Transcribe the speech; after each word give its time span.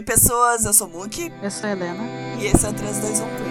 Oi, 0.00 0.02
pessoas, 0.02 0.64
eu 0.64 0.72
sou 0.72 0.88
o 0.88 0.90
Muki. 0.90 1.30
Eu 1.42 1.50
sou 1.50 1.68
a 1.68 1.72
Helena. 1.72 2.02
E 2.40 2.46
esse 2.46 2.64
é 2.64 2.70
o 2.70 2.72
321 2.72 3.36
Play. 3.36 3.50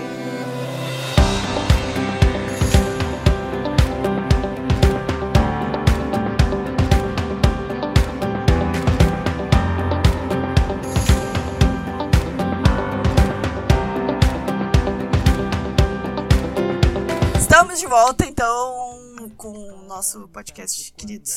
Estamos 17.38 17.80
de 17.80 17.86
volta, 17.86 18.26
então, 18.26 19.32
com 19.38 19.52
o 19.52 19.84
nosso 19.86 20.28
podcast 20.30 20.92
querido. 20.94 21.30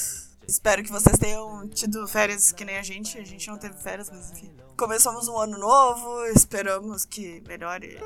Espero 0.46 0.82
que 0.82 0.90
vocês 0.90 1.16
tenham 1.18 1.68
tido 1.68 2.06
férias 2.06 2.52
que 2.52 2.64
nem 2.64 2.78
a 2.78 2.82
gente. 2.82 3.18
A 3.18 3.24
gente 3.24 3.48
não 3.48 3.56
teve 3.56 3.74
férias, 3.74 4.10
mas 4.10 4.30
enfim. 4.32 4.50
Começamos 4.76 5.28
um 5.28 5.38
ano 5.38 5.58
novo, 5.58 6.26
esperamos 6.34 7.04
que 7.04 7.42
melhore. 7.46 7.98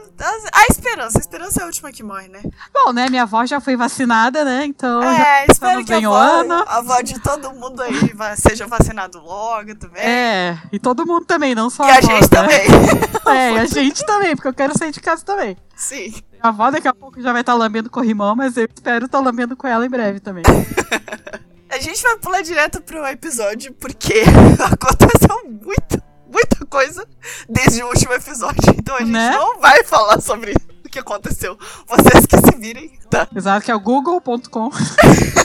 A 0.52 0.66
esperança, 0.70 1.18
a 1.18 1.20
esperança 1.20 1.60
é 1.60 1.62
a 1.62 1.66
última 1.66 1.90
que 1.90 2.02
morre, 2.02 2.28
né? 2.28 2.42
Bom, 2.72 2.92
né? 2.92 3.08
Minha 3.08 3.22
avó 3.22 3.46
já 3.46 3.60
foi 3.60 3.76
vacinada, 3.76 4.44
né? 4.44 4.64
Então. 4.66 5.02
É, 5.02 5.46
espero 5.48 5.84
que 5.84 5.92
a 5.92 5.96
avó, 5.96 6.14
a 6.14 6.76
avó 6.76 7.00
de 7.00 7.18
todo 7.20 7.52
mundo 7.54 7.80
aí 7.82 7.94
seja 8.36 8.66
vacinado 8.66 9.18
logo 9.20 9.74
também. 9.76 10.02
É, 10.02 10.58
e 10.70 10.78
todo 10.78 11.06
mundo 11.06 11.24
também, 11.24 11.54
não 11.54 11.70
só 11.70 11.86
e 11.88 11.90
a, 11.90 11.98
a 11.98 12.00
gente 12.00 12.22
né? 12.22 12.28
também. 12.28 12.66
é, 13.34 13.52
e 13.52 13.58
a 13.58 13.66
gente 13.66 14.04
também, 14.04 14.36
porque 14.36 14.48
eu 14.48 14.54
quero 14.54 14.76
sair 14.76 14.92
de 14.92 15.00
casa 15.00 15.24
também. 15.24 15.56
Sim. 15.74 16.14
A 16.40 16.48
avó 16.48 16.70
daqui 16.70 16.88
a 16.88 16.94
pouco 16.94 17.20
já 17.22 17.32
vai 17.32 17.40
estar 17.40 17.52
tá 17.52 17.58
lambendo 17.58 17.88
corrimão, 17.88 18.36
mas 18.36 18.56
eu 18.56 18.68
espero 18.72 19.06
estar 19.06 19.18
tá 19.18 19.24
lambendo 19.24 19.56
com 19.56 19.66
ela 19.66 19.86
em 19.86 19.90
breve 19.90 20.20
também. 20.20 20.44
a 21.76 21.78
gente 21.78 22.02
vai 22.02 22.16
pular 22.16 22.40
direto 22.40 22.80
pro 22.80 23.06
episódio 23.06 23.70
porque 23.74 24.22
aconteceu 24.58 25.44
muito 25.62 26.02
muita 26.26 26.66
coisa 26.66 27.06
desde 27.48 27.82
o 27.82 27.88
último 27.88 28.14
episódio. 28.14 28.74
Então 28.76 28.96
a 28.96 29.00
gente 29.00 29.10
né? 29.10 29.30
não 29.30 29.60
vai 29.60 29.84
falar 29.84 30.20
sobre 30.20 30.54
o 30.84 30.88
que 30.88 30.98
aconteceu. 30.98 31.56
Vocês 31.86 32.26
que 32.26 32.36
se 32.38 32.58
virem, 32.58 32.98
tá? 33.10 33.28
Exato, 33.34 33.64
que 33.64 33.70
é 33.70 33.74
o 33.74 33.80
google.com. 33.80 34.70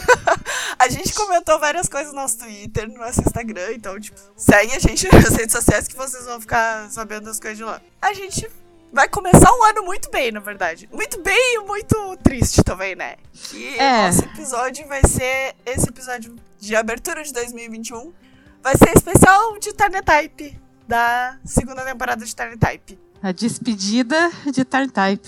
a 0.80 0.90
gente 0.90 1.14
comentou 1.14 1.60
várias 1.60 1.90
coisas 1.90 2.14
no 2.14 2.22
nosso 2.22 2.40
Twitter, 2.40 2.88
no 2.88 2.98
nosso 2.98 3.22
Instagram, 3.22 3.74
então, 3.74 4.00
tipo, 4.00 4.20
segue 4.36 4.74
a 4.74 4.80
gente 4.80 5.08
nas 5.14 5.36
redes 5.36 5.52
sociais 5.52 5.88
que 5.88 5.96
vocês 5.96 6.26
vão 6.26 6.40
ficar 6.40 6.90
sabendo 6.90 7.26
das 7.26 7.40
coisas 7.40 7.58
de 7.58 7.64
lá. 7.64 7.82
A 8.02 8.14
gente 8.14 8.50
vai 8.92 9.08
começar 9.08 9.52
um 9.52 9.64
ano 9.64 9.84
muito 9.84 10.10
bem, 10.12 10.32
na 10.32 10.40
verdade. 10.40 10.90
Muito 10.92 11.22
bem 11.22 11.56
e 11.56 11.60
muito 11.60 12.18
triste 12.18 12.64
também, 12.64 12.96
né? 12.96 13.16
E 13.54 13.78
é. 13.78 14.08
nosso 14.08 14.24
episódio 14.24 14.88
vai 14.88 15.02
ser 15.06 15.56
esse 15.66 15.88
episódio 15.90 16.36
de 16.60 16.76
abertura 16.76 17.24
de 17.24 17.32
2021. 17.34 18.14
Vai 18.62 18.76
ser 18.78 18.96
especial 18.96 19.58
de 19.58 19.74
Tarnetype 19.74 20.60
da 20.88 21.38
segunda 21.46 21.84
temporada 21.84 22.26
de 22.26 22.36
Tarn 22.36 22.58
Type. 22.58 23.00
A 23.24 23.32
despedida 23.32 24.32
de 24.52 24.66
Tarn 24.66 24.90
Type. 24.90 25.28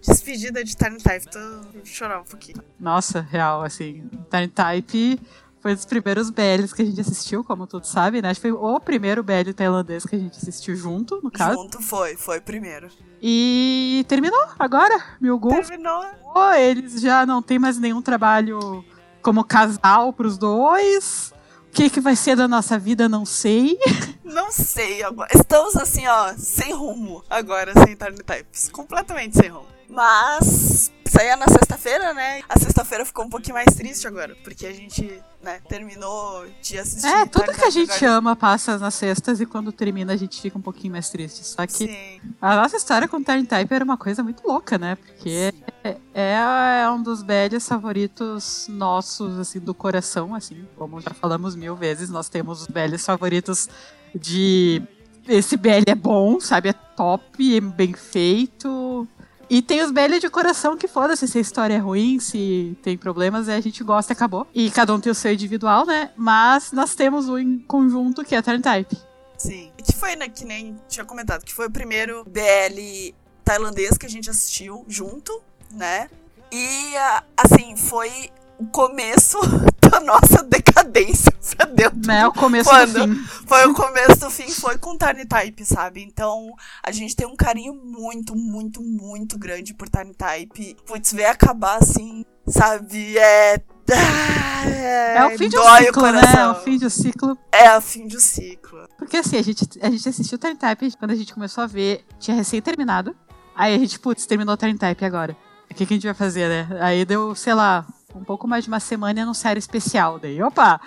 Despedida 0.00 0.64
de 0.64 0.76
Tarn 0.76 0.96
Type, 0.96 1.26
tô 1.30 1.84
chorando 1.84 2.22
um 2.22 2.24
pouquinho. 2.24 2.62
Nossa, 2.78 3.20
real, 3.20 3.62
assim, 3.62 4.08
Tarn 4.30 4.48
Type 4.48 5.20
foi 5.60 5.72
um 5.72 5.74
dos 5.74 5.84
primeiros 5.84 6.30
BLs 6.30 6.74
que 6.74 6.82
a 6.82 6.84
gente 6.84 7.00
assistiu, 7.00 7.44
como 7.44 7.66
todos 7.66 7.90
sabem, 7.90 8.22
né? 8.22 8.30
Acho 8.30 8.40
que 8.40 8.50
foi 8.50 8.52
o 8.52 8.80
primeiro 8.80 9.22
BL 9.22 9.52
tailandês 9.54 10.04
que 10.04 10.16
a 10.16 10.18
gente 10.18 10.36
assistiu 10.36 10.74
junto, 10.74 11.20
no 11.22 11.30
caso. 11.30 11.56
Junto 11.56 11.82
foi, 11.82 12.16
foi 12.16 12.38
o 12.38 12.42
primeiro. 12.42 12.88
E 13.20 14.04
terminou 14.08 14.42
agora, 14.58 14.98
Milgul. 15.20 15.62
Terminou. 15.62 16.02
Oh, 16.34 16.52
eles 16.52 17.00
já 17.00 17.26
não 17.26 17.42
tem 17.42 17.58
mais 17.58 17.78
nenhum 17.78 18.00
trabalho 18.00 18.84
como 19.20 19.44
casal 19.44 20.12
pros 20.12 20.38
dois. 20.38 21.32
O 21.68 21.72
que, 21.72 21.90
que 21.90 22.00
vai 22.00 22.16
ser 22.16 22.36
da 22.36 22.48
nossa 22.48 22.78
vida, 22.78 23.08
não 23.08 23.24
sei. 23.24 23.78
Não 24.30 24.52
sei 24.52 25.02
agora. 25.02 25.28
Estamos 25.34 25.74
assim, 25.76 26.06
ó, 26.06 26.32
sem 26.38 26.72
rumo 26.72 27.20
agora, 27.28 27.72
sem 27.84 27.96
Types. 27.96 28.68
Completamente 28.68 29.36
sem 29.36 29.48
rumo. 29.48 29.66
Mas 29.88 30.92
saía 31.04 31.36
na 31.36 31.48
sexta-feira, 31.48 32.14
né? 32.14 32.40
A 32.48 32.56
sexta-feira 32.56 33.04
ficou 33.04 33.24
um 33.24 33.28
pouquinho 33.28 33.54
mais 33.54 33.74
triste 33.74 34.06
agora, 34.06 34.36
porque 34.44 34.66
a 34.66 34.72
gente, 34.72 35.20
né, 35.42 35.60
terminou 35.68 36.46
de 36.62 36.78
assistir. 36.78 37.06
É, 37.06 37.24
tudo 37.26 37.52
que 37.52 37.64
a 37.64 37.70
gente 37.70 38.04
agora. 38.04 38.18
ama 38.18 38.36
passa 38.36 38.78
nas 38.78 38.94
sextas 38.94 39.40
e 39.40 39.46
quando 39.46 39.72
termina 39.72 40.12
a 40.12 40.16
gente 40.16 40.40
fica 40.40 40.58
um 40.58 40.60
pouquinho 40.60 40.92
mais 40.92 41.08
triste. 41.08 41.44
Só 41.46 41.66
que 41.66 41.72
Sim. 41.72 42.20
a 42.40 42.56
nossa 42.56 42.76
história 42.76 43.08
com 43.08 43.22
Turn 43.22 43.44
Type 43.46 43.72
era 43.72 43.84
uma 43.84 43.96
coisa 43.96 44.22
muito 44.22 44.46
louca, 44.46 44.76
né? 44.76 44.96
Porque 44.96 45.54
é, 45.82 45.96
é, 46.12 46.90
um 46.90 47.02
dos 47.02 47.22
BLs 47.22 47.66
favoritos 47.66 48.66
nossos, 48.68 49.38
assim, 49.38 49.58
do 49.58 49.72
coração, 49.72 50.34
assim, 50.34 50.66
como 50.76 51.00
já 51.00 51.10
falamos 51.10 51.56
mil 51.56 51.74
vezes, 51.74 52.10
nós 52.10 52.28
temos 52.28 52.62
os 52.62 52.66
BLs 52.66 53.04
favoritos 53.04 53.68
de 54.14 54.82
esse 55.28 55.56
BL 55.56 55.84
é 55.86 55.94
bom, 55.94 56.40
sabe? 56.40 56.70
É 56.70 56.72
top, 56.72 57.56
é 57.56 57.60
bem 57.60 57.94
feito. 57.94 59.06
E 59.50 59.60
tem 59.60 59.82
os 59.82 59.90
BL 59.90 60.20
de 60.20 60.30
coração 60.30 60.76
que 60.76 60.86
foda-se 60.86 61.26
se 61.26 61.36
a 61.36 61.40
história 61.40 61.74
é 61.74 61.78
ruim, 61.78 62.20
se 62.20 62.78
tem 62.84 62.96
problemas, 62.96 63.48
a 63.48 63.60
gente 63.60 63.82
gosta 63.82 64.12
e 64.12 64.14
acabou. 64.14 64.46
E 64.54 64.70
cada 64.70 64.94
um 64.94 65.00
tem 65.00 65.10
o 65.10 65.14
seu 65.14 65.32
individual, 65.32 65.84
né? 65.84 66.12
Mas 66.16 66.70
nós 66.70 66.94
temos 66.94 67.28
um 67.28 67.36
em 67.36 67.58
conjunto 67.58 68.24
que 68.24 68.36
é 68.36 68.40
Turn 68.40 68.62
Type. 68.62 68.96
Sim. 69.36 69.72
Que 69.76 69.92
foi, 69.92 70.14
né, 70.14 70.28
que 70.28 70.44
nem 70.44 70.78
tinha 70.88 71.04
comentado, 71.04 71.44
que 71.44 71.52
foi 71.52 71.66
o 71.66 71.70
primeiro 71.70 72.24
BL 72.24 73.12
tailandês 73.44 73.98
que 73.98 74.06
a 74.06 74.08
gente 74.08 74.30
assistiu 74.30 74.84
junto, 74.86 75.42
né? 75.72 76.08
E, 76.52 76.94
assim, 77.36 77.76
foi 77.76 78.30
o 78.60 78.66
começo 78.66 79.38
da 79.80 80.00
nossa 80.00 80.42
decadência 80.44 81.32
pra 81.56 81.64
dentro. 81.64 82.10
É 82.10 82.26
o 82.26 82.32
começo 82.32 82.68
Quando 82.68 82.92
do 82.92 83.14
fim. 83.14 83.24
Foi 83.46 83.66
o 83.66 83.74
começo 83.74 84.20
do 84.20 84.30
fim, 84.30 84.48
foi 84.50 84.78
com 84.78 84.96
Tiny 84.96 85.26
Type, 85.26 85.64
sabe? 85.64 86.02
Então, 86.02 86.50
a 86.82 86.92
gente 86.92 87.16
tem 87.16 87.26
um 87.26 87.34
carinho 87.34 87.74
muito, 87.74 88.36
muito, 88.36 88.82
muito 88.82 89.38
grande 89.38 89.72
por 89.72 89.88
Tiny 89.88 90.14
Type. 90.14 90.76
Putz, 90.86 91.12
ver 91.12 91.24
acabar 91.24 91.78
assim, 91.78 92.24
sabe? 92.46 93.18
É. 93.18 93.60
É, 93.92 95.16
é 95.16 95.26
o 95.26 95.36
fim 95.36 95.48
de 95.48 95.58
um 95.58 95.76
ciclo, 95.78 96.12
né? 96.12 96.20
É 96.38 96.48
o 96.48 96.54
fim 96.54 96.78
de 96.78 96.86
um 96.86 96.90
ciclo. 96.90 97.38
É 97.50 97.76
o 97.76 97.80
fim 97.80 98.06
de 98.06 98.16
um 98.16 98.20
ciclo. 98.20 98.88
Porque 98.96 99.16
assim, 99.16 99.36
a 99.36 99.42
gente, 99.42 99.66
a 99.82 99.90
gente 99.90 100.08
assistiu 100.08 100.38
Tiny 100.38 100.56
Type 100.56 100.96
quando 100.96 101.10
a 101.10 101.16
gente 101.16 101.34
começou 101.34 101.64
a 101.64 101.66
ver, 101.66 102.04
tinha 102.20 102.36
recém 102.36 102.60
terminado. 102.62 103.16
Aí 103.56 103.74
a 103.74 103.78
gente, 103.78 103.98
putz, 103.98 104.26
terminou 104.26 104.56
Tiny 104.56 104.78
Type 104.78 105.04
agora. 105.04 105.36
O 105.68 105.74
que, 105.74 105.86
que 105.86 105.94
a 105.94 105.96
gente 105.96 106.06
vai 106.06 106.14
fazer, 106.14 106.48
né? 106.48 106.78
Aí 106.80 107.04
deu, 107.04 107.34
sei 107.34 107.54
lá, 107.54 107.86
um 108.14 108.24
pouco 108.24 108.46
mais 108.46 108.64
de 108.64 108.70
uma 108.70 108.80
semana 108.80 109.20
e 109.20 109.34
série 109.34 109.58
especial. 109.58 110.18
Daí, 110.18 110.42
opa, 110.42 110.80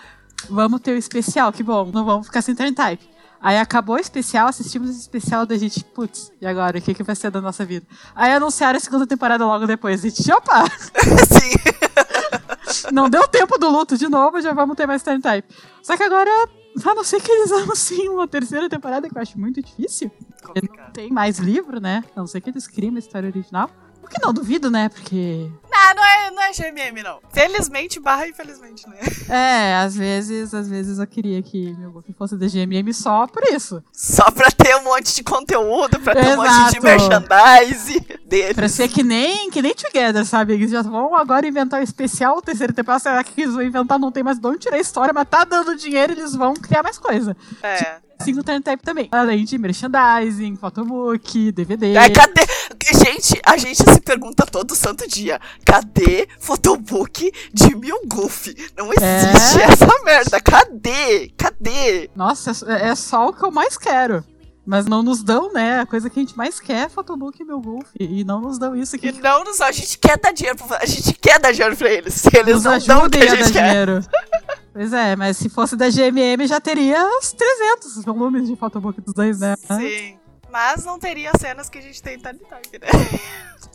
vamos 0.50 0.82
ter 0.82 0.92
o 0.92 0.98
especial, 0.98 1.52
que 1.52 1.64
bom, 1.64 1.90
não 1.94 2.06
vamos 2.06 2.28
ficar 2.28 2.42
sem 2.42 2.56
turn 2.56 2.74
type. 2.74 3.14
Aí 3.42 3.58
acabou 3.58 3.98
o 3.98 4.00
especial, 4.00 4.48
assistimos 4.48 4.90
o 4.90 5.00
especial 5.00 5.46
da 5.46 5.58
gente, 5.58 5.84
putz, 5.84 6.32
e 6.40 6.48
agora? 6.48 6.78
O 6.78 6.82
que, 6.82 6.94
que 6.94 7.04
vai 7.04 7.14
ser 7.14 7.30
da 7.30 7.42
nossa 7.42 7.66
vida? 7.66 7.86
Aí 8.16 8.32
anunciaram 8.32 8.78
a 8.78 8.80
segunda 8.80 9.06
temporada 9.06 9.46
logo 9.46 9.68
depois. 9.68 10.00
A 10.00 10.08
gente, 10.08 10.32
opa! 10.32 10.64
Sim! 11.28 11.54
não 12.94 13.10
deu 13.10 13.28
tempo 13.28 13.58
do 13.58 13.70
luto 13.70 13.98
de 13.98 14.08
novo, 14.08 14.42
já 14.42 14.54
vamos 14.54 14.78
ter 14.78 14.88
mais 14.88 15.04
turn 15.04 15.22
type. 15.22 15.54
Só 15.82 15.98
que 15.98 16.04
agora, 16.04 16.30
a 16.86 16.96
não 16.96 17.04
ser 17.04 17.22
que 17.22 17.30
eles 17.30 17.52
anunciem 17.54 18.10
uma 18.10 18.28
terceira 18.30 18.70
temporada, 18.70 19.10
que 19.10 19.18
eu 19.18 19.22
acho 19.22 19.38
muito 19.38 19.62
difícil. 19.62 20.10
Não 20.56 20.92
tem 20.92 21.12
mais 21.12 21.38
livro, 21.38 21.82
né? 21.82 22.04
A 22.16 22.20
não 22.22 22.28
ser 22.28 22.40
que 22.40 22.50
eles 22.50 22.66
criem 22.66 22.92
uma 22.92 23.00
história 23.00 23.28
original. 23.28 23.70
O 24.02 24.08
que 24.08 24.22
não 24.22 24.34
duvido, 24.34 24.70
né? 24.70 24.90
Porque. 24.90 25.52
Não, 25.84 25.96
não 25.96 26.06
é, 26.06 26.32
não 26.32 26.42
é 26.42 26.52
GMM, 26.52 27.04
não. 27.04 27.20
Felizmente 27.32 28.00
barra 28.00 28.28
infelizmente, 28.28 28.88
né? 28.88 29.00
É, 29.30 29.76
às 29.76 29.96
vezes, 29.96 30.54
às 30.54 30.70
vezes 30.70 31.00
eu 31.00 31.08
queria 31.08 31.42
que 31.42 31.74
meu 31.74 31.92
golfe 31.92 32.14
fosse 32.14 32.38
da 32.38 32.48
GMM 32.48 32.94
só 32.94 33.28
por 33.28 33.44
isso. 33.44 33.84
Só 33.92 34.32
pra 34.32 34.50
ter 34.50 34.76
um 34.78 34.84
monte 34.84 35.14
de 35.14 35.24
conteúdo, 35.24 36.00
pra 36.00 36.14
ter 36.14 36.28
Exato. 36.28 36.42
um 36.42 36.46
monte 36.46 36.74
de 36.74 36.80
merchandise 36.82 38.00
deles. 38.26 38.54
Pra 38.54 38.70
ser 38.70 38.88
que 38.88 39.04
nem, 39.04 39.50
que 39.50 39.62
nem 39.62 39.74
Together, 39.74 40.26
sabe? 40.26 40.54
Eles 40.54 40.72
já 40.72 40.82
vão 40.82 41.16
agora 41.16 41.48
inventar 41.48 41.80
o 41.80 41.82
um 41.82 41.84
especial, 41.84 42.38
o 42.38 42.42
terceiro 42.42 42.74
temporada. 42.74 43.04
Será 43.04 43.24
que 43.24 43.42
eles 43.42 43.54
vão 43.54 43.64
inventar? 43.64 44.00
Não 44.00 44.12
tem 44.12 44.24
mais 44.24 44.40
de 44.40 44.48
onde 44.48 44.60
tirar 44.60 44.78
a 44.78 44.80
história, 44.80 45.14
mas 45.14 45.28
tá 45.28 45.44
dando 45.44 45.76
dinheiro, 45.76 46.14
eles 46.14 46.34
vão 46.34 46.54
criar 46.54 46.84
mais 46.84 46.98
coisa. 46.98 47.36
É. 47.62 47.98
Tipo, 48.14 48.24
single 48.24 48.44
turn 48.44 48.62
type 48.62 48.84
também. 48.84 49.08
Além 49.12 49.44
de 49.44 49.58
merchandising, 49.58 50.56
photobook, 50.56 51.52
DVD. 51.52 51.96
É, 51.96 52.10
cadê? 52.10 52.42
Gente, 52.84 53.40
a 53.46 53.58
gente 53.58 53.78
se 53.78 54.02
pergunta 54.02 54.46
todo 54.46 54.76
santo 54.76 55.08
dia: 55.08 55.40
cadê 55.66 56.28
photobook 56.40 57.32
de 57.54 57.76
Mil 57.76 58.02
Goof? 58.08 58.54
Não 58.78 58.90
existe 58.92 59.62
é? 59.62 59.64
essa 59.64 60.04
merda. 60.04 60.42
Cadê? 60.42 61.30
Cadê? 61.38 62.10
Nossa, 62.16 62.52
é 62.72 62.96
só 62.96 63.28
o 63.28 63.34
que 63.34 63.44
eu 63.44 63.52
mais 63.52 63.78
quero. 63.78 64.24
Mas 64.66 64.86
não 64.86 65.04
nos 65.04 65.22
dão, 65.22 65.52
né? 65.52 65.82
A 65.82 65.86
coisa 65.86 66.10
que 66.10 66.20
a 66.20 66.22
gente 66.22 66.38
mais 66.38 66.60
quer 66.60 66.86
é 66.86 66.90
Photobook 66.90 67.42
e 67.42 67.46
meu 67.46 67.60
Golf. 67.60 67.90
E 68.00 68.24
não 68.24 68.40
nos 68.40 68.58
dão 68.58 68.76
isso 68.76 68.96
aqui. 68.96 69.10
E 69.10 69.12
não 69.12 69.44
nos 69.44 69.60
A 69.60 69.72
gente 69.72 69.98
quer 69.98 70.18
dar 70.18 70.32
dinheiro 70.32 70.58
pra, 70.58 70.78
A 70.78 70.86
gente 70.86 71.14
quer 71.14 71.40
dar 71.40 71.52
dinheiro 71.52 71.76
pra 71.76 71.90
eles. 71.90 72.24
Eles 72.34 72.64
nos 72.64 72.64
não 72.64 72.80
dão 72.80 73.08
o 73.08 73.10
que 73.10 73.18
a 73.18 73.36
gente 73.36 73.52
quer. 73.52 73.70
Dinheiro. 73.70 74.06
pois 74.72 74.94
é, 74.94 75.16
mas 75.18 75.38
se 75.38 75.50
fosse 75.50 75.76
da 75.76 75.90
GMM 75.90 76.48
já 76.48 76.62
teria 76.62 77.06
uns 77.06 77.34
300 77.34 78.06
volumes 78.06 78.48
de 78.48 78.56
Photobook 78.56 79.02
dos 79.02 79.14
dois, 79.14 79.40
né? 79.40 79.56
Sim. 79.58 80.18
Mas 80.50 80.86
não 80.86 80.98
teria 80.98 81.32
cenas 81.40 81.68
que 81.68 81.80
a 81.80 81.82
gente 81.82 82.02
tem 82.02 82.16
em 82.16 82.20
Tiny 82.20 82.40
né? 82.80 83.20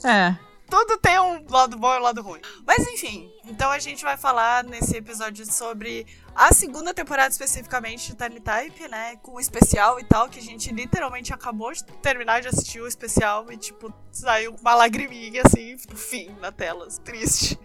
É. 0.04 0.47
tudo 0.68 0.98
tem 0.98 1.18
um 1.18 1.44
lado 1.48 1.76
bom 1.76 1.94
e 1.94 1.98
um 1.98 2.02
lado 2.02 2.22
ruim. 2.22 2.40
Mas 2.66 2.86
enfim, 2.86 3.30
então 3.44 3.70
a 3.70 3.78
gente 3.78 4.02
vai 4.02 4.16
falar 4.16 4.64
nesse 4.64 4.96
episódio 4.96 5.44
sobre 5.50 6.06
a 6.34 6.52
segunda 6.52 6.92
temporada 6.94 7.30
especificamente 7.30 8.12
de 8.12 8.16
Tiny 8.16 8.40
Type, 8.40 8.88
né? 8.88 9.16
Com 9.16 9.32
o 9.32 9.40
especial 9.40 9.98
e 9.98 10.04
tal, 10.04 10.28
que 10.28 10.38
a 10.38 10.42
gente 10.42 10.72
literalmente 10.72 11.32
acabou 11.32 11.72
de 11.72 11.82
terminar 11.84 12.40
de 12.40 12.48
assistir 12.48 12.80
o 12.80 12.86
especial 12.86 13.50
e, 13.50 13.56
tipo, 13.56 13.92
saiu 14.12 14.54
uma 14.60 14.74
lagriminha 14.74 15.42
assim, 15.44 15.76
tipo, 15.76 15.96
fim 15.96 16.30
na 16.40 16.52
tela. 16.52 16.86
Triste. 17.04 17.58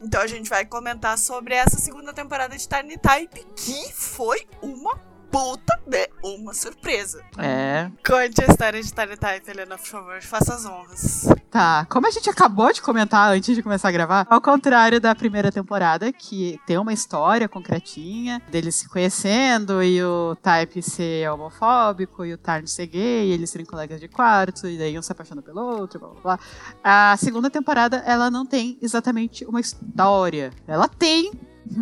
Então 0.00 0.20
a 0.20 0.26
gente 0.26 0.50
vai 0.50 0.66
comentar 0.66 1.16
sobre 1.16 1.54
essa 1.54 1.78
segunda 1.78 2.12
temporada 2.12 2.56
de 2.56 2.68
Tiny 2.68 2.98
Type, 2.98 3.46
que 3.56 3.92
foi 3.92 4.46
uma 4.60 5.11
puta 5.32 5.80
de 5.86 6.10
uma 6.22 6.52
surpresa. 6.52 7.24
É. 7.38 7.90
Conte 8.06 8.44
a 8.44 8.46
história 8.46 8.82
de 8.82 8.92
Tiny 8.92 9.16
Type, 9.16 9.50
Helena, 9.50 9.78
por 9.78 9.86
favor, 9.86 10.20
faça 10.20 10.54
as 10.54 10.66
honras. 10.66 11.26
Tá, 11.50 11.86
como 11.86 12.06
a 12.06 12.10
gente 12.10 12.28
acabou 12.28 12.70
de 12.72 12.82
comentar 12.82 13.32
antes 13.32 13.56
de 13.56 13.62
começar 13.62 13.88
a 13.88 13.92
gravar, 13.92 14.26
ao 14.28 14.40
contrário 14.40 15.00
da 15.00 15.14
primeira 15.14 15.50
temporada, 15.50 16.12
que 16.12 16.60
tem 16.66 16.76
uma 16.76 16.92
história 16.92 17.48
concretinha 17.48 18.42
deles 18.50 18.74
se 18.74 18.88
conhecendo 18.88 19.82
e 19.82 20.02
o 20.04 20.36
Type 20.36 20.82
ser 20.82 21.30
homofóbico 21.30 22.24
e 22.26 22.34
o 22.34 22.38
Tarn 22.38 22.66
ser 22.66 22.86
gay, 22.86 23.28
e 23.28 23.32
eles 23.32 23.48
serem 23.48 23.66
colegas 23.66 24.00
de 24.00 24.08
quarto, 24.08 24.68
e 24.68 24.76
daí 24.76 24.98
um 24.98 25.02
se 25.02 25.12
apaixona 25.12 25.40
pelo 25.40 25.62
outro, 25.62 25.98
blá 25.98 26.08
blá 26.10 26.20
blá. 26.20 26.38
A 26.84 27.16
segunda 27.16 27.48
temporada, 27.48 28.02
ela 28.06 28.30
não 28.30 28.44
tem 28.44 28.78
exatamente 28.82 29.46
uma 29.46 29.60
história. 29.60 30.52
Ela 30.66 30.88
tem, 30.88 31.32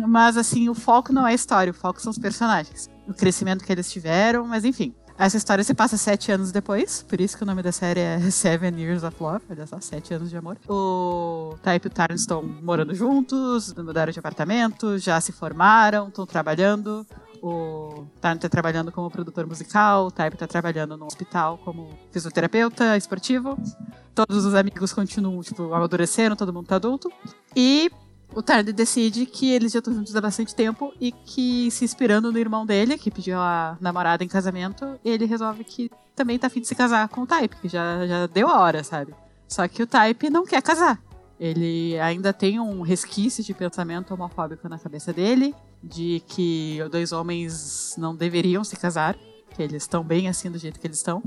mas 0.07 0.37
assim, 0.37 0.69
o 0.69 0.73
foco 0.73 1.11
não 1.11 1.27
é 1.27 1.31
a 1.31 1.35
história, 1.35 1.71
o 1.71 1.73
foco 1.73 2.01
são 2.01 2.11
os 2.11 2.17
personagens 2.17 2.90
o 3.11 3.13
crescimento 3.13 3.63
que 3.63 3.71
eles 3.71 3.91
tiveram, 3.91 4.45
mas 4.45 4.65
enfim. 4.65 4.93
Essa 5.17 5.37
história 5.37 5.63
se 5.63 5.75
passa 5.75 5.97
sete 5.97 6.31
anos 6.31 6.51
depois, 6.51 7.03
por 7.07 7.21
isso 7.21 7.37
que 7.37 7.43
o 7.43 7.45
nome 7.45 7.61
da 7.61 7.71
série 7.71 7.99
é 7.99 8.19
Seven 8.31 8.79
Years 8.79 9.03
of 9.03 9.15
Love, 9.21 9.45
olha 9.51 9.67
só, 9.67 9.79
sete 9.79 10.13
anos 10.13 10.31
de 10.31 10.37
amor. 10.37 10.57
O 10.67 11.55
Type 11.61 11.85
e 11.85 11.89
o 11.89 11.91
Tarn 11.91 12.15
estão 12.15 12.41
morando 12.41 12.95
juntos, 12.95 13.71
mudaram 13.75 14.11
de 14.11 14.17
apartamento, 14.17 14.97
já 14.97 15.21
se 15.21 15.31
formaram, 15.31 16.07
estão 16.07 16.25
trabalhando. 16.25 17.05
O 17.39 18.05
Tarn 18.19 18.35
está 18.37 18.49
trabalhando 18.49 18.91
como 18.91 19.11
produtor 19.11 19.45
musical, 19.45 20.07
o 20.07 20.11
Type 20.11 20.35
está 20.35 20.47
trabalhando 20.47 20.97
no 20.97 21.05
hospital 21.05 21.59
como 21.59 21.89
fisioterapeuta 22.11 22.97
esportivo. 22.97 23.57
Todos 24.15 24.43
os 24.43 24.55
amigos 24.55 24.91
continuam, 24.91 25.41
tipo, 25.41 25.71
amadureceram, 25.73 26.35
todo 26.35 26.51
mundo 26.51 26.65
tá 26.67 26.77
adulto. 26.77 27.11
E 27.55 27.91
o 28.33 28.41
Tardy 28.41 28.71
decide 28.71 29.25
que 29.25 29.51
eles 29.51 29.71
já 29.71 29.79
estão 29.79 29.93
juntos 29.93 30.15
há 30.15 30.21
bastante 30.21 30.55
tempo 30.55 30.93
e 30.99 31.11
que, 31.11 31.69
se 31.71 31.83
inspirando 31.83 32.31
no 32.31 32.37
irmão 32.37 32.65
dele, 32.65 32.97
que 32.97 33.11
pediu 33.11 33.37
a 33.37 33.77
namorada 33.79 34.23
em 34.23 34.27
casamento, 34.27 34.99
ele 35.03 35.25
resolve 35.25 35.63
que 35.63 35.91
também 36.15 36.39
tá 36.39 36.47
afim 36.47 36.61
de 36.61 36.67
se 36.67 36.75
casar 36.75 37.07
com 37.09 37.21
o 37.21 37.27
Type, 37.27 37.55
que 37.57 37.67
já, 37.67 38.07
já 38.07 38.27
deu 38.27 38.47
a 38.47 38.59
hora, 38.59 38.83
sabe? 38.83 39.13
Só 39.47 39.67
que 39.67 39.83
o 39.83 39.87
Type 39.87 40.29
não 40.29 40.45
quer 40.45 40.61
casar. 40.61 41.01
Ele 41.39 41.99
ainda 41.99 42.31
tem 42.31 42.59
um 42.59 42.81
resquício 42.81 43.43
de 43.43 43.53
pensamento 43.53 44.13
homofóbico 44.13 44.69
na 44.69 44.77
cabeça 44.77 45.11
dele, 45.11 45.55
de 45.83 46.21
que 46.27 46.79
dois 46.91 47.11
homens 47.11 47.95
não 47.97 48.15
deveriam 48.15 48.63
se 48.63 48.75
casar, 48.75 49.17
que 49.55 49.61
eles 49.61 49.83
estão 49.83 50.03
bem 50.03 50.29
assim 50.29 50.51
do 50.51 50.57
jeito 50.57 50.79
que 50.79 50.87
eles 50.87 50.97
estão. 50.97 51.21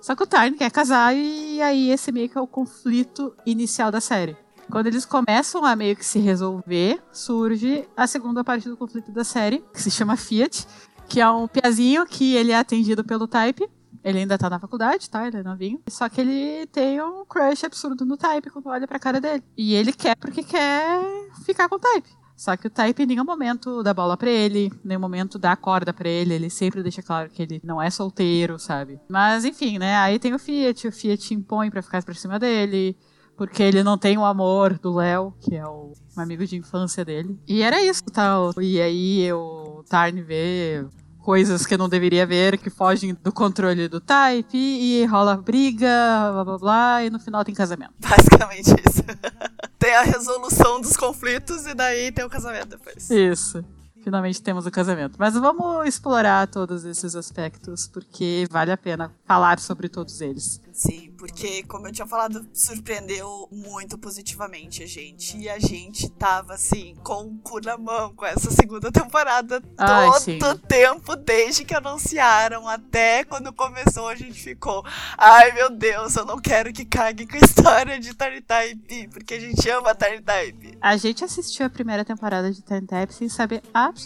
Só 0.00 0.14
que 0.14 0.22
o 0.22 0.26
Tyne 0.26 0.56
quer 0.56 0.70
casar 0.70 1.14
e 1.14 1.60
aí 1.60 1.90
esse 1.90 2.10
meio 2.10 2.28
que 2.28 2.38
é 2.38 2.40
o 2.40 2.46
conflito 2.46 3.34
inicial 3.44 3.90
da 3.90 4.00
série. 4.00 4.36
Quando 4.70 4.86
eles 4.86 5.04
começam 5.04 5.64
a 5.64 5.74
meio 5.74 5.96
que 5.96 6.04
se 6.04 6.18
resolver, 6.18 7.02
surge 7.10 7.88
a 7.96 8.06
segunda 8.06 8.44
parte 8.44 8.68
do 8.68 8.76
conflito 8.76 9.10
da 9.10 9.24
série, 9.24 9.64
que 9.72 9.82
se 9.82 9.90
chama 9.90 10.16
Fiat, 10.16 10.66
que 11.08 11.20
é 11.20 11.30
um 11.30 11.48
piazinho 11.48 12.06
que 12.06 12.34
ele 12.34 12.52
é 12.52 12.58
atendido 12.58 13.02
pelo 13.02 13.26
Type. 13.26 13.68
Ele 14.04 14.18
ainda 14.18 14.38
tá 14.38 14.48
na 14.48 14.60
faculdade, 14.60 15.08
tá? 15.08 15.26
Ele 15.26 15.38
é 15.38 15.42
novinho. 15.42 15.80
Só 15.88 16.08
que 16.08 16.20
ele 16.20 16.66
tem 16.66 17.02
um 17.02 17.24
crush 17.24 17.64
absurdo 17.64 18.04
no 18.04 18.16
Type 18.16 18.50
quando 18.50 18.68
olha 18.68 18.86
pra 18.86 18.98
cara 18.98 19.20
dele. 19.20 19.42
E 19.56 19.74
ele 19.74 19.92
quer 19.92 20.16
porque 20.16 20.42
quer 20.42 21.00
ficar 21.44 21.68
com 21.68 21.76
o 21.76 21.80
Type. 21.80 22.08
Só 22.36 22.56
que 22.56 22.68
o 22.68 22.70
Type 22.70 23.02
em 23.02 23.06
nenhum 23.06 23.24
momento 23.24 23.82
dá 23.82 23.92
bola 23.92 24.16
pra 24.16 24.30
ele, 24.30 24.66
em 24.66 24.88
nenhum 24.88 25.00
momento 25.00 25.40
dá 25.40 25.56
corda 25.56 25.92
pra 25.92 26.08
ele, 26.08 26.34
ele 26.34 26.48
sempre 26.48 26.84
deixa 26.84 27.02
claro 27.02 27.28
que 27.28 27.42
ele 27.42 27.60
não 27.64 27.82
é 27.82 27.90
solteiro, 27.90 28.60
sabe? 28.60 29.00
Mas 29.08 29.44
enfim, 29.44 29.76
né? 29.76 29.96
Aí 29.96 30.20
tem 30.20 30.32
o 30.32 30.38
Fiat, 30.38 30.86
o 30.86 30.92
Fiat 30.92 31.34
impõe 31.34 31.68
pra 31.68 31.82
ficar 31.82 32.04
por 32.04 32.14
cima 32.14 32.38
dele. 32.38 32.96
Porque 33.38 33.62
ele 33.62 33.84
não 33.84 33.96
tem 33.96 34.18
o 34.18 34.24
amor 34.24 34.76
do 34.80 34.92
Léo, 34.92 35.32
que 35.40 35.54
é 35.54 35.64
o 35.64 35.92
um 36.16 36.20
amigo 36.20 36.44
de 36.44 36.56
infância 36.56 37.04
dele. 37.04 37.38
E 37.46 37.62
era 37.62 37.80
isso, 37.80 38.02
tal. 38.12 38.52
Tá? 38.52 38.60
E 38.60 38.80
aí 38.80 39.32
o 39.32 39.84
Tarn 39.88 40.20
vê 40.24 40.84
coisas 41.20 41.64
que 41.64 41.76
não 41.76 41.88
deveria 41.88 42.26
ver, 42.26 42.58
que 42.58 42.68
fogem 42.68 43.16
do 43.22 43.30
controle 43.30 43.86
do 43.86 44.00
Type, 44.00 44.58
e 44.58 45.04
rola 45.06 45.36
briga, 45.36 45.86
blá 46.32 46.44
blá 46.44 46.58
blá, 46.58 47.04
e 47.04 47.10
no 47.10 47.20
final 47.20 47.44
tem 47.44 47.54
casamento. 47.54 47.92
Basicamente 48.02 48.70
isso. 48.70 49.04
tem 49.78 49.94
a 49.94 50.02
resolução 50.02 50.80
dos 50.80 50.96
conflitos 50.96 51.64
e 51.64 51.74
daí 51.74 52.10
tem 52.10 52.24
o 52.24 52.28
casamento 52.28 52.70
depois. 52.70 53.08
Isso 53.08 53.64
finalmente 54.08 54.40
temos 54.42 54.64
o 54.64 54.70
casamento. 54.70 55.16
Mas 55.18 55.34
vamos 55.34 55.86
explorar 55.86 56.48
todos 56.48 56.84
esses 56.84 57.14
aspectos, 57.14 57.86
porque 57.86 58.46
vale 58.50 58.72
a 58.72 58.76
pena 58.76 59.12
falar 59.26 59.58
sobre 59.58 59.88
todos 59.88 60.22
eles. 60.22 60.60
Sim, 60.72 61.12
porque, 61.18 61.64
como 61.64 61.88
eu 61.88 61.92
tinha 61.92 62.06
falado, 62.06 62.46
surpreendeu 62.54 63.48
muito 63.50 63.98
positivamente 63.98 64.84
a 64.84 64.86
gente. 64.86 65.36
E 65.36 65.48
a 65.48 65.58
gente 65.58 66.08
tava, 66.08 66.54
assim, 66.54 66.94
com 67.02 67.24
o 67.24 67.38
cu 67.38 67.60
na 67.60 67.76
mão 67.76 68.14
com 68.14 68.24
essa 68.24 68.50
segunda 68.50 68.90
temporada 68.92 69.60
Ai, 69.76 70.38
todo 70.38 70.54
o 70.54 70.58
tempo, 70.58 71.16
desde 71.16 71.64
que 71.64 71.74
anunciaram 71.74 72.68
até 72.68 73.24
quando 73.24 73.52
começou, 73.52 74.08
a 74.08 74.14
gente 74.14 74.40
ficou. 74.40 74.84
Ai, 75.18 75.50
meu 75.52 75.68
Deus, 75.68 76.14
eu 76.14 76.24
não 76.24 76.38
quero 76.38 76.72
que 76.72 76.84
cague 76.84 77.26
com 77.26 77.36
a 77.36 77.40
história 77.40 77.98
de 77.98 78.14
Tiny 78.14 78.40
Type, 78.40 79.08
porque 79.08 79.34
a 79.34 79.40
gente 79.40 79.68
ama 79.68 79.94
Tiny 79.96 80.22
Type. 80.22 80.78
A 80.80 80.96
gente 80.96 81.24
assistiu 81.24 81.66
a 81.66 81.70
primeira 81.70 82.04
temporada 82.04 82.52
de 82.52 82.62
Tiny 82.62 82.86
Type 82.86 83.12
sem 83.12 83.28
saber 83.28 83.62
absolutamente 83.74 83.97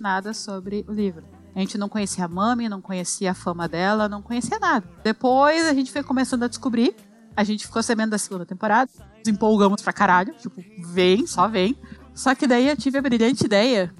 nada 0.00 0.34
sobre 0.34 0.84
o 0.88 0.92
livro. 0.92 1.24
A 1.54 1.60
gente 1.60 1.76
não 1.76 1.88
conhecia 1.88 2.24
a 2.24 2.28
Mami, 2.28 2.68
não 2.68 2.80
conhecia 2.80 3.32
a 3.32 3.34
fama 3.34 3.68
dela, 3.68 4.08
não 4.08 4.22
conhecia 4.22 4.58
nada. 4.58 4.88
Depois 5.04 5.66
a 5.66 5.74
gente 5.74 5.92
foi 5.92 6.02
começando 6.02 6.44
a 6.44 6.48
descobrir. 6.48 6.94
A 7.36 7.44
gente 7.44 7.66
ficou 7.66 7.82
sabendo 7.82 8.10
da 8.10 8.18
segunda 8.18 8.46
temporada. 8.46 8.90
Nos 9.18 9.28
empolgamos 9.28 9.82
pra 9.82 9.92
caralho. 9.92 10.34
Tipo, 10.34 10.62
vem, 10.78 11.26
só 11.26 11.48
vem. 11.48 11.76
Só 12.14 12.34
que 12.34 12.46
daí 12.46 12.68
eu 12.68 12.76
tive 12.76 12.98
a 12.98 13.02
brilhante 13.02 13.44
ideia 13.44 13.92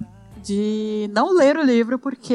de 0.42 1.08
não 1.12 1.32
ler 1.34 1.56
o 1.56 1.62
livro 1.62 1.98
porque 1.98 2.34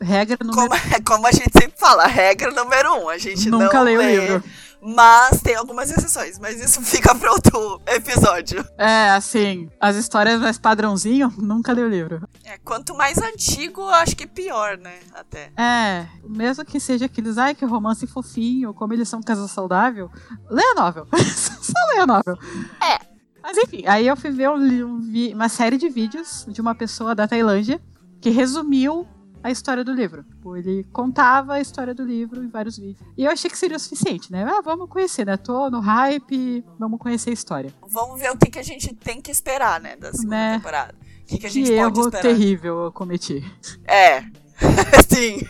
regra 0.00 0.38
número 0.40 0.68
como, 0.68 1.04
como 1.04 1.26
a 1.26 1.32
gente 1.32 1.52
sempre 1.52 1.78
fala, 1.78 2.06
regra 2.06 2.50
número 2.50 3.02
um, 3.02 3.08
a 3.08 3.18
gente 3.18 3.48
nunca 3.50 3.78
não 3.78 3.84
lê 3.84 3.96
o 3.96 4.02
livro. 4.02 4.44
Mas 4.84 5.40
tem 5.40 5.54
algumas 5.54 5.92
exceções, 5.92 6.40
mas 6.40 6.60
isso 6.60 6.82
fica 6.82 7.14
para 7.14 7.30
outro 7.30 7.80
episódio. 7.86 8.66
É, 8.76 9.10
assim, 9.10 9.70
as 9.80 9.94
histórias 9.94 10.40
mais 10.40 10.58
padrãozinho, 10.58 11.32
nunca 11.38 11.72
li 11.72 11.82
o 11.82 11.88
livro. 11.88 12.28
É, 12.44 12.58
quanto 12.58 12.92
mais 12.92 13.16
antigo, 13.18 13.88
acho 13.88 14.16
que 14.16 14.26
pior, 14.26 14.76
né? 14.76 14.98
Até. 15.14 15.52
É, 15.56 16.08
mesmo 16.28 16.64
que 16.64 16.80
seja 16.80 17.06
aqueles, 17.06 17.38
ai, 17.38 17.54
que 17.54 17.64
romance 17.64 18.04
fofinho, 18.08 18.74
como 18.74 18.92
eles 18.92 19.08
são 19.08 19.22
casal 19.22 19.46
saudável, 19.46 20.10
lê 20.50 20.62
a 20.62 20.74
novel. 20.74 21.06
Só 21.62 21.94
lê 21.94 22.00
a 22.00 22.06
novel. 22.06 22.36
É. 22.82 23.12
Mas 23.40 23.56
enfim, 23.58 23.84
aí 23.86 24.06
eu 24.06 24.16
fui 24.16 24.30
ver 24.30 24.50
um, 24.50 24.56
um, 24.56 25.00
uma 25.32 25.48
série 25.48 25.76
de 25.76 25.88
vídeos 25.88 26.44
de 26.48 26.60
uma 26.60 26.74
pessoa 26.74 27.14
da 27.14 27.26
Tailândia 27.26 27.80
que 28.20 28.30
resumiu 28.30 29.06
a 29.42 29.50
história 29.50 29.84
do 29.84 29.92
livro. 29.92 30.22
Tipo, 30.24 30.56
ele 30.56 30.84
contava 30.92 31.54
a 31.54 31.60
história 31.60 31.94
do 31.94 32.04
livro 32.04 32.42
em 32.42 32.48
vários 32.48 32.78
vídeos. 32.78 32.98
E 33.16 33.24
eu 33.24 33.30
achei 33.30 33.50
que 33.50 33.58
seria 33.58 33.76
o 33.76 33.80
suficiente, 33.80 34.30
né? 34.30 34.44
Ah, 34.44 34.60
vamos 34.62 34.88
conhecer, 34.88 35.26
né? 35.26 35.36
Tô 35.36 35.68
no 35.70 35.80
hype, 35.80 36.64
vamos 36.78 36.98
conhecer 36.98 37.30
a 37.30 37.32
história. 37.32 37.72
Vamos 37.88 38.20
ver 38.20 38.30
o 38.30 38.36
que, 38.36 38.50
que 38.50 38.58
a 38.58 38.62
gente 38.62 38.94
tem 38.94 39.20
que 39.20 39.30
esperar, 39.30 39.80
né? 39.80 39.96
Da 39.96 40.12
segunda 40.12 40.36
né? 40.36 40.56
temporada. 40.56 40.94
O 41.22 41.26
que, 41.26 41.38
que 41.38 41.46
a 41.46 41.50
gente 41.50 41.70
que 41.70 41.76
pode 41.76 41.98
erro 41.98 42.06
esperar. 42.08 42.22
terrível 42.22 42.84
eu 42.84 42.92
cometi. 42.92 43.44
É. 43.86 44.22
Sim. 45.08 45.46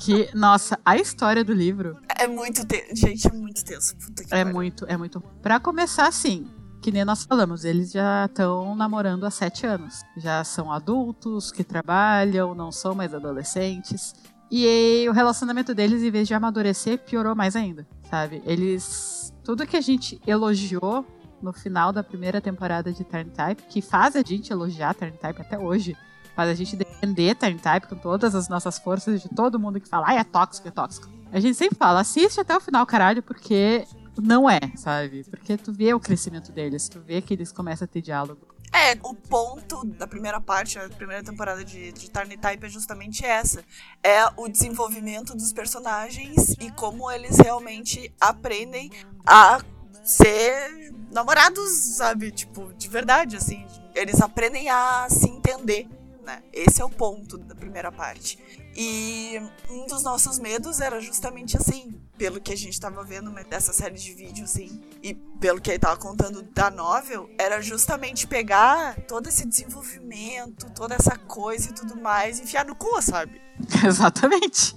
Que, 0.00 0.28
nossa, 0.34 0.78
a 0.84 0.96
história 0.96 1.44
do 1.44 1.52
livro. 1.52 1.96
É 2.18 2.26
muito 2.26 2.66
tenso. 2.66 2.94
Gente, 2.94 3.28
é 3.28 3.32
muito 3.32 3.64
tenso. 3.64 3.94
é 4.30 4.44
muito, 4.44 4.84
é 4.86 4.96
muito. 4.96 5.20
Pra 5.42 5.60
começar, 5.60 6.06
assim, 6.06 6.50
que 6.82 6.90
nem 6.90 7.04
nós 7.04 7.24
falamos, 7.24 7.64
eles 7.64 7.92
já 7.92 8.26
estão 8.26 8.74
namorando 8.74 9.24
há 9.24 9.30
sete 9.30 9.64
anos. 9.64 10.02
Já 10.16 10.42
são 10.42 10.70
adultos 10.70 11.52
que 11.52 11.62
trabalham, 11.62 12.54
não 12.54 12.72
são 12.72 12.92
mais 12.92 13.14
adolescentes. 13.14 14.14
E 14.50 15.06
o 15.08 15.12
relacionamento 15.12 15.74
deles, 15.74 16.02
em 16.02 16.10
vez 16.10 16.26
de 16.26 16.34
amadurecer, 16.34 16.98
piorou 16.98 17.34
mais 17.34 17.54
ainda, 17.54 17.86
sabe? 18.10 18.42
Eles. 18.44 19.32
Tudo 19.44 19.66
que 19.66 19.76
a 19.76 19.80
gente 19.80 20.20
elogiou 20.26 21.06
no 21.40 21.52
final 21.52 21.92
da 21.92 22.02
primeira 22.02 22.40
temporada 22.40 22.92
de 22.92 23.04
Turn 23.04 23.30
Type, 23.30 23.62
que 23.68 23.80
faz 23.80 24.14
a 24.14 24.22
gente 24.22 24.52
elogiar 24.52 24.94
Turn 24.94 25.16
Type 25.16 25.40
até 25.40 25.58
hoje, 25.58 25.96
faz 26.36 26.50
a 26.50 26.54
gente 26.54 26.76
defender 26.76 27.36
Turn 27.36 27.58
Type 27.58 27.86
com 27.88 27.96
todas 27.96 28.34
as 28.34 28.48
nossas 28.48 28.78
forças 28.78 29.22
de 29.22 29.28
todo 29.28 29.58
mundo 29.58 29.80
que 29.80 29.88
fala, 29.88 30.08
ai, 30.08 30.18
é 30.18 30.24
tóxico, 30.24 30.68
é 30.68 30.70
tóxico. 30.70 31.08
A 31.32 31.40
gente 31.40 31.56
sempre 31.56 31.76
fala, 31.78 32.00
assiste 32.00 32.40
até 32.40 32.56
o 32.56 32.60
final, 32.60 32.84
caralho, 32.84 33.22
porque 33.22 33.86
não 34.20 34.48
é, 34.48 34.60
sabe? 34.76 35.24
Porque 35.24 35.56
tu 35.56 35.72
vê 35.72 35.94
o 35.94 36.00
crescimento 36.00 36.52
deles, 36.52 36.88
tu 36.88 37.00
vê 37.00 37.22
que 37.22 37.32
eles 37.32 37.52
começam 37.52 37.84
a 37.84 37.88
ter 37.88 38.02
diálogo. 38.02 38.52
É, 38.74 38.92
o 39.02 39.14
ponto 39.14 39.84
da 39.84 40.06
primeira 40.06 40.40
parte, 40.40 40.78
a 40.78 40.88
primeira 40.88 41.22
temporada 41.22 41.62
de, 41.62 41.92
de 41.92 42.10
Type 42.10 42.64
é 42.64 42.68
justamente 42.68 43.24
essa. 43.24 43.62
É 44.02 44.24
o 44.36 44.48
desenvolvimento 44.48 45.34
dos 45.34 45.52
personagens 45.52 46.56
e 46.58 46.70
como 46.70 47.10
eles 47.10 47.36
realmente 47.36 48.12
aprendem 48.18 48.90
a 49.26 49.60
ser 50.02 50.90
namorados, 51.12 51.70
sabe? 51.96 52.30
Tipo, 52.30 52.72
de 52.72 52.88
verdade, 52.88 53.36
assim. 53.36 53.66
Eles 53.94 54.22
aprendem 54.22 54.70
a 54.70 55.06
se 55.10 55.28
entender, 55.28 55.86
né? 56.24 56.42
Esse 56.50 56.80
é 56.80 56.84
o 56.84 56.90
ponto 56.90 57.36
da 57.36 57.54
primeira 57.54 57.92
parte. 57.92 58.38
E 58.74 59.40
um 59.68 59.86
dos 59.86 60.02
nossos 60.02 60.38
medos 60.38 60.80
era 60.80 61.00
justamente 61.00 61.56
assim, 61.56 61.94
pelo 62.16 62.40
que 62.40 62.52
a 62.52 62.56
gente 62.56 62.78
tava 62.80 63.04
vendo 63.04 63.30
dessa 63.44 63.72
série 63.72 63.96
de 63.96 64.12
vídeos, 64.12 64.50
assim, 64.50 64.80
e 65.02 65.14
pelo 65.14 65.60
que 65.60 65.70
ele 65.70 65.78
tava 65.78 65.96
contando 65.96 66.42
da 66.42 66.70
novel, 66.70 67.28
era 67.38 67.60
justamente 67.60 68.26
pegar 68.26 68.96
todo 69.06 69.28
esse 69.28 69.46
desenvolvimento, 69.46 70.70
toda 70.74 70.94
essa 70.94 71.16
coisa 71.18 71.68
e 71.68 71.72
tudo 71.74 72.00
mais, 72.00 72.38
e 72.38 72.42
enfiar 72.42 72.64
no 72.64 72.74
cu, 72.74 73.00
sabe? 73.02 73.40
Exatamente. 73.84 74.74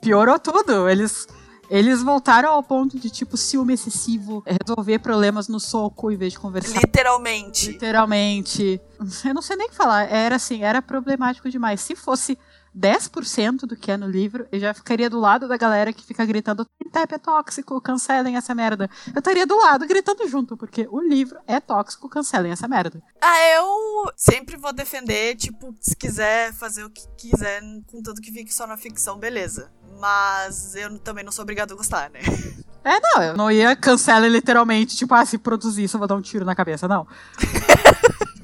Piorou 0.00 0.38
tudo. 0.38 0.88
Eles 0.88 1.26
eles 1.70 2.02
voltaram 2.02 2.50
ao 2.50 2.62
ponto 2.62 2.98
de, 2.98 3.08
tipo, 3.10 3.36
ciúme 3.36 3.74
excessivo, 3.74 4.44
resolver 4.46 4.98
problemas 4.98 5.48
no 5.48 5.58
soco 5.58 6.10
em 6.10 6.16
vez 6.16 6.34
de 6.34 6.38
conversar. 6.38 6.80
Literalmente. 6.80 7.72
Literalmente. 7.72 8.80
Eu 9.24 9.34
não 9.34 9.42
sei 9.42 9.56
nem 9.56 9.66
o 9.66 9.70
que 9.70 9.76
falar. 9.76 10.04
Era 10.04 10.36
assim, 10.36 10.62
era 10.62 10.82
problemático 10.82 11.48
demais. 11.48 11.80
Se 11.80 11.96
fosse 11.96 12.38
10% 12.76 13.66
do 13.66 13.76
que 13.76 13.90
é 13.90 13.96
no 13.96 14.08
livro, 14.08 14.46
eu 14.50 14.58
já 14.58 14.74
ficaria 14.74 15.08
do 15.08 15.20
lado 15.20 15.46
da 15.48 15.56
galera 15.56 15.92
que 15.92 16.04
fica 16.04 16.24
gritando 16.24 16.66
Type 16.94 17.12
é 17.12 17.18
tóxico, 17.18 17.80
cancelem 17.80 18.36
essa 18.36 18.54
merda. 18.54 18.88
Eu 19.12 19.18
estaria 19.18 19.44
do 19.44 19.58
lado 19.58 19.84
gritando 19.84 20.28
junto, 20.28 20.56
porque 20.56 20.86
o 20.88 21.00
livro 21.00 21.36
é 21.44 21.58
tóxico, 21.58 22.08
cancelem 22.08 22.52
essa 22.52 22.68
merda. 22.68 23.02
Ah, 23.20 23.48
eu 23.56 24.12
sempre 24.16 24.56
vou 24.56 24.72
defender, 24.72 25.34
tipo, 25.34 25.74
se 25.80 25.96
quiser 25.96 26.52
fazer 26.52 26.84
o 26.84 26.90
que 26.90 27.02
quiser, 27.18 27.60
contanto 27.90 28.20
que 28.20 28.30
fique 28.30 28.54
só 28.54 28.64
na 28.64 28.76
ficção, 28.76 29.18
beleza. 29.18 29.72
Mas 29.98 30.76
eu 30.76 30.96
também 31.00 31.24
não 31.24 31.32
sou 31.32 31.42
obrigado 31.42 31.72
a 31.72 31.76
gostar, 31.76 32.10
né? 32.10 32.20
É, 32.86 33.00
não, 33.00 33.22
eu 33.22 33.34
não 33.34 33.50
ia 33.50 33.74
cancelar 33.74 34.28
literalmente, 34.28 34.94
tipo, 34.94 35.14
ah, 35.14 35.24
se 35.24 35.38
produzir 35.38 35.84
isso 35.84 35.96
eu 35.96 35.98
vou 35.98 36.06
dar 36.06 36.16
um 36.16 36.20
tiro 36.20 36.44
na 36.44 36.54
cabeça, 36.54 36.86
não. 36.86 37.06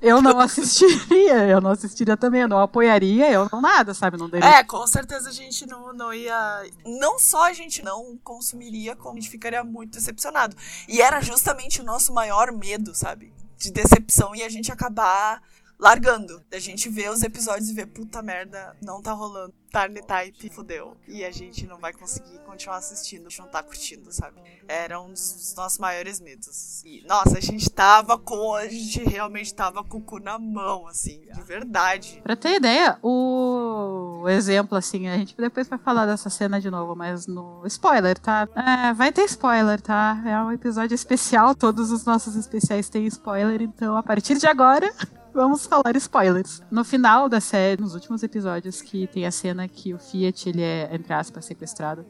eu 0.00 0.20
não 0.20 0.38
assistiria, 0.40 1.46
eu 1.46 1.60
não 1.60 1.70
assistiria 1.70 2.16
também, 2.16 2.42
eu 2.42 2.48
não 2.48 2.58
apoiaria, 2.58 3.30
eu 3.30 3.48
não 3.50 3.60
nada, 3.60 3.94
sabe? 3.94 4.16
Não 4.16 4.28
daria. 4.28 4.58
É, 4.58 4.64
com 4.64 4.86
certeza 4.86 5.30
a 5.30 5.32
gente 5.32 5.66
não, 5.66 5.92
não 5.92 6.12
ia. 6.12 6.64
Não 6.84 7.18
só 7.18 7.46
a 7.46 7.52
gente 7.52 7.82
não 7.82 8.18
consumiria, 8.22 8.96
como 8.96 9.16
a 9.16 9.20
gente 9.20 9.30
ficaria 9.30 9.62
muito 9.64 9.92
decepcionado. 9.92 10.56
E 10.88 11.00
era 11.00 11.20
justamente 11.20 11.80
o 11.80 11.84
nosso 11.84 12.12
maior 12.12 12.52
medo, 12.52 12.94
sabe? 12.94 13.32
De 13.56 13.70
decepção 13.70 14.34
e 14.34 14.42
a 14.42 14.48
gente 14.48 14.72
acabar 14.72 15.42
largando. 15.80 16.42
A 16.52 16.58
gente 16.58 16.88
vê 16.88 17.08
os 17.08 17.22
episódios 17.22 17.70
e 17.70 17.74
vê, 17.74 17.86
puta 17.86 18.22
merda, 18.22 18.76
não 18.82 19.00
tá 19.00 19.12
rolando. 19.12 19.54
Tarny 19.70 20.02
Type 20.02 20.50
fudeu. 20.50 20.96
E 21.06 21.24
a 21.24 21.30
gente 21.30 21.66
não 21.66 21.78
vai 21.78 21.92
conseguir 21.92 22.38
continuar 22.40 22.78
assistindo, 22.78 23.26
a 23.26 23.28
gente 23.30 23.38
não 23.38 23.48
tá 23.48 23.62
curtindo, 23.62 24.12
sabe? 24.12 24.40
Era 24.66 25.00
um 25.00 25.12
dos 25.12 25.54
nossos 25.56 25.78
maiores 25.78 26.20
medos. 26.20 26.82
E, 26.84 27.04
nossa, 27.06 27.38
a 27.38 27.40
gente 27.40 27.70
tava 27.70 28.18
com. 28.18 28.54
A 28.54 28.66
gente 28.66 29.04
realmente 29.04 29.54
tava 29.54 29.82
com 29.84 29.98
o 29.98 30.02
cu 30.02 30.18
na 30.18 30.38
mão, 30.38 30.86
assim, 30.88 31.20
de 31.32 31.42
verdade. 31.42 32.20
Pra 32.22 32.34
ter 32.34 32.56
ideia, 32.56 32.98
o 33.00 34.24
exemplo, 34.28 34.76
assim, 34.76 35.08
a 35.08 35.16
gente 35.16 35.36
depois 35.36 35.68
vai 35.68 35.78
falar 35.78 36.04
dessa 36.04 36.28
cena 36.28 36.60
de 36.60 36.70
novo, 36.70 36.96
mas 36.96 37.26
no 37.26 37.62
spoiler, 37.66 38.18
tá? 38.18 38.48
É, 38.56 38.92
vai 38.92 39.12
ter 39.12 39.24
spoiler, 39.26 39.80
tá? 39.80 40.20
É 40.26 40.36
um 40.42 40.52
episódio 40.52 40.94
especial, 40.94 41.54
todos 41.54 41.92
os 41.92 42.04
nossos 42.04 42.34
especiais 42.34 42.88
têm 42.88 43.06
spoiler, 43.06 43.62
então 43.62 43.96
a 43.96 44.02
partir 44.02 44.36
de 44.36 44.48
agora. 44.48 44.92
Vamos 45.32 45.66
falar 45.66 45.96
spoilers. 45.96 46.62
No 46.70 46.84
final 46.84 47.28
da 47.28 47.40
série, 47.40 47.80
nos 47.80 47.94
últimos 47.94 48.22
episódios, 48.22 48.82
que 48.82 49.06
tem 49.06 49.26
a 49.26 49.30
cena 49.30 49.68
que 49.68 49.94
o 49.94 49.98
Fiat, 49.98 50.48
ele 50.48 50.62
é, 50.62 50.88
entre 50.92 51.12
aspas, 51.12 51.44
sequestrado. 51.44 52.04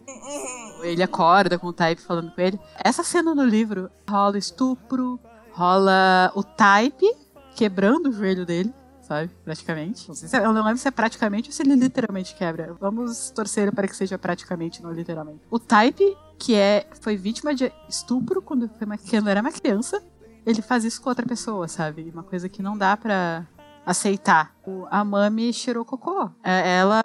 Ele 0.83 1.03
acorda 1.03 1.59
com 1.59 1.67
o 1.67 1.73
Type 1.73 2.01
falando 2.01 2.31
com 2.33 2.41
ele. 2.41 2.59
Essa 2.83 3.05
cena 3.05 3.35
no 3.35 3.45
livro 3.45 3.91
rola 4.09 4.39
estupro, 4.39 5.21
rola 5.53 6.33
o 6.35 6.43
Type 6.43 7.07
quebrando 7.55 8.09
o 8.09 8.13
joelho 8.13 8.47
dele 8.47 8.73
sabe? 9.11 9.29
Praticamente. 9.45 10.07
Não 10.07 10.15
sei 10.15 10.29
se, 10.29 10.37
é, 10.37 10.45
eu 10.45 10.53
não 10.53 10.63
lembro 10.65 10.79
se 10.79 10.87
é 10.87 10.91
praticamente 10.93 11.49
ou 11.49 11.53
se 11.53 11.63
ele 11.65 11.75
literalmente 11.75 12.33
quebra. 12.37 12.77
Vamos 12.81 13.31
torcer 13.31 13.75
para 13.75 13.89
que 13.89 13.97
seja 13.97 14.17
praticamente, 14.17 14.81
não 14.81 14.93
literalmente. 14.93 15.41
O 15.51 15.59
Type, 15.59 16.17
que 16.39 16.55
é, 16.55 16.87
foi 17.01 17.17
vítima 17.17 17.53
de 17.53 17.73
estupro 17.89 18.41
quando, 18.41 18.71
foi 18.79 18.87
uma, 18.87 18.97
quando 18.97 19.29
era 19.29 19.41
uma 19.41 19.51
criança, 19.51 20.01
ele 20.45 20.63
faz 20.63 20.85
isso 20.85 21.01
com 21.03 21.09
outra 21.09 21.27
pessoa, 21.27 21.69
sabe? 21.69 22.11
Uma 22.13 22.23
coisa 22.23 22.49
que 22.49 22.63
não 22.63 22.77
dá 22.77 22.97
pra 22.97 23.47
aceitar. 23.85 24.55
O, 24.67 24.87
a 24.91 25.05
Mami 25.05 25.53
cocô. 25.87 26.31
É, 26.43 26.79
ela 26.79 27.03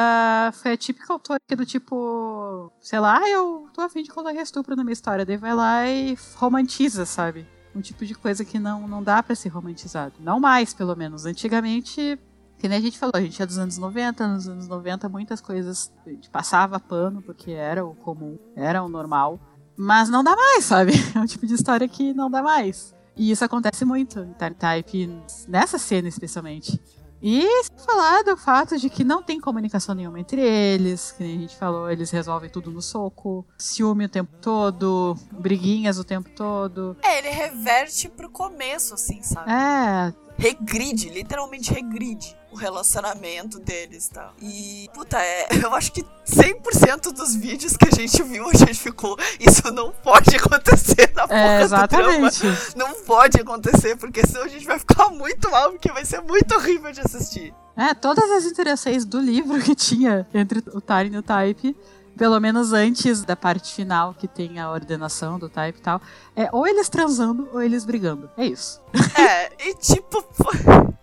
foi 0.53 0.73
a 0.73 0.77
típica 0.77 1.11
autora 1.13 1.39
que 1.47 1.55
do 1.55 1.65
tipo, 1.65 2.71
sei 2.79 2.99
lá, 2.99 3.27
eu 3.29 3.67
tô 3.73 3.81
afim 3.81 4.03
de 4.03 4.11
colocar 4.11 4.41
estupro 4.41 4.75
na 4.75 4.83
minha 4.83 4.93
história. 4.93 5.25
Daí 5.25 5.37
vai 5.37 5.53
lá 5.53 5.87
e 5.87 6.17
romantiza, 6.35 7.05
sabe? 7.05 7.47
Um 7.75 7.81
tipo 7.81 8.05
de 8.05 8.15
coisa 8.15 8.45
que 8.45 8.57
não, 8.57 8.87
não 8.87 9.03
dá 9.03 9.21
para 9.21 9.35
ser 9.35 9.49
romantizado. 9.49 10.13
Não 10.19 10.39
mais, 10.39 10.73
pelo 10.73 10.95
menos. 10.95 11.25
Antigamente, 11.25 12.17
que 12.57 12.69
nem 12.69 12.77
a 12.77 12.81
gente 12.81 12.97
falou, 12.97 13.13
a 13.15 13.21
gente 13.21 13.41
é 13.41 13.45
dos 13.45 13.57
anos 13.57 13.77
90, 13.77 14.27
nos 14.27 14.47
anos 14.47 14.67
90 14.67 15.09
muitas 15.09 15.41
coisas 15.41 15.91
a 16.05 16.09
gente 16.09 16.29
passava 16.29 16.79
pano, 16.79 17.21
porque 17.21 17.51
era 17.51 17.85
o 17.85 17.93
comum, 17.95 18.37
era 18.55 18.81
o 18.81 18.87
normal. 18.87 19.39
Mas 19.77 20.07
não 20.07 20.23
dá 20.23 20.35
mais, 20.35 20.63
sabe? 20.63 20.93
É 21.13 21.19
um 21.19 21.25
tipo 21.25 21.45
de 21.45 21.53
história 21.53 21.87
que 21.87 22.13
não 22.13 22.31
dá 22.31 22.41
mais. 22.41 22.94
E 23.15 23.31
isso 23.31 23.45
acontece 23.45 23.85
muito 23.85 24.19
em 24.19 24.33
Time 24.33 24.55
Type, 24.55 25.21
nessa 25.47 25.77
cena 25.77 26.07
especialmente. 26.07 26.79
E 27.21 27.47
falar 27.85 28.23
do 28.23 28.37
fato 28.37 28.77
de 28.77 28.89
que 28.89 29.03
não 29.03 29.23
tem 29.23 29.39
comunicação 29.39 29.95
nenhuma 29.95 30.19
entre 30.19 30.41
eles, 30.41 31.11
que 31.11 31.23
a 31.23 31.25
gente 31.25 31.55
falou, 31.55 31.89
eles 31.89 32.11
resolvem 32.11 32.49
tudo 32.49 32.69
no 32.69 32.81
soco, 32.81 33.45
ciúme 33.57 34.05
o 34.05 34.09
tempo 34.09 34.31
todo, 34.41 35.17
briguinhas 35.31 35.97
o 35.97 36.03
tempo 36.03 36.29
todo. 36.35 36.95
É, 37.01 37.17
ele 37.17 37.29
reverte 37.29 38.09
pro 38.09 38.29
começo, 38.29 38.93
assim, 38.93 39.23
sabe? 39.23 39.49
É. 39.49 40.13
Regride, 40.37 41.09
literalmente 41.09 41.73
regride 41.73 42.35
o 42.51 42.57
relacionamento 42.57 43.59
deles 43.59 44.07
tá? 44.07 44.31
E, 44.41 44.89
puta, 44.93 45.17
é, 45.19 45.47
eu 45.61 45.73
acho 45.73 45.91
que 45.91 46.03
100% 46.25 47.11
dos 47.11 47.35
vídeos 47.35 47.75
que 47.75 47.87
a 47.87 47.91
gente 47.91 48.23
viu, 48.23 48.49
a 48.49 48.53
gente 48.53 48.75
ficou. 48.75 49.17
Isso 49.39 49.69
não 49.71 49.91
pode 49.91 50.35
acontecer 50.35 51.11
na 51.13 51.27
porra 51.27 51.39
é, 51.39 51.61
exatamente. 51.61 52.39
do 52.39 52.51
drama. 52.51 52.57
Não 52.75 52.93
pode 53.03 53.39
acontecer, 53.39 53.97
porque 53.97 54.25
senão 54.25 54.43
a 54.43 54.47
gente 54.47 54.65
vai 54.65 54.79
ficar 54.79 55.09
muito 55.09 55.51
mal, 55.51 55.71
porque 55.71 55.91
vai 55.91 56.05
ser 56.05 56.21
muito 56.21 56.55
horrível 56.55 56.91
de 56.91 57.01
assistir. 57.01 57.53
É, 57.75 57.93
todas 57.93 58.29
as 58.31 58.45
interações 58.45 59.03
do 59.05 59.19
livro 59.19 59.61
que 59.61 59.75
tinha 59.75 60.25
entre 60.33 60.63
o 60.73 60.79
Tari 60.79 61.09
e 61.09 61.17
o 61.17 61.21
Type 61.21 61.75
pelo 62.17 62.39
menos 62.39 62.73
antes 62.73 63.23
da 63.23 63.35
parte 63.35 63.73
final, 63.73 64.13
que 64.13 64.27
tem 64.27 64.59
a 64.59 64.71
ordenação 64.71 65.37
do 65.37 65.49
type 65.49 65.79
e 65.79 65.81
tal, 65.81 66.01
é 66.35 66.49
ou 66.51 66.67
eles 66.67 66.89
transando 66.89 67.49
ou 67.53 67.61
eles 67.61 67.85
brigando. 67.85 68.29
É 68.37 68.45
isso. 68.45 68.81
É, 69.17 69.69
e 69.69 69.73
tipo. 69.75 70.23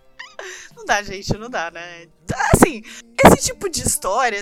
Não 0.75 0.85
dá, 0.85 1.01
gente, 1.01 1.37
não 1.37 1.49
dá, 1.49 1.71
né? 1.71 2.07
Assim, 2.53 2.83
esse 3.23 3.47
tipo 3.47 3.69
de 3.69 3.81
história 3.81 4.41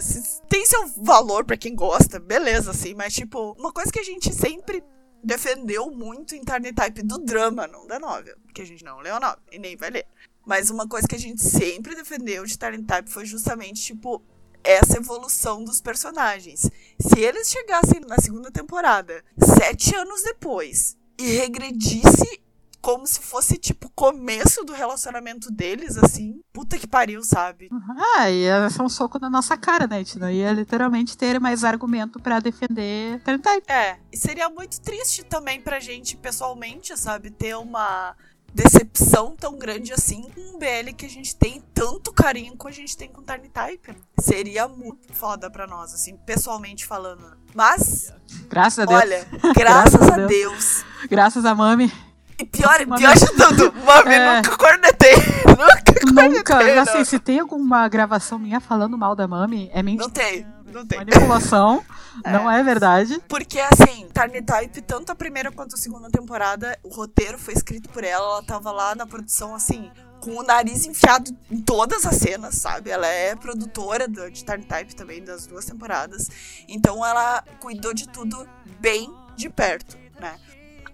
tem 0.50 0.66
seu 0.66 0.88
valor 0.98 1.46
para 1.46 1.56
quem 1.56 1.76
gosta, 1.76 2.20
beleza, 2.20 2.72
assim, 2.72 2.96
mas, 2.96 3.14
tipo, 3.14 3.56
uma 3.60 3.72
coisa 3.72 3.92
que 3.92 4.00
a 4.00 4.04
gente 4.04 4.34
sempre 4.34 4.84
defendeu 5.24 5.92
muito 5.92 6.34
em 6.34 6.44
Tarny 6.44 6.74
Type 6.74 7.04
do 7.04 7.20
drama, 7.20 7.68
não 7.68 7.86
da 7.86 8.00
novel, 8.00 8.36
porque 8.44 8.64
a 8.64 8.66
gente 8.66 8.84
não 8.84 9.00
leu 9.00 9.18
a 9.18 9.20
novel 9.20 9.38
e 9.52 9.60
nem 9.60 9.78
vai 9.78 9.92
ler. 9.92 10.08
Mas 10.44 10.72
uma 10.72 10.88
coisa 10.88 11.08
que 11.08 11.16
a 11.16 11.20
gente 11.20 11.44
sempre 11.44 11.94
defendeu 11.94 12.44
de 12.44 12.58
Tarny 12.58 12.84
Type 12.84 13.12
foi 13.12 13.26
justamente, 13.26 13.82
tipo, 13.82 14.24
essa 14.64 14.98
evolução 14.98 15.64
dos 15.64 15.82
personagens. 15.82 16.70
Se 17.00 17.20
eles 17.20 17.50
chegassem 17.50 18.02
na 18.02 18.18
segunda 18.18 18.52
temporada, 18.52 19.24
sete 19.38 19.96
anos 19.96 20.24
depois, 20.24 20.98
e 21.18 21.38
regredisse 21.38 22.42
como 22.82 23.06
se 23.06 23.22
fosse, 23.22 23.58
tipo, 23.58 23.90
começo 23.94 24.64
do 24.64 24.74
relacionamento 24.74 25.52
deles, 25.52 25.98
assim. 25.98 26.42
Puta 26.52 26.80
que 26.80 26.88
pariu, 26.88 27.24
sabe? 27.24 27.70
Ah, 28.18 28.30
ia 28.30 28.68
ser 28.70 28.82
um 28.82 28.90
soco 28.90 29.20
na 29.20 29.30
nossa 29.30 29.56
cara, 29.56 29.86
né? 29.86 29.98
A 29.98 30.00
gente 30.00 30.18
não 30.18 30.32
ia 30.32 30.52
literalmente 30.52 31.16
ter 31.16 31.40
mais 31.40 31.64
argumento 31.64 32.20
para 32.20 32.40
defender 32.40 33.22
Type. 33.24 33.72
É, 33.72 34.00
e 34.12 34.18
seria 34.18 34.50
muito 34.50 34.82
triste 34.82 35.24
também 35.24 35.62
pra 35.62 35.80
gente, 35.80 36.18
pessoalmente, 36.18 36.98
sabe? 36.98 37.30
Ter 37.30 37.56
uma 37.56 38.16
decepção 38.54 39.36
tão 39.36 39.58
grande 39.58 39.94
assim 39.94 40.24
com 40.36 40.42
um 40.42 40.60
BL 40.60 40.94
que 40.96 41.06
a 41.06 41.10
gente 41.10 41.36
tem 41.36 41.62
tanto 41.74 42.12
carinho 42.14 42.56
como 42.56 42.70
a 42.70 42.74
gente 42.74 42.96
tem 42.98 43.10
com 43.10 43.24
Tiny 43.24 43.50
Type. 43.50 43.96
Seria 44.20 44.68
muito 44.68 45.14
foda 45.14 45.50
pra 45.50 45.66
nós, 45.66 45.94
assim, 45.94 46.18
pessoalmente 46.18 46.86
falando. 46.86 47.38
Mas. 47.54 48.14
Graças 48.50 48.80
a 48.80 48.86
Deus. 48.86 49.02
Olha, 49.02 49.28
graças, 49.56 49.96
graças 49.96 50.10
a 50.10 50.18
Deus. 50.18 50.28
Deus. 50.28 50.86
Graças 51.10 51.46
a 51.46 51.56
Mami. 51.56 51.92
E 52.38 52.46
pior, 52.46 52.78
pior 52.98 53.14
de 53.14 53.28
tudo, 53.28 53.72
mami, 53.86 54.16
é... 54.16 54.36
nunca 54.38 54.58
cornetei. 54.58 55.16
Nunca 55.48 55.92
Nunca. 56.12 56.82
Assim, 56.82 57.04
se 57.04 57.20
tem 57.20 57.40
alguma 57.40 57.88
gravação 57.88 58.40
minha 58.40 58.60
falando 58.60 58.98
mal 58.98 59.16
da 59.16 59.28
Mami, 59.28 59.70
é 59.74 59.84
mentira. 59.84 60.06
Não 60.06 60.12
tem. 60.12 60.46
Não 60.72 60.86
tem. 60.86 61.00
Manipulação, 61.00 61.84
é. 62.24 62.32
não 62.32 62.50
é 62.50 62.64
verdade. 62.64 63.22
Porque, 63.28 63.60
assim, 63.60 64.08
Tarny 64.14 64.42
Type, 64.42 64.82
tanto 64.82 65.12
a 65.12 65.16
primeira 65.16 65.52
quanto 65.52 65.76
a 65.76 65.78
segunda 65.78 66.10
temporada, 66.10 66.78
o 66.84 66.90
roteiro 66.90 67.38
foi 67.38 67.54
escrito 67.54 67.90
por 67.90 68.04
ela, 68.04 68.26
ela 68.26 68.44
tava 68.44 68.72
lá 68.72 68.96
na 68.96 69.06
produção, 69.06 69.54
assim, 69.54 69.92
com 70.20 70.36
o 70.36 70.44
nariz 70.44 70.86
enfiado 70.86 71.36
em 71.50 71.60
todas 71.62 72.06
as 72.06 72.16
cenas, 72.16 72.56
sabe? 72.56 72.90
Ela 72.90 73.08
é 73.08 73.36
produtora 73.36 74.08
de 74.08 74.46
Tarny 74.46 74.66
Type 74.66 74.96
também, 74.96 75.24
das 75.24 75.48
duas 75.48 75.66
temporadas. 75.66 76.30
Então 76.68 77.06
ela 77.06 77.44
cuidou 77.60 77.94
de 77.94 78.08
tudo 78.08 78.48
bem 78.80 79.12
de 79.36 79.50
perto, 79.50 79.98
né? 80.20 80.40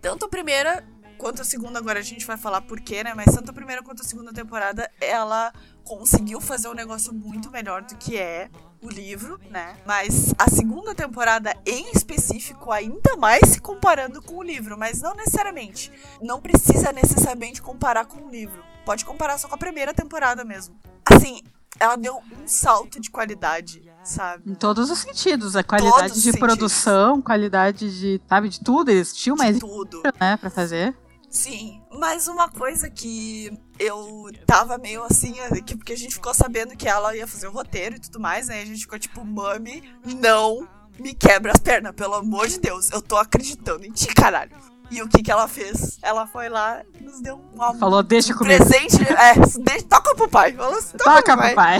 tanto 0.02 0.26
a 0.26 0.30
primeira 0.30 0.86
quanto 1.18 1.42
a 1.42 1.46
segunda, 1.46 1.80
agora 1.80 2.00
a 2.00 2.04
gente 2.04 2.26
vai 2.26 2.38
falar 2.38 2.62
porquê, 2.62 3.04
né? 3.04 3.14
Mas 3.14 3.34
tanto 3.34 3.50
a 3.50 3.54
primeira 3.54 3.82
quanto 3.82 4.02
a 4.02 4.06
segunda 4.06 4.32
temporada, 4.32 4.90
ela 5.02 5.52
conseguiu 5.84 6.40
fazer 6.40 6.68
um 6.68 6.74
negócio 6.74 7.14
muito 7.14 7.50
melhor 7.50 7.82
do 7.82 7.98
que 7.98 8.16
é 8.16 8.50
o 8.82 8.90
livro, 8.90 9.40
né? 9.50 9.76
Mas 9.86 10.34
a 10.38 10.50
segunda 10.50 10.94
temporada 10.94 11.56
em 11.66 11.92
específico, 11.92 12.72
ainda 12.72 13.16
mais 13.18 13.42
se 13.50 13.62
comparando 13.62 14.22
com 14.22 14.38
o 14.38 14.44
livro, 14.44 14.78
mas 14.78 15.02
não 15.02 15.16
necessariamente. 15.16 15.92
Não 16.22 16.42
precisa 16.42 16.92
necessariamente 16.92 17.62
comparar 17.62 18.06
com 18.06 18.26
o 18.26 18.30
livro. 18.30 18.64
Pode 18.86 19.04
comparar 19.04 19.38
só 19.38 19.48
com 19.48 19.56
a 19.56 19.58
primeira 19.58 19.94
temporada 19.94 20.46
mesmo. 20.46 20.76
Assim, 21.06 21.42
ela 21.80 21.96
deu 21.96 22.18
um 22.18 22.48
salto 22.48 23.00
de 23.00 23.10
qualidade, 23.10 23.84
sabe? 24.04 24.50
Em 24.50 24.56
todos 24.56 24.90
os 24.90 25.00
sentidos. 25.00 25.56
A 25.56 25.64
qualidade 25.64 26.10
todos 26.10 26.24
de 26.24 26.34
produção, 26.34 27.22
qualidade 27.22 28.00
de, 28.00 28.22
sabe, 28.28 28.50
de 28.50 28.60
tudo. 28.60 28.90
Eles 28.90 29.16
tinham 29.16 29.36
mais 29.36 29.60
tudo, 29.60 30.02
né, 30.20 30.38
pra 30.38 30.50
fazer. 30.50 30.96
Sim, 31.30 31.82
mas 31.92 32.28
uma 32.28 32.50
coisa 32.50 32.90
que 32.90 33.52
eu 33.78 34.30
tava 34.46 34.78
meio 34.78 35.04
assim, 35.04 35.40
é 35.40 35.62
que 35.62 35.76
porque 35.76 35.94
a 35.94 35.98
gente 35.98 36.16
ficou 36.16 36.34
sabendo 36.34 36.76
que 36.76 36.88
ela 36.88 37.16
ia 37.16 37.28
fazer 37.28 37.48
o 37.48 37.52
roteiro 37.52 37.96
e 37.96 38.00
tudo 38.00 38.20
mais, 38.20 38.48
né? 38.48 38.62
A 38.62 38.66
gente 38.66 38.82
ficou 38.82 38.98
tipo, 38.98 39.24
mami, 39.26 39.84
não 40.06 40.68
me 41.00 41.14
quebra 41.14 41.52
as 41.52 41.60
pernas, 41.60 41.94
pelo 41.94 42.16
amor 42.16 42.48
de 42.48 42.60
Deus. 42.60 42.90
Eu 42.92 43.02
tô 43.02 43.18
acreditando 43.18 43.86
em 43.86 43.92
ti, 43.92 44.08
caralho. 44.08 44.52
E 44.90 45.02
o 45.02 45.08
que 45.08 45.22
que 45.22 45.30
ela 45.30 45.48
fez? 45.48 46.00
Ela 46.02 46.26
foi 46.26 46.48
lá 46.48 46.82
e 46.98 47.04
nos 47.04 47.22
deu 47.22 47.36
um 47.36 47.78
Falou, 47.78 48.02
deixa 48.02 48.34
um 48.34 48.38
comigo. 48.38 48.66
presente. 48.66 48.96
É, 49.04 49.34
deixa, 49.64 49.86
toca 49.86 50.16
pro 50.16 50.30
pai. 50.30 50.54
Falou, 50.54 50.82
toca, 50.82 51.04
toca 51.04 51.38
pro 51.38 51.56
pai. 51.56 51.80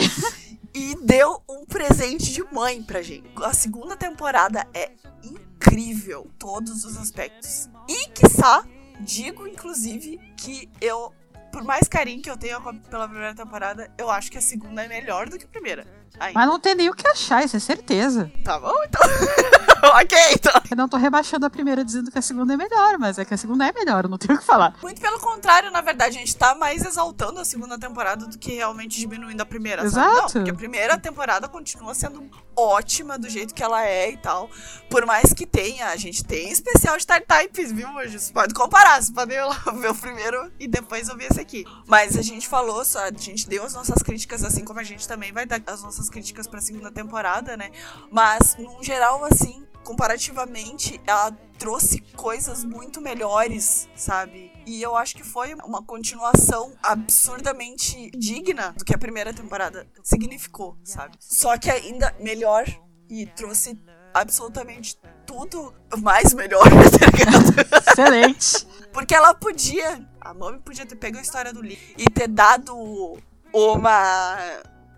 E 0.74 0.96
deu 1.02 1.42
um 1.50 1.66
presente 1.66 2.32
de 2.34 2.44
mãe 2.54 2.84
pra 2.84 3.02
gente. 3.02 3.28
A 3.38 3.54
segunda 3.54 3.96
temporada 3.96 4.68
é 4.74 4.92
incrível, 5.24 6.30
todos 6.38 6.84
os 6.84 6.98
aspectos. 6.98 7.70
E, 7.88 8.10
quiçá, 8.10 8.64
Digo, 9.00 9.48
inclusive, 9.48 10.18
que 10.36 10.70
eu, 10.82 11.14
por 11.52 11.64
mais 11.64 11.88
carinho 11.88 12.22
que 12.22 12.30
eu 12.30 12.38
tenho 12.38 12.60
pela 12.90 13.08
primeira 13.08 13.36
temporada, 13.36 13.92
eu 13.98 14.10
acho 14.10 14.32
que 14.32 14.38
a 14.38 14.42
segunda 14.42 14.84
é 14.84 14.88
melhor 14.88 15.30
do 15.30 15.38
que 15.38 15.46
a 15.46 15.50
primeira. 15.50 15.86
Mas 16.34 16.48
não 16.48 16.60
tem 16.60 16.76
nem 16.76 16.90
o 16.90 16.94
que 16.94 17.08
achar, 17.08 17.44
isso 17.44 17.56
é 17.56 17.60
certeza. 17.60 18.32
Tá 18.44 18.60
bom, 18.60 18.74
então. 18.86 19.02
ok, 19.96 20.18
então. 20.34 20.54
Eu 20.70 20.78
não 20.78 20.90
tô 20.90 20.98
rebaixando 20.98 21.46
a 21.46 21.50
primeira 21.50 21.84
dizendo 21.84 22.12
que 22.12 22.18
a 22.18 22.22
segunda 22.22 22.54
é 22.54 22.58
melhor, 22.58 22.98
mas 22.98 23.18
é 23.18 23.26
que 23.26 23.34
a 23.34 23.38
segunda 23.38 23.68
é 23.68 23.72
melhor, 23.72 24.06
eu 24.06 24.10
não 24.10 24.18
tenho 24.18 24.36
o 24.36 24.40
que 24.40 24.46
falar. 24.46 24.76
Muito 24.82 25.00
pelo 25.00 25.20
contrário, 25.20 25.72
na 25.72 25.82
verdade, 25.82 26.18
a 26.18 26.20
gente 26.20 26.36
tá 26.36 26.56
mais 26.56 26.86
exaltando 26.86 27.40
a 27.40 27.46
segunda 27.46 27.78
temporada 27.78 28.26
do 28.26 28.38
que 28.38 28.54
realmente 28.54 29.00
diminuindo 29.00 29.42
a 29.42 29.46
primeira. 29.46 29.84
Exato. 29.84 30.08
Sabe? 30.08 30.18
Não, 30.18 30.28
porque 30.28 30.52
a 30.52 30.56
primeira 30.56 30.98
temporada 30.98 31.48
continua 31.48 31.94
sendo 31.94 32.30
ótima 32.56 33.18
do 33.18 33.30
jeito 33.30 33.54
que 33.54 33.64
ela 33.64 33.86
é 33.86 34.12
e 34.12 34.18
tal. 34.18 34.50
Por 34.90 35.06
mais 35.06 35.34
que 35.34 35.46
tenha, 35.46 35.88
a 35.88 35.96
gente 35.96 36.24
tem 36.24 36.52
especial 36.52 36.98
de 36.98 37.06
Types, 37.06 37.72
viu, 37.72 37.88
hoje? 37.96 38.20
Você 38.20 38.34
pode 38.34 38.54
comparar, 38.54 39.02
você 39.02 39.12
pode 39.12 39.32
ver 39.80 39.92
o 39.92 39.96
primeiro 39.96 40.52
e 40.60 40.68
depois 40.68 41.10
ouvir 41.10 41.26
esse 41.32 41.40
aqui. 41.40 41.66
Mas 41.86 42.18
a 42.18 42.22
gente 42.22 42.48
falou, 42.48 42.84
só, 42.84 43.00
a 43.06 43.12
gente 43.12 43.48
deu 43.48 43.64
as 43.64 43.74
nossas 43.74 44.02
críticas, 44.02 44.44
assim 44.44 44.64
como 44.64 44.80
a 44.80 44.84
gente 44.84 45.08
também 45.08 45.32
vai 45.32 45.46
dar 45.46 45.62
as 45.68 45.84
nossas 45.84 46.07
críticas 46.10 46.48
pra 46.48 46.62
segunda 46.62 46.92
temporada, 46.92 47.56
né? 47.58 47.72
Mas, 48.12 48.56
no 48.58 48.84
geral, 48.84 49.24
assim, 49.26 49.66
comparativamente, 49.84 51.00
ela 51.08 51.32
trouxe 51.58 52.02
coisas 52.16 52.64
muito 52.64 53.00
melhores, 53.02 53.88
sabe? 53.96 54.52
E 54.66 54.82
eu 54.82 54.96
acho 54.96 55.16
que 55.16 55.24
foi 55.24 55.54
uma 55.66 55.82
continuação 55.82 56.74
absurdamente 56.84 58.12
digna 58.12 58.74
do 58.78 58.84
que 58.84 58.94
a 58.94 58.98
primeira 58.98 59.34
temporada 59.34 59.88
significou, 60.04 60.78
sabe? 60.84 61.16
Só 61.20 61.58
que 61.58 61.70
ainda 61.72 62.14
melhor 62.20 62.66
e 63.10 63.26
trouxe 63.26 63.80
absolutamente 64.14 65.00
tudo 65.26 65.74
mais 66.00 66.34
melhor, 66.34 66.64
tá 66.68 67.06
ligado? 67.06 67.90
Excelente. 67.90 68.68
Porque 68.92 69.16
ela 69.16 69.34
podia, 69.34 70.06
a 70.20 70.34
Mommy 70.34 70.60
podia 70.60 70.86
ter 70.86 70.96
pego 70.96 71.18
a 71.18 71.22
história 71.22 71.54
do 71.54 71.62
livro 71.62 71.84
e 71.98 72.10
ter 72.10 72.28
dado 72.28 73.18
uma 73.54 74.38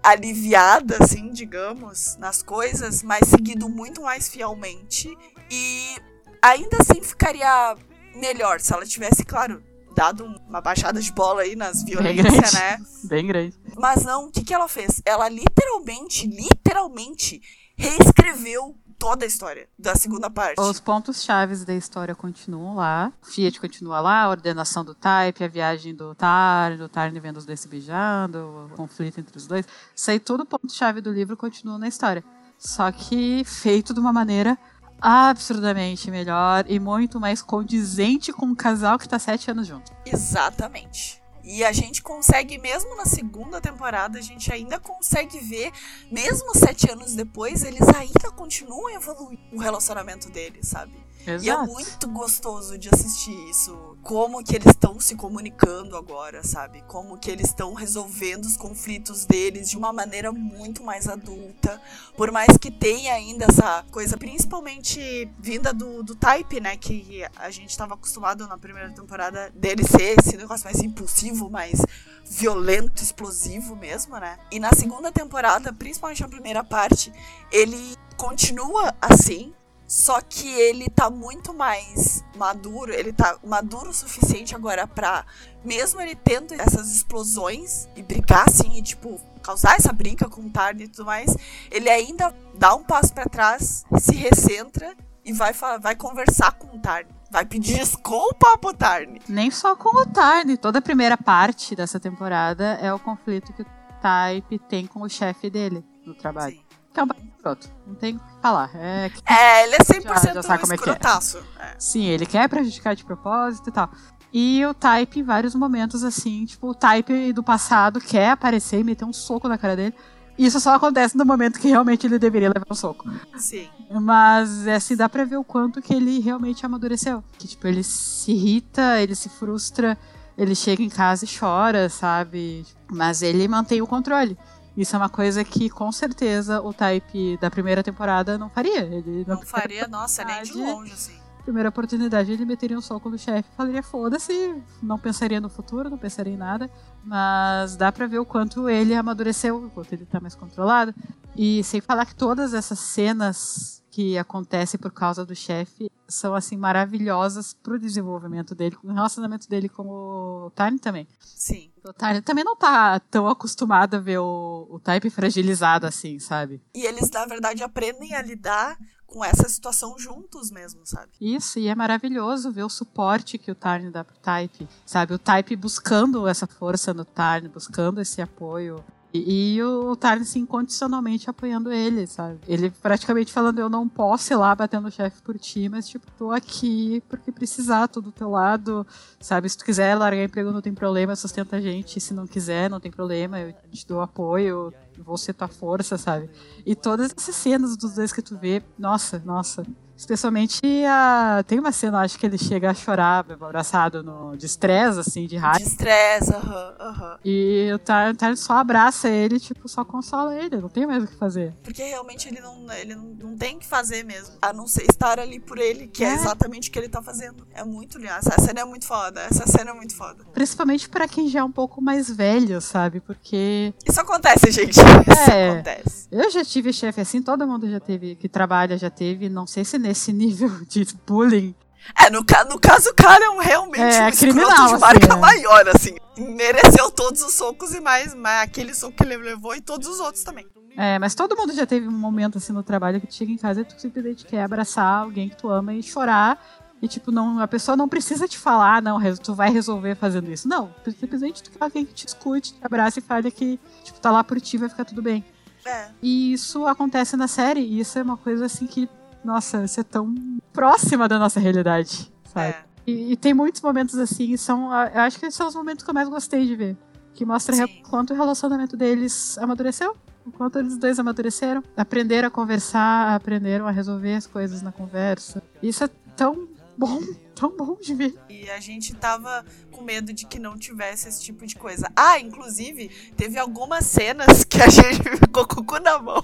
aliviada, 0.03 0.97
assim, 1.01 1.31
digamos, 1.31 2.15
nas 2.17 2.41
coisas, 2.41 3.03
mas 3.03 3.27
seguido 3.27 3.69
muito 3.69 4.01
mais 4.01 4.29
fielmente. 4.29 5.15
E 5.51 5.95
ainda 6.41 6.77
assim 6.79 7.01
ficaria 7.01 7.75
melhor 8.15 8.59
se 8.59 8.73
ela 8.73 8.85
tivesse, 8.85 9.23
claro, 9.23 9.63
dado 9.95 10.25
uma 10.47 10.61
baixada 10.61 11.01
de 11.01 11.11
bola 11.11 11.41
aí 11.41 11.55
nas 11.55 11.83
violências, 11.83 12.53
né? 12.53 12.79
Bem 13.03 13.27
grande. 13.27 13.55
Mas 13.77 14.03
não, 14.03 14.27
o 14.27 14.31
que, 14.31 14.43
que 14.43 14.53
ela 14.53 14.67
fez? 14.67 15.01
Ela 15.05 15.27
literalmente, 15.27 16.27
literalmente 16.27 17.41
reescreveu 17.77 18.77
toda 18.99 19.23
a 19.23 19.27
história 19.27 19.67
da 19.79 19.95
segunda 19.95 20.29
parte. 20.29 20.59
Os 20.59 20.79
pontos 20.79 21.23
chaves 21.23 21.63
da 21.63 21.73
história 21.73 22.13
continuam 22.13 22.75
lá. 22.75 23.11
Fiat 23.23 23.59
continua 23.59 24.01
lá, 24.01 24.23
a 24.23 24.29
ordenação 24.29 24.83
do 24.83 24.93
Type, 24.93 25.43
a 25.43 25.47
viagem 25.47 25.95
do 25.95 26.13
Tarn, 26.13 26.77
do 26.77 26.89
Tarn 26.89 27.17
vendo 27.19 27.37
os 27.37 27.45
dois 27.45 27.61
se 27.61 27.67
beijando, 27.69 28.67
o 28.71 28.75
conflito 28.75 29.19
entre 29.19 29.35
os 29.37 29.47
dois. 29.47 29.65
Isso 29.95 30.11
aí, 30.11 30.19
todo 30.19 30.45
ponto 30.45 30.71
chave 30.71 30.99
do 30.99 31.11
livro 31.11 31.37
continua 31.37 31.79
na 31.79 31.87
história. 31.87 32.23
Só 32.57 32.91
que 32.91 33.43
feito 33.45 33.93
de 33.93 33.99
uma 34.01 34.11
maneira 34.11 34.57
absurdamente 35.01 36.11
melhor 36.11 36.65
e 36.67 36.77
muito 36.77 37.21
mais 37.21 37.41
condizente 37.41 38.33
com 38.33 38.47
o 38.47 38.55
casal 38.55 38.97
que 38.97 39.05
está 39.05 39.17
sete 39.17 39.49
anos 39.49 39.65
junto. 39.65 39.93
Exatamente. 40.05 41.18
E 41.43 41.63
a 41.63 41.71
gente 41.71 42.01
consegue, 42.01 42.57
mesmo 42.57 42.95
na 42.95 43.05
segunda 43.05 43.61
temporada, 43.61 44.19
a 44.19 44.21
gente 44.21 44.51
ainda 44.51 44.79
consegue 44.79 45.39
ver, 45.39 45.71
mesmo 46.11 46.53
sete 46.55 46.91
anos 46.91 47.15
depois, 47.15 47.63
eles 47.63 47.87
ainda 47.87 48.31
continuam 48.31 48.89
evoluindo 48.89 49.41
o 49.53 49.59
relacionamento 49.59 50.29
deles, 50.29 50.67
sabe? 50.67 51.08
Exato. 51.25 51.45
E 51.45 51.49
é 51.49 51.57
muito 51.57 52.07
gostoso 52.09 52.77
de 52.77 52.89
assistir 52.89 53.35
isso. 53.49 53.97
Como 54.01 54.43
que 54.43 54.55
eles 54.55 54.67
estão 54.67 54.99
se 54.99 55.15
comunicando 55.15 55.97
agora, 55.97 56.43
sabe? 56.43 56.81
Como 56.87 57.17
que 57.17 57.29
eles 57.29 57.47
estão 57.47 57.73
resolvendo 57.73 58.45
os 58.45 58.55
conflitos 58.55 59.25
deles 59.25 59.69
de 59.69 59.77
uma 59.77 59.91
maneira 59.91 60.31
muito 60.31 60.83
mais 60.83 61.07
adulta. 61.07 61.81
Por 62.15 62.31
mais 62.31 62.57
que 62.57 62.71
tenha 62.71 63.13
ainda 63.13 63.45
essa 63.45 63.83
coisa, 63.91 64.17
principalmente 64.17 65.29
vinda 65.37 65.73
do, 65.73 66.01
do 66.01 66.15
type, 66.15 66.59
né? 66.59 66.77
Que 66.77 67.25
a 67.35 67.49
gente 67.49 67.69
estava 67.69 67.93
acostumado 67.93 68.47
na 68.47 68.57
primeira 68.57 68.89
temporada 68.91 69.51
dele 69.53 69.83
ser 69.83 70.17
esse 70.19 70.37
negócio 70.37 70.65
mais 70.65 70.79
impulsivo, 70.79 71.49
mais 71.49 71.81
violento, 72.25 73.03
explosivo 73.03 73.75
mesmo, 73.75 74.17
né? 74.17 74.37
E 74.51 74.59
na 74.59 74.71
segunda 74.71 75.11
temporada, 75.11 75.73
principalmente 75.73 76.21
na 76.21 76.29
primeira 76.29 76.63
parte, 76.63 77.11
ele 77.51 77.97
continua 78.15 78.93
assim, 79.01 79.53
só 79.89 80.21
que 80.21 80.47
ele 80.47 80.87
tá 80.87 81.09
muito 81.09 81.51
mais 81.51 82.23
maduro, 82.37 82.93
ele 82.93 83.11
tá 83.11 83.39
maduro 83.43 83.89
o 83.89 83.93
suficiente 83.93 84.55
agora 84.55 84.85
pra, 84.85 85.25
mesmo 85.65 85.99
ele 85.99 86.13
tendo 86.13 86.53
essas 86.53 86.91
explosões 86.91 87.89
e 87.95 88.03
brigar 88.03 88.47
assim, 88.47 88.77
e 88.77 88.83
tipo, 88.83 89.19
causar 89.41 89.77
essa 89.77 89.91
briga 89.91 90.29
com 90.29 90.41
o 90.41 90.49
Tarn 90.51 90.79
e 90.83 90.87
tudo 90.87 91.05
mais, 91.05 91.35
ele 91.71 91.89
ainda 91.89 92.31
dá 92.53 92.75
um 92.75 92.83
passo 92.83 93.11
para 93.11 93.25
trás, 93.25 93.83
se 93.99 94.13
recentra 94.13 94.95
e 95.25 95.33
vai, 95.33 95.53
vai 95.81 95.95
conversar 95.95 96.51
com 96.51 96.77
o 96.77 96.79
Tarn. 96.79 97.07
Vai 97.31 97.45
pedir 97.45 97.79
desculpa 97.79 98.59
pro 98.59 98.75
Tarn. 98.75 99.17
Nem 99.27 99.49
só 99.49 99.75
com 99.75 100.03
o 100.03 100.05
Tarn, 100.05 100.55
toda 100.55 100.77
a 100.77 100.83
primeira 100.83 101.17
parte 101.17 101.75
dessa 101.75 101.99
temporada 101.99 102.77
é 102.79 102.93
o 102.93 102.99
conflito 102.99 103.51
que 103.53 103.63
o 103.63 103.65
Type 103.99 104.59
tem 104.69 104.85
com 104.85 105.01
o 105.01 105.09
chefe 105.09 105.49
dele 105.49 105.83
no 106.05 106.13
trabalho. 106.13 106.55
Sim 106.55 106.69
que 106.93 106.99
é 106.99 107.03
um 107.03 107.07
escroto. 107.49 107.69
Não 107.87 107.95
tem 107.95 108.15
o 108.15 108.19
que 108.19 108.41
falar. 108.41 108.69
É, 108.75 109.11
é 109.27 109.63
ele 109.65 109.75
é 109.75 109.79
100% 109.79 110.03
já, 110.03 110.33
já 110.33 110.43
sabe 110.43 110.61
como 110.61 110.73
é 110.73 110.77
que 110.77 110.89
é. 110.89 110.93
é. 110.93 111.75
Sim, 111.77 112.05
ele 112.05 112.25
quer 112.25 112.47
prejudicar 112.47 112.95
de 112.95 113.03
propósito 113.03 113.69
e 113.69 113.71
tal. 113.71 113.89
E 114.31 114.63
o 114.65 114.73
Type, 114.73 115.19
em 115.19 115.23
vários 115.23 115.55
momentos, 115.55 116.03
assim, 116.03 116.45
tipo, 116.45 116.69
o 116.69 116.75
Type 116.75 117.33
do 117.33 117.41
passado 117.41 117.99
quer 117.99 118.31
aparecer 118.31 118.79
e 118.79 118.83
meter 118.83 119.05
um 119.05 119.13
soco 119.13 119.47
na 119.47 119.57
cara 119.57 119.75
dele. 119.75 119.95
Isso 120.37 120.59
só 120.59 120.75
acontece 120.75 121.17
no 121.17 121.25
momento 121.25 121.59
que 121.59 121.67
realmente 121.67 122.07
ele 122.07 122.17
deveria 122.17 122.47
levar 122.47 122.67
um 122.69 122.75
soco. 122.75 123.09
Sim. 123.35 123.67
Mas, 123.91 124.67
é, 124.67 124.75
assim, 124.75 124.95
dá 124.95 125.09
pra 125.09 125.25
ver 125.25 125.37
o 125.37 125.43
quanto 125.43 125.81
que 125.81 125.93
ele 125.93 126.19
realmente 126.19 126.65
amadureceu. 126.65 127.23
Que, 127.37 127.47
tipo, 127.47 127.67
ele 127.67 127.83
se 127.83 128.31
irrita, 128.31 129.01
ele 129.01 129.15
se 129.15 129.27
frustra, 129.27 129.97
ele 130.37 130.55
chega 130.55 130.81
em 130.81 130.89
casa 130.89 131.25
e 131.25 131.27
chora, 131.27 131.89
sabe? 131.89 132.65
Mas 132.89 133.21
ele 133.21 133.47
mantém 133.47 133.81
o 133.81 133.87
controle. 133.87 134.37
Isso 134.75 134.95
é 134.95 134.99
uma 134.99 135.09
coisa 135.09 135.43
que 135.43 135.69
com 135.69 135.91
certeza 135.91 136.61
o 136.61 136.73
Type 136.73 137.37
da 137.37 137.49
primeira 137.49 137.83
temporada 137.83 138.37
não 138.37 138.49
faria. 138.49 138.81
Ele 138.81 139.25
não 139.27 139.41
faria, 139.41 139.87
nossa, 139.87 140.23
nem 140.23 140.43
de 140.43 140.53
longe, 140.53 140.93
assim. 140.93 141.19
Primeira 141.43 141.69
oportunidade, 141.69 142.31
ele 142.31 142.45
meteria 142.45 142.77
um 142.77 142.81
soco 142.81 143.09
no 143.09 143.17
chefe 143.17 143.49
falaria: 143.57 143.81
foda-se, 143.81 144.61
não 144.81 144.99
pensaria 144.99 145.41
no 145.41 145.49
futuro, 145.49 145.89
não 145.89 145.97
pensaria 145.97 146.33
em 146.33 146.37
nada. 146.37 146.69
Mas 147.03 147.75
dá 147.75 147.91
pra 147.91 148.07
ver 148.07 148.19
o 148.19 148.25
quanto 148.25 148.69
ele 148.69 148.93
amadureceu, 148.93 149.65
o 149.65 149.69
quanto 149.69 149.93
ele 149.93 150.05
tá 150.05 150.19
mais 150.19 150.35
controlado. 150.35 150.93
E 151.35 151.63
sem 151.63 151.81
falar 151.81 152.05
que 152.05 152.15
todas 152.15 152.53
essas 152.53 152.79
cenas 152.79 153.79
que 153.91 154.17
acontecem 154.17 154.79
por 154.79 154.91
causa 154.91 155.25
do 155.25 155.35
chefe 155.35 155.89
são 156.07 156.35
assim 156.35 156.55
maravilhosas 156.55 157.53
pro 157.53 157.79
desenvolvimento 157.79 158.53
dele, 158.53 158.77
o 158.83 158.91
relacionamento 158.91 159.49
dele 159.49 159.67
com 159.67 159.87
o 159.87 160.51
Time 160.55 160.79
também. 160.79 161.07
Sim. 161.19 161.71
Tá, 161.93 162.21
também 162.21 162.43
não 162.43 162.55
tá 162.55 162.99
tão 162.99 163.27
acostumado 163.27 163.95
a 163.95 163.99
ver 163.99 164.19
o, 164.19 164.67
o 164.69 164.79
type 164.79 165.09
fragilizado 165.09 165.85
assim, 165.85 166.19
sabe? 166.19 166.61
E 166.73 166.85
eles, 166.85 167.09
na 167.11 167.25
verdade, 167.25 167.63
aprendem 167.63 168.13
a 168.13 168.21
lidar 168.21 168.77
com 169.09 169.25
essa 169.25 169.49
situação 169.49 169.97
juntos 169.97 170.51
mesmo, 170.51 170.81
sabe? 170.85 171.11
Isso, 171.19 171.59
e 171.59 171.67
é 171.67 171.75
maravilhoso 171.75 172.51
ver 172.51 172.63
o 172.63 172.69
suporte 172.69 173.37
que 173.37 173.51
o 173.51 173.55
Tarn 173.55 173.89
dá 173.89 174.03
pro 174.03 174.17
Type, 174.19 174.67
sabe? 174.85 175.13
O 175.13 175.19
Type 175.19 175.55
buscando 175.55 176.27
essa 176.27 176.45
força 176.45 176.93
no 176.93 177.03
Tarn, 177.03 177.47
buscando 177.49 177.99
esse 177.99 178.21
apoio. 178.21 178.83
E, 179.13 179.55
e 179.55 179.63
o 179.63 179.95
Tarn, 179.95 180.21
assim, 180.21 180.41
incondicionalmente 180.41 181.29
apoiando 181.29 181.71
ele, 181.71 182.05
sabe? 182.05 182.39
Ele 182.47 182.69
praticamente 182.69 183.33
falando, 183.33 183.59
eu 183.59 183.69
não 183.69 183.87
posso 183.87 184.31
ir 184.31 184.35
lá 184.35 184.53
batendo 184.53 184.87
o 184.87 184.91
chefe 184.91 185.21
por 185.23 185.37
ti, 185.37 185.67
mas, 185.67 185.87
tipo, 185.87 186.05
tô 186.17 186.31
aqui 186.31 187.01
porque 187.09 187.31
precisar, 187.31 187.87
tô 187.87 188.01
do 188.01 188.11
teu 188.11 188.29
lado, 188.29 188.85
sabe? 189.19 189.49
Se 189.49 189.57
tu 189.57 189.65
quiser 189.65 189.95
largar 189.95 190.23
emprego, 190.23 190.51
não 190.51 190.61
tem 190.61 190.73
problema, 190.73 191.15
sustenta 191.15 191.55
a 191.55 191.61
gente. 191.61 191.99
Se 191.99 192.13
não 192.13 192.27
quiser, 192.27 192.69
não 192.69 192.79
tem 192.79 192.91
problema, 192.91 193.39
eu 193.39 193.53
te 193.71 193.87
dou 193.87 194.01
apoio, 194.01 194.71
vou 194.99 195.17
ser 195.17 195.33
tua 195.33 195.47
força, 195.47 195.97
sabe? 195.97 196.29
E 196.65 196.75
todas 196.75 197.11
essas 197.17 197.35
cenas 197.35 197.75
dos 197.75 197.95
dois 197.95 198.13
que 198.13 198.21
tu 198.21 198.37
vê, 198.37 198.61
nossa, 198.77 199.21
nossa, 199.25 199.65
Especialmente 199.99 200.61
a. 200.87 201.43
Tem 201.45 201.59
uma 201.59 201.73
cena, 201.73 201.99
acho 201.99 202.17
que 202.17 202.25
ele 202.25 202.37
chega 202.37 202.71
a 202.71 202.73
chorar, 202.73 203.25
abraçado 203.29 204.01
no... 204.01 204.37
de 204.37 204.45
estresse, 204.45 204.97
assim, 204.97 205.27
de 205.27 205.35
raiva. 205.35 205.59
De 205.59 205.65
estresse, 205.65 206.33
aham, 206.33 206.39
uh 206.39 206.81
aham. 206.81 206.93
-huh, 206.93 206.93
uh 206.93 207.15
-huh. 207.15 207.19
E 207.25 207.69
o 207.73 207.79
Tarn 207.79 208.15
só 208.37 208.53
abraça 208.53 209.09
ele, 209.09 209.41
tipo, 209.41 209.67
só 209.67 209.83
consola 209.83 210.33
ele, 210.35 210.55
não 210.55 210.69
tem 210.69 210.87
mais 210.87 211.03
o 211.03 211.07
que 211.07 211.15
fazer. 211.15 211.53
Porque 211.61 211.83
realmente 211.83 212.29
ele 212.29 212.39
não, 212.39 212.71
ele 212.71 212.95
não, 212.95 213.03
não 213.03 213.37
tem 213.37 213.57
o 213.57 213.59
que 213.59 213.67
fazer 213.67 214.05
mesmo. 214.05 214.35
A 214.41 214.53
não 214.53 214.65
ser 214.67 214.83
estar 214.89 215.19
ali 215.19 215.39
por 215.39 215.57
ele, 215.57 215.87
que 215.87 216.03
é, 216.03 216.11
é 216.11 216.13
exatamente 216.13 216.69
o 216.69 216.71
que 216.71 216.79
ele 216.79 216.87
tá 216.87 217.01
fazendo. 217.01 217.45
É 217.53 217.65
muito 217.65 217.97
lindo. 217.97 218.09
Essa 218.13 218.39
cena 218.39 218.61
é 218.61 218.65
muito 218.65 218.85
foda. 218.85 219.19
Essa 219.21 219.45
cena 219.47 219.71
é 219.71 219.73
muito 219.73 219.95
foda. 219.95 220.23
Principalmente 220.33 220.87
para 220.87 221.07
quem 221.09 221.27
já 221.27 221.39
é 221.39 221.43
um 221.43 221.51
pouco 221.51 221.81
mais 221.81 222.09
velho, 222.09 222.61
sabe? 222.61 223.01
Porque. 223.01 223.73
Isso 223.85 223.99
acontece, 223.99 224.49
gente. 224.51 224.71
Isso 224.71 225.31
é, 225.31 225.49
acontece. 225.51 226.07
Eu 226.11 226.31
já 226.31 226.43
tive 226.45 226.71
chefe 226.71 227.01
assim, 227.01 227.21
todo 227.21 227.45
mundo 227.45 227.69
já 227.69 227.79
teve, 227.79 228.15
que 228.15 228.29
trabalha 228.29 228.77
já 228.77 228.89
teve. 228.89 229.27
Não 229.27 229.45
sei 229.45 229.65
se 229.65 229.77
nesse 229.89 230.13
nível 230.13 230.49
de 230.67 230.85
bullying. 231.05 231.55
É, 231.97 232.09
no, 232.09 232.19
no 232.19 232.59
caso, 232.59 232.89
o 232.89 232.93
cara 232.93 233.25
é 233.25 233.29
um, 233.29 233.39
realmente 233.39 233.81
é, 233.81 234.07
um 234.07 234.11
criminal, 234.11 234.67
de 234.67 234.79
marca 234.79 235.07
assim, 235.07 235.19
maior, 235.19 235.67
assim. 235.69 235.95
Mereceu 236.17 236.91
todos 236.91 237.21
os 237.23 237.33
socos 237.33 237.73
e 237.73 237.79
mais, 237.79 238.13
mais 238.13 238.43
aquele 238.43 238.75
soco 238.75 238.95
que 238.95 239.03
ele 239.03 239.17
levou 239.17 239.55
e 239.55 239.61
todos 239.61 239.87
os 239.87 239.99
outros 239.99 240.23
também. 240.23 240.45
É, 240.77 240.99
mas 240.99 241.15
todo 241.15 241.35
mundo 241.35 241.51
já 241.53 241.65
teve 241.65 241.87
um 241.87 241.91
momento 241.91 242.37
assim 242.37 242.53
no 242.53 242.61
trabalho 242.61 243.01
que 243.01 243.07
tu 243.07 243.15
chega 243.15 243.31
em 243.31 243.37
casa 243.37 243.61
e 243.61 243.65
tu 243.65 243.79
simplesmente 243.79 244.25
quer 244.25 244.43
abraçar 244.43 244.85
alguém 244.85 245.29
que 245.29 245.35
tu 245.35 245.49
ama 245.49 245.73
e 245.73 245.81
chorar. 245.81 246.39
E, 246.81 246.87
tipo, 246.87 247.11
não, 247.11 247.39
a 247.41 247.47
pessoa 247.47 247.75
não 247.75 247.89
precisa 247.89 248.27
te 248.27 248.37
falar, 248.37 248.81
não, 248.81 248.99
tu 249.15 249.33
vai 249.33 249.49
resolver 249.49 249.95
fazendo 249.95 250.31
isso. 250.31 250.47
Não, 250.47 250.73
simplesmente 250.99 251.43
tu 251.43 251.51
quer 251.51 251.63
alguém 251.63 251.85
que 251.85 251.93
te 251.93 252.07
escute, 252.07 252.53
te 252.53 252.59
abraça 252.61 252.99
e 252.99 253.01
fale 253.01 253.31
que, 253.31 253.59
tipo, 253.83 253.99
tá 253.99 254.11
lá 254.11 254.23
por 254.23 254.39
ti, 254.39 254.57
vai 254.57 254.69
ficar 254.69 254.85
tudo 254.85 255.01
bem. 255.01 255.25
É. 255.65 255.89
E 256.01 256.31
isso 256.33 256.65
acontece 256.65 257.17
na 257.17 257.27
série, 257.27 257.59
e 257.59 257.79
isso 257.79 257.99
é 257.99 258.03
uma 258.03 258.15
coisa 258.15 258.45
assim 258.45 258.65
que 258.65 258.87
nossa, 259.23 259.63
isso 259.63 259.79
é 259.79 259.83
tão 259.83 260.13
próxima 260.53 261.07
da 261.07 261.19
nossa 261.19 261.39
realidade, 261.39 262.11
sabe? 262.33 262.49
É. 262.49 262.63
E, 262.87 263.11
e, 263.13 263.17
tem 263.17 263.33
muitos 263.33 263.61
momentos 263.61 263.97
assim, 263.99 264.35
são, 264.37 264.71
eu 264.73 265.01
acho 265.01 265.19
que 265.19 265.25
esses 265.25 265.35
são 265.35 265.47
os 265.47 265.55
momentos 265.55 265.83
que 265.83 265.89
eu 265.89 265.93
mais 265.93 266.09
gostei 266.09 266.45
de 266.45 266.55
ver. 266.55 266.77
Que 267.13 267.25
mostra 267.25 267.55
Sim. 267.55 267.83
quanto 267.89 268.13
o 268.13 268.15
relacionamento 268.15 268.77
deles 268.77 269.37
amadureceu, 269.37 269.95
o 270.25 270.31
quanto 270.31 270.57
eles 270.59 270.77
dois 270.77 270.97
amadureceram, 270.97 271.63
aprenderam 271.75 272.27
a 272.27 272.31
conversar, 272.31 273.15
aprenderam 273.15 273.67
a 273.67 273.71
resolver 273.71 274.15
as 274.15 274.25
coisas 274.25 274.61
na 274.61 274.71
conversa. 274.71 275.43
Isso 275.61 275.83
é 275.83 275.89
tão 276.15 276.47
bom, 276.77 276.99
tão 277.35 277.55
bom 277.55 277.77
de 277.79 277.93
ver. 277.93 278.15
E 278.29 278.49
a 278.49 278.59
gente 278.59 278.95
tava 278.95 279.45
com 279.71 279.83
medo 279.83 280.13
de 280.13 280.25
que 280.25 280.39
não 280.39 280.57
tivesse 280.57 281.09
esse 281.09 281.21
tipo 281.21 281.45
de 281.45 281.55
coisa. 281.55 281.91
Ah, 281.95 282.19
inclusive, 282.19 282.89
teve 283.17 283.37
algumas 283.37 283.85
cenas 283.85 284.43
que 284.43 284.61
a 284.61 284.69
gente 284.69 285.03
ficou 285.19 285.45
com 285.45 285.61
o 285.61 285.63
cu 285.63 285.79
na 285.79 285.99
mão. 285.99 286.23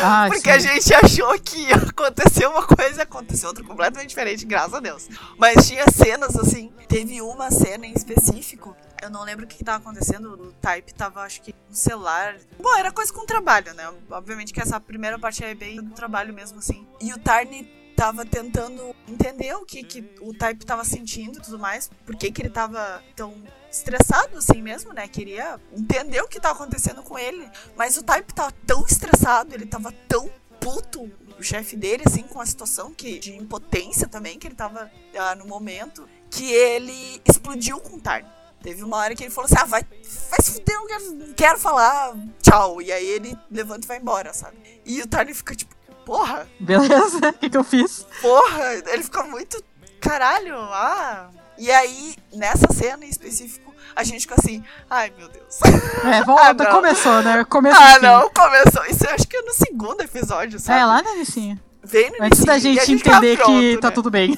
Ah, 0.00 0.26
porque 0.28 0.42
sim. 0.42 0.50
a 0.50 0.58
gente 0.58 0.94
achou 0.94 1.38
que 1.38 1.58
ia 1.58 1.76
acontecer 1.76 2.46
uma 2.46 2.66
coisa 2.66 3.00
e 3.00 3.02
aconteceu 3.02 3.48
outra 3.48 3.64
completamente 3.64 4.08
diferente, 4.08 4.44
graças 4.44 4.74
a 4.74 4.80
Deus. 4.80 5.08
Mas 5.36 5.68
tinha 5.68 5.84
cenas 5.90 6.36
assim. 6.36 6.72
Teve 6.88 7.20
uma 7.20 7.50
cena 7.50 7.86
em 7.86 7.92
específico. 7.92 8.76
Eu 9.02 9.10
não 9.10 9.24
lembro 9.24 9.44
o 9.44 9.48
que 9.48 9.60
estava 9.60 9.78
acontecendo. 9.78 10.32
O 10.34 10.52
Type 10.54 10.94
tava, 10.94 11.22
acho 11.22 11.42
que, 11.42 11.54
no 11.68 11.74
celular. 11.74 12.36
Bom, 12.60 12.76
era 12.76 12.92
coisa 12.92 13.12
com 13.12 13.26
trabalho, 13.26 13.74
né? 13.74 13.92
Obviamente 14.10 14.52
que 14.52 14.60
essa 14.60 14.80
primeira 14.80 15.18
parte 15.18 15.44
é 15.44 15.54
bem 15.54 15.82
do 15.82 15.94
trabalho 15.94 16.32
mesmo, 16.32 16.58
assim. 16.58 16.86
E 17.00 17.12
o 17.12 17.18
Tarni 17.18 17.64
tava 17.96 18.24
tentando 18.24 18.94
entender 19.08 19.54
o 19.54 19.64
que, 19.64 19.82
que 19.82 20.04
o 20.20 20.32
Type 20.32 20.64
tava 20.64 20.84
sentindo 20.84 21.38
e 21.38 21.42
tudo 21.42 21.58
mais. 21.58 21.90
Por 22.04 22.16
que, 22.16 22.30
que 22.30 22.42
ele 22.42 22.50
tava 22.50 23.02
tão 23.14 23.34
estressado 23.72 24.36
assim 24.36 24.60
mesmo, 24.60 24.92
né? 24.92 25.08
Queria 25.08 25.58
entender 25.72 26.20
o 26.20 26.28
que 26.28 26.38
tava 26.38 26.54
acontecendo 26.54 27.02
com 27.02 27.18
ele. 27.18 27.48
Mas 27.76 27.96
o 27.96 28.02
Type 28.02 28.32
tava 28.34 28.52
tão 28.66 28.84
estressado, 28.84 29.54
ele 29.54 29.66
tava 29.66 29.90
tão 30.06 30.30
puto, 30.60 31.10
o 31.38 31.42
chefe 31.42 31.76
dele, 31.76 32.04
assim, 32.06 32.22
com 32.22 32.40
a 32.40 32.46
situação 32.46 32.92
que, 32.92 33.18
de 33.18 33.34
impotência 33.34 34.06
também 34.06 34.38
que 34.38 34.46
ele 34.46 34.54
tava 34.54 34.90
ah, 35.18 35.34
no 35.34 35.46
momento, 35.46 36.08
que 36.30 36.52
ele 36.52 37.20
explodiu 37.26 37.80
com 37.80 37.96
o 37.96 38.00
Tarn. 38.00 38.24
Teve 38.62 38.84
uma 38.84 38.98
hora 38.98 39.14
que 39.16 39.24
ele 39.24 39.30
falou 39.30 39.46
assim: 39.46 39.56
ah, 39.58 39.64
vai, 39.64 39.82
vai 39.82 40.40
se 40.40 40.52
fuder, 40.52 40.76
não 40.76 40.86
quero, 40.86 41.12
não 41.12 41.34
quero 41.34 41.58
falar, 41.58 42.14
tchau. 42.40 42.80
E 42.80 42.92
aí 42.92 43.06
ele 43.06 43.36
levanta 43.50 43.84
e 43.84 43.88
vai 43.88 43.98
embora, 43.98 44.32
sabe? 44.32 44.56
E 44.84 45.00
o 45.02 45.06
Tarn 45.06 45.34
fica 45.34 45.56
tipo, 45.56 45.74
porra. 46.06 46.48
Beleza, 46.60 47.18
o 47.28 47.32
que, 47.32 47.50
que 47.50 47.56
eu 47.56 47.64
fiz? 47.64 48.06
Porra, 48.20 48.74
ele 48.74 49.02
fica 49.02 49.24
muito. 49.24 49.62
Caralho, 50.00 50.56
ah, 50.56 51.30
e 51.58 51.70
aí, 51.70 52.16
nessa 52.32 52.72
cena 52.72 53.04
em 53.04 53.08
específico, 53.08 53.72
a 53.94 54.02
gente 54.04 54.22
ficou 54.22 54.36
assim, 54.38 54.62
ai 54.88 55.12
meu 55.16 55.28
Deus. 55.28 55.58
É, 56.04 56.24
volta, 56.24 56.64
ah, 56.68 56.70
começou, 56.70 57.22
né? 57.22 57.44
Começou. 57.44 57.80
Ah, 57.80 57.92
assim. 57.92 58.00
não, 58.02 58.30
começou. 58.30 58.84
Isso 58.86 59.04
eu 59.04 59.10
acho 59.10 59.26
que 59.28 59.36
é 59.36 59.42
no 59.42 59.52
segundo 59.52 60.00
episódio, 60.00 60.58
sabe? 60.58 60.80
É, 60.80 60.84
lá 60.84 61.02
no 61.02 61.14
início. 61.14 61.58
Vem 61.84 62.10
no 62.10 62.24
Antes 62.24 62.44
da 62.44 62.58
gente, 62.58 62.84
gente 62.84 63.06
entender 63.06 63.36
tá 63.36 63.44
pronto, 63.44 63.60
que 63.60 63.78
tá 63.78 63.88
né? 63.88 63.94
tudo 63.94 64.10
bem. 64.10 64.36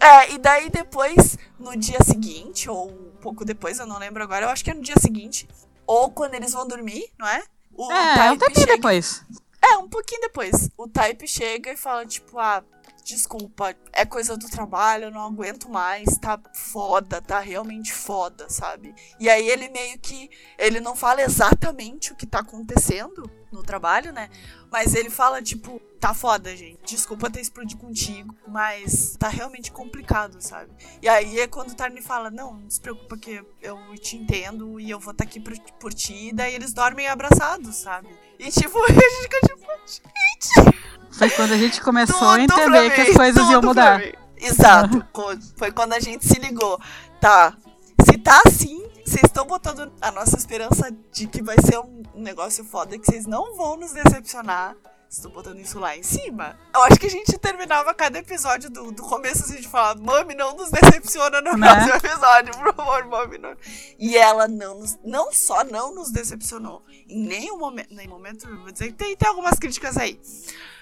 É, 0.00 0.32
e 0.32 0.38
daí 0.38 0.70
depois, 0.70 1.36
no 1.58 1.76
dia 1.76 1.98
seguinte, 2.04 2.70
ou 2.70 2.88
um 2.88 3.10
pouco 3.20 3.44
depois, 3.44 3.78
eu 3.78 3.86
não 3.86 3.98
lembro 3.98 4.22
agora, 4.22 4.46
eu 4.46 4.50
acho 4.50 4.64
que 4.64 4.70
é 4.70 4.74
no 4.74 4.80
dia 4.80 4.94
seguinte, 4.98 5.48
ou 5.86 6.10
quando 6.10 6.34
eles 6.34 6.52
vão 6.52 6.66
dormir, 6.66 7.10
não 7.18 7.26
é? 7.26 7.42
O 7.74 7.90
é, 7.90 8.30
um 8.30 8.38
tempinho 8.38 8.60
chega... 8.60 8.76
depois. 8.76 9.24
É, 9.60 9.76
um 9.76 9.88
pouquinho 9.88 10.20
depois. 10.20 10.70
O 10.76 10.88
Type 10.88 11.26
chega 11.26 11.72
e 11.72 11.76
fala, 11.76 12.06
tipo, 12.06 12.38
ah, 12.38 12.62
desculpa, 13.08 13.74
é 13.90 14.04
coisa 14.04 14.36
do 14.36 14.48
trabalho, 14.48 15.04
eu 15.04 15.10
não 15.10 15.22
aguento 15.22 15.68
mais, 15.70 16.18
tá 16.18 16.38
foda, 16.52 17.22
tá 17.22 17.40
realmente 17.40 17.92
foda, 17.92 18.48
sabe? 18.50 18.94
E 19.18 19.30
aí 19.30 19.48
ele 19.48 19.70
meio 19.70 19.98
que, 19.98 20.30
ele 20.58 20.78
não 20.78 20.94
fala 20.94 21.22
exatamente 21.22 22.12
o 22.12 22.16
que 22.16 22.26
tá 22.26 22.40
acontecendo 22.40 23.30
no 23.50 23.62
trabalho, 23.62 24.12
né? 24.12 24.28
Mas 24.70 24.94
ele 24.94 25.08
fala, 25.08 25.40
tipo, 25.40 25.80
tá 25.98 26.12
foda, 26.12 26.54
gente. 26.54 26.78
Desculpa 26.84 27.30
ter 27.30 27.40
explodido 27.40 27.80
contigo, 27.80 28.34
mas 28.46 29.16
tá 29.18 29.28
realmente 29.28 29.72
complicado, 29.72 30.42
sabe? 30.42 30.70
E 31.00 31.08
aí 31.08 31.40
é 31.40 31.46
quando 31.46 31.70
o 31.70 31.74
Tarni 31.74 32.02
fala, 32.02 32.30
não, 32.30 32.54
não 32.54 32.68
se 32.68 32.78
preocupa 32.78 33.16
que 33.16 33.42
eu 33.62 33.78
te 33.94 34.16
entendo 34.16 34.78
e 34.78 34.90
eu 34.90 35.00
vou 35.00 35.12
estar 35.12 35.24
tá 35.24 35.30
aqui 35.30 35.40
por, 35.40 35.58
por 35.80 35.94
ti. 35.94 36.28
E 36.28 36.32
daí 36.32 36.54
eles 36.54 36.74
dormem 36.74 37.08
abraçados, 37.08 37.76
sabe? 37.76 38.08
E 38.38 38.50
tipo, 38.50 38.78
a 38.84 38.88
gente 38.88 39.22
fica 39.22 39.40
tipo, 39.40 39.66
gente... 39.86 40.88
Foi 41.10 41.30
quando 41.30 41.52
a 41.52 41.56
gente 41.56 41.80
começou 41.80 42.18
tudo 42.18 42.30
a 42.30 42.42
entender 42.42 42.90
que 42.90 43.00
as 43.00 43.16
coisas 43.16 43.50
iam 43.50 43.60
mudar. 43.60 44.00
Exato. 44.36 45.04
Foi 45.56 45.72
quando 45.72 45.92
a 45.94 46.00
gente 46.00 46.24
se 46.24 46.38
ligou. 46.38 46.80
Tá, 47.20 47.56
se 48.08 48.16
tá 48.18 48.40
assim, 48.46 48.88
vocês 49.04 49.24
estão 49.24 49.44
botando 49.44 49.92
a 50.00 50.12
nossa 50.12 50.36
esperança 50.36 50.94
de 51.12 51.26
que 51.26 51.42
vai 51.42 51.56
ser 51.60 51.78
um 51.78 52.04
negócio 52.14 52.64
foda, 52.64 52.96
que 52.96 53.04
vocês 53.04 53.26
não 53.26 53.56
vão 53.56 53.76
nos 53.76 53.92
decepcionar. 53.92 54.76
Estou 55.10 55.30
botando 55.30 55.58
isso 55.58 55.78
lá 55.78 55.96
em 55.96 56.02
cima. 56.02 56.58
Eu 56.74 56.82
acho 56.82 57.00
que 57.00 57.06
a 57.06 57.10
gente 57.10 57.38
terminava 57.38 57.94
cada 57.94 58.18
episódio 58.18 58.68
do, 58.68 58.92
do 58.92 59.02
começo 59.02 59.44
assim 59.44 59.60
de 59.60 59.66
falar: 59.66 59.96
Mami, 59.96 60.34
não 60.34 60.54
nos 60.54 60.70
decepciona 60.70 61.40
no 61.40 61.56
né? 61.56 61.66
próximo 61.66 61.94
episódio, 61.94 62.52
por 62.58 62.74
favor, 62.74 63.06
Mami. 63.06 63.38
Não. 63.38 63.56
E 63.98 64.18
ela 64.18 64.46
não 64.46 64.80
nos, 64.80 64.98
não 65.02 65.32
só 65.32 65.64
não 65.64 65.94
nos 65.94 66.10
decepcionou. 66.10 66.84
Em 67.08 67.26
nenhum 67.26 67.58
momento. 67.58 67.94
Nenhum 67.94 68.10
momento, 68.10 68.46
vou 68.58 68.70
dizer 68.70 68.92
tem, 68.92 69.16
tem 69.16 69.28
algumas 69.28 69.58
críticas 69.58 69.96
aí. 69.96 70.20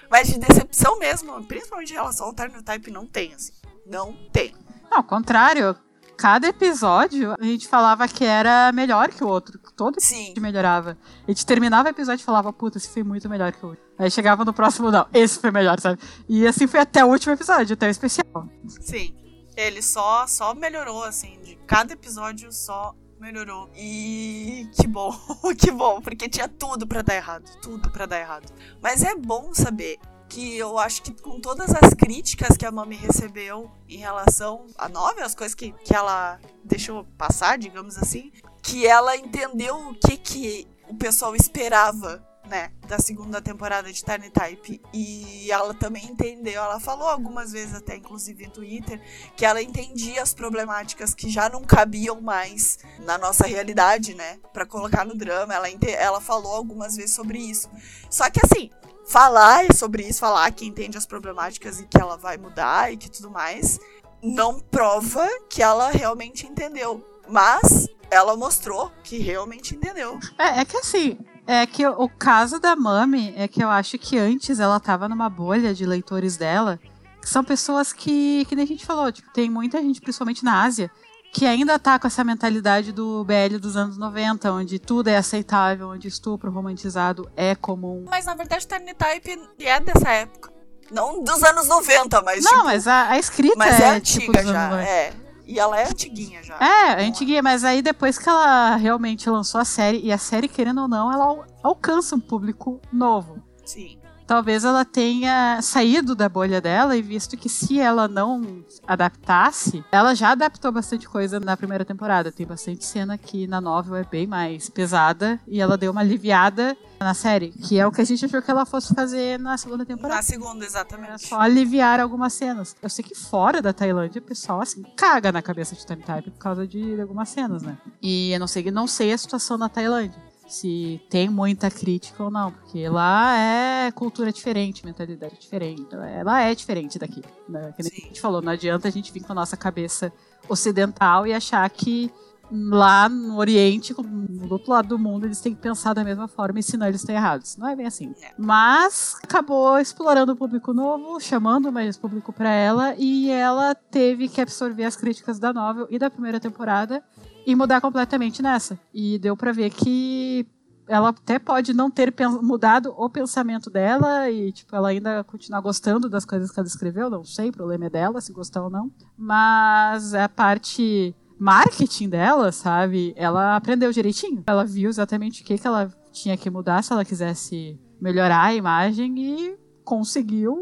Mas 0.09 0.27
de 0.27 0.37
decepção 0.39 0.99
mesmo, 0.99 1.43
principalmente 1.45 1.91
em 1.91 1.95
relação 1.95 2.27
ao 2.27 2.33
Time 2.33 2.61
Type, 2.61 2.91
não 2.91 3.05
tem, 3.05 3.33
assim. 3.33 3.53
Não 3.85 4.13
tem. 4.31 4.53
Ao 4.91 5.03
contrário, 5.03 5.75
cada 6.17 6.47
episódio 6.47 7.35
a 7.39 7.43
gente 7.43 7.67
falava 7.67 8.07
que 8.07 8.25
era 8.25 8.71
melhor 8.71 9.09
que 9.09 9.23
o 9.23 9.27
outro. 9.27 9.59
Todo 9.75 10.01
Sim. 10.01 10.33
melhorava. 10.39 10.97
A 11.27 11.31
gente 11.31 11.45
terminava 11.45 11.87
o 11.87 11.91
episódio 11.91 12.23
e 12.23 12.25
falava, 12.25 12.51
puta, 12.51 12.77
esse 12.77 12.89
foi 12.89 13.03
muito 13.03 13.29
melhor 13.29 13.51
que 13.51 13.63
o 13.63 13.69
outro. 13.69 13.83
Aí 13.99 14.09
chegava 14.09 14.43
no 14.43 14.53
próximo, 14.53 14.91
não, 14.91 15.07
esse 15.13 15.39
foi 15.39 15.51
melhor, 15.51 15.79
sabe? 15.79 16.01
E 16.27 16.45
assim 16.47 16.67
foi 16.67 16.79
até 16.79 17.05
o 17.05 17.07
último 17.07 17.33
episódio, 17.33 17.73
até 17.73 17.87
o 17.87 17.89
especial. 17.89 18.49
Sim. 18.67 19.15
Ele 19.55 19.81
só, 19.81 20.27
só 20.27 20.53
melhorou, 20.53 21.03
assim, 21.03 21.39
de 21.41 21.55
cada 21.67 21.93
episódio 21.93 22.51
só 22.51 22.95
melhorou. 23.19 23.69
E 23.75 24.69
que 24.75 24.87
bom, 24.87 25.15
que 25.57 25.71
bom, 25.71 26.01
porque 26.01 26.29
tinha 26.29 26.47
tudo 26.47 26.87
para 26.87 27.01
dar 27.01 27.15
errado, 27.15 27.49
tudo 27.61 27.89
para 27.89 28.05
dar 28.05 28.19
errado. 28.19 28.53
Mas 28.81 29.03
é 29.03 29.15
bom 29.15 29.53
saber 29.53 29.97
que 30.37 30.55
eu 30.55 30.77
acho 30.77 31.01
que 31.01 31.11
com 31.19 31.41
todas 31.41 31.73
as 31.73 31.95
críticas 31.95 32.55
que 32.55 32.63
a 32.63 32.71
Mami 32.71 32.95
recebeu 32.95 33.71
em 33.89 33.97
relação 33.97 34.67
à 34.77 34.87
novela, 34.87 35.25
as 35.25 35.33
coisas 35.33 35.55
que, 35.55 35.71
que 35.83 35.95
ela 35.95 36.39
deixou 36.63 37.05
passar, 37.17 37.57
digamos 37.57 37.97
assim, 37.97 38.31
que 38.61 38.85
ela 38.85 39.17
entendeu 39.17 39.75
o 39.75 39.95
que, 39.95 40.15
que 40.15 40.67
o 40.87 40.93
pessoal 40.93 41.35
esperava 41.35 42.23
né, 42.47 42.71
da 42.87 42.99
segunda 42.99 43.41
temporada 43.41 43.91
de 43.91 44.03
Tiny 44.03 44.29
Type. 44.29 44.79
E 44.93 45.49
ela 45.51 45.73
também 45.73 46.05
entendeu, 46.05 46.61
ela 46.61 46.79
falou 46.79 47.07
algumas 47.07 47.51
vezes 47.51 47.73
até, 47.73 47.95
inclusive 47.95 48.45
em 48.45 48.49
Twitter, 48.51 49.01
que 49.35 49.43
ela 49.43 49.59
entendia 49.59 50.21
as 50.21 50.35
problemáticas 50.35 51.15
que 51.15 51.31
já 51.31 51.49
não 51.49 51.63
cabiam 51.63 52.21
mais 52.21 52.77
na 52.99 53.17
nossa 53.17 53.47
realidade, 53.47 54.13
né, 54.13 54.37
para 54.53 54.67
colocar 54.67 55.03
no 55.03 55.15
drama. 55.15 55.55
Ela, 55.55 55.67
ela 55.97 56.21
falou 56.21 56.53
algumas 56.53 56.95
vezes 56.95 57.15
sobre 57.15 57.39
isso. 57.39 57.67
Só 58.07 58.29
que 58.29 58.39
assim, 58.45 58.69
falar 59.07 59.73
sobre 59.73 60.03
isso, 60.03 60.19
falar 60.19 60.51
que 60.51 60.65
entende 60.65 60.97
as 60.97 61.05
problemáticas 61.05 61.79
e 61.79 61.87
que 61.87 61.99
ela 61.99 62.17
vai 62.17 62.37
mudar 62.37 62.91
e 62.91 62.97
que 62.97 63.09
tudo 63.09 63.31
mais, 63.31 63.79
não 64.21 64.59
prova 64.59 65.25
que 65.49 65.63
ela 65.63 65.89
realmente 65.89 66.45
entendeu. 66.45 67.03
Mas 67.27 67.87
ela 68.11 68.35
mostrou 68.35 68.91
que 69.03 69.17
realmente 69.17 69.75
entendeu. 69.75 70.19
É, 70.37 70.61
é 70.61 70.65
que 70.65 70.77
assim, 70.77 71.17
é 71.45 71.65
que 71.65 71.85
o 71.85 72.09
caso 72.09 72.59
da 72.59 72.75
Mami 72.75 73.33
é 73.35 73.47
que 73.47 73.63
eu 73.63 73.69
acho 73.69 73.97
que 73.97 74.17
antes 74.17 74.59
ela 74.59 74.79
tava 74.79 75.07
numa 75.07 75.29
bolha 75.29 75.73
de 75.73 75.85
leitores 75.85 76.37
dela, 76.37 76.79
que 77.21 77.29
são 77.29 77.43
pessoas 77.43 77.91
que, 77.91 78.45
que 78.45 78.55
nem 78.55 78.63
a 78.63 78.67
gente 78.67 78.85
falou, 78.85 79.11
tipo, 79.11 79.31
tem 79.31 79.49
muita 79.49 79.81
gente, 79.81 80.01
principalmente 80.01 80.43
na 80.43 80.63
Ásia, 80.63 80.91
que 81.31 81.45
ainda 81.45 81.77
tá 81.77 81.99
com 81.99 82.07
essa 82.07 82.23
mentalidade 82.23 82.91
do 82.91 83.23
BL 83.23 83.57
dos 83.59 83.75
anos 83.75 83.97
90, 83.97 84.51
onde 84.51 84.79
tudo 84.79 85.09
é 85.09 85.17
aceitável, 85.17 85.89
onde 85.89 86.07
estupro 86.07 86.51
romantizado 86.51 87.29
é 87.35 87.55
comum. 87.55 88.05
Mas 88.09 88.25
na 88.25 88.35
verdade 88.35 88.67
Tiny 88.67 88.93
Type 88.93 89.39
é 89.59 89.79
dessa 89.79 90.09
época. 90.09 90.51
Não 90.91 91.23
dos 91.23 91.43
anos 91.43 91.67
90, 91.67 92.21
mas. 92.21 92.43
Não, 92.43 92.51
tipo, 92.51 92.63
mas 92.63 92.87
a, 92.87 93.09
a 93.09 93.19
escrita 93.19 93.55
mas 93.57 93.79
é, 93.79 93.83
é 93.83 93.89
antiga 93.89 94.39
tipo, 94.39 94.51
já. 94.51 94.81
É. 94.81 95.13
E 95.45 95.59
ela 95.59 95.79
é 95.79 95.87
antiguinha 95.87 96.43
já. 96.43 96.57
É, 96.59 97.05
antiguinha, 97.05 97.41
mas 97.41 97.63
aí 97.63 97.81
depois 97.81 98.17
que 98.17 98.27
ela 98.27 98.75
realmente 98.75 99.29
lançou 99.29 99.61
a 99.61 99.65
série, 99.65 99.99
e 99.99 100.11
a 100.11 100.17
série, 100.17 100.47
querendo 100.47 100.81
ou 100.81 100.87
não, 100.87 101.11
ela 101.11 101.45
alcança 101.63 102.15
um 102.15 102.19
público 102.19 102.81
novo. 102.91 103.41
Sim 103.65 103.97
talvez 104.27 104.65
ela 104.65 104.83
tenha 104.83 105.59
saído 105.61 106.13
da 106.13 106.27
bolha 106.27 106.59
dela 106.59 106.97
e 106.97 107.01
visto 107.01 107.37
que 107.37 107.47
se 107.47 107.79
ela 107.79 108.07
não 108.07 108.63
adaptasse, 108.85 109.83
ela 109.91 110.13
já 110.13 110.31
adaptou 110.31 110.71
bastante 110.71 111.07
coisa 111.07 111.39
na 111.39 111.55
primeira 111.55 111.85
temporada. 111.85 112.31
Tem 112.31 112.45
bastante 112.45 112.85
cena 112.85 113.17
que 113.17 113.47
na 113.47 113.61
novel 113.61 113.95
é 113.95 114.03
bem 114.03 114.27
mais 114.27 114.69
pesada 114.69 115.39
e 115.47 115.61
ela 115.61 115.77
deu 115.77 115.91
uma 115.91 116.01
aliviada 116.01 116.77
na 116.99 117.13
série, 117.13 117.49
que 117.49 117.79
é 117.79 117.87
o 117.87 117.91
que 117.91 118.01
a 118.01 118.05
gente 118.05 118.25
achou 118.25 118.41
que 118.41 118.51
ela 118.51 118.65
fosse 118.65 118.93
fazer 118.93 119.39
na 119.39 119.57
segunda 119.57 119.85
temporada. 119.85 120.15
Na 120.15 120.23
segunda, 120.23 120.65
exatamente. 120.65 121.07
Era 121.07 121.17
só 121.17 121.39
aliviar 121.39 121.99
algumas 121.99 122.33
cenas. 122.33 122.75
Eu 122.81 122.89
sei 122.89 123.05
que 123.05 123.15
fora 123.15 123.61
da 123.61 123.71
Tailândia 123.71 124.19
o 124.19 124.23
pessoal 124.23 124.61
assim 124.61 124.83
caga 124.95 125.31
na 125.31 125.41
cabeça 125.41 125.75
de 125.75 125.85
Time 125.85 126.03
Type 126.03 126.31
por 126.31 126.39
causa 126.39 126.67
de 126.67 126.99
algumas 126.99 127.29
cenas, 127.29 127.61
né? 127.61 127.77
E 128.01 128.31
eu 128.31 128.39
não 128.39 128.47
sei, 128.47 128.69
não 128.71 128.87
sei 128.87 129.13
a 129.13 129.17
situação 129.17 129.57
na 129.57 129.69
Tailândia 129.69 130.27
se 130.47 131.01
tem 131.09 131.29
muita 131.29 131.69
crítica 131.69 132.23
ou 132.23 132.31
não, 132.31 132.51
porque 132.51 132.87
lá 132.87 133.37
é 133.37 133.91
cultura 133.91 134.31
diferente, 134.31 134.85
mentalidade 134.85 135.37
diferente. 135.39 135.87
Ela 135.93 136.41
é 136.41 136.55
diferente 136.55 136.97
daqui. 136.97 137.21
Né? 137.47 137.73
Que 137.75 137.81
a 137.81 137.85
gente 137.85 138.21
falou, 138.21 138.41
não 138.41 138.51
adianta 138.51 138.87
a 138.87 138.91
gente 138.91 139.11
vir 139.11 139.21
com 139.21 139.31
a 139.33 139.35
nossa 139.35 139.57
cabeça 139.57 140.11
ocidental 140.49 141.27
e 141.27 141.33
achar 141.33 141.69
que 141.69 142.11
lá 142.51 143.09
no 143.09 143.37
Oriente, 143.37 143.93
do 143.93 144.51
outro 144.51 144.71
lado 144.71 144.87
do 144.87 144.99
mundo, 144.99 145.25
eles 145.25 145.41
têm 145.41 145.53
que 145.53 145.61
pensar 145.61 145.93
da 145.93 146.03
mesma 146.03 146.27
forma 146.27 146.59
e 146.59 146.63
senão 146.63 146.87
eles 146.87 147.01
estão 147.01 147.15
errados. 147.15 147.57
Não 147.57 147.67
é 147.67 147.75
bem 147.75 147.85
assim. 147.85 148.13
É. 148.21 148.31
Mas 148.37 149.15
acabou 149.23 149.77
explorando 149.79 150.31
o 150.31 150.35
público 150.35 150.73
novo, 150.73 151.19
chamando 151.19 151.71
mais 151.71 151.97
público 151.97 152.31
para 152.31 152.49
ela 152.49 152.95
e 152.97 153.29
ela 153.29 153.75
teve 153.75 154.27
que 154.29 154.41
absorver 154.41 154.85
as 154.85 154.95
críticas 154.95 155.39
da 155.39 155.51
novel 155.51 155.87
e 155.89 155.99
da 155.99 156.09
primeira 156.09 156.39
temporada 156.39 157.03
e 157.47 157.55
mudar 157.55 157.79
completamente 157.79 158.41
nessa. 158.41 158.77
E 158.93 159.17
deu 159.17 159.37
para 159.37 159.53
ver 159.53 159.69
que 159.69 160.45
ela 160.85 161.09
até 161.09 161.39
pode 161.39 161.73
não 161.73 161.89
ter 161.89 162.13
mudado 162.41 162.93
o 162.97 163.09
pensamento 163.09 163.69
dela 163.69 164.29
e, 164.29 164.51
tipo, 164.51 164.75
ela 164.75 164.89
ainda 164.89 165.23
continuar 165.23 165.61
gostando 165.61 166.09
das 166.09 166.25
coisas 166.25 166.51
que 166.51 166.59
ela 166.59 166.67
escreveu, 166.67 167.09
não 167.09 167.23
sei, 167.23 167.47
o 167.47 167.53
problema 167.53 167.85
é 167.85 167.89
dela, 167.89 168.19
se 168.19 168.33
gostar 168.33 168.63
ou 168.63 168.69
não. 168.69 168.91
Mas 169.17 170.13
a 170.13 170.27
parte 170.27 171.15
marketing 171.39 172.09
dela, 172.09 172.51
sabe, 172.51 173.13
ela 173.15 173.55
aprendeu 173.55 173.93
direitinho. 173.93 174.43
Ela 174.45 174.65
viu 174.65 174.89
exatamente 174.89 175.41
o 175.41 175.45
que, 175.45 175.57
que 175.57 175.67
ela 175.67 175.89
tinha 176.11 176.35
que 176.35 176.49
mudar 176.49 176.83
se 176.83 176.91
ela 176.91 177.05
quisesse 177.05 177.79
melhorar 178.01 178.43
a 178.43 178.53
imagem 178.53 179.17
e 179.19 179.57
conseguiu 179.85 180.53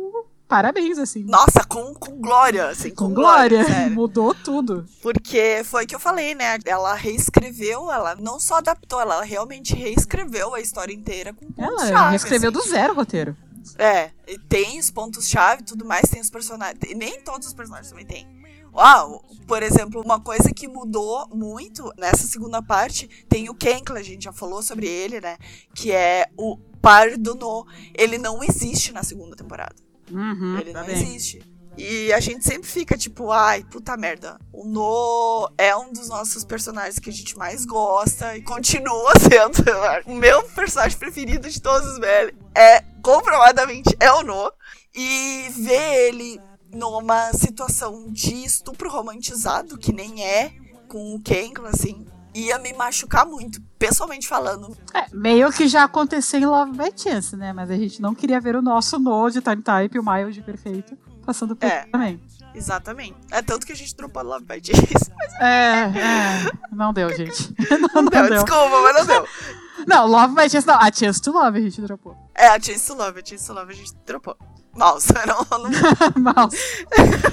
parabéns, 0.47 0.97
assim. 0.97 1.23
Nossa, 1.23 1.63
com, 1.67 1.93
com 1.93 2.19
glória, 2.19 2.69
assim, 2.69 2.89
com, 2.89 3.07
com 3.07 3.13
glória. 3.13 3.63
glória 3.63 3.89
Mudou 3.89 4.33
tudo. 4.33 4.85
Porque 5.01 5.61
foi 5.65 5.85
o 5.85 5.87
que 5.87 5.95
eu 5.95 5.99
falei, 5.99 6.35
né? 6.35 6.57
Ela 6.65 6.93
reescreveu, 6.93 7.91
ela 7.91 8.15
não 8.15 8.39
só 8.39 8.57
adaptou, 8.57 9.01
ela 9.01 9.23
realmente 9.23 9.75
reescreveu 9.75 10.53
a 10.53 10.61
história 10.61 10.93
inteira 10.93 11.33
com 11.33 11.51
pontos 11.51 11.89
Ela 11.89 12.09
reescreveu 12.09 12.49
assim. 12.49 12.59
do 12.59 12.67
zero 12.67 12.93
o 12.93 12.95
roteiro. 12.95 13.35
É, 13.77 14.11
e 14.27 14.37
tem 14.37 14.79
os 14.79 14.91
pontos-chave 14.91 15.61
e 15.63 15.65
tudo 15.65 15.85
mais, 15.85 16.09
tem 16.09 16.21
os 16.21 16.29
personagens. 16.29 16.79
Nem 16.95 17.19
todos 17.21 17.47
os 17.47 17.53
personagens 17.53 17.89
também 17.89 18.05
tem. 18.05 18.27
Uau! 18.73 19.23
Por 19.47 19.63
exemplo, 19.63 20.01
uma 20.01 20.19
coisa 20.19 20.51
que 20.53 20.67
mudou 20.67 21.27
muito 21.33 21.91
nessa 21.97 22.27
segunda 22.27 22.61
parte 22.61 23.07
tem 23.29 23.49
o 23.49 23.55
Kenkla, 23.55 23.99
a 23.99 24.03
gente 24.03 24.25
já 24.25 24.33
falou 24.33 24.61
sobre 24.61 24.87
ele, 24.87 25.21
né? 25.21 25.37
Que 25.73 25.91
é 25.91 26.27
o 26.37 26.57
par 26.81 27.17
do 27.17 27.35
No. 27.35 27.65
Ele 27.93 28.17
não 28.17 28.43
existe 28.43 28.91
na 28.91 29.01
segunda 29.01 29.35
temporada. 29.35 29.84
Uhum, 30.11 30.57
ele 30.59 30.71
tá 30.71 30.79
não 30.79 30.87
bem. 30.87 30.95
existe. 30.95 31.55
E 31.77 32.13
a 32.13 32.21
gente 32.21 32.45
sempre 32.45 32.69
fica 32.69 32.97
tipo, 32.97 33.31
ai, 33.31 33.63
puta 33.65 33.97
merda. 33.97 34.39
O 34.53 34.65
No 34.65 35.51
é 35.57 35.75
um 35.75 35.91
dos 35.91 36.07
nossos 36.07 36.45
personagens 36.45 36.99
que 36.99 37.09
a 37.09 37.13
gente 37.13 37.37
mais 37.37 37.65
gosta 37.65 38.37
e 38.37 38.41
continua 38.41 39.11
sendo 39.19 39.61
o 40.05 40.15
meu 40.15 40.41
personagem 40.43 40.97
preferido 40.97 41.49
de 41.49 41.61
todos 41.61 41.85
os 41.91 41.99
velhos. 41.99 42.33
É, 42.55 42.79
comprovadamente, 43.03 43.95
é 43.99 44.11
o 44.13 44.23
No. 44.23 44.51
E 44.95 45.49
ver 45.57 46.07
ele 46.07 46.39
numa 46.73 47.33
situação 47.33 48.09
de 48.09 48.45
estupro 48.45 48.89
romantizado, 48.89 49.77
que 49.77 49.91
nem 49.91 50.23
é, 50.23 50.53
com 50.87 51.15
o 51.15 51.21
Kenkla, 51.21 51.69
assim, 51.69 52.05
ia 52.35 52.59
me 52.59 52.73
machucar 52.73 53.25
muito, 53.25 53.61
pessoalmente 53.79 54.27
falando. 54.27 54.75
É, 54.93 55.05
meio 55.13 55.51
que 55.51 55.67
já 55.67 55.85
aconteceu 55.85 56.39
em 56.39 56.45
Love 56.45 56.71
by 56.71 56.91
Chance, 56.95 57.37
né? 57.37 57.53
Mas 57.53 57.71
a 57.71 57.75
gente 57.75 58.01
não 58.01 58.13
queria 58.13 58.41
ver 58.41 58.55
o 58.55 58.61
nosso 58.61 58.99
No 58.99 59.29
de 59.29 59.41
Time 59.41 59.61
Type, 59.61 59.97
o 59.97 60.03
Miles 60.03 60.35
de 60.35 60.41
Perfeito, 60.41 60.97
passando 61.25 61.55
por 61.55 61.65
é, 61.65 61.85
também. 61.85 62.21
Exatamente. 62.53 63.15
É 63.31 63.41
tanto 63.41 63.65
que 63.65 63.71
a 63.71 63.75
gente 63.75 63.95
dropou 63.95 64.21
Love 64.21 64.45
by 64.45 64.61
Chance. 64.61 65.11
Mas... 65.17 65.33
É, 65.39 65.83
é, 65.83 66.51
não 66.71 66.93
deu, 66.93 67.09
gente. 67.15 67.53
Não, 67.69 67.79
não, 67.95 68.01
não 68.03 68.05
deu, 68.05 68.23
deu, 68.23 68.43
desculpa, 68.43 68.81
mas 68.81 68.95
não 68.95 69.05
deu. 69.05 69.27
Não, 69.85 70.07
Love 70.07 70.33
by 70.33 70.49
Chance 70.49 70.65
não. 70.65 70.79
A 70.79 70.91
Chance 70.91 71.21
to 71.21 71.31
Love 71.31 71.59
a 71.59 71.61
gente 71.61 71.81
dropou. 71.81 72.15
É, 72.33 72.47
a 72.47 72.59
Chance 72.59 72.87
to 72.87 72.95
Love, 72.95 73.19
a 73.19 73.25
Chance 73.25 73.45
to 73.45 73.53
Love 73.53 73.71
a 73.71 73.75
gente 73.75 73.93
dropou. 74.05 74.37
Mouse, 74.73 75.13
não, 75.27 75.59
não... 75.59 76.33
Mouse. 76.33 76.57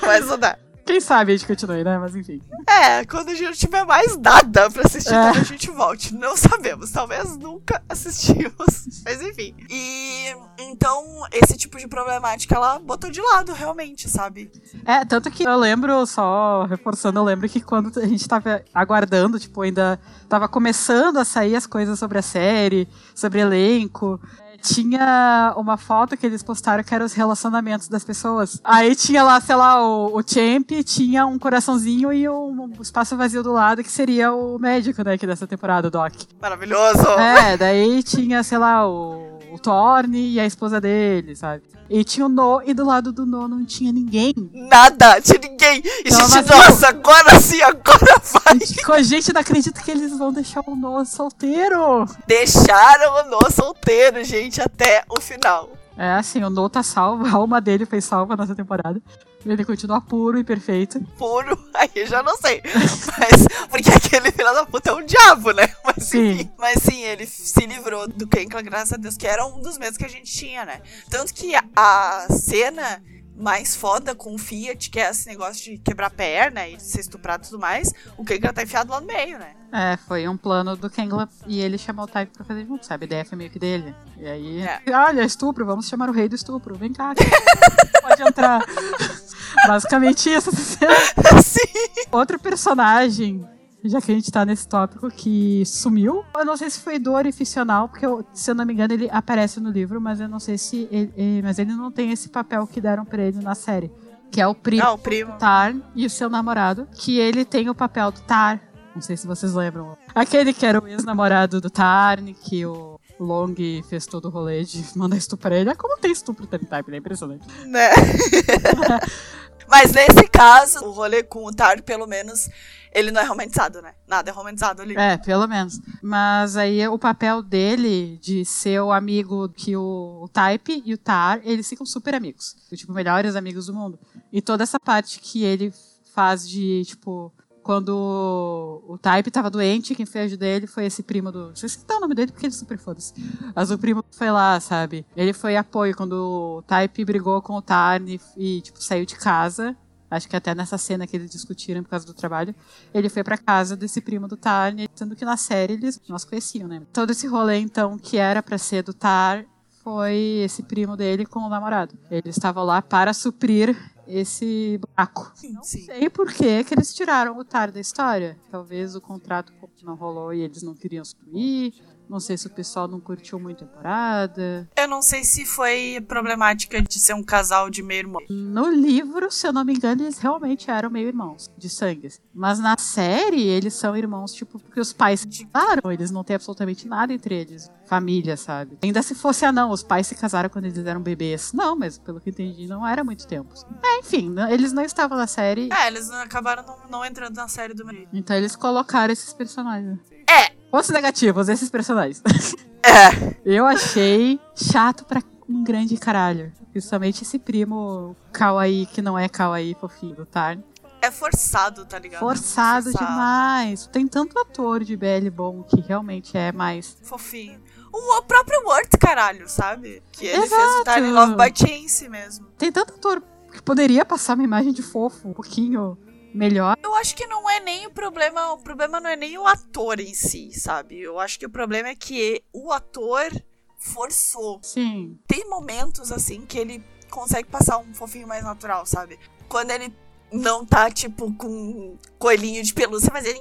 mas 0.03 0.27
não 0.27 0.39
dá. 0.39 0.59
Quem 0.85 1.01
sabe 1.01 1.33
a 1.33 1.37
gente 1.37 1.47
continue, 1.47 1.85
né? 1.85 1.99
Mas 1.99 2.15
enfim. 2.17 2.41
É, 2.69 3.05
quando 3.05 3.31
a 3.31 3.35
gente 3.35 3.59
tiver 3.59 3.85
mais 3.85 4.17
nada 4.17 4.71
pra 4.71 4.83
assistir, 4.85 5.15
é. 5.15 5.31
a 5.31 5.43
gente 5.43 5.71
volte. 5.71 6.15
Não 6.15 6.37
sabemos. 6.37 6.91
Talvez 6.91 7.37
nunca 7.37 7.83
assistimos. 7.89 9.03
Mas 9.05 9.23
enfim. 9.23 9.55
E 9.71 10.35
então, 10.59 11.05
esse 11.33 11.57
tipo 11.57 11.79
de 11.79 11.87
problemática 11.87 12.55
ela 12.55 12.79
botou 12.79 13.11
de 13.11 13.21
lado, 13.21 13.53
realmente, 13.53 14.09
sabe? 14.09 14.51
É, 14.85 15.05
tanto 15.05 15.31
que 15.31 15.45
eu 15.45 15.57
lembro, 15.57 16.05
só 16.07 16.65
reforçando, 16.65 17.19
eu 17.19 17.25
lembro 17.25 17.49
que 17.49 17.61
quando 17.61 17.99
a 17.99 18.07
gente 18.07 18.27
tava 18.29 18.63
aguardando, 18.75 19.39
tipo, 19.39 19.63
ainda 19.63 19.99
tava 20.29 20.49
começando 20.49 21.19
a 21.19 21.25
sair 21.25 21.57
as 21.57 21.67
coisas 21.67 21.99
sobre 21.99 22.19
a 22.19 22.23
série, 22.23 22.89
sobre 23.15 23.41
elenco 23.41 24.21
tinha 24.63 25.53
uma 25.57 25.77
foto 25.77 26.17
que 26.17 26.25
eles 26.25 26.43
postaram 26.43 26.85
que 26.85 26.95
eram 26.95 27.05
os 27.05 27.13
relacionamentos 27.13 27.89
das 27.89 28.05
pessoas. 28.05 28.61
Aí 28.63 28.95
tinha 28.95 29.23
lá, 29.23 29.41
sei 29.41 29.57
lá, 29.57 29.83
o, 29.83 30.17
o 30.17 30.23
Champ, 30.23 30.71
tinha 30.85 31.27
um 31.27 31.39
coraçãozinho 31.39 32.13
e 32.13 32.29
um, 32.29 32.71
um 32.79 32.83
espaço 32.83 33.17
vazio 33.17 33.43
do 33.43 33.53
lado, 33.53 33.83
que 33.83 33.91
seria 33.91 34.33
o 34.33 34.59
médico, 34.59 35.03
né, 35.03 35.19
que 35.19 35.27
dessa 35.27 35.47
temporada, 35.47 35.89
o 35.89 35.91
Doc. 35.91 36.13
Maravilhoso! 36.41 37.09
É, 37.19 37.57
daí 37.57 38.03
tinha, 38.03 38.43
sei 38.43 38.59
lá, 38.59 38.89
o, 38.89 39.32
o 39.53 39.59
Thorne 39.59 40.33
e 40.33 40.41
a 40.41 40.47
esposa 40.47 40.81
dele, 40.81 41.37
sabe? 41.37 41.63
E 41.91 42.03
tinha 42.05 42.25
o 42.25 42.29
No, 42.29 42.63
e 42.65 42.73
do 42.73 42.87
lado 42.87 43.13
do 43.13 43.27
No 43.27 43.47
não 43.47 43.65
tinha 43.67 43.93
ninguém. 43.93 44.33
Nada, 44.53 45.21
tinha 45.21 45.39
ninguém. 45.39 45.83
E 45.85 46.09
então, 46.09 46.29
gente, 46.29 46.49
nossa, 46.49 46.89
agora 46.89 47.39
sim, 47.39 47.61
agora 47.61 48.17
vai. 48.33 48.59
Com 48.85 48.93
a 48.93 49.03
gente 49.03 49.33
não 49.33 49.41
acredita 49.41 49.83
que 49.83 49.91
eles 49.91 50.17
vão 50.17 50.33
deixar 50.33 50.63
o 50.67 50.75
No 50.75 51.05
solteiro. 51.05 52.07
Deixaram 52.27 53.27
o 53.27 53.31
No 53.31 53.51
solteiro, 53.51 54.25
gente, 54.25 54.61
até 54.61 55.05
o 55.09 55.21
final. 55.21 55.69
É, 55.97 56.13
assim, 56.13 56.43
o 56.43 56.49
No 56.49 56.69
tá 56.71 56.83
salvo, 56.83 57.27
a 57.27 57.33
alma 57.33 57.61
dele 57.61 57.85
foi 57.85 58.01
salva 58.01 58.37
nessa 58.37 58.55
temporada. 58.55 59.01
Ele 59.45 59.65
continua 59.65 60.01
puro 60.01 60.39
e 60.39 60.45
perfeito. 60.45 61.01
Puro? 61.19 61.59
Aí 61.75 61.91
eu 61.97 62.07
já 62.07 62.23
não 62.23 62.37
sei. 62.37 62.63
Mas, 62.65 63.69
porque 63.69 63.91
aquele 63.91 64.31
filho 64.31 64.55
da 64.55 64.65
puta 64.65 64.91
é 64.91 64.95
um 64.95 65.05
diabo, 65.05 65.53
né? 65.53 65.69
Mas 65.85 66.05
sim. 66.05 66.33
Enfim, 66.33 66.51
mas 66.59 66.83
sim, 66.83 67.03
ele 67.03 67.27
se 67.27 67.67
livrou 67.67 68.07
do 68.09 68.27
Kenkla, 68.27 68.63
graças 68.63 68.93
a 68.93 68.97
Deus, 68.97 69.17
que 69.17 69.27
era 69.27 69.45
um 69.47 69.61
dos 69.61 69.79
medos 69.79 69.97
que 69.97 70.05
a 70.05 70.09
gente 70.09 70.31
tinha, 70.31 70.65
né? 70.65 70.81
Tanto 71.11 71.35
que 71.35 71.53
a 71.77 72.27
cena 72.31 73.03
mais 73.43 73.75
foda 73.75 74.15
com 74.15 74.35
o 74.37 74.39
Fiat, 74.39 74.89
que 74.89 75.01
é 75.01 75.11
esse 75.11 75.27
negócio 75.27 75.65
de 75.65 75.77
quebrar 75.77 76.11
perna 76.11 76.69
e 76.69 76.79
ser 76.79 77.01
estuprado 77.01 77.43
e 77.43 77.47
tudo 77.49 77.59
mais, 77.59 77.93
o 78.17 78.25
Kangler 78.25 78.53
tá 78.53 78.63
enfiado 78.63 78.93
lá 78.93 79.01
no 79.01 79.07
meio, 79.07 79.37
né? 79.37 79.55
É, 79.73 79.97
foi 79.97 80.29
um 80.29 80.37
plano 80.37 80.77
do 80.77 80.89
Kangler 80.89 81.27
e 81.47 81.61
ele 81.61 81.77
chamou 81.77 82.05
o 82.05 82.09
Type 82.09 82.31
pra 82.33 82.45
fazer 82.45 82.65
junto, 82.65 82.87
sabe? 82.87 83.05
A 83.05 83.07
ideia 83.07 83.25
foi 83.25 83.37
meio 83.37 83.51
que 83.51 83.59
dele. 83.59 83.93
E 84.17 84.27
aí, 84.27 84.63
é. 84.63 84.81
olha, 84.97 85.25
estupro, 85.25 85.67
vamos 85.67 85.89
chamar 85.89 86.09
o 86.09 86.13
rei 86.13 86.29
do 86.29 86.37
estupro. 86.37 86.77
Vem 86.77 86.93
cá, 86.93 87.15
pode 88.01 88.23
entrar. 88.23 88.65
Basicamente 89.67 90.31
isso. 90.31 90.53
Sim. 90.53 92.05
Outro 92.13 92.39
personagem 92.39 93.45
já 93.85 94.01
que 94.01 94.13
a 94.13 94.15
gente 94.15 94.31
tá 94.31 94.45
nesse 94.45 94.67
tópico, 94.69 95.11
que 95.11 95.65
sumiu. 95.67 96.25
Eu 96.37 96.45
não 96.45 96.57
sei 96.57 96.71
se 96.71 96.81
foi 96.81 96.99
do 96.99 97.13
orificional, 97.13 97.89
porque 97.89 98.07
eu, 98.07 98.25
se 98.33 98.51
eu 98.51 98.55
não 98.55 98.65
me 98.65 98.73
engano 98.73 98.95
ele 98.95 99.09
aparece 99.11 99.61
no 99.61 99.71
livro, 99.71 100.01
mas 100.01 100.21
eu 100.21 100.29
não 100.29 100.39
sei 100.39 100.57
se 100.59 100.89
ele, 100.91 101.13
ele 101.17 101.43
mas 101.43 101.59
ele 101.59 101.73
não 101.73 101.91
tem 101.91 102.13
esse 102.13 102.29
papel 102.29 102.67
que 102.67 102.81
deram 102.81 103.05
para 103.05 103.23
ele 103.23 103.41
na 103.43 103.55
série. 103.55 103.91
Que 104.31 104.41
é 104.41 104.47
o 104.47 104.55
primo, 104.55 104.83
ah, 104.83 104.93
o 104.93 104.99
primo. 104.99 105.33
Tar 105.39 105.75
e 105.95 106.07
o 106.07 106.11
seu 106.11 106.31
namorado, 106.31 106.89
que 106.95 107.19
ele 107.19 107.45
tem 107.45 107.69
o 107.69 107.75
papel 107.75 108.11
do 108.11 108.21
Tar. 108.23 108.61
Não 108.95 109.03
sei 109.03 109.17
se 109.17 109.27
vocês 109.27 109.55
lembram. 109.55 109.97
Aquele 110.15 110.53
que 110.53 110.67
era 110.67 110.83
o 110.83 110.87
ex-namorado 110.87 111.61
do 111.61 111.71
Tarn, 111.71 112.35
que 112.35 112.65
o 112.67 112.99
Long 113.19 113.55
fez 113.89 114.07
todo 114.07 114.27
o 114.27 114.31
rolê 114.31 114.65
de 114.65 114.85
mandar 114.97 115.17
estuprar 115.17 115.55
ele. 115.55 115.71
É 115.71 115.75
como 115.75 115.97
tem 115.99 116.13
estupro 116.13 116.47
Type, 116.47 116.91
né? 116.91 116.99
Impressionante. 116.99 117.47
Né? 117.67 117.89
Mas 119.73 119.91
nesse 119.91 120.29
caso, 120.29 120.85
o 120.85 120.91
rolê 120.91 121.23
com 121.23 121.47
o 121.47 121.51
Tar, 121.51 121.83
pelo 121.83 122.07
menos, 122.07 122.47
ele 122.93 123.11
não 123.11 123.23
é 123.23 123.25
romantizado, 123.25 123.81
né? 123.81 123.95
Nada 124.07 124.29
é 124.29 124.33
romantizado 124.33 124.83
ali. 124.83 124.95
É, 124.99 125.17
pelo 125.17 125.49
menos. 125.49 125.81
Mas 126.03 126.59
aí 126.59 126.87
o 126.87 126.99
papel 126.99 127.43
dele 127.43 128.19
de 128.19 128.45
ser 128.45 128.83
o 128.83 128.93
amigo 128.93 129.49
que 129.49 129.75
o, 129.75 130.25
o 130.25 130.29
Type 130.29 130.83
e 130.85 130.93
o 130.93 130.99
Tar, 130.99 131.41
eles 131.43 131.67
ficam 131.67 131.87
super 131.87 132.15
amigos. 132.15 132.55
Tipo, 132.75 132.93
melhores 132.93 133.35
amigos 133.35 133.65
do 133.65 133.73
mundo. 133.73 133.99
E 134.31 134.43
toda 134.43 134.63
essa 134.63 134.79
parte 134.79 135.19
que 135.21 135.43
ele 135.43 135.73
faz 136.13 136.47
de, 136.47 136.83
tipo, 136.85 137.33
quando 137.63 138.83
o 138.87 138.99
Type 138.99 139.31
tava 139.31 139.49
doente, 139.49 139.95
quem 139.95 140.05
fez 140.05 140.27
ajudar 140.27 140.47
ele 140.47 140.67
foi 140.67 140.87
esse 140.87 141.03
primo 141.03 141.31
do. 141.31 141.49
Deixa 141.49 141.67
eu 141.67 141.71
citar 141.71 141.97
o 141.97 142.01
nome 142.01 142.15
dele 142.15 142.33
porque 142.33 142.47
ele 142.47 142.55
super 142.55 142.79
foda-se. 142.79 143.15
Mas 143.55 143.71
o 143.71 143.79
primo 143.79 144.05
foi 144.11 144.31
lá, 144.31 144.59
sabe? 144.61 145.07
Ele 145.17 145.33
foi 145.33 145.57
apoio 145.57 145.97
quando 145.97 146.13
o 146.59 146.63
Type 146.63 147.05
brigou 147.05 147.41
com 147.41 147.55
o 147.55 147.63
Tarn 147.63 148.19
e, 148.37 148.61
tipo, 148.61 148.83
saiu 148.83 149.07
de 149.07 149.17
casa. 149.17 149.77
Acho 150.11 150.29
que 150.29 150.37
até 150.37 150.55
nessa 150.55 150.77
cena 150.77 151.07
que 151.07 151.17
eles 151.17 151.31
discutiram 151.31 151.83
por 151.83 151.89
causa 151.89 152.05
do 152.05 152.13
trabalho, 152.13 152.55
ele 152.93 153.09
foi 153.09 153.25
para 153.25 153.39
casa 153.39 153.75
desse 153.75 153.99
primo 154.03 154.29
do 154.29 154.37
Tar, 154.37 154.75
sendo 154.95 155.17
que 155.17 155.25
na 155.25 155.39
série 155.39 155.73
eles 155.73 155.99
nós 156.07 156.23
conheciam, 156.23 156.69
né? 156.69 156.83
Todo 156.93 157.13
esse 157.13 157.27
rolê 157.27 157.57
então 157.57 157.97
que 157.97 158.19
era 158.19 158.43
para 158.43 158.59
ser 158.59 158.83
do 158.83 158.93
Tar 158.93 159.47
foi 159.83 160.43
esse 160.45 160.63
primo 160.63 160.97
dele 160.97 161.25
com 161.25 161.41
o 161.41 161.49
namorado. 161.49 161.95
Eles 162.11 162.37
estavam 162.37 162.63
lá 162.63 162.83
para 162.83 163.15
suprir 163.15 163.75
esse 164.07 164.79
buraco. 164.79 165.33
Não 165.53 165.63
sei 165.63 166.11
por 166.11 166.33
que, 166.33 166.65
que 166.65 166.75
eles 166.75 166.95
tiraram 166.95 167.39
o 167.39 167.45
Tar 167.45 167.71
da 167.71 167.81
história. 167.81 168.39
Talvez 168.51 168.95
o 168.95 169.01
contrato 169.01 169.53
não 169.83 169.95
rolou 169.95 170.33
e 170.33 170.41
eles 170.41 170.63
não 170.63 170.75
queriam 170.75 171.05
subir. 171.05 171.75
Não 172.09 172.21
sei 172.21 172.37
se 172.37 172.47
o 172.47 172.51
pessoal 172.51 172.87
não 172.87 173.01
curtiu 173.01 173.39
muito 173.41 173.65
a 173.65 173.67
temporada. 173.67 174.69
Eu 174.77 174.89
não 174.89 175.01
sei 175.01 175.25
se 175.25 175.45
foi 175.45 176.05
problemática 176.07 176.81
de 176.83 176.99
ser 176.99 177.15
um 177.15 177.23
casal 177.23 177.71
de 177.71 177.83
meio 177.83 178.01
irmão. 178.01 178.23
No 178.29 178.71
livro, 178.71 179.31
se 179.31 179.47
eu 179.47 179.53
não 179.53 179.65
me 179.65 179.75
engano, 179.75 180.03
eles 180.03 180.19
realmente 180.19 180.71
eram 180.71 180.91
meio 180.91 181.09
irmãos, 181.09 181.51
de 181.57 181.69
sangue. 181.69 182.09
Mas 182.35 182.59
na 182.59 182.77
série, 182.79 183.43
eles 183.43 183.75
são 183.75 183.97
irmãos, 183.97 184.33
tipo, 184.35 184.59
porque 184.59 184.81
os 184.81 184.93
pais 184.93 185.21
se 185.21 185.47
casaram, 185.47 185.91
eles 185.91 186.11
não 186.11 186.25
têm 186.25 186.37
absolutamente 186.37 186.87
nada 186.87 187.13
entre 187.13 187.35
eles. 187.35 187.71
Família, 187.87 188.37
sabe? 188.37 188.79
Ainda 188.83 189.03
se 189.03 189.15
fosse, 189.15 189.45
ah, 189.45 189.53
não, 189.53 189.71
os 189.71 189.83
pais 189.83 190.07
se 190.07 190.15
casaram 190.15 190.49
quando 190.49 190.67
eles 190.67 190.79
eram 190.85 191.01
bebês. 191.01 191.53
Não, 191.53 191.77
mas 191.77 191.99
pelo 191.99 192.21
que 192.21 192.31
entendi, 192.31 192.67
não 192.67 192.87
era 192.87 193.05
muito 193.05 193.27
tempo. 193.27 193.53
É, 193.83 193.99
enfim, 194.01 194.35
eles 194.51 194.73
não 194.73 194.83
estavam 194.83 195.17
na 195.17 195.27
série. 195.27 195.69
É, 195.73 195.87
eles 195.87 196.11
acabaram 196.11 196.65
não, 196.67 196.79
não 196.91 197.05
entrando 197.05 197.37
na 197.37 197.49
série 197.49 197.75
do 197.75 197.85
meio. 197.85 198.09
Então 198.13 198.37
eles 198.37 198.57
colocaram 198.57 199.13
esses 199.13 199.33
personagens. 199.33 199.99
É, 200.33 200.53
Pontos 200.71 200.89
negativos, 200.89 201.49
esses 201.49 201.71
personagens. 201.71 202.23
É. 202.85 203.37
Eu 203.47 203.65
achei 203.65 204.41
chato 204.57 205.05
pra 205.05 205.23
um 205.49 205.63
grande 205.63 205.97
caralho. 205.97 206.53
Principalmente 206.73 207.23
esse 207.23 207.39
primo 207.39 208.17
kawaii, 208.33 208.87
que 208.87 209.01
não 209.01 209.17
é 209.17 209.29
kawaii 209.29 209.77
fofinho 209.81 210.17
do 210.17 210.27
Tarn. 210.27 210.61
É 211.01 211.09
forçado, 211.09 211.87
tá 211.87 211.97
ligado? 212.01 212.19
Forçado, 212.19 212.91
forçado, 212.91 213.07
demais. 213.07 213.87
Tem 213.87 214.09
tanto 214.09 214.37
ator 214.37 214.83
de 214.83 214.97
BL 214.97 215.31
bom 215.33 215.63
que 215.63 215.81
realmente 215.81 216.37
é 216.37 216.51
mais... 216.51 216.97
Fofinho. 217.05 217.61
O 217.93 218.23
próprio 218.23 218.61
Word, 218.67 218.89
caralho, 218.99 219.49
sabe? 219.49 220.03
Que 220.11 220.27
ele 220.27 220.43
Exato. 220.43 220.61
fez 220.61 220.81
o 220.81 220.85
Tarn 220.85 221.13
Love 221.13 221.37
by 221.37 221.53
Chance 221.55 222.09
mesmo. 222.09 222.47
Tem 222.59 222.73
tanto 222.73 222.95
ator 222.95 223.23
que 223.53 223.63
poderia 223.63 224.05
passar 224.05 224.35
uma 224.35 224.43
imagem 224.43 224.73
de 224.73 224.83
fofo, 224.83 225.29
um 225.29 225.33
pouquinho 225.33 225.97
melhor. 226.35 226.77
Eu 226.83 226.95
acho 226.95 227.15
que 227.15 227.27
não 227.27 227.49
é 227.49 227.61
nem 227.61 227.87
o 227.87 227.91
problema, 227.91 228.53
o 228.53 228.59
problema 228.59 229.01
não 229.01 229.11
é 229.11 229.17
nem 229.17 229.37
o 229.39 229.47
ator 229.47 230.01
em 230.01 230.15
si, 230.15 230.53
sabe? 230.53 231.01
Eu 231.01 231.19
acho 231.19 231.39
que 231.39 231.47
o 231.47 231.51
problema 231.51 231.89
é 231.89 231.95
que 231.95 232.43
o 232.53 232.73
ator 232.73 233.31
forçou. 233.79 234.61
Sim. 234.63 235.19
Tem 235.27 235.49
momentos 235.49 236.13
assim 236.13 236.47
que 236.47 236.59
ele 236.59 236.83
consegue 237.11 237.49
passar 237.49 237.79
um 237.79 237.95
fofinho 237.95 238.27
mais 238.27 238.45
natural, 238.45 238.87
sabe? 238.87 239.19
Quando 239.49 239.71
ele 239.71 239.93
não 240.33 240.65
tá, 240.65 240.91
tipo, 240.91 241.33
com 241.35 241.99
coelhinho 242.19 242.63
de 242.63 242.73
pelúcia, 242.73 243.11
mas 243.13 243.27
ele, 243.27 243.41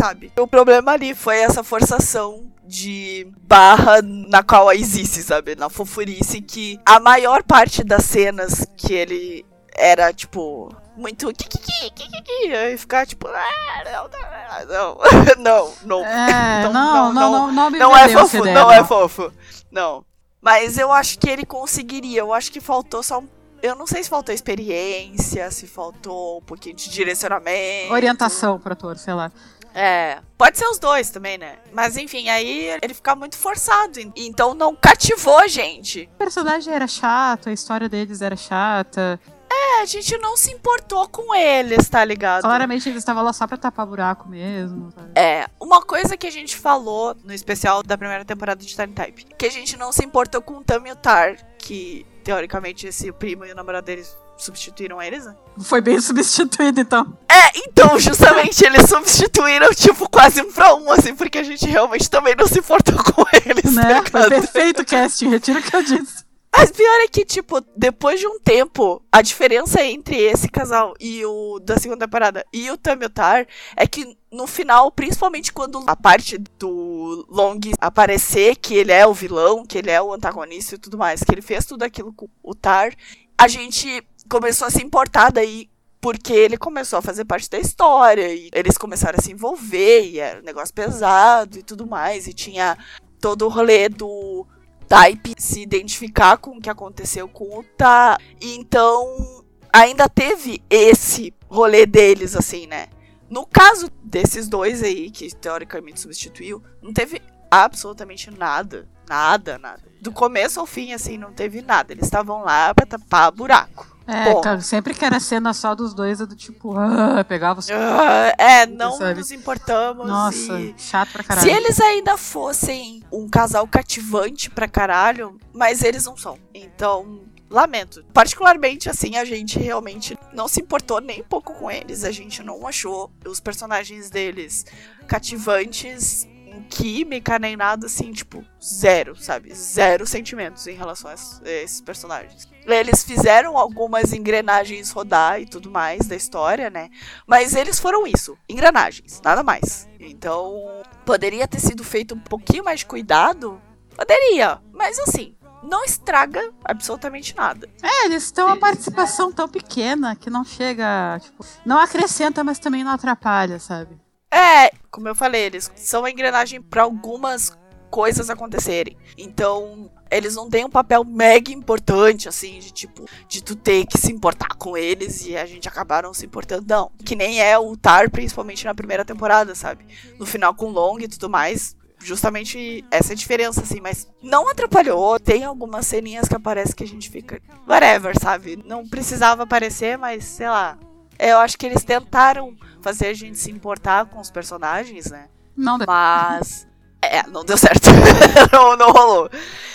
sabe? 0.00 0.32
O 0.38 0.46
problema 0.46 0.92
ali 0.92 1.14
foi 1.14 1.38
essa 1.38 1.64
forçação 1.64 2.52
de 2.64 3.26
barra 3.42 4.00
na 4.02 4.42
qual 4.42 4.72
existe, 4.72 5.22
sabe? 5.22 5.56
Na 5.56 5.68
fofurice 5.68 6.40
que 6.40 6.78
a 6.86 7.00
maior 7.00 7.42
parte 7.42 7.82
das 7.82 8.04
cenas 8.04 8.66
que 8.76 8.92
ele 8.92 9.44
era, 9.74 10.12
tipo, 10.12 10.72
muito 10.98 11.30
e 11.30 12.76
ficar 12.76 13.06
tipo, 13.06 13.28
ah, 13.28 13.84
não, 13.84 14.94
não, 15.36 15.74
não, 15.84 16.04
é, 16.06 16.68
não, 16.68 16.72
não, 16.72 17.12
não, 17.12 17.12
não, 17.12 17.52
não, 17.52 17.70
não, 17.70 17.96
é 17.96 18.08
fofo, 18.08 18.44
não 18.44 18.72
é 18.72 18.84
fofo, 18.84 19.32
não. 19.70 20.04
Mas 20.40 20.78
eu 20.78 20.92
acho 20.92 21.18
que 21.18 21.28
ele 21.28 21.44
conseguiria. 21.44 22.20
Eu 22.20 22.32
acho 22.32 22.52
que 22.52 22.60
faltou 22.60 23.02
só 23.02 23.18
um 23.18 23.28
eu 23.60 23.74
não 23.74 23.86
sei 23.86 24.02
se 24.02 24.08
faltou 24.08 24.32
experiência, 24.32 25.50
se 25.50 25.66
faltou 25.66 26.38
um 26.38 26.42
pouquinho 26.42 26.76
de 26.76 26.88
direcionamento. 26.88 27.92
Orientação 27.92 28.58
para 28.58 28.72
ator, 28.72 28.96
sei 28.96 29.14
lá. 29.14 29.32
É, 29.74 30.18
pode 30.36 30.58
ser 30.58 30.66
os 30.66 30.78
dois 30.78 31.10
também, 31.10 31.38
né? 31.38 31.56
Mas 31.72 31.96
enfim, 31.96 32.28
aí 32.28 32.78
ele 32.82 32.94
fica 32.94 33.14
muito 33.14 33.36
forçado. 33.36 33.98
Então 34.16 34.54
não 34.54 34.74
cativou 34.74 35.38
a 35.38 35.46
gente. 35.46 36.08
O 36.14 36.18
personagem 36.18 36.72
era 36.72 36.86
chato, 36.86 37.48
a 37.48 37.52
história 37.52 37.88
deles 37.88 38.22
era 38.22 38.36
chata. 38.36 39.20
É, 39.50 39.82
a 39.82 39.84
gente 39.84 40.16
não 40.18 40.36
se 40.36 40.50
importou 40.52 41.08
com 41.08 41.34
eles, 41.34 41.88
tá 41.88 42.04
ligado? 42.04 42.42
Claramente 42.42 42.88
eles 42.88 42.98
estavam 42.98 43.22
lá 43.22 43.32
só 43.32 43.46
pra 43.46 43.56
tapar 43.56 43.86
buraco 43.86 44.28
mesmo. 44.28 44.90
Sabe? 44.92 45.12
É, 45.14 45.48
uma 45.60 45.82
coisa 45.82 46.16
que 46.16 46.26
a 46.26 46.30
gente 46.30 46.56
falou 46.56 47.16
no 47.24 47.32
especial 47.32 47.82
da 47.82 47.96
primeira 47.96 48.24
temporada 48.24 48.62
de 48.62 48.74
Time 48.74 48.92
Type, 48.92 49.26
que 49.36 49.46
a 49.46 49.50
gente 49.50 49.76
não 49.76 49.90
se 49.92 50.04
importou 50.04 50.42
com 50.42 50.58
o 50.58 50.64
Tam 50.64 50.86
e 50.86 50.92
o 50.92 50.96
Tar, 50.96 51.36
que 51.58 52.06
teoricamente 52.22 52.86
esse 52.86 53.10
primo 53.12 53.44
e 53.46 53.52
o 53.52 53.54
namorado 53.54 53.86
deles 53.86 54.16
substituíram 54.36 55.02
eles, 55.02 55.24
né? 55.24 55.34
Foi 55.60 55.80
bem 55.80 55.98
substituído, 56.00 56.80
então. 56.80 57.18
É, 57.28 57.58
então, 57.66 57.98
justamente, 57.98 58.64
eles 58.64 58.88
substituíram, 58.88 59.70
tipo, 59.74 60.08
quase 60.08 60.40
um 60.40 60.52
pra 60.52 60.74
um, 60.74 60.90
assim, 60.92 61.14
porque 61.14 61.38
a 61.38 61.42
gente 61.42 61.66
realmente 61.66 62.08
também 62.08 62.34
não 62.36 62.46
se 62.46 62.58
importou 62.58 63.02
com 63.02 63.24
eles, 63.44 63.74
né? 63.74 64.02
Foi 64.10 64.28
perfeito 64.28 64.82
o 64.82 64.86
casting, 64.86 65.28
retiro 65.30 65.58
o 65.58 65.62
que 65.62 65.74
eu 65.74 65.82
disse. 65.82 66.27
Mas 66.52 66.72
pior 66.72 67.00
é 67.00 67.08
que, 67.08 67.24
tipo, 67.24 67.60
depois 67.76 68.18
de 68.18 68.26
um 68.26 68.40
tempo, 68.40 69.02
a 69.12 69.22
diferença 69.22 69.82
entre 69.84 70.16
esse 70.16 70.48
casal 70.48 70.94
e 70.98 71.24
o 71.24 71.58
da 71.60 71.78
segunda 71.78 72.06
temporada 72.06 72.44
e 72.52 72.70
o 72.70 72.76
Tamiotar 72.76 73.46
é 73.76 73.86
que 73.86 74.16
no 74.32 74.46
final, 74.46 74.90
principalmente 74.90 75.52
quando 75.52 75.82
a 75.86 75.94
parte 75.94 76.36
do 76.58 77.26
Long 77.28 77.60
aparecer 77.80 78.56
que 78.56 78.74
ele 78.74 78.92
é 78.92 79.06
o 79.06 79.14
vilão, 79.14 79.64
que 79.64 79.78
ele 79.78 79.90
é 79.90 80.00
o 80.00 80.12
antagonista 80.12 80.74
e 80.74 80.78
tudo 80.78 80.98
mais, 80.98 81.22
que 81.22 81.32
ele 81.32 81.42
fez 81.42 81.64
tudo 81.64 81.82
aquilo 81.82 82.12
com 82.12 82.28
o 82.42 82.54
Tar, 82.54 82.92
a 83.36 83.46
gente 83.46 84.02
começou 84.28 84.66
a 84.66 84.70
se 84.70 84.82
importar 84.82 85.30
daí 85.30 85.70
porque 86.00 86.32
ele 86.32 86.56
começou 86.56 86.98
a 86.98 87.02
fazer 87.02 87.24
parte 87.24 87.50
da 87.50 87.58
história 87.58 88.32
e 88.32 88.50
eles 88.52 88.76
começaram 88.78 89.18
a 89.18 89.22
se 89.22 89.32
envolver 89.32 90.02
e 90.10 90.18
era 90.18 90.40
um 90.40 90.44
negócio 90.44 90.74
pesado 90.74 91.58
e 91.58 91.62
tudo 91.62 91.86
mais 91.86 92.26
e 92.26 92.32
tinha 92.32 92.76
todo 93.20 93.46
o 93.46 93.48
rolê 93.48 93.88
do 93.88 94.46
Type 94.88 95.34
se 95.38 95.60
identificar 95.60 96.38
com 96.38 96.56
o 96.56 96.60
que 96.60 96.70
aconteceu 96.70 97.28
com 97.28 97.58
o 97.58 97.62
Ta. 97.62 98.18
Então, 98.40 99.44
ainda 99.72 100.08
teve 100.08 100.62
esse 100.70 101.34
rolê 101.48 101.84
deles, 101.84 102.34
assim, 102.34 102.66
né? 102.66 102.88
No 103.28 103.46
caso 103.46 103.90
desses 104.02 104.48
dois 104.48 104.82
aí, 104.82 105.10
que 105.10 105.34
teoricamente 105.34 106.00
substituiu, 106.00 106.62
não 106.82 106.92
teve 106.92 107.20
absolutamente 107.50 108.30
nada. 108.30 108.88
Nada, 109.08 109.58
nada. 109.58 109.82
Do 110.00 110.12
começo 110.12 110.60
ao 110.60 110.66
fim, 110.66 110.92
assim, 110.92 111.18
não 111.18 111.32
teve 111.32 111.62
nada. 111.62 111.92
Eles 111.92 112.04
estavam 112.04 112.42
lá 112.42 112.74
pra 112.74 112.86
tapar 112.86 113.30
buraco. 113.32 113.97
É, 114.08 114.32
então, 114.32 114.58
sempre 114.58 114.94
que 114.94 115.04
era 115.04 115.20
cena 115.20 115.52
só 115.52 115.74
dos 115.74 115.92
dois, 115.92 116.18
é 116.18 116.24
do 116.24 116.34
tipo, 116.34 116.74
ah, 116.78 117.22
pegava 117.24 117.60
os. 117.60 117.68
Ah, 117.70 118.34
é, 118.38 118.64
não 118.64 118.96
sabe? 118.96 119.18
nos 119.18 119.30
importamos. 119.30 120.06
Nossa, 120.06 120.58
e... 120.58 120.74
chato 120.78 121.12
pra 121.12 121.22
caralho. 121.22 121.46
Se 121.46 121.54
eles 121.54 121.78
ainda 121.78 122.16
fossem 122.16 123.04
um 123.12 123.28
casal 123.28 123.68
cativante 123.68 124.48
pra 124.48 124.66
caralho, 124.66 125.38
mas 125.52 125.82
eles 125.82 126.06
não 126.06 126.16
são. 126.16 126.38
Então, 126.54 127.20
lamento. 127.50 128.02
Particularmente, 128.14 128.88
assim, 128.88 129.16
a 129.16 129.26
gente 129.26 129.58
realmente 129.58 130.18
não 130.32 130.48
se 130.48 130.62
importou 130.62 131.02
nem 131.02 131.20
um 131.20 131.24
pouco 131.24 131.52
com 131.52 131.70
eles. 131.70 132.02
A 132.02 132.10
gente 132.10 132.42
não 132.42 132.66
achou 132.66 133.10
os 133.26 133.40
personagens 133.40 134.08
deles 134.08 134.64
cativantes 135.06 136.26
em 136.46 136.62
química 136.62 137.38
nem 137.38 137.56
nada 137.56 137.86
assim, 137.86 138.10
tipo, 138.10 138.42
zero, 138.62 139.14
sabe? 139.16 139.54
Zero 139.54 140.06
sentimentos 140.06 140.66
em 140.66 140.74
relação 140.74 141.10
a 141.10 141.14
esses 141.14 141.80
personagens. 141.82 142.48
Eles 142.68 143.02
fizeram 143.02 143.56
algumas 143.56 144.12
engrenagens 144.12 144.90
rodar 144.90 145.40
e 145.40 145.46
tudo 145.46 145.70
mais 145.70 146.06
da 146.06 146.14
história, 146.14 146.68
né? 146.68 146.90
Mas 147.26 147.54
eles 147.54 147.78
foram 147.78 148.06
isso, 148.06 148.36
engrenagens, 148.48 149.20
nada 149.24 149.42
mais. 149.42 149.88
Então, 149.98 150.82
poderia 151.04 151.48
ter 151.48 151.60
sido 151.60 151.82
feito 151.82 152.14
um 152.14 152.20
pouquinho 152.20 152.64
mais 152.64 152.80
de 152.80 152.86
cuidado? 152.86 153.60
Poderia, 153.96 154.60
mas 154.72 154.98
assim, 154.98 155.34
não 155.62 155.84
estraga 155.84 156.52
absolutamente 156.64 157.34
nada. 157.36 157.68
É, 157.82 158.06
eles 158.06 158.30
têm 158.30 158.44
uma 158.44 158.56
participação 158.56 159.32
tão 159.32 159.48
pequena 159.48 160.14
que 160.14 160.30
não 160.30 160.44
chega, 160.44 161.18
tipo, 161.20 161.44
não 161.64 161.78
acrescenta, 161.78 162.44
mas 162.44 162.58
também 162.58 162.84
não 162.84 162.92
atrapalha, 162.92 163.58
sabe? 163.58 163.98
É, 164.30 164.70
como 164.90 165.08
eu 165.08 165.14
falei, 165.14 165.42
eles 165.42 165.70
são 165.74 166.04
a 166.04 166.10
engrenagem 166.10 166.60
para 166.60 166.82
algumas 166.82 167.56
coisas 167.90 168.30
acontecerem. 168.30 168.96
Então, 169.16 169.90
eles 170.10 170.34
não 170.34 170.48
têm 170.48 170.64
um 170.64 170.70
papel 170.70 171.04
mega 171.04 171.52
importante, 171.52 172.28
assim, 172.28 172.58
de 172.58 172.70
tipo, 172.70 173.04
de 173.28 173.42
tu 173.42 173.54
ter 173.54 173.86
que 173.86 173.98
se 173.98 174.12
importar 174.12 174.54
com 174.56 174.76
eles 174.76 175.26
e 175.26 175.36
a 175.36 175.46
gente 175.46 175.68
acabaram 175.68 176.12
se 176.14 176.26
importando. 176.26 176.64
Não. 176.68 176.90
Que 177.04 177.16
nem 177.16 177.40
é 177.40 177.58
o 177.58 177.76
Tar, 177.76 178.10
principalmente 178.10 178.64
na 178.64 178.74
primeira 178.74 179.04
temporada, 179.04 179.54
sabe? 179.54 179.84
No 180.18 180.26
final 180.26 180.54
com 180.54 180.70
Long 180.70 180.98
e 181.00 181.08
tudo 181.08 181.28
mais. 181.28 181.76
Justamente 182.00 182.84
essa 182.90 183.12
é 183.12 183.14
a 183.14 183.16
diferença, 183.16 183.62
assim, 183.62 183.80
mas 183.80 184.08
não 184.22 184.48
atrapalhou. 184.48 185.18
Tem 185.18 185.44
algumas 185.44 185.86
ceninhas 185.86 186.28
que 186.28 186.36
aparece 186.36 186.74
que 186.74 186.84
a 186.84 186.86
gente 186.86 187.10
fica. 187.10 187.40
Whatever, 187.66 188.18
sabe? 188.20 188.62
Não 188.64 188.86
precisava 188.86 189.42
aparecer, 189.42 189.98
mas 189.98 190.24
sei 190.24 190.48
lá. 190.48 190.78
Eu 191.18 191.38
acho 191.38 191.58
que 191.58 191.66
eles 191.66 191.82
tentaram 191.82 192.56
fazer 192.80 193.08
a 193.08 193.14
gente 193.14 193.36
se 193.36 193.50
importar 193.50 194.06
com 194.06 194.20
os 194.20 194.30
personagens, 194.30 195.10
né? 195.10 195.28
Não. 195.56 195.76
Mas. 195.84 196.67
É, 197.08 197.26
não 197.26 197.44
deu 197.44 197.56
certo. 197.56 197.88
não, 198.52 198.76
não 198.76 198.92
rolou. 198.92 199.30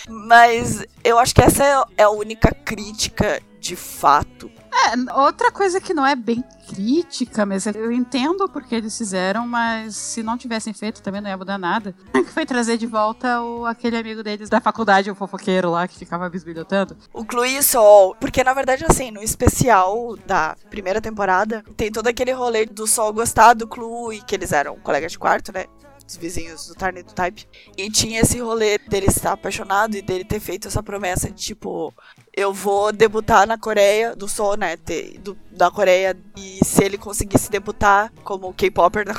Mas 0.07 0.83
eu 1.03 1.17
acho 1.17 1.33
que 1.33 1.41
essa 1.41 1.85
é 1.97 2.03
a 2.03 2.09
única 2.09 2.53
crítica 2.53 3.41
de 3.59 3.75
fato. 3.75 4.51
É, 4.73 5.13
outra 5.21 5.51
coisa 5.51 5.79
que 5.79 5.93
não 5.93 6.05
é 6.05 6.15
bem 6.15 6.43
crítica, 6.67 7.45
mas 7.45 7.65
eu 7.65 7.91
entendo 7.91 8.49
porque 8.49 8.75
eles 8.75 8.97
fizeram, 8.97 9.47
mas 9.47 9.95
se 9.95 10.23
não 10.23 10.37
tivessem 10.37 10.73
feito 10.73 11.01
também 11.01 11.21
não 11.21 11.29
ia 11.29 11.37
mudar 11.37 11.57
nada. 11.57 11.95
Que 12.11 12.25
foi 12.25 12.45
trazer 12.45 12.77
de 12.77 12.87
volta 12.87 13.41
o, 13.41 13.65
aquele 13.65 13.95
amigo 13.95 14.23
deles 14.23 14.49
da 14.49 14.59
faculdade, 14.59 15.11
o 15.11 15.15
fofoqueiro 15.15 15.69
lá, 15.69 15.87
que 15.87 15.97
ficava 15.97 16.29
bisbilhotando. 16.29 16.97
O 17.13 17.23
Chloe 17.23 17.61
Sol. 17.61 18.15
Porque 18.19 18.43
na 18.43 18.53
verdade, 18.53 18.83
assim, 18.89 19.11
no 19.11 19.21
especial 19.21 20.17
da 20.25 20.57
primeira 20.69 20.99
temporada, 20.99 21.63
tem 21.77 21.91
todo 21.91 22.07
aquele 22.07 22.31
rolê 22.31 22.65
do 22.65 22.87
Sol 22.87 23.13
gostar 23.13 23.53
do 23.53 23.69
Chloe, 23.71 24.21
que 24.21 24.35
eles 24.35 24.51
eram 24.51 24.75
colegas 24.77 25.11
de 25.13 25.19
quarto, 25.19 25.53
né? 25.53 25.65
Os 26.07 26.15
vizinhos 26.15 26.67
do 26.67 26.75
Tarn 26.75 26.97
e 26.99 27.03
do 27.03 27.13
Type. 27.13 27.47
E 27.77 27.89
tinha 27.89 28.21
esse 28.21 28.39
rolê 28.39 28.77
dele 28.77 29.07
estar 29.07 29.33
apaixonado 29.33 29.95
e 29.95 30.01
dele 30.01 30.23
ter 30.23 30.39
feito 30.39 30.67
essa 30.67 30.83
promessa 30.83 31.29
de 31.29 31.41
tipo, 31.41 31.93
eu 32.35 32.53
vou 32.53 32.91
debutar 32.91 33.47
na 33.47 33.57
Coreia 33.57 34.15
do 34.15 34.27
Sol, 34.27 34.55
né? 34.55 34.77
Do, 35.19 35.37
da 35.51 35.71
Coreia. 35.71 36.17
E 36.37 36.63
se 36.63 36.83
ele 36.83 36.97
conseguisse 36.97 37.49
debutar 37.49 38.11
como 38.23 38.53
K-Popper 38.53 39.05
na, 39.05 39.13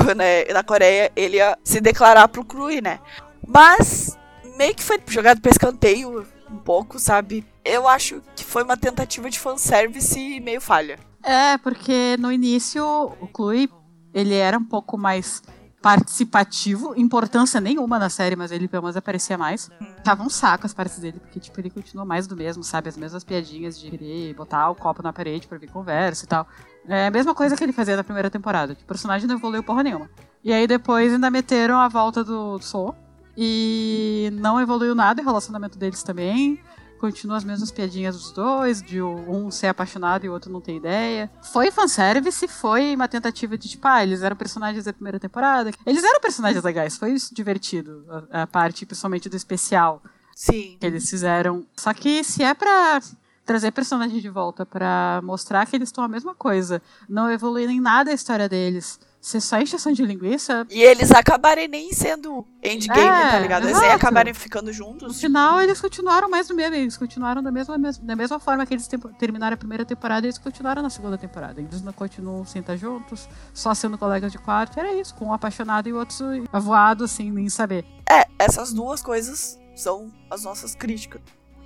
na 0.53 0.62
Coreia, 0.62 1.11
ele 1.16 1.37
ia 1.37 1.59
se 1.64 1.80
declarar 1.80 2.28
pro 2.28 2.45
Krui, 2.45 2.80
né? 2.80 3.01
Mas 3.47 4.16
meio 4.57 4.74
que 4.74 4.82
foi 4.82 5.01
jogado 5.07 5.41
pra 5.41 5.51
escanteio 5.51 6.26
um 6.51 6.59
pouco, 6.59 6.99
sabe? 6.99 7.45
Eu 7.64 7.89
acho 7.89 8.22
que 8.37 8.45
foi 8.45 8.62
uma 8.62 8.76
tentativa 8.76 9.28
de 9.30 9.39
fanservice 9.39 10.41
meio 10.41 10.61
falha. 10.61 10.99
É, 11.22 11.57
porque 11.59 12.16
no 12.18 12.30
início 12.30 12.85
o 12.85 13.28
Chloe, 13.35 13.70
ele 14.12 14.35
era 14.35 14.59
um 14.59 14.64
pouco 14.64 14.99
mais 14.99 15.43
participativo, 15.85 16.95
importância 16.97 17.61
nenhuma 17.61 17.99
na 17.99 18.09
série, 18.09 18.35
mas 18.35 18.51
ele 18.51 18.66
pelo 18.66 18.85
menos 18.85 18.97
aparecia 18.97 19.37
mais. 19.37 19.70
Tava 20.03 20.22
um 20.22 20.30
saco 20.30 20.64
as 20.64 20.72
partes 20.72 20.99
dele, 20.99 21.20
porque 21.20 21.39
tipo, 21.39 21.61
ele 21.61 21.68
continua 21.68 22.07
mais 22.07 22.26
do 22.26 22.35
mesmo, 22.35 22.64
sabe? 22.64 22.89
As 22.89 22.97
mesmas 22.97 23.22
piadinhas 23.22 23.78
de 23.78 23.91
querer 23.91 24.32
botar 24.32 24.70
o 24.70 24.74
copo 24.74 25.03
na 25.03 25.12
parede 25.12 25.47
pra 25.47 25.59
vir 25.59 25.70
conversa 25.70 26.24
e 26.24 26.26
tal. 26.26 26.49
É 26.89 27.09
a 27.09 27.11
mesma 27.11 27.35
coisa 27.35 27.55
que 27.55 27.62
ele 27.62 27.74
fazia 27.74 27.97
na 27.97 28.03
primeira 28.03 28.30
temporada. 28.30 28.72
O 28.72 28.87
personagem 28.87 29.28
não 29.28 29.37
evoluiu 29.37 29.62
porra 29.62 29.82
nenhuma. 29.82 30.09
E 30.43 30.55
aí 30.55 30.66
depois 30.66 31.12
ainda 31.12 31.30
meteram 31.30 31.78
a 31.78 31.87
volta 31.87 32.24
do 32.24 32.59
Soul. 32.62 32.95
E 33.37 34.30
não 34.32 34.59
evoluiu 34.59 34.95
nada 34.95 35.20
o 35.20 35.24
relacionamento 35.24 35.76
deles 35.76 36.03
também 36.03 36.62
continua 37.05 37.36
as 37.36 37.44
mesmas 37.44 37.70
piadinhas 37.70 38.16
dos 38.16 38.30
dois, 38.32 38.80
de 38.80 39.02
um 39.02 39.50
ser 39.50 39.66
apaixonado 39.66 40.24
e 40.24 40.28
o 40.30 40.32
outro 40.32 40.50
não 40.50 40.59
ter 40.59 40.74
ideia. 40.74 41.30
Foi 41.42 41.70
fanservice, 41.70 42.48
foi 42.48 42.94
uma 42.94 43.07
tentativa 43.07 43.59
de, 43.59 43.68
tipo, 43.68 43.86
ah, 43.86 44.02
eles 44.02 44.22
eram 44.22 44.34
personagens 44.34 44.86
da 44.86 44.92
primeira 44.92 45.20
temporada. 45.20 45.70
Eles 45.84 46.02
eram 46.02 46.18
personagens 46.18 46.64
legais, 46.64 46.96
foi 46.96 47.14
divertido, 47.30 48.07
a, 48.32 48.44
a 48.44 48.46
parte, 48.46 48.86
principalmente 48.86 49.28
do 49.28 49.36
especial. 49.36 50.02
Sim. 50.34 50.78
Que 50.80 50.86
eles 50.86 51.11
fizeram. 51.11 51.66
Só 51.76 51.92
que 51.92 52.24
se 52.24 52.42
é 52.42 52.55
pra 52.55 53.02
trazer 53.44 53.70
personagens 53.72 54.22
de 54.22 54.30
volta 54.30 54.64
para 54.64 55.20
mostrar 55.22 55.66
que 55.66 55.76
eles 55.76 55.90
estão 55.90 56.02
a 56.02 56.09
mesma 56.09 56.34
coisa, 56.34 56.80
não 57.07 57.30
evoluindo 57.30 57.70
em 57.70 57.80
nada 57.80 58.12
a 58.12 58.14
história 58.14 58.48
deles 58.48 58.98
ser 59.25 59.41
só 59.41 59.59
encheção 59.59 59.91
de 59.91 60.05
linguiça. 60.05 60.66
E 60.68 60.83
eles 60.83 61.11
acabarem 61.11 61.66
nem 61.66 61.91
sendo 61.95 62.47
endgame, 62.62 63.01
é, 63.01 63.31
tá 63.31 63.41
ligado? 63.41 63.66
Eles 63.66 63.81
nem 63.81 63.91
acabarem 63.91 64.35
ficando 64.35 64.70
juntos. 64.70 65.09
No 65.09 65.14
final, 65.14 65.62
eles 65.62 65.81
continuaram 65.81 66.29
mais 66.29 66.47
do 66.47 66.55
mesmo. 66.55 66.75
Eles 66.77 66.95
continuaram 66.99 67.43
da 67.43 67.51
mesma, 67.51 67.79
da 67.79 68.14
mesma 68.14 68.39
forma 68.39 68.66
que 68.66 68.75
eles 68.75 68.87
terminaram 69.18 69.55
a 69.55 69.57
primeira 69.57 69.83
temporada, 69.83 70.27
eles 70.27 70.37
continuaram 70.37 70.83
na 70.83 70.91
segunda 70.91 71.16
temporada. 71.16 71.59
Eles 71.59 71.81
não 71.81 71.93
continuam 71.95 72.45
sem 72.45 72.61
estar 72.61 72.77
juntos, 72.77 73.27
só 73.55 73.72
sendo 73.72 73.97
colegas 73.97 74.31
de 74.31 74.37
quarto. 74.37 74.79
Era 74.79 74.93
isso, 74.93 75.14
com 75.14 75.29
um 75.29 75.33
apaixonado 75.33 75.89
e 75.89 75.95
outro 75.95 76.27
avoado, 76.53 77.05
assim, 77.05 77.31
nem 77.31 77.49
saber. 77.49 77.87
É, 78.11 78.27
essas 78.39 78.75
duas 78.75 79.01
coisas 79.01 79.59
são 79.75 80.12
as 80.31 80.45
nossas 80.45 80.75
críticas 80.75 81.22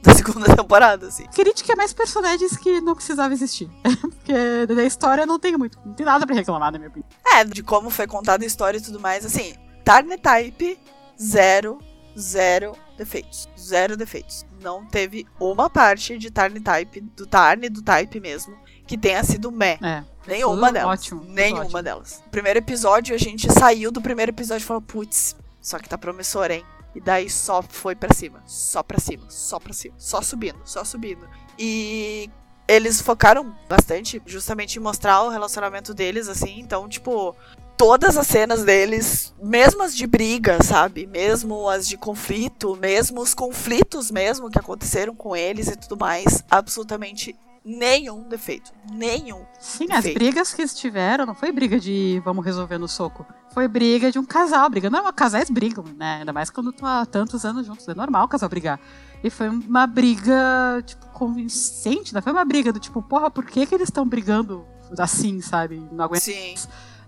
da 0.09 0.15
segunda 0.17 0.57
temporada, 0.57 1.07
assim. 1.07 1.27
Crítica 1.35 1.73
é 1.73 1.77
mais 1.77 1.93
personagens 1.93 2.57
que 2.57 2.81
não 2.81 2.95
precisava 2.95 3.33
existir. 3.33 3.71
Porque 4.01 4.67
da 4.67 4.85
história 4.85 5.27
não 5.27 5.39
tem 5.39 5.57
muito. 5.57 5.79
Não 5.85 5.95
tem 5.95 6.07
nada 6.07 6.27
pra 6.27 6.35
reclamar, 6.35 6.73
na 6.73 6.79
minha 6.79 6.89
opinião. 6.89 7.09
É, 7.35 7.45
de 7.45 7.63
como 7.63 7.91
foi 7.91 8.07
contada 8.07 8.45
a 8.45 8.47
história 8.47 8.79
e 8.79 8.83
tudo 8.83 8.99
mais, 8.99 9.25
assim. 9.25 9.55
Tarn 9.85 10.17
Type, 10.19 10.79
zero, 11.21 11.79
zero 12.19 12.73
defeitos. 12.97 13.49
Zero 13.59 13.97
defeitos. 13.97 14.45
Não 14.61 14.85
teve 14.85 15.27
uma 15.39 15.71
parte 15.71 16.19
de 16.19 16.31
Tarn 16.31 16.61
Type, 16.61 17.01
do 17.01 17.27
Tarn 17.27 17.65
e 17.65 17.69
do 17.69 17.83
Type 17.83 18.21
mesmo, 18.21 18.57
que 18.87 18.99
tenha 18.99 19.23
sido 19.23 19.53
meh. 19.53 19.79
É. 19.83 20.05
Nenhuma 20.27 20.73
delas. 20.73 21.01
Ótimo. 21.01 21.25
Nenhuma 21.25 21.65
ótimo. 21.65 21.83
delas. 21.83 22.23
Primeiro 22.31 22.59
episódio, 22.59 23.15
a 23.15 23.19
gente 23.19 23.51
saiu 23.53 23.91
do 23.91 24.03
primeiro 24.03 24.31
episódio 24.31 24.63
e 24.63 24.67
falou, 24.67 24.83
putz, 24.83 25.37
só 25.61 25.79
que 25.79 25.89
tá 25.89 25.97
promissor, 25.97 26.51
hein? 26.51 26.65
E 26.95 27.01
daí 27.01 27.29
só 27.29 27.63
foi 27.63 27.95
para 27.95 28.15
cima, 28.15 28.43
só 28.47 28.83
para 28.83 28.99
cima, 28.99 29.27
só 29.29 29.61
para 29.61 29.73
cima, 29.73 29.95
só 29.99 30.21
subindo, 30.23 30.59
só 30.65 30.85
subindo. 30.85 31.29
E 31.59 32.31
eles 32.67 33.01
focaram 33.01 33.55
bastante 33.69 34.21
justamente 34.27 34.77
em 34.77 34.83
mostrar 34.83 35.23
o 35.23 35.31
relacionamento 35.31 35.95
deles 35.95 36.29
assim, 36.29 36.61
então 36.61 36.89
tipo, 36.89 37.35
todas 37.77 38.17
as 38.17 38.27
cenas 38.27 38.65
deles, 38.65 39.33
mesmo 39.43 39.83
as 39.83 39.97
de 39.97 40.07
briga, 40.07 40.63
sabe? 40.63 41.07
Mesmo 41.07 41.69
as 41.69 41.89
de 41.89 41.97
conflito, 41.97 42.77
mesmo 42.77 43.21
os 43.21 43.33
conflitos 43.35 44.11
mesmo 44.11 44.51
que 44.51 44.59
aconteceram 44.59 45.15
com 45.15 45.35
eles 45.35 45.69
e 45.69 45.77
tudo 45.77 45.97
mais, 45.97 46.45
absolutamente 46.51 47.35
nenhum 47.69 48.23
defeito. 48.23 48.73
Nenhum. 48.91 49.45
Sim, 49.61 49.87
defeito. 49.87 50.09
as 50.09 50.15
brigas 50.15 50.55
que 50.55 50.63
eles 50.63 50.75
tiveram 50.75 51.27
não 51.27 51.35
foi 51.35 51.53
briga 51.53 51.79
de 51.79 52.21
vamos 52.25 52.45
resolver 52.45 52.79
no 52.79 52.89
soco. 52.89 53.27
Foi 53.53 53.69
briga 53.69 54.11
de 54.11 54.19
um 54.19 54.25
casal. 54.25 54.71
Briga 54.71 54.89
não, 54.89 55.13
casais 55.13 55.51
brigam, 55.51 55.85
né? 55.97 56.19
Ainda 56.21 56.33
mais 56.33 56.49
quando 56.49 56.71
estão 56.71 56.89
há 56.89 57.05
tantos 57.05 57.45
anos 57.45 57.67
juntos. 57.67 57.87
É 57.87 57.95
normal 57.95 58.25
o 58.25 58.29
casal 58.29 58.49
brigar. 58.49 58.81
E 59.23 59.29
foi 59.29 59.49
uma 59.49 59.87
briga, 59.87 60.83
tipo, 60.87 61.07
convincente. 61.09 62.15
Não 62.15 62.23
foi 62.23 62.33
uma 62.33 62.45
briga 62.45 62.73
do 62.73 62.81
tipo, 62.81 63.03
porra, 63.03 63.31
por 63.31 63.45
que, 63.45 63.67
que 63.67 63.75
eles 63.75 63.89
estão 63.89 64.07
brigando 64.07 64.65
assim, 64.99 65.41
sabe? 65.41 65.87
Não 65.93 66.05
aguento. 66.05 66.23
Sim. 66.23 66.55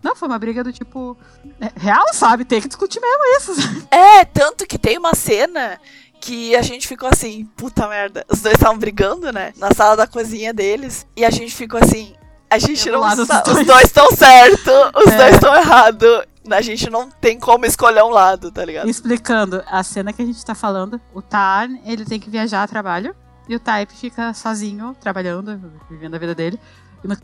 Não, 0.03 0.17
foi 0.17 0.29
uma 0.29 0.39
briga 0.39 0.65
do 0.65 0.73
tipo. 0.73 1.17
é, 1.61 1.73
Real, 1.77 2.13
sabe? 2.13 2.45
Tem 2.45 2.61
que 2.61 2.69
discutir 2.69 3.01
mesmo 3.01 3.25
isso. 3.37 3.55
sabe? 3.55 3.87
É, 3.91 4.25
tanto 4.25 4.67
que 4.67 4.79
tem 4.79 4.99
uma 4.99 5.15
cena 5.15 5.79
que 6.21 6.55
a 6.55 6.63
gente 6.63 6.87
ficou 6.87 7.09
assim, 7.09 7.47
puta 7.57 7.89
merda. 7.89 8.25
Os 8.29 8.41
dois 8.43 8.55
estavam 8.55 8.79
brigando, 8.79 9.33
né? 9.33 9.53
Na 9.57 9.73
sala 9.73 9.97
da 9.97 10.07
cozinha 10.07 10.53
deles. 10.53 11.07
E 11.17 11.25
a 11.25 11.31
gente 11.31 11.55
ficou 11.55 11.81
assim. 11.83 12.15
A 12.51 12.59
gente 12.59 12.83
Pelo 12.85 12.97
não 12.97 13.03
lado 13.05 13.25
sa- 13.27 13.43
Os 13.47 13.53
dois. 13.55 13.67
dois 13.67 13.85
estão 13.85 14.11
certo, 14.13 14.71
os 14.97 15.13
É. 15.13 15.17
dois 15.17 15.35
estão 15.37 15.55
errado. 15.55 16.07
A 16.51 16.61
gente 16.61 16.91
não 16.91 17.09
tem 17.11 17.39
como 17.39 17.65
escolher 17.65 18.03
um 18.03 18.09
lado, 18.09 18.51
tá 18.51 18.65
ligado? 18.65 18.89
Explicando 18.89 19.63
a 19.69 19.83
cena 19.83 20.13
que 20.13 20.21
a 20.21 20.25
gente 20.27 20.45
tá 20.45 20.55
falando, 20.55 21.01
o 21.15 21.23
Tarn, 21.23 21.79
ele 21.85 22.05
tem 22.05 22.19
que 22.19 22.29
viajar 22.31 22.63
a 22.63 22.67
trabalho. 22.69 23.15
E 23.49 23.55
o 23.55 23.61
Type 23.61 23.93
fica 23.95 24.33
sozinho, 24.35 24.97
trabalhando, 25.01 25.61
vivendo 25.91 26.15
a 26.15 26.19
vida 26.19 26.35
dele. 26.35 26.59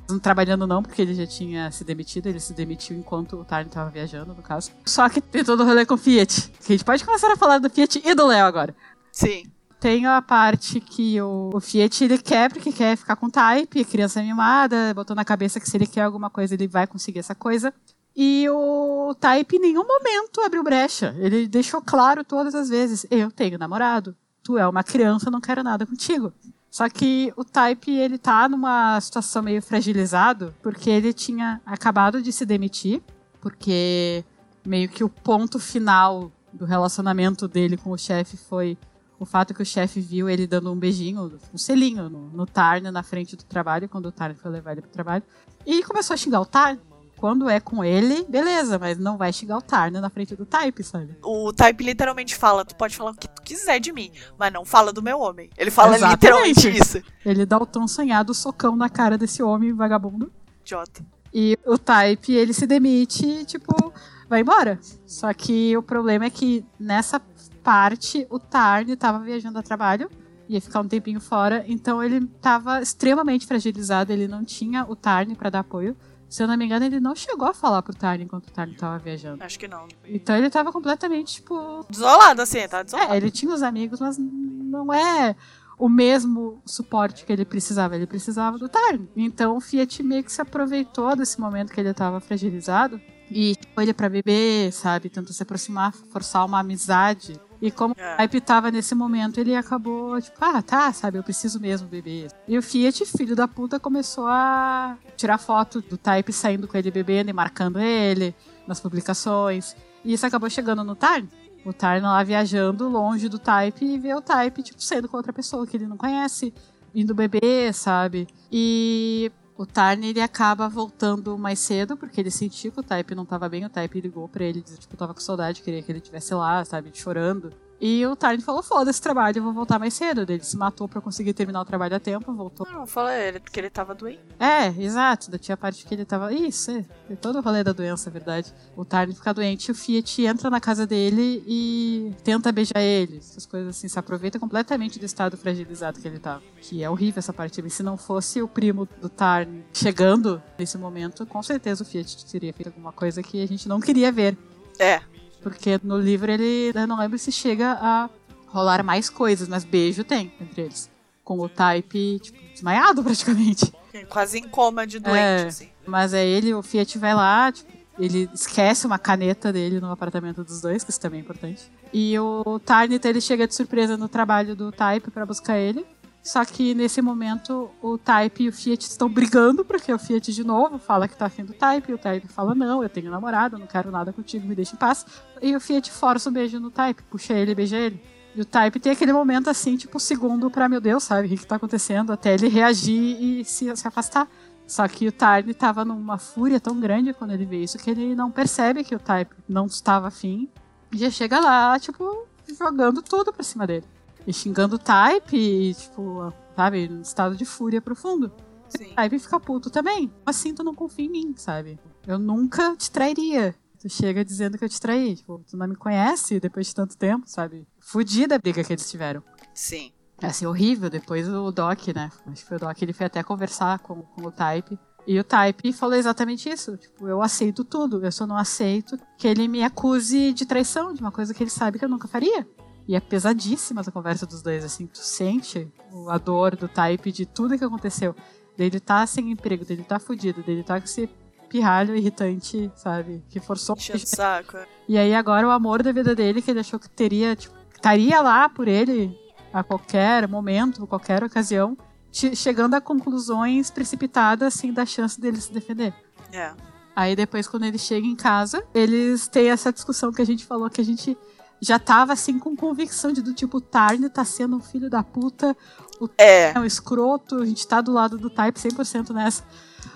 Não 0.09 0.19
trabalhando 0.19 0.67
não, 0.67 0.83
porque 0.83 1.03
ele 1.03 1.15
já 1.15 1.27
tinha 1.27 1.71
se 1.71 1.85
demitido. 1.85 2.27
Ele 2.27 2.41
se 2.41 2.53
demitiu 2.55 2.97
enquanto 2.97 3.37
o 3.37 3.45
Tarn 3.45 3.69
tava 3.69 3.91
viajando, 3.91 4.35
no 4.35 4.43
caso. 4.43 4.71
Só 4.85 5.09
que 5.09 5.21
tem 5.21 5.45
todo 5.45 5.63
o 5.63 5.67
rolê 5.67 5.85
com 5.85 5.95
o 5.95 5.99
Fiat. 5.99 6.51
Que 6.65 6.73
a 6.73 6.77
gente 6.77 6.85
pode 6.85 7.05
começar 7.05 7.31
a 7.31 7.37
falar 7.37 7.59
do 7.59 7.69
Fiat 7.69 8.01
e 8.05 8.15
do 8.15 8.27
Léo 8.27 8.47
agora. 8.47 8.75
Sim. 9.13 9.45
tem 9.81 10.05
a 10.05 10.21
parte 10.21 10.81
que 10.81 11.21
o, 11.21 11.51
o 11.55 11.61
Fiat 11.61 12.05
ele 12.05 12.19
quer 12.19 12.51
porque 12.53 12.73
quer 12.73 12.97
ficar 12.97 13.17
com 13.17 13.27
o 13.27 13.31
Type, 13.31 13.85
criança 13.85 14.23
mimada, 14.23 14.93
botou 14.95 15.15
na 15.17 15.25
cabeça 15.25 15.59
que 15.61 15.69
se 15.69 15.77
ele 15.77 15.87
quer 15.87 16.03
alguma 16.03 16.29
coisa 16.29 16.55
ele 16.55 16.67
vai 16.67 16.87
conseguir 16.87 17.21
essa 17.21 17.35
coisa. 17.35 17.73
E 18.17 18.49
o 18.49 19.15
Type 19.21 19.57
em 19.57 19.61
nenhum 19.61 19.87
momento 19.87 20.41
abriu 20.41 20.63
brecha. 20.63 21.15
Ele 21.19 21.47
deixou 21.47 21.83
claro 21.83 22.25
todas 22.25 22.55
as 22.55 22.71
vezes: 22.71 23.07
eu 23.11 23.31
tenho 23.31 23.59
namorado, 23.59 24.17
tu 24.43 24.57
é 24.57 24.67
uma 24.67 24.83
criança, 24.83 25.31
não 25.31 25.41
quero 25.41 25.63
nada 25.63 25.85
contigo. 25.85 26.33
Só 26.71 26.89
que 26.89 27.33
o 27.37 27.45
Type 27.45 27.91
ele 27.91 28.19
tá 28.19 28.49
numa 28.49 29.01
situação 29.01 29.43
meio 29.43 29.63
fragilizado 29.63 30.55
porque 30.63 30.91
ele 30.91 31.13
tinha 31.13 31.61
acabado 31.65 32.21
de 32.21 32.33
se 32.33 32.45
demitir, 32.45 33.03
porque 33.41 34.25
meio 34.65 34.89
que 34.89 35.03
o 35.03 35.09
ponto 35.09 35.59
final 35.59 36.31
do 36.53 36.65
relacionamento 36.65 37.47
dele 37.47 37.77
com 37.77 37.91
o 37.91 37.99
chefe 37.99 38.37
foi 38.37 38.77
o 39.19 39.25
fato 39.25 39.55
que 39.55 39.63
o 39.63 39.67
chefe 39.67 40.01
viu 40.01 40.29
ele 40.29 40.47
dando 40.47 40.71
um 40.71 40.77
beijinho, 40.77 41.39
um 41.53 41.59
selinho 41.59 42.09
no, 42.11 42.29
no 42.29 42.47
Tarn 42.47 42.91
na 42.91 43.03
frente 43.03 43.37
do 43.37 43.45
trabalho, 43.45 43.89
quando 43.89 44.07
o 44.07 44.13
Tarn 44.13 44.35
foi 44.35 44.51
levar 44.51 44.73
ele 44.73 44.83
pro 44.83 44.91
trabalho. 44.91 45.23
E 45.65 45.83
começou 45.83 46.15
a 46.15 46.17
xingar 46.17 46.41
o 46.41 46.47
Tarn. 46.47 46.79
Quando 47.17 47.49
é 47.49 47.59
com 47.59 47.83
ele, 47.83 48.25
beleza, 48.29 48.79
mas 48.79 48.99
não 48.99 49.17
vai 49.17 49.33
xingar 49.33 49.57
o 49.59 49.63
Tarn 49.63 50.01
na 50.01 50.11
frente 50.11 50.37
do 50.37 50.45
Type, 50.45 50.83
sabe? 50.83 51.17
O 51.23 51.53
Type 51.53 51.83
literalmente 51.83 52.37
fala: 52.37 52.65
tu 52.65 52.77
pode 52.77 52.97
falar 52.97 53.13
o 53.13 53.15
que 53.15 53.29
tu 53.29 53.43
quiser 53.43 53.81
de 53.81 53.93
mim, 53.93 54.11
mas 54.39 54.53
não 54.53 54.65
fala 54.65 54.93
do 54.93 55.03
meu 55.03 55.19
homem. 55.19 55.49
Ele 55.57 55.71
fala 55.71 55.97
Exatamente. 55.97 56.15
literalmente 56.15 56.69
isso. 56.69 57.03
Ele 57.25 57.47
dá 57.47 57.57
o 57.57 57.67
tão 57.67 57.89
sonhado 57.89 58.35
socão 58.35 58.77
na 58.77 58.89
cara 58.89 59.17
desse 59.17 59.43
homem 59.43 59.73
vagabundo. 59.73 60.31
Idiota. 60.61 61.05
E 61.33 61.59
o 61.67 61.77
Type, 61.77 62.33
ele 62.33 62.53
se 62.53 62.67
demite, 62.67 63.45
tipo, 63.45 63.93
vai 64.29 64.41
embora. 64.41 64.79
Só 65.07 65.33
que 65.33 65.77
o 65.77 65.83
problema 65.83 66.27
é 66.27 66.31
que 66.31 66.65
nessa 66.79 67.21
parte, 67.63 68.27
o 68.31 68.39
Tarn 68.39 68.93
estava 68.93 69.19
viajando 69.19 69.59
a 69.59 69.63
trabalho, 69.63 70.09
ia 70.49 70.61
ficar 70.61 70.81
um 70.81 70.89
tempinho 70.89 71.21
fora, 71.21 71.65
então 71.67 72.03
ele 72.03 72.19
estava 72.19 72.81
extremamente 72.81 73.47
fragilizado, 73.47 74.13
ele 74.13 74.29
não 74.29 74.45
tinha 74.45 74.85
o 74.89 74.95
Tarn 74.95 75.35
para 75.35 75.51
dar 75.51 75.59
apoio. 75.61 75.97
Se 76.29 76.43
eu 76.43 76.49
não 76.49 76.57
me 76.57 76.65
engano, 76.65 76.85
ele 76.85 77.01
não 77.01 77.15
chegou 77.15 77.49
a 77.49 77.55
falar 77.55 77.83
pro 77.83 77.95
Tarn 77.95 78.23
enquanto 78.23 78.49
o 78.49 78.51
Tarn 78.51 78.75
tava 78.75 78.99
viajando. 78.99 79.43
Acho 79.43 79.59
que 79.59 79.69
não. 79.69 79.87
Então 80.05 80.37
ele 80.37 80.51
tava 80.51 80.73
completamente, 80.73 81.35
tipo. 81.35 81.87
Desolado, 81.89 82.43
assim, 82.43 82.67
tá 82.69 82.83
desolado. 82.83 83.13
É, 83.13 83.17
ele 83.17 83.31
tinha 83.31 83.55
os 83.55 83.63
amigos, 83.63 84.01
mas 84.01 84.19
não 84.19 84.93
é 84.93 85.37
o 85.79 85.89
mesmo 85.89 86.61
suporte 86.65 87.25
que 87.25 87.33
ele 87.33 87.45
precisava. 87.45 87.95
Ele 87.95 88.07
precisava 88.07 88.59
do 88.59 88.69
Tarn. 88.69 89.07
Então 89.17 89.57
o 89.57 89.61
Fiat 89.61 90.03
meio 90.03 90.25
que 90.25 90.33
se 90.33 90.41
aproveitou 90.41 91.15
desse 91.15 91.41
momento 91.41 91.73
que 91.73 91.81
ele 91.81 91.95
tava 91.95 92.21
fragilizado 92.21 93.01
e 93.31 93.57
foi 93.75 93.85
ele 93.85 93.95
para 93.95 94.09
beber, 94.09 94.73
sabe? 94.73 95.09
Tentou 95.09 95.33
se 95.33 95.43
aproximar, 95.43 95.93
forçar 95.93 96.45
uma 96.45 96.61
amizade 96.61 97.41
e 97.61 97.71
como 97.71 97.95
é. 97.97 98.15
o 98.15 98.17
Hype 98.19 98.41
tava 98.41 98.71
nesse 98.71 98.95
momento, 98.95 99.39
ele 99.39 99.55
acabou, 99.55 100.21
tipo, 100.21 100.37
ah, 100.41 100.63
tá, 100.63 100.93
sabe, 100.93 101.19
eu 101.19 101.23
preciso 101.23 101.59
mesmo 101.61 101.89
beber. 101.89 102.31
E 102.47 102.57
o 102.59 102.63
Fiat, 102.63 103.05
filho 103.07 103.35
da 103.35 103.49
puta, 103.49 103.81
começou 103.81 104.27
a 104.27 104.97
tirar 105.17 105.39
foto 105.39 105.81
do 105.81 105.97
Type 105.97 106.33
saindo 106.33 106.69
com 106.69 106.77
ele 106.77 106.91
bebendo 106.91 107.31
e 107.31 107.33
marcando 107.33 107.79
ele 107.79 108.35
nas 108.67 108.81
publicações. 108.81 109.77
E 110.05 110.13
isso 110.13 110.27
acabou 110.27 110.51
chegando 110.51 110.85
no 110.85 110.95
Tarn. 110.95 111.27
O 111.65 111.73
Tarn 111.73 112.03
lá 112.03 112.23
viajando 112.23 112.89
longe 112.89 113.29
do 113.29 113.39
Type 113.39 113.85
e 113.85 113.99
vê 113.99 114.15
o 114.15 114.21
Type, 114.21 114.63
tipo, 114.63 114.83
saindo 114.83 115.09
com 115.09 115.17
outra 115.17 115.33
pessoa 115.33 115.67
que 115.67 115.77
ele 115.77 115.87
não 115.87 115.97
conhece, 115.97 116.53
indo 116.95 117.15
beber, 117.15 117.73
sabe? 117.75 118.29
E 118.53 119.33
o 119.57 119.65
Tarn 119.65 120.05
ele 120.05 120.21
acaba 120.21 120.69
voltando 120.69 121.39
mais 121.39 121.59
cedo, 121.59 121.97
porque 121.97 122.21
ele 122.21 122.31
sentiu 122.31 122.71
que 122.71 122.81
o 122.81 122.83
Type 122.83 123.15
não 123.15 123.23
estava 123.23 123.49
bem. 123.49 123.65
O 123.65 123.71
Type 123.71 124.01
ligou 124.01 124.29
para 124.29 124.45
ele, 124.45 124.61
disse, 124.61 124.79
tipo, 124.79 124.97
tava 124.97 125.15
com 125.15 125.21
saudade, 125.21 125.63
queria 125.63 125.83
que 125.83 125.91
ele 125.91 125.99
estivesse 125.99 126.35
lá, 126.35 126.65
sabe, 126.65 126.91
chorando. 126.93 127.53
E 127.81 128.07
o 128.07 128.17
Tarn 128.17 128.41
falou: 128.41 128.63
foda 128.63 128.91
esse 128.91 129.01
trabalho, 129.01 129.39
eu 129.39 129.43
vou 129.43 129.53
voltar 129.53 129.79
mais 129.79 129.95
cedo. 129.95 130.21
Ele 130.23 130.43
se 130.43 130.57
matou 130.57 130.89
para 130.89 131.01
conseguir 131.01 131.35
terminar 131.35 131.61
o 131.61 131.65
trabalho 131.65 131.97
a 131.97 132.01
tempo, 132.01 132.33
voltou. 132.33 132.67
Não, 132.71 132.87
fala 132.87 133.15
ele, 133.15 133.41
porque 133.41 133.61
ele 133.61 133.71
tava 133.71 133.95
doente. 133.95 134.21
É, 134.39 134.69
exato. 134.83 135.31
Da 135.31 135.39
tinha 135.39 135.55
a 135.55 135.59
parte 135.59 135.85
que 135.85 135.95
ele 135.95 136.05
tava. 136.05 136.33
Isso, 136.33 136.71
é. 136.71 136.85
é 137.11 137.17
todo 137.17 137.39
o 137.39 137.43
rolê 137.43 137.63
da 137.63 137.73
doença, 137.73 138.09
é 138.09 138.13
verdade. 138.13 138.53
O 138.77 138.85
Tarn 138.85 139.13
fica 139.13 139.33
doente, 139.35 139.71
o 139.71 139.75
Fiat 139.75 140.23
entra 140.23 140.49
na 140.49 140.61
casa 140.61 140.87
dele 140.87 141.45
e 141.47 142.13
tenta 142.25 142.51
beijar 142.51 142.81
ele. 142.81 143.19
Essas 143.19 143.45
coisas 143.45 143.77
assim, 143.77 143.89
se 143.89 143.99
aproveita 143.99 144.39
completamente 144.39 144.99
do 144.99 145.05
estado 145.05 145.37
fragilizado 145.37 146.01
que 146.01 146.09
ele 146.09 146.19
tava. 146.19 146.43
Que 146.61 146.83
é 146.83 146.89
horrível 146.89 147.19
essa 147.19 147.33
parte. 147.33 147.57
Se 147.71 147.83
não 147.83 147.97
fosse 147.97 148.41
o 148.41 148.49
primo 148.49 148.89
do 149.01 149.09
Tarn 149.09 149.63
chegando 149.73 150.43
nesse 150.59 150.79
momento, 150.79 151.27
com 151.27 151.43
certeza 151.43 151.83
o 151.83 151.87
Fiat 151.87 152.25
teria 152.27 152.53
feito 152.53 152.69
alguma 152.69 152.93
coisa 152.93 153.23
que 153.23 153.43
a 153.43 153.47
gente 153.47 153.69
não 153.69 153.81
queria 153.81 154.11
ver. 154.11 154.37
É, 154.79 155.01
porque 155.47 155.79
no 155.85 155.97
livro 155.97 156.29
ele. 156.29 156.73
Eu 156.75 156.89
não 156.89 156.99
lembro 156.99 157.17
se 157.17 157.31
chega 157.31 157.79
a 157.81 158.11
rolar 158.49 158.83
mais 158.83 159.09
coisas, 159.09 159.47
mas 159.47 159.63
beijo 159.63 160.03
tem 160.03 160.33
entre 160.41 160.63
eles. 160.63 160.91
Com 161.23 161.39
o 161.39 161.49
Type, 161.49 162.19
tipo, 162.19 162.39
desmaiado 162.53 163.05
praticamente. 163.05 163.73
Quase 164.09 164.39
em 164.39 164.49
coma 164.49 164.85
de 164.85 164.99
doente, 164.99 165.17
é, 165.17 165.47
assim. 165.47 165.69
Mas 165.87 166.13
é 166.13 166.27
ele, 166.27 166.53
o 166.53 166.63
Fiat 166.63 166.99
vai 166.99 167.15
lá, 167.15 167.53
tipo, 167.53 167.73
ele 167.97 168.29
esquece 168.35 168.87
uma 168.89 168.99
caneta 168.99 169.53
dele 169.53 169.81
no 169.81 169.91
apartamento 169.91 170.43
dos 170.43 170.61
dois, 170.61 170.83
que 170.83 170.91
isso 170.91 171.01
também 171.01 171.21
é 171.21 171.23
importante. 171.23 171.71
E 171.93 172.19
o 172.19 172.59
Tarnit, 172.59 173.07
ele 173.07 173.21
chega 173.21 173.47
de 173.47 173.55
surpresa 173.55 173.97
no 173.97 174.09
trabalho 174.09 174.57
do 174.57 174.73
Type 174.73 175.13
para 175.13 175.25
buscar 175.25 175.57
ele. 175.59 175.87
Só 176.27 176.45
que 176.45 176.75
nesse 176.75 177.01
momento 177.01 177.71
o 177.81 177.97
Type 177.97 178.43
e 178.43 178.49
o 178.49 178.53
Fiat 178.53 178.85
estão 178.85 179.09
brigando, 179.09 179.65
porque 179.65 179.93
o 179.93 179.99
Fiat 179.99 180.33
de 180.33 180.43
novo 180.43 180.77
fala 180.77 181.07
que 181.07 181.17
tá 181.17 181.27
afim 181.27 181.45
do 181.45 181.53
Type, 181.53 181.89
e 181.89 181.95
o 181.95 181.99
Type 181.99 182.27
fala: 182.27 182.53
Não, 182.53 182.83
eu 182.83 182.89
tenho 182.89 183.13
namorado, 183.13 183.57
não 183.57 183.67
quero 183.69 183.93
nada 183.93 184.13
contigo, 184.13 184.45
me 184.45 184.57
deixa 184.57 184.75
em 184.75 184.77
paz. 184.77 185.07
E 185.41 185.55
o 185.55 185.61
Fiat 185.61 185.89
força 185.93 186.29
um 186.29 186.33
beijo 186.33 186.59
no 186.59 186.69
Type, 186.69 187.01
puxa 187.05 187.33
ele 187.33 187.55
beija 187.55 187.77
ele. 187.77 188.03
E 188.35 188.41
o 188.41 188.45
Type 188.45 188.81
tem 188.81 188.91
aquele 188.91 189.13
momento 189.13 189.49
assim, 189.49 189.77
tipo, 189.77 190.01
segundo 190.01 190.51
pra, 190.51 190.69
meu 190.69 190.81
Deus, 190.81 191.05
sabe, 191.05 191.29
o 191.29 191.31
que, 191.31 191.37
que 191.37 191.47
tá 191.47 191.55
acontecendo, 191.55 192.13
até 192.13 192.35
ele 192.35 192.49
reagir 192.49 193.23
e 193.23 193.45
se, 193.45 193.77
se 193.77 193.87
afastar. 193.87 194.29
Só 194.67 194.89
que 194.89 195.07
o 195.07 195.13
Type 195.13 195.55
tava 195.55 195.85
numa 195.85 196.19
fúria 196.19 196.59
tão 196.59 196.81
grande 196.81 197.15
quando 197.15 197.35
ele 197.35 197.47
vê 197.47 197.63
isso 197.63 197.79
que 197.79 197.89
ele 197.89 198.17
não 198.17 198.33
percebe 198.33 198.83
que 198.83 198.97
o 198.97 198.99
Type 198.99 199.33
não 199.49 199.67
estava 199.67 200.09
afim. 200.09 200.49
E 200.93 200.99
já 200.99 201.09
chega 201.09 201.39
lá, 201.39 201.79
tipo, 201.79 202.27
jogando 202.49 203.01
tudo 203.01 203.33
pra 203.33 203.45
cima 203.45 203.65
dele 203.65 203.87
e 204.27 204.33
xingando 204.33 204.77
o 204.77 204.79
Type, 204.79 205.37
e, 205.37 205.75
tipo, 205.75 206.33
sabe, 206.55 206.87
em 206.87 207.01
estado 207.01 207.37
de 207.37 207.45
fúria 207.45 207.81
profundo. 207.81 208.33
Sim. 208.69 208.93
O 208.93 208.95
Type 208.95 209.19
fica 209.19 209.39
puto 209.39 209.71
também. 209.71 210.13
Assim 210.25 210.55
tu 210.55 210.65
não 210.65 210.75
confia 210.75 211.07
em 211.07 211.11
mim, 211.11 211.35
sabe? 211.37 211.79
Eu 212.07 212.19
nunca 212.19 212.77
te 212.77 212.91
trairia. 212.91 213.55
Tu 213.81 213.89
chega 213.89 214.25
dizendo 214.25 214.59
que 214.59 214.65
eu 214.65 214.69
te 214.69 214.81
traí. 214.81 215.15
Tipo, 215.15 215.45
tu 215.49 215.57
não 215.57 215.69
me 215.69 215.77
conhece 215.77 216.41
depois 216.41 216.67
de 216.67 216.75
tanto 216.75 216.97
tempo, 216.97 217.29
sabe? 217.29 217.67
Fudida 217.79 218.35
a 218.35 218.39
briga 218.39 218.65
que 218.65 218.73
eles 218.73 218.91
tiveram. 218.91 219.23
Sim. 219.55 219.93
É 220.21 220.27
assim, 220.27 220.47
horrível. 220.47 220.89
Depois 220.91 221.29
o 221.29 221.53
Doc, 221.53 221.89
né? 221.89 222.11
Acho 222.27 222.43
que 222.43 222.49
foi 222.49 222.57
o 222.57 222.61
Doc, 222.61 222.83
ele 222.83 222.93
foi 222.93 223.07
até 223.07 223.23
conversar 223.23 223.79
com, 223.81 224.03
com 224.03 224.23
o 224.23 224.33
Type. 224.33 224.79
E 225.07 225.21
o 225.21 225.25
Type 225.25 225.73
falou 225.73 225.95
exatamente 225.95 226.49
isso. 226.49 226.77
Tipo, 226.77 227.07
eu 227.07 227.23
aceito 227.23 227.65
tudo. 227.65 228.05
Eu 228.05 228.11
só 228.11 228.27
não 228.27 228.37
aceito 228.37 228.99
que 229.17 229.29
ele 229.29 229.47
me 229.47 229.63
acuse 229.63 230.33
de 230.33 230.45
traição, 230.45 230.93
de 230.93 231.01
uma 231.01 231.13
coisa 231.13 231.33
que 231.33 231.43
ele 231.43 231.51
sabe 231.51 231.79
que 231.79 231.85
eu 231.85 231.89
nunca 231.89 232.09
faria. 232.09 232.47
E 232.89 232.95
é 232.95 233.01
pesadíssima 233.01 233.81
essa 233.81 233.91
conversa 233.91 234.27
dos 234.27 234.43
dois, 234.43 234.65
assim, 234.65 234.87
tu 234.87 234.99
sente 234.99 235.71
a 236.09 236.19
dor 236.19 236.55
do 236.55 236.69
Type 236.69 237.11
de 237.11 237.27
tudo 237.27 237.59
que 237.59 237.65
aconteceu. 237.65 238.15
Dele 238.57 238.79
tá 238.79 239.07
sem 239.07 239.31
emprego, 239.33 239.65
dele 239.65 239.83
tá 239.83 239.99
fudido, 239.99 240.43
dele 240.43 240.63
tá 240.63 240.79
com 240.79 240.85
esse 240.85 241.09
pirralho 241.49 241.97
irritante, 241.97 242.71
sabe? 242.77 243.25
Que 243.29 243.41
forçou. 243.41 243.77
Encheu 243.77 243.99
saco. 243.99 244.57
É. 244.57 244.67
E 244.89 244.99
aí 244.99 245.15
agora 245.15 245.47
o 245.47 245.51
amor 245.51 245.83
da 245.83 245.93
vida 245.93 246.15
dele, 246.15 246.41
que 246.41 246.51
ele 246.51 246.61
achou 246.61 246.79
que 246.79 246.89
teria, 246.89 247.35
tipo, 247.35 247.55
estaria 247.75 248.21
lá 248.21 248.49
por 248.49 248.69
ele 248.69 249.17
a 249.53 249.63
qualquer 249.63 250.29
momento, 250.29 250.87
qualquer 250.87 251.25
ocasião, 251.25 251.77
chegando 252.13 252.75
a 252.75 252.81
conclusões 252.81 253.71
precipitadas, 253.71 254.55
assim, 254.55 254.73
da 254.73 254.87
chance 254.87 255.21
dele 255.21 255.41
se 255.41 255.53
defender. 255.53 255.93
É. 256.33 256.53
Aí 256.95 257.15
depois, 257.15 257.47
quando 257.47 257.65
ele 257.65 257.79
chega 257.79 258.07
em 258.07 258.17
casa, 258.17 258.65
eles 258.75 259.29
têm 259.29 259.51
essa 259.51 259.73
discussão 259.73 260.13
que 260.13 260.23
a 260.23 260.25
gente 260.25 260.47
falou 260.47 260.71
que 260.71 260.81
a 260.81 260.85
gente 260.85 261.17
já 261.61 261.79
tava 261.79 262.13
assim 262.13 262.39
com 262.39 262.55
convicção 262.55 263.13
de 263.13 263.23
do 263.23 263.33
tipo, 263.33 263.59
o 263.59 263.61
Tarn 263.61 264.09
tá 264.09 264.25
sendo 264.25 264.57
um 264.57 264.61
filho 264.61 264.91
da 264.91 265.03
puta, 265.03 265.57
o 266.01 266.09
é. 266.19 266.53
é 266.53 266.59
um 266.59 266.65
escroto, 266.65 267.43
a 267.43 267.47
gente 267.47 267.67
tá 267.67 267.81
do 267.81 267.93
lado 267.93 268.19
do 268.19 268.29
Type 268.29 268.59
100% 268.59 269.11
nessa. 269.11 269.43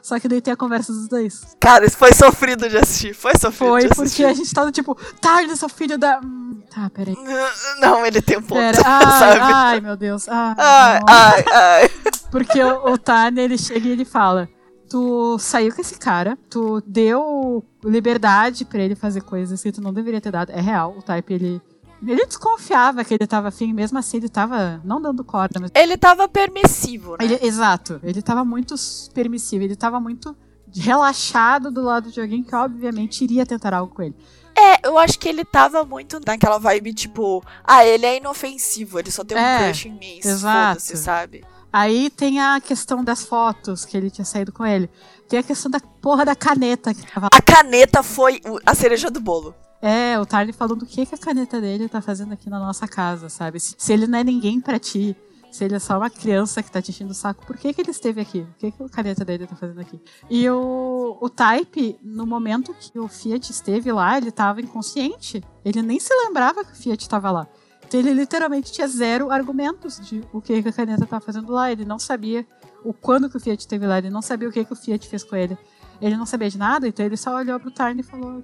Só 0.03 0.19
que 0.19 0.29
daí 0.29 0.41
tem 0.41 0.53
a 0.53 0.57
conversa 0.57 0.93
dos 0.93 1.09
dois. 1.09 1.57
Cara, 1.61 1.85
isso 1.85 1.97
foi 1.97 2.15
sofrido 2.15 2.69
de 2.69 2.79
assistir. 2.79 3.13
Foi 3.13 3.33
sofrido 3.39 3.95
Foi, 3.95 4.07
porque 4.07 4.25
a 4.25 4.33
gente 4.33 4.53
tá 4.53 4.65
do 4.65 4.73
tipo, 4.73 4.97
Tarn, 5.21 5.55
seu 5.55 5.69
filho 5.69 5.99
da. 5.99 6.21
Hum, 6.25 6.63
tá, 6.71 6.89
peraí. 6.89 7.17
Não, 7.81 8.07
ele 8.07 8.23
tem 8.23 8.39
um 8.39 8.43
ponto. 8.43 8.61
Pera. 8.61 8.83
Ai, 8.85 9.05
sabe? 9.19 9.41
ai, 9.41 9.81
meu 9.81 9.97
Deus. 9.97 10.27
Ai, 10.29 10.55
ai, 10.57 11.01
ai, 11.07 11.45
ai, 11.53 11.91
Porque 12.31 12.63
o, 12.63 12.93
o 12.93 12.99
Tarn, 12.99 13.39
ele 13.39 13.59
chega 13.59 13.89
e 13.89 13.93
ele 13.93 14.05
fala 14.07 14.49
tu 14.91 15.39
saiu 15.39 15.73
com 15.73 15.81
esse 15.81 15.97
cara, 15.99 16.37
tu 16.51 16.83
deu 16.85 17.65
liberdade 17.85 18.65
para 18.65 18.83
ele 18.83 18.97
fazer 18.97 19.23
coisas 19.23 19.63
que 19.63 19.71
tu 19.71 19.81
não 19.81 19.95
deveria 19.95 20.21
ter 20.21 20.33
dado. 20.33 20.51
É 20.51 20.61
real, 20.61 20.97
o 20.99 21.03
Type, 21.03 21.33
ele. 21.33 21.63
Ele 22.05 22.25
desconfiava 22.27 23.05
que 23.05 23.13
ele 23.13 23.27
tava 23.27 23.49
afim, 23.49 23.75
mesmo 23.75 23.99
assim 23.99 24.17
ele 24.17 24.29
tava 24.29 24.81
não 24.83 25.01
dando 25.01 25.23
corda. 25.23 25.61
Mas... 25.61 25.71
Ele 25.75 25.99
tava 25.99 26.27
permissivo, 26.27 27.13
né? 27.13 27.19
Ele, 27.21 27.39
exato. 27.43 28.01
Ele 28.03 28.23
tava 28.23 28.43
muito 28.43 28.75
permissivo, 29.13 29.65
ele 29.65 29.77
tava 29.77 30.01
muito 30.01 30.35
relaxado 30.75 31.71
do 31.71 31.83
lado 31.83 32.11
de 32.11 32.19
alguém 32.19 32.43
que 32.43 32.55
obviamente 32.55 33.23
iria 33.23 33.45
tentar 33.45 33.75
algo 33.75 33.95
com 33.95 34.03
ele. 34.03 34.17
É, 34.57 34.89
eu 34.89 34.97
acho 34.99 35.19
que 35.19 35.29
ele 35.29 35.45
tava 35.45 35.85
muito 35.85 36.19
naquela 36.27 36.59
vibe, 36.59 36.95
tipo, 36.95 37.45
ah, 37.65 37.85
ele 37.85 38.07
é 38.07 38.17
inofensivo, 38.17 38.99
ele 38.99 39.11
só 39.11 39.23
tem 39.23 39.37
um 39.37 39.41
É, 39.41 39.67
crush 39.67 39.87
em 39.89 39.93
mim, 39.93 40.19
exato. 40.25 40.81
foda-se, 40.81 40.97
sabe? 40.97 41.45
Aí 41.73 42.11
tem 42.11 42.41
a 42.41 42.61
questão 42.61 43.05
das 43.05 43.25
fotos 43.25 43.85
que 43.85 43.97
ele 43.97 44.11
tinha 44.11 44.25
saído 44.25 44.53
com 44.53 44.67
ele. 44.67 44.91
Tem 45.29 45.39
a 45.39 45.43
questão 45.43 45.71
da 45.71 45.81
porra 45.81 46.25
da 46.25 46.35
caneta 46.35 46.93
que 46.93 47.03
tava 47.03 47.27
lá. 47.27 47.29
A 47.33 47.43
caneta 47.43 48.03
foi 48.03 48.41
a 48.67 48.75
cereja 48.75 49.11
do 49.11 49.21
bolo. 49.21 49.55
É, 49.83 50.19
o 50.19 50.27
Tarly 50.27 50.53
falando 50.53 50.83
o 50.83 50.87
que, 50.87 51.07
que 51.07 51.15
a 51.15 51.19
caneta 51.19 51.61
dele 51.61 51.89
tá 51.89 52.03
fazendo 52.03 52.33
aqui 52.33 52.51
na 52.51 52.59
nossa 52.59 52.87
casa, 52.87 53.29
sabe? 53.29 53.59
Se, 53.59 53.75
se 53.79 53.93
ele 53.93 54.07
não 54.07 54.19
é 54.19 54.25
ninguém 54.25 54.61
pra 54.61 54.79
ti, 54.79 55.17
se 55.51 55.65
ele 55.65 55.75
é 55.75 55.79
só 55.79 55.97
uma 55.97 56.11
criança 56.11 56.63
que 56.63 56.71
tá 56.71 56.81
te 56.81 56.91
enchendo 56.91 57.13
o 57.13 57.15
saco, 57.15 57.45
por 57.47 57.57
que, 57.57 57.73
que 57.73 57.81
ele 57.81 57.91
esteve 57.91 58.21
aqui? 58.21 58.41
O 58.41 58.55
que, 58.59 58.71
que 58.71 58.83
a 58.83 58.89
caneta 58.89 59.25
dele 59.25 59.47
tá 59.47 59.57
fazendo 59.57 59.81
aqui? 59.81 60.01
E 60.29 60.49
o, 60.49 61.19
o 61.21 61.29
Type, 61.29 61.99
no 62.03 62.27
momento 62.27 62.75
que 62.75 62.99
o 62.99 63.09
Fiat 63.09 63.51
esteve 63.51 63.91
lá, 63.91 64.17
ele 64.17 64.31
tava 64.31 64.61
inconsciente. 64.61 65.43
Ele 65.65 65.83
nem 65.83 65.99
se 65.99 66.15
lembrava 66.15 66.65
que 66.65 66.73
o 66.73 66.77
Fiat 66.77 67.09
tava 67.09 67.31
lá. 67.31 67.49
Ele 67.93 68.13
literalmente 68.13 68.73
tinha 68.73 68.87
zero 68.87 69.31
argumentos 69.31 69.99
de 70.01 70.23
o 70.33 70.41
que, 70.41 70.63
que 70.63 70.69
a 70.69 70.73
caneta 70.73 71.07
tava 71.07 71.25
fazendo 71.25 71.53
lá. 71.53 71.71
Ele 71.71 71.85
não 71.85 71.99
sabia 71.99 72.47
o 72.85 72.93
quando 72.93 73.29
que 73.29 73.37
o 73.37 73.41
Fiat 73.41 73.61
esteve 73.61 73.87
lá, 73.87 73.99
ele 73.99 74.11
não 74.11 74.23
sabia 74.23 74.49
o 74.49 74.53
que, 74.53 74.65
que 74.65 74.73
o 74.73 74.77
Fiat 74.77 75.09
fez 75.09 75.25
com 75.25 75.37
ele. 75.37 75.57
Ele 76.01 76.17
não 76.17 76.25
sabia 76.25 76.49
de 76.49 76.57
nada, 76.57 76.89
então 76.89 77.05
ele 77.05 77.17
só 77.17 77.37
olhou 77.37 77.61
pro 77.61 77.71
Tarn 77.71 78.01
e 78.01 78.03
falou, 78.03 78.43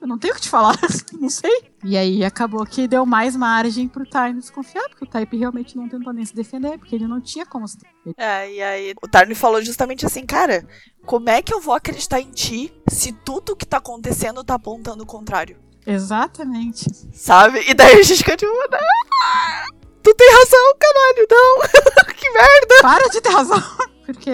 eu 0.00 0.08
não 0.08 0.18
tenho 0.18 0.32
o 0.32 0.36
que 0.36 0.42
te 0.42 0.48
falar, 0.48 0.78
não 1.20 1.28
sei. 1.28 1.70
E 1.84 1.96
aí 1.96 2.24
acabou 2.24 2.64
que 2.64 2.88
deu 2.88 3.04
mais 3.04 3.36
margem 3.36 3.86
pro 3.86 4.08
Tarn 4.08 4.38
desconfiar, 4.38 4.88
porque 4.88 5.04
o 5.04 5.06
Type 5.06 5.36
realmente 5.36 5.76
não 5.76 5.88
tentou 5.88 6.12
nem 6.12 6.24
se 6.24 6.34
defender, 6.34 6.78
porque 6.78 6.94
ele 6.94 7.06
não 7.06 7.20
tinha 7.20 7.44
como 7.44 7.68
se 7.68 7.76
defender. 7.76 8.14
É, 8.16 8.50
e 8.50 8.62
aí 8.62 8.94
o 9.02 9.06
Tarny 9.06 9.34
falou 9.34 9.62
justamente 9.62 10.06
assim, 10.06 10.24
cara, 10.24 10.66
como 11.04 11.28
é 11.28 11.42
que 11.42 11.52
eu 11.52 11.60
vou 11.60 11.74
acreditar 11.74 12.18
em 12.18 12.30
ti 12.30 12.72
se 12.88 13.12
tudo 13.12 13.54
que 13.54 13.66
tá 13.66 13.76
acontecendo 13.76 14.42
tá 14.42 14.54
apontando 14.54 15.02
o 15.02 15.06
contrário? 15.06 15.58
Exatamente. 15.92 16.86
Sabe? 17.12 17.64
E 17.68 17.74
daí 17.74 17.98
a 17.98 18.02
gente 18.02 18.18
fica 18.18 18.36
tipo, 18.36 18.52
"Ah, 18.72 19.66
tu 20.02 20.14
tem 20.14 20.30
razão, 20.30 20.74
caralho, 20.78 21.26
não. 21.30 21.60
que 22.14 22.30
merda. 22.30 22.74
Para 22.82 23.08
de 23.08 23.20
ter 23.20 23.30
razão. 23.30 23.62
Porque 24.06 24.30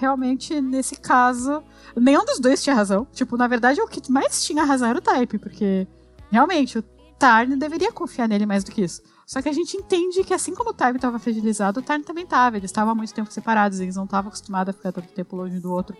realmente, 0.00 0.60
nesse 0.60 0.96
caso, 0.96 1.62
nenhum 1.96 2.24
dos 2.24 2.38
dois 2.38 2.62
tinha 2.62 2.76
razão. 2.76 3.06
Tipo, 3.12 3.36
na 3.36 3.48
verdade, 3.48 3.80
o 3.80 3.88
que 3.88 4.10
mais 4.10 4.44
tinha 4.44 4.64
razão 4.64 4.88
era 4.88 4.98
o 4.98 5.02
Type, 5.02 5.38
porque 5.38 5.86
realmente 6.30 6.78
o 6.78 6.82
Tarn 7.18 7.56
deveria 7.58 7.90
confiar 7.90 8.28
nele 8.28 8.46
mais 8.46 8.62
do 8.62 8.70
que 8.70 8.82
isso. 8.82 9.02
Só 9.26 9.42
que 9.42 9.48
a 9.48 9.52
gente 9.52 9.76
entende 9.76 10.22
que 10.22 10.32
assim 10.32 10.54
como 10.54 10.70
o 10.70 10.72
Type 10.72 10.96
estava 10.96 11.18
fragilizado, 11.18 11.80
o 11.80 11.82
Tarn 11.82 12.00
também 12.02 12.22
estava. 12.22 12.56
Eles 12.56 12.70
estavam 12.70 12.92
há 12.92 12.94
muito 12.94 13.12
tempo 13.12 13.28
separados, 13.32 13.80
eles 13.80 13.96
não 13.96 14.04
estavam 14.04 14.28
acostumados 14.28 14.72
a 14.72 14.76
ficar 14.76 14.92
tanto 14.92 15.08
tempo 15.08 15.34
longe 15.34 15.58
do 15.58 15.72
outro. 15.72 15.96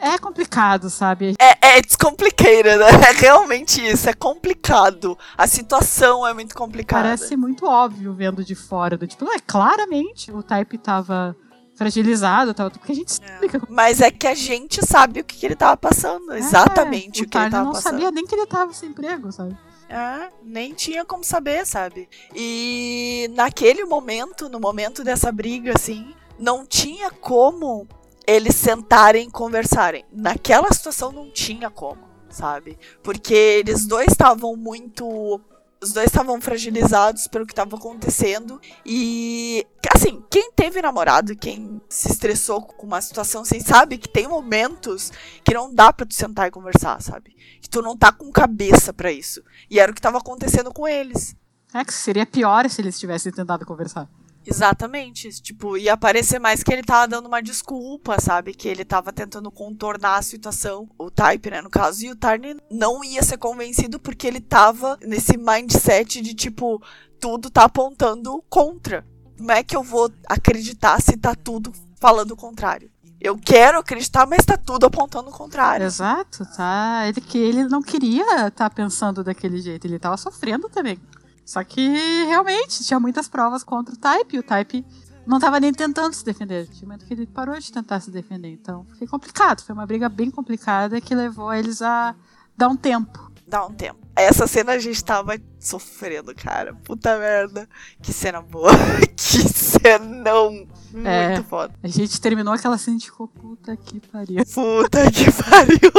É 0.00 0.18
complicado, 0.18 0.90
sabe? 0.90 1.36
É, 1.38 1.68
é 1.68 1.78
it's 1.78 1.94
complicated, 1.94 2.76
né? 2.76 2.86
É 3.08 3.12
realmente 3.12 3.80
isso, 3.86 4.10
é 4.10 4.12
complicado. 4.12 5.16
A 5.36 5.46
situação 5.46 6.26
é 6.26 6.34
muito 6.34 6.52
complicada. 6.56 7.04
Parece 7.04 7.36
muito 7.36 7.64
óbvio 7.64 8.12
vendo 8.12 8.44
de 8.44 8.56
fora. 8.56 8.98
Do 8.98 9.06
tipo, 9.06 9.24
não, 9.24 9.32
é 9.32 9.38
claramente 9.38 10.32
o 10.32 10.42
Type 10.42 10.78
tava 10.78 11.36
fragilizado, 11.76 12.52
tava, 12.54 12.70
porque 12.70 12.90
a 12.90 12.94
gente 12.96 13.08
explica. 13.08 13.62
Mas 13.68 14.00
é 14.00 14.10
que 14.10 14.26
a 14.26 14.34
gente 14.34 14.84
sabe 14.84 15.20
o 15.20 15.24
que, 15.24 15.36
que 15.36 15.46
ele 15.46 15.54
tava 15.54 15.76
passando. 15.76 16.34
Exatamente 16.34 17.20
É, 17.20 17.24
o 17.24 17.28
que 17.28 17.38
ele 17.38 17.50
tava 17.50 17.64
não 17.66 17.72
passando. 17.72 17.92
sabia 17.92 18.10
nem 18.10 18.26
que 18.26 18.34
ele 18.34 18.46
tava 18.46 18.72
sem 18.72 18.88
emprego, 18.88 19.30
sabe? 19.30 19.56
É, 19.88 20.30
nem 20.42 20.74
tinha 20.74 21.04
como 21.04 21.24
saber, 21.24 21.66
sabe? 21.66 22.08
E 22.34 23.30
naquele 23.32 23.84
momento, 23.84 24.48
no 24.48 24.60
momento 24.60 25.02
dessa 25.02 25.32
briga, 25.32 25.72
assim, 25.74 26.14
não 26.38 26.66
tinha 26.66 27.10
como 27.10 27.88
eles 28.26 28.54
sentarem 28.54 29.26
e 29.26 29.30
conversarem. 29.30 30.04
Naquela 30.12 30.70
situação 30.70 31.10
não 31.10 31.30
tinha 31.30 31.70
como, 31.70 32.02
sabe? 32.28 32.78
Porque 33.02 33.32
eles 33.34 33.86
dois 33.86 34.08
estavam 34.08 34.54
muito. 34.54 35.40
Os 35.80 35.92
dois 35.92 36.06
estavam 36.06 36.40
fragilizados 36.40 37.28
pelo 37.28 37.46
que 37.46 37.52
estava 37.52 37.76
acontecendo. 37.76 38.60
E, 38.84 39.64
assim, 39.94 40.22
quem 40.28 40.50
teve 40.50 40.82
namorado, 40.82 41.36
quem 41.36 41.80
se 41.88 42.10
estressou 42.10 42.62
com 42.62 42.86
uma 42.86 43.00
situação 43.00 43.42
assim, 43.42 43.60
sabe 43.60 43.96
que 43.96 44.08
tem 44.08 44.26
momentos 44.26 45.12
que 45.44 45.54
não 45.54 45.72
dá 45.72 45.92
pra 45.92 46.04
tu 46.04 46.14
sentar 46.14 46.48
e 46.48 46.50
conversar, 46.50 47.00
sabe? 47.00 47.36
Que 47.60 47.68
tu 47.68 47.80
não 47.80 47.96
tá 47.96 48.10
com 48.10 48.30
cabeça 48.32 48.92
pra 48.92 49.12
isso. 49.12 49.40
E 49.70 49.78
era 49.78 49.92
o 49.92 49.94
que 49.94 50.00
tava 50.00 50.18
acontecendo 50.18 50.72
com 50.72 50.86
eles. 50.86 51.36
É 51.72 51.84
que 51.84 51.94
seria 51.94 52.26
pior 52.26 52.68
se 52.68 52.80
eles 52.80 52.98
tivessem 52.98 53.30
tentado 53.30 53.64
conversar. 53.64 54.08
Exatamente. 54.46 55.28
Tipo, 55.42 55.76
ia 55.76 55.96
parecer 55.96 56.38
mais 56.38 56.62
que 56.62 56.72
ele 56.72 56.82
tava 56.82 57.06
dando 57.08 57.26
uma 57.26 57.42
desculpa, 57.42 58.20
sabe? 58.20 58.54
Que 58.54 58.68
ele 58.68 58.84
tava 58.84 59.12
tentando 59.12 59.50
contornar 59.50 60.16
a 60.16 60.22
situação. 60.22 60.88
O 60.98 61.10
Type, 61.10 61.50
né, 61.50 61.60
no 61.60 61.70
caso. 61.70 62.04
E 62.04 62.10
o 62.10 62.16
Tarn 62.16 62.56
não 62.70 63.04
ia 63.04 63.22
ser 63.22 63.36
convencido 63.36 63.98
porque 63.98 64.26
ele 64.26 64.40
tava 64.40 64.98
nesse 65.02 65.36
mindset 65.36 66.20
de, 66.20 66.34
tipo, 66.34 66.82
tudo 67.20 67.50
tá 67.50 67.64
apontando 67.64 68.42
contra. 68.48 69.06
Como 69.36 69.52
é 69.52 69.62
que 69.62 69.76
eu 69.76 69.82
vou 69.82 70.10
acreditar 70.26 71.00
se 71.00 71.16
tá 71.16 71.34
tudo 71.34 71.72
falando 72.00 72.32
o 72.32 72.36
contrário? 72.36 72.90
Eu 73.20 73.36
quero 73.36 73.78
acreditar, 73.78 74.26
mas 74.26 74.44
tá 74.44 74.56
tudo 74.56 74.86
apontando 74.86 75.28
o 75.30 75.32
contrário. 75.32 75.84
Exato, 75.84 76.46
tá? 76.56 77.02
Ele 77.08 77.20
que 77.20 77.36
ele 77.36 77.64
não 77.64 77.82
queria 77.82 78.46
estar 78.46 78.70
pensando 78.70 79.24
daquele 79.24 79.60
jeito, 79.60 79.86
ele 79.86 79.98
tava 79.98 80.16
sofrendo 80.16 80.68
também. 80.68 81.00
Só 81.48 81.64
que 81.64 81.80
realmente 82.26 82.84
tinha 82.84 83.00
muitas 83.00 83.26
provas 83.26 83.64
contra 83.64 83.94
o 83.94 83.96
Type, 83.96 84.36
e 84.36 84.38
o 84.38 84.42
Type 84.42 84.84
não 85.26 85.40
tava 85.40 85.58
nem 85.58 85.72
tentando 85.72 86.12
se 86.12 86.22
defender. 86.22 86.68
Tinha 86.68 86.86
momento 86.86 87.06
que 87.06 87.14
ele 87.14 87.26
parou 87.26 87.58
de 87.58 87.72
tentar 87.72 88.00
se 88.00 88.10
defender. 88.10 88.50
Então, 88.50 88.84
foi 88.98 89.06
complicado, 89.06 89.62
foi 89.62 89.74
uma 89.74 89.86
briga 89.86 90.10
bem 90.10 90.30
complicada 90.30 91.00
que 91.00 91.14
levou 91.14 91.50
eles 91.50 91.80
a 91.80 92.14
dar 92.54 92.68
um 92.68 92.76
tempo. 92.76 93.32
Dá 93.46 93.64
um 93.64 93.72
tempo. 93.72 93.98
Essa 94.14 94.46
cena 94.46 94.72
a 94.72 94.78
gente 94.78 95.02
tava 95.02 95.40
sofrendo, 95.58 96.34
cara. 96.34 96.74
Puta 96.84 97.18
merda. 97.18 97.66
Que 98.02 98.12
cena 98.12 98.42
boa. 98.42 98.70
que 99.16 99.38
cenão. 99.48 100.50
Muito 100.92 101.08
É. 101.08 101.42
foda. 101.44 101.72
A 101.82 101.88
gente 101.88 102.20
terminou 102.20 102.52
aquela 102.52 102.76
cena 102.76 102.98
e 102.98 103.00
ficou, 103.00 103.26
puta 103.26 103.74
que 103.74 104.00
pariu. 104.00 104.44
Puta 104.54 105.10
que 105.10 105.32
pariu. 105.32 105.92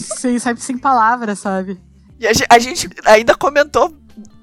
sem, 0.00 0.38
sabe, 0.38 0.62
sem 0.62 0.78
palavras, 0.78 1.40
sabe? 1.40 1.78
E 2.18 2.26
a 2.26 2.58
gente 2.58 2.88
ainda 3.04 3.36
comentou 3.36 3.94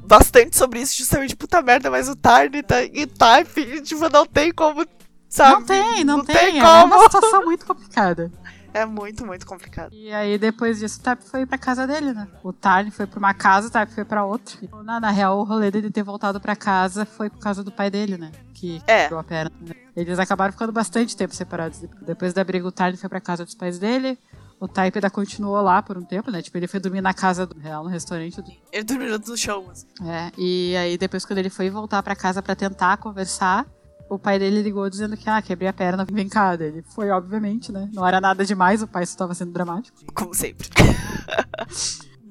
bastante 0.05 0.57
sobre 0.57 0.79
isso, 0.81 0.95
justamente, 0.97 1.35
puta 1.35 1.61
merda, 1.61 1.89
mas 1.91 2.07
o 2.09 2.15
Tarn 2.15 2.51
tá 2.63 2.83
em 2.83 3.07
type, 3.07 3.81
tipo, 3.81 4.07
não 4.09 4.25
tem 4.25 4.51
como, 4.53 4.85
sabe? 5.29 5.51
não 5.59 5.63
tem, 5.65 6.03
não, 6.03 6.23
tem. 6.25 6.35
tem 6.35 6.59
é 6.59 6.61
como. 6.61 6.95
uma 6.95 7.03
situação 7.03 7.43
muito 7.43 7.65
complicada. 7.65 8.31
É 8.73 8.85
muito, 8.85 9.25
muito 9.25 9.45
complicado. 9.45 9.93
E 9.93 10.11
aí, 10.11 10.37
depois 10.37 10.79
disso, 10.79 10.99
o 10.99 11.01
Type 11.01 11.23
foi 11.29 11.45
pra 11.45 11.57
casa 11.57 11.87
dele, 11.87 12.11
né? 12.13 12.27
O 12.43 12.51
Tarn 12.51 12.91
foi 12.91 13.07
pra 13.07 13.17
uma 13.19 13.33
casa, 13.33 13.69
o 13.69 13.71
Type 13.71 13.93
foi 13.93 14.03
pra 14.03 14.25
outra. 14.25 14.57
E, 14.61 14.69
Na, 14.83 14.99
na 14.99 15.11
real, 15.11 15.39
o 15.39 15.45
rolê 15.45 15.71
dele 15.71 15.89
ter 15.89 16.03
voltado 16.03 16.41
pra 16.41 16.57
casa 16.57 17.05
foi 17.05 17.29
por 17.29 17.39
causa 17.39 17.63
do 17.63 17.71
pai 17.71 17.89
dele, 17.89 18.17
né? 18.17 18.33
Que 18.53 18.81
É. 18.85 19.03
quebrou 19.03 19.21
a 19.21 19.23
perna. 19.23 19.49
Eles 19.95 20.19
acabaram 20.19 20.51
ficando 20.51 20.73
bastante 20.73 21.15
tempo 21.15 21.33
separados. 21.33 21.79
Depois 22.01 22.33
da 22.33 22.43
briga, 22.43 22.67
o 22.67 22.71
Tarn 22.71 22.97
foi 22.97 23.07
pra 23.07 23.21
casa 23.21 23.45
dos 23.45 23.55
pais 23.55 23.79
dele. 23.79 24.19
O 24.59 24.67
Type 24.67 24.97
ainda 24.97 25.09
continuou 25.09 25.61
lá 25.61 25.81
por 25.81 25.97
um 25.97 26.01
tempo, 26.03 26.31
né? 26.31 26.41
Tipo, 26.41 26.57
ele 26.57 26.67
foi 26.67 26.79
dormir 26.79 27.01
na 27.01 27.13
casa 27.13 27.45
do 27.45 27.59
real, 27.59 27.83
no 27.83 27.89
restaurante. 27.89 28.41
do- 28.41 28.51
Ele 28.71 28.83
dormiu 28.83 29.19
no 29.19 29.37
chão, 29.37 29.69
assim. 29.69 29.85
É, 30.07 30.31
e 30.37 30.75
aí 30.77 30.97
depois 30.97 31.25
quando 31.25 31.39
ele 31.39 31.49
foi 31.49 31.69
voltar 31.69 32.01
pra 32.01 32.15
casa 32.15 32.41
pra 32.41 32.55
tentar 32.55 32.97
conversar, 32.97 33.65
o 34.09 34.17
pai 34.17 34.39
dele 34.39 34.61
ligou 34.61 34.89
dizendo 34.89 35.17
que, 35.17 35.29
ah, 35.29 35.41
quebrei 35.41 35.67
a 35.67 35.73
perna, 35.73 36.05
vem 36.09 36.29
cá. 36.29 36.53
Ele 36.55 36.83
foi, 36.93 37.09
obviamente, 37.09 37.71
né? 37.71 37.89
Não 37.93 38.07
era 38.07 38.21
nada 38.21 38.45
demais, 38.45 38.81
o 38.81 38.87
pai 38.87 39.05
só 39.05 39.17
tava 39.17 39.33
sendo 39.33 39.51
dramático. 39.51 39.97
como 40.13 40.33
sempre. 40.33 40.69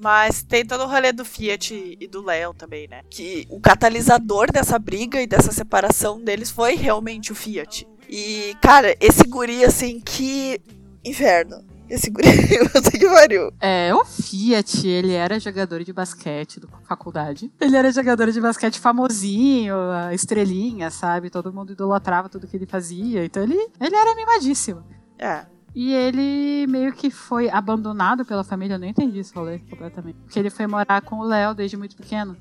Mas 0.00 0.42
tem 0.42 0.66
todo 0.66 0.82
o 0.84 0.86
rolê 0.86 1.12
do 1.12 1.24
Fiat 1.24 1.96
e 1.98 2.06
do 2.06 2.22
Léo 2.22 2.52
também, 2.52 2.86
né? 2.88 3.00
Que 3.10 3.46
o 3.48 3.58
catalisador 3.60 4.50
dessa 4.52 4.78
briga 4.78 5.20
e 5.22 5.26
dessa 5.26 5.50
separação 5.50 6.20
deles 6.22 6.50
foi 6.50 6.74
realmente 6.74 7.32
o 7.32 7.34
Fiat. 7.34 7.86
E, 8.08 8.54
cara, 8.60 8.94
esse 9.00 9.22
guri, 9.26 9.64
assim, 9.64 10.00
que 10.00 10.60
inferno. 11.04 11.64
Esse 11.88 12.10
guri, 12.10 12.28
você 12.72 12.90
que 12.98 13.06
pariu. 13.06 13.52
É, 13.60 13.94
o 13.94 14.04
Fiat, 14.04 14.86
ele 14.86 15.12
era 15.12 15.38
jogador 15.38 15.84
de 15.84 15.92
basquete 15.92 16.60
da 16.60 16.68
faculdade. 16.82 17.52
Ele 17.60 17.76
era 17.76 17.92
jogador 17.92 18.30
de 18.30 18.40
basquete 18.40 18.80
famosinho, 18.80 19.74
a 19.90 20.14
estrelinha, 20.14 20.90
sabe? 20.90 21.30
Todo 21.30 21.52
mundo 21.52 21.72
idolatrava 21.72 22.28
tudo 22.28 22.46
que 22.46 22.56
ele 22.56 22.66
fazia. 22.66 23.24
Então 23.24 23.42
ele, 23.42 23.58
ele 23.80 23.94
era 23.94 24.14
mimadíssimo. 24.14 24.82
É. 25.18 25.46
E 25.74 25.92
ele 25.92 26.66
meio 26.68 26.92
que 26.92 27.10
foi 27.10 27.50
abandonado 27.50 28.24
pela 28.24 28.44
família, 28.44 28.74
eu 28.74 28.78
não 28.78 28.86
entendi 28.86 29.18
esse 29.18 29.34
rolê 29.34 29.58
completamente. 29.58 30.16
Porque 30.20 30.38
ele 30.38 30.50
foi 30.50 30.66
morar 30.66 31.02
com 31.02 31.16
o 31.16 31.24
Léo 31.24 31.52
desde 31.52 31.76
muito 31.76 31.96
pequeno. 31.96 32.36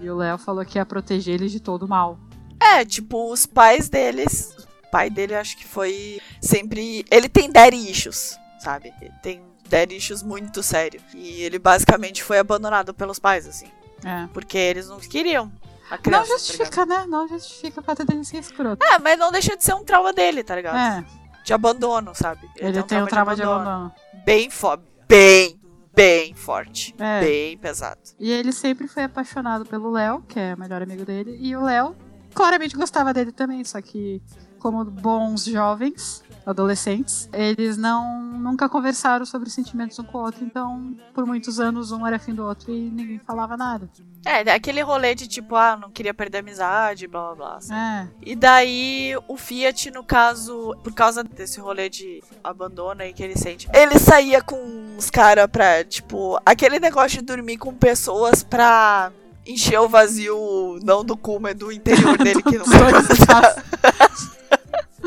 E 0.00 0.08
o 0.08 0.16
Léo 0.16 0.38
falou 0.38 0.64
que 0.64 0.78
ia 0.78 0.86
proteger 0.86 1.34
ele 1.34 1.48
de 1.48 1.60
todo 1.60 1.82
o 1.82 1.88
mal. 1.88 2.18
É, 2.60 2.84
tipo, 2.84 3.32
os 3.32 3.44
pais 3.44 3.88
deles. 3.88 4.54
O 4.86 4.90
pai 4.90 5.10
dele 5.10 5.34
acho 5.34 5.56
que 5.56 5.66
foi 5.66 6.20
sempre. 6.40 7.04
Ele 7.10 7.28
tem 7.28 7.50
daddy 7.50 7.90
issues, 7.90 8.38
sabe? 8.60 8.92
Ele 9.00 9.14
tem 9.22 9.42
daddy 9.68 9.96
issues 9.96 10.22
muito 10.22 10.62
sério. 10.62 11.00
E 11.14 11.42
ele 11.42 11.58
basicamente 11.58 12.22
foi 12.22 12.38
abandonado 12.38 12.92
pelos 12.94 13.18
pais, 13.18 13.46
assim. 13.46 13.68
É. 14.04 14.26
Porque 14.32 14.56
eles 14.58 14.88
não 14.88 14.98
queriam 14.98 15.50
a 15.90 15.96
Não 15.96 15.98
criança. 16.02 16.02
tá 16.02 16.10
ligado? 16.24 16.38
justifica, 16.38 16.86
né? 16.86 17.06
Não 17.08 17.28
justifica 17.28 17.80
o 17.80 17.82
fato 17.84 18.04
dele 18.04 18.24
ser 18.24 18.38
escroto. 18.38 18.84
É, 18.84 18.98
mas 18.98 19.18
não 19.18 19.30
deixa 19.32 19.56
de 19.56 19.64
ser 19.64 19.74
um 19.74 19.84
trauma 19.84 20.12
dele, 20.12 20.42
tá 20.42 20.54
ligado? 20.56 20.76
É, 20.76 21.04
De 21.44 21.52
abandono, 21.52 22.14
sabe? 22.14 22.48
ele 22.56 22.82
tem 22.82 23.02
um 23.02 23.06
trauma 23.06 23.34
de 23.34 23.42
abandono. 23.42 23.68
abandono. 23.70 23.92
Bem 24.24 24.48
foda. 24.50 24.82
Bem, 25.08 25.60
bem 25.94 26.34
forte, 26.34 26.94
é. 26.98 27.20
bem 27.20 27.58
pesado. 27.58 28.00
E 28.18 28.30
ele 28.30 28.52
sempre 28.52 28.86
foi 28.86 29.02
apaixonado 29.04 29.66
pelo 29.66 29.90
Léo, 29.90 30.22
que 30.28 30.38
é 30.38 30.54
o 30.54 30.58
melhor 30.60 30.80
amigo 30.82 31.04
dele, 31.04 31.36
e 31.40 31.56
o 31.56 31.62
Léo 31.64 31.96
claramente 32.32 32.76
gostava 32.76 33.12
dele 33.12 33.32
também, 33.32 33.64
só 33.64 33.80
que 33.82 34.22
como 34.60 34.84
bons 34.84 35.44
jovens, 35.46 36.22
adolescentes, 36.44 37.28
eles 37.32 37.76
não 37.76 38.20
nunca 38.40 38.68
conversaram 38.68 39.24
sobre 39.24 39.50
sentimentos 39.50 39.98
um 39.98 40.04
com 40.04 40.18
o 40.18 40.22
outro, 40.22 40.44
então 40.44 40.96
por 41.14 41.26
muitos 41.26 41.60
anos 41.60 41.92
um 41.92 42.06
era 42.06 42.18
fim 42.18 42.34
do 42.34 42.44
outro 42.44 42.72
e 42.72 42.90
ninguém 42.90 43.18
falava 43.18 43.56
nada. 43.56 43.88
É, 44.24 44.40
aquele 44.50 44.82
rolê 44.82 45.14
de 45.14 45.26
tipo, 45.26 45.56
ah, 45.56 45.78
não 45.80 45.90
queria 45.90 46.12
perder 46.12 46.38
a 46.38 46.40
amizade, 46.40 47.06
blá 47.06 47.28
blá 47.28 47.34
blá. 47.34 47.56
Assim. 47.56 47.74
É. 47.74 48.08
E 48.22 48.36
daí 48.36 49.14
o 49.26 49.36
Fiat, 49.36 49.90
no 49.90 50.04
caso, 50.04 50.76
por 50.82 50.92
causa 50.92 51.24
desse 51.24 51.58
rolê 51.58 51.88
de 51.88 52.22
abandono 52.44 53.02
aí 53.02 53.12
que 53.12 53.22
ele 53.22 53.36
sente, 53.36 53.68
ele 53.72 53.98
saía 53.98 54.42
com 54.42 54.96
os 54.98 55.10
caras 55.10 55.46
pra, 55.46 55.84
tipo, 55.84 56.38
aquele 56.44 56.78
negócio 56.78 57.18
de 57.18 57.24
dormir 57.24 57.56
com 57.56 57.74
pessoas 57.74 58.42
pra 58.42 59.10
encher 59.46 59.80
o 59.80 59.88
vazio, 59.88 60.78
não 60.82 61.04
do 61.04 61.16
cu, 61.16 61.40
mas 61.40 61.54
do 61.54 61.72
interior 61.72 62.16
dele 62.22 62.42
que 62.42 62.58
não 62.58 62.66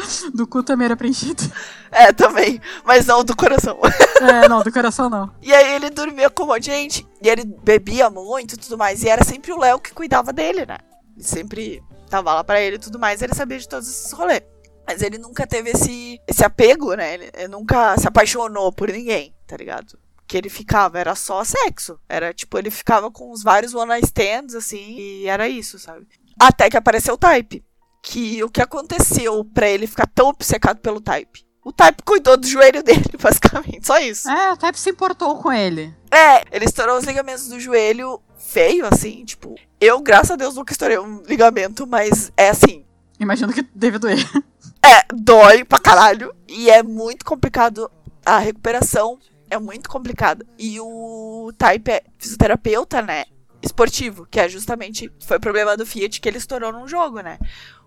Do 0.33 0.47
cu 0.47 0.63
também 0.63 0.85
era 0.85 0.97
preenchido. 0.97 1.43
É, 1.91 2.11
também. 2.11 2.61
Mas 2.83 3.05
não 3.05 3.23
do 3.23 3.35
coração. 3.35 3.79
É, 4.21 4.47
não, 4.47 4.63
do 4.63 4.71
coração 4.71 5.09
não. 5.09 5.29
E 5.41 5.53
aí 5.53 5.75
ele 5.75 5.89
dormia 5.89 6.29
com 6.29 6.57
de 6.57 6.67
gente. 6.67 7.05
E 7.21 7.27
ele 7.27 7.43
bebia 7.43 8.09
muito 8.09 8.55
e 8.55 8.57
tudo 8.57 8.77
mais. 8.77 9.03
E 9.03 9.09
era 9.09 9.23
sempre 9.23 9.51
o 9.51 9.59
Léo 9.59 9.79
que 9.79 9.93
cuidava 9.93 10.31
dele, 10.31 10.65
né? 10.65 10.77
Ele 11.15 11.23
sempre 11.23 11.83
tava 12.09 12.33
lá 12.33 12.43
pra 12.43 12.61
ele 12.61 12.77
e 12.77 12.79
tudo 12.79 12.97
mais. 12.97 13.21
E 13.21 13.25
ele 13.25 13.33
sabia 13.33 13.59
de 13.59 13.67
todos 13.67 13.89
esses 13.89 14.11
rolês. 14.13 14.41
Mas 14.87 15.01
ele 15.01 15.17
nunca 15.17 15.45
teve 15.45 15.71
esse, 15.71 16.19
esse 16.25 16.43
apego, 16.45 16.93
né? 16.93 17.15
Ele, 17.15 17.31
ele 17.33 17.47
nunca 17.49 17.97
se 17.97 18.07
apaixonou 18.07 18.71
por 18.71 18.89
ninguém, 18.89 19.33
tá 19.45 19.57
ligado? 19.57 19.97
que 20.25 20.37
ele 20.37 20.49
ficava 20.49 20.97
era 20.97 21.13
só 21.15 21.43
sexo. 21.43 21.99
Era 22.07 22.33
tipo, 22.33 22.57
ele 22.57 22.71
ficava 22.71 23.11
com 23.11 23.29
os 23.29 23.43
vários 23.43 23.75
one 23.75 23.89
night 23.89 24.05
stands, 24.05 24.55
assim, 24.55 24.95
e 24.97 25.27
era 25.27 25.47
isso, 25.47 25.77
sabe? 25.77 26.07
Até 26.39 26.69
que 26.69 26.77
apareceu 26.77 27.13
o 27.13 27.17
Type 27.17 27.63
que 28.03 28.43
o 28.43 28.49
que 28.49 28.61
aconteceu 28.61 29.45
para 29.45 29.69
ele 29.69 29.87
ficar 29.87 30.05
tão 30.05 30.27
obcecado 30.27 30.79
pelo 30.79 31.01
Type. 31.01 31.45
O 31.63 31.71
Type 31.71 32.03
cuidou 32.03 32.35
do 32.35 32.45
joelho 32.45 32.83
dele, 32.83 33.05
basicamente, 33.19 33.87
só 33.87 33.97
isso. 33.97 34.29
É, 34.29 34.51
o 34.51 34.57
Type 34.57 34.77
se 34.77 34.89
importou 34.89 35.37
com 35.37 35.51
ele. 35.51 35.95
É, 36.11 36.43
ele 36.51 36.65
estourou 36.65 36.97
os 36.97 37.05
ligamentos 37.05 37.47
do 37.47 37.59
joelho 37.59 38.21
feio, 38.37 38.85
assim, 38.85 39.23
tipo. 39.23 39.55
Eu, 39.79 40.01
graças 40.01 40.31
a 40.31 40.35
Deus, 40.35 40.55
nunca 40.55 40.73
estourei 40.73 40.99
um 40.99 41.23
ligamento, 41.23 41.87
mas 41.87 42.31
é 42.35 42.49
assim. 42.49 42.85
Imagino 43.19 43.53
que 43.53 43.65
deve 43.73 43.97
doer. 43.97 44.19
É, 44.85 45.01
dói 45.13 45.63
pra 45.63 45.79
caralho. 45.79 46.35
E 46.45 46.69
é 46.69 46.83
muito 46.83 47.23
complicado. 47.23 47.89
A 48.25 48.37
recuperação 48.37 49.17
é 49.49 49.57
muito 49.57 49.89
complicada. 49.89 50.45
E 50.59 50.77
o 50.77 51.53
Type 51.57 51.89
é 51.89 52.03
fisioterapeuta, 52.17 53.01
né? 53.01 53.23
Esportivo, 53.61 54.27
que 54.29 54.41
é 54.41 54.49
justamente. 54.49 55.09
Foi 55.25 55.37
o 55.37 55.39
problema 55.39 55.77
do 55.77 55.85
Fiat 55.85 56.19
que 56.19 56.27
ele 56.27 56.37
estourou 56.37 56.73
num 56.73 56.85
jogo, 56.85 57.21
né? 57.21 57.39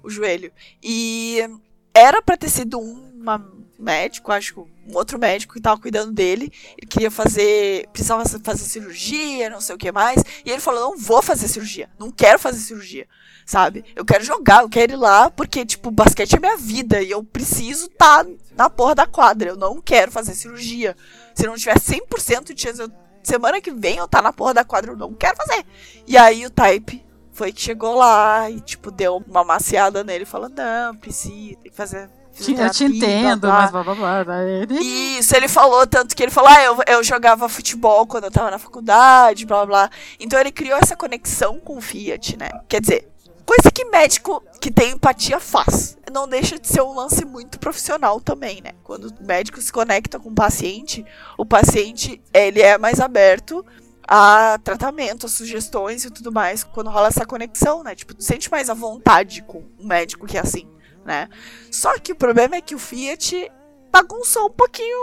O 0.07 0.11
joelho. 0.11 0.53
E 0.83 1.41
era 1.93 2.23
para 2.23 2.37
ter 2.37 2.49
sido 2.49 2.79
um 2.79 3.07
médico, 3.79 4.33
acho 4.33 4.67
um 4.87 4.97
outro 4.97 5.19
médico 5.19 5.55
que 5.55 5.61
tava 5.61 5.81
cuidando 5.81 6.13
dele. 6.13 6.53
Ele 6.79 6.87
queria 6.87 7.11
fazer, 7.11 7.89
precisava 7.89 8.25
fazer 8.25 8.65
cirurgia, 8.65 9.51
não 9.51 9.61
sei 9.61 9.75
o 9.75 9.79
que 9.79 9.91
mais. 9.93 10.23
E 10.45 10.51
ele 10.51 10.61
falou: 10.61 10.93
"Não 10.93 10.99
vou 10.99 11.21
fazer 11.21 11.49
cirurgia, 11.49 11.91
não 11.99 12.11
quero 12.11 12.39
fazer 12.39 12.59
cirurgia". 12.59 13.07
Sabe? 13.45 13.85
Eu 13.95 14.05
quero 14.05 14.25
jogar, 14.25 14.63
eu 14.63 14.69
quero 14.69 14.93
ir 14.93 14.97
lá, 14.97 15.31
porque, 15.31 15.65
tipo, 15.65 15.89
basquete 15.93 16.35
é 16.35 16.41
minha 16.41 16.57
vida 16.57 17.01
e 17.01 17.13
eu 17.13 17.23
preciso 17.23 17.87
estar 17.87 18.25
tá 18.25 18.31
na 18.57 18.69
porra 18.69 18.93
da 18.97 19.07
quadra. 19.07 19.51
Eu 19.51 19.57
não 19.57 19.81
quero 19.81 20.11
fazer 20.11 20.35
cirurgia. 20.35 20.97
Se 21.33 21.47
não 21.47 21.55
tiver 21.55 21.79
100% 21.79 22.53
de 22.53 22.61
chance, 22.61 22.81
eu, 22.81 22.91
semana 23.23 23.61
que 23.61 23.71
vem 23.71 23.99
eu 23.99 24.09
tá 24.09 24.21
na 24.21 24.33
porra 24.33 24.53
da 24.53 24.65
quadra, 24.65 24.91
eu 24.91 24.97
não 24.97 25.15
quero 25.15 25.37
fazer. 25.37 25.65
E 26.09 26.17
aí 26.17 26.45
o 26.45 26.51
Type 26.51 27.06
foi 27.37 27.53
que 27.53 27.61
chegou 27.61 27.95
lá 27.95 28.51
e, 28.51 28.61
tipo, 28.61 28.91
deu 28.91 29.23
uma 29.29 29.45
maciada 29.45 30.03
nele, 30.03 30.25
falando, 30.25 30.57
não, 30.57 30.97
precisa, 30.97 31.55
tem 31.63 31.71
que 31.71 31.77
fazer. 31.77 32.09
Eu 32.39 32.71
te 32.71 32.85
entendo, 32.85 33.41
blá, 33.43 33.69
blá. 33.69 33.85
mas 33.85 33.85
blá 33.85 33.95
blá 33.95 34.25
blá. 34.25 34.45
Né? 34.45 34.67
Isso, 34.81 35.37
ele 35.37 35.49
falou 35.49 35.87
tanto 35.87 36.15
que 36.15 36.23
ele 36.23 36.31
falou, 36.31 36.51
ah, 36.51 36.63
eu, 36.63 36.79
eu 36.87 37.05
jogava 37.05 37.49
futebol 37.49 38.07
quando 38.07 38.25
eu 38.25 38.31
tava 38.31 38.51
na 38.51 38.59
faculdade, 38.59 39.47
blá 39.47 39.65
blá. 39.65 39.91
Então 40.19 40.39
ele 40.39 40.51
criou 40.51 40.79
essa 40.79 40.97
conexão 40.97 41.59
com 41.59 41.77
o 41.77 41.81
Fiat, 41.81 42.37
né? 42.37 42.49
Quer 42.69 42.81
dizer, 42.81 43.09
coisa 43.45 43.71
que 43.73 43.85
médico 43.87 44.43
que 44.61 44.71
tem 44.71 44.93
empatia 44.93 45.41
faz. 45.41 45.97
Não 46.13 46.29
deixa 46.29 46.59
de 46.59 46.69
ser 46.69 46.83
um 46.83 46.95
lance 46.95 47.25
muito 47.25 47.59
profissional 47.59 48.21
também, 48.21 48.61
né? 48.63 48.73
Quando 48.85 49.09
o 49.09 49.27
médico 49.27 49.61
se 49.61 49.73
conecta 49.73 50.19
com 50.19 50.29
o 50.29 50.35
paciente, 50.35 51.05
o 51.39 51.45
paciente, 51.45 52.21
ele 52.35 52.61
é 52.61 52.77
mais 52.77 53.01
aberto 53.01 53.65
a 54.07 54.59
tratamento, 54.63 55.27
a 55.27 55.29
sugestões 55.29 56.05
e 56.05 56.11
tudo 56.11 56.31
mais, 56.33 56.63
quando 56.63 56.91
rola 56.91 57.09
essa 57.09 57.27
conexão, 57.27 57.83
né? 57.83 57.95
Tipo, 57.95 58.15
tu 58.15 58.23
sente 58.23 58.51
mais 58.51 58.71
à 58.71 58.75
vontade 58.75 59.43
com 59.43 59.65
um 59.79 59.87
médico 59.87 60.27
que 60.27 60.37
é 60.37 60.41
assim, 60.41 60.69
né? 61.05 61.29
Só 61.71 61.99
que 61.99 62.13
o 62.13 62.17
problema 62.17 62.57
é 62.57 62.61
que 62.61 62.75
o 62.75 62.79
Fiat 62.79 63.51
bagunçou 63.91 64.47
um 64.47 64.53
pouquinho 64.53 64.99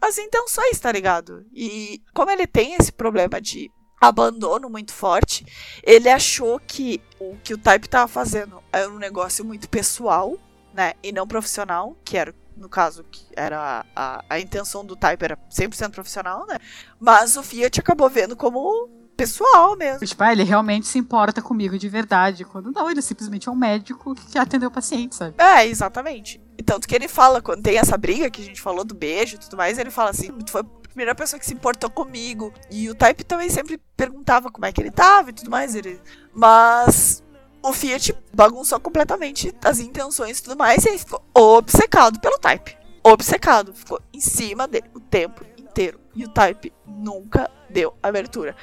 as 0.00 0.18
intenções, 0.18 0.78
tá 0.80 0.90
ligado? 0.90 1.44
E 1.52 2.02
como 2.14 2.30
ele 2.30 2.46
tem 2.46 2.74
esse 2.74 2.92
problema 2.92 3.40
de 3.40 3.70
abandono 4.00 4.70
muito 4.70 4.92
forte, 4.92 5.44
ele 5.82 6.08
achou 6.08 6.60
que 6.60 7.00
o 7.18 7.36
que 7.42 7.54
o 7.54 7.58
Type 7.58 7.88
tava 7.88 8.06
fazendo 8.06 8.62
era 8.72 8.88
um 8.88 8.98
negócio 8.98 9.44
muito 9.44 9.68
pessoal, 9.68 10.36
né? 10.72 10.94
E 11.02 11.12
não 11.12 11.26
profissional, 11.26 11.96
que 12.04 12.16
era 12.16 12.34
no 12.58 12.68
caso, 12.68 13.04
que 13.04 13.24
era 13.36 13.84
a, 13.94 14.24
a, 14.28 14.40
intenção 14.40 14.84
do 14.84 14.96
Type 14.96 15.24
era 15.24 15.38
100% 15.50 15.90
profissional, 15.90 16.46
né? 16.46 16.58
Mas 16.98 17.36
o 17.36 17.42
Fiat 17.42 17.80
acabou 17.80 18.08
vendo 18.08 18.36
como 18.36 18.88
pessoal 19.16 19.76
mesmo. 19.76 20.06
Tipo, 20.06 20.22
ah, 20.22 20.32
ele 20.32 20.44
realmente 20.44 20.86
se 20.86 20.96
importa 20.96 21.42
comigo 21.42 21.76
de 21.76 21.88
verdade. 21.88 22.44
Quando 22.44 22.70
não, 22.70 22.88
ele 22.88 23.02
simplesmente 23.02 23.48
é 23.48 23.52
um 23.52 23.56
médico 23.56 24.14
que 24.14 24.38
atendeu 24.38 24.68
o 24.68 24.72
paciente, 24.72 25.16
sabe? 25.16 25.34
É, 25.38 25.66
exatamente. 25.66 26.40
E 26.56 26.62
tanto 26.62 26.86
que 26.86 26.94
ele 26.94 27.08
fala, 27.08 27.42
quando 27.42 27.62
tem 27.62 27.78
essa 27.78 27.96
briga 27.96 28.30
que 28.30 28.40
a 28.40 28.44
gente 28.44 28.60
falou 28.60 28.84
do 28.84 28.94
beijo 28.94 29.34
e 29.34 29.38
tudo 29.38 29.56
mais, 29.56 29.76
ele 29.76 29.90
fala 29.90 30.10
assim, 30.10 30.28
tu 30.28 30.52
foi 30.52 30.60
a 30.60 30.88
primeira 30.88 31.14
pessoa 31.16 31.40
que 31.40 31.46
se 31.46 31.52
importou 31.52 31.90
comigo. 31.90 32.52
E 32.70 32.88
o 32.88 32.94
Type 32.94 33.24
também 33.24 33.50
sempre 33.50 33.80
perguntava 33.96 34.50
como 34.50 34.66
é 34.66 34.72
que 34.72 34.80
ele 34.80 34.90
tava 34.90 35.30
e 35.30 35.32
tudo 35.32 35.50
mais. 35.50 35.74
Ele... 35.74 36.00
Mas 36.32 37.24
o 37.62 37.72
Fiat 37.72 38.14
bagunçou 38.32 38.78
completamente 38.80 39.54
as 39.64 39.80
intenções 39.80 40.38
e 40.38 40.42
tudo 40.42 40.56
mais, 40.56 40.84
e 40.84 40.90
aí 40.90 40.98
ficou 40.98 41.22
obcecado 41.34 42.20
pelo 42.20 42.38
Type. 42.38 42.76
Obcecado. 43.02 43.72
Ficou 43.72 44.00
em 44.12 44.20
cima 44.20 44.68
dele 44.68 44.86
o 44.94 45.00
tempo 45.00 45.44
inteiro. 45.58 46.00
E 46.14 46.24
o 46.24 46.28
Type 46.28 46.72
nunca 46.86 47.50
deu 47.70 47.94
abertura. 48.02 48.54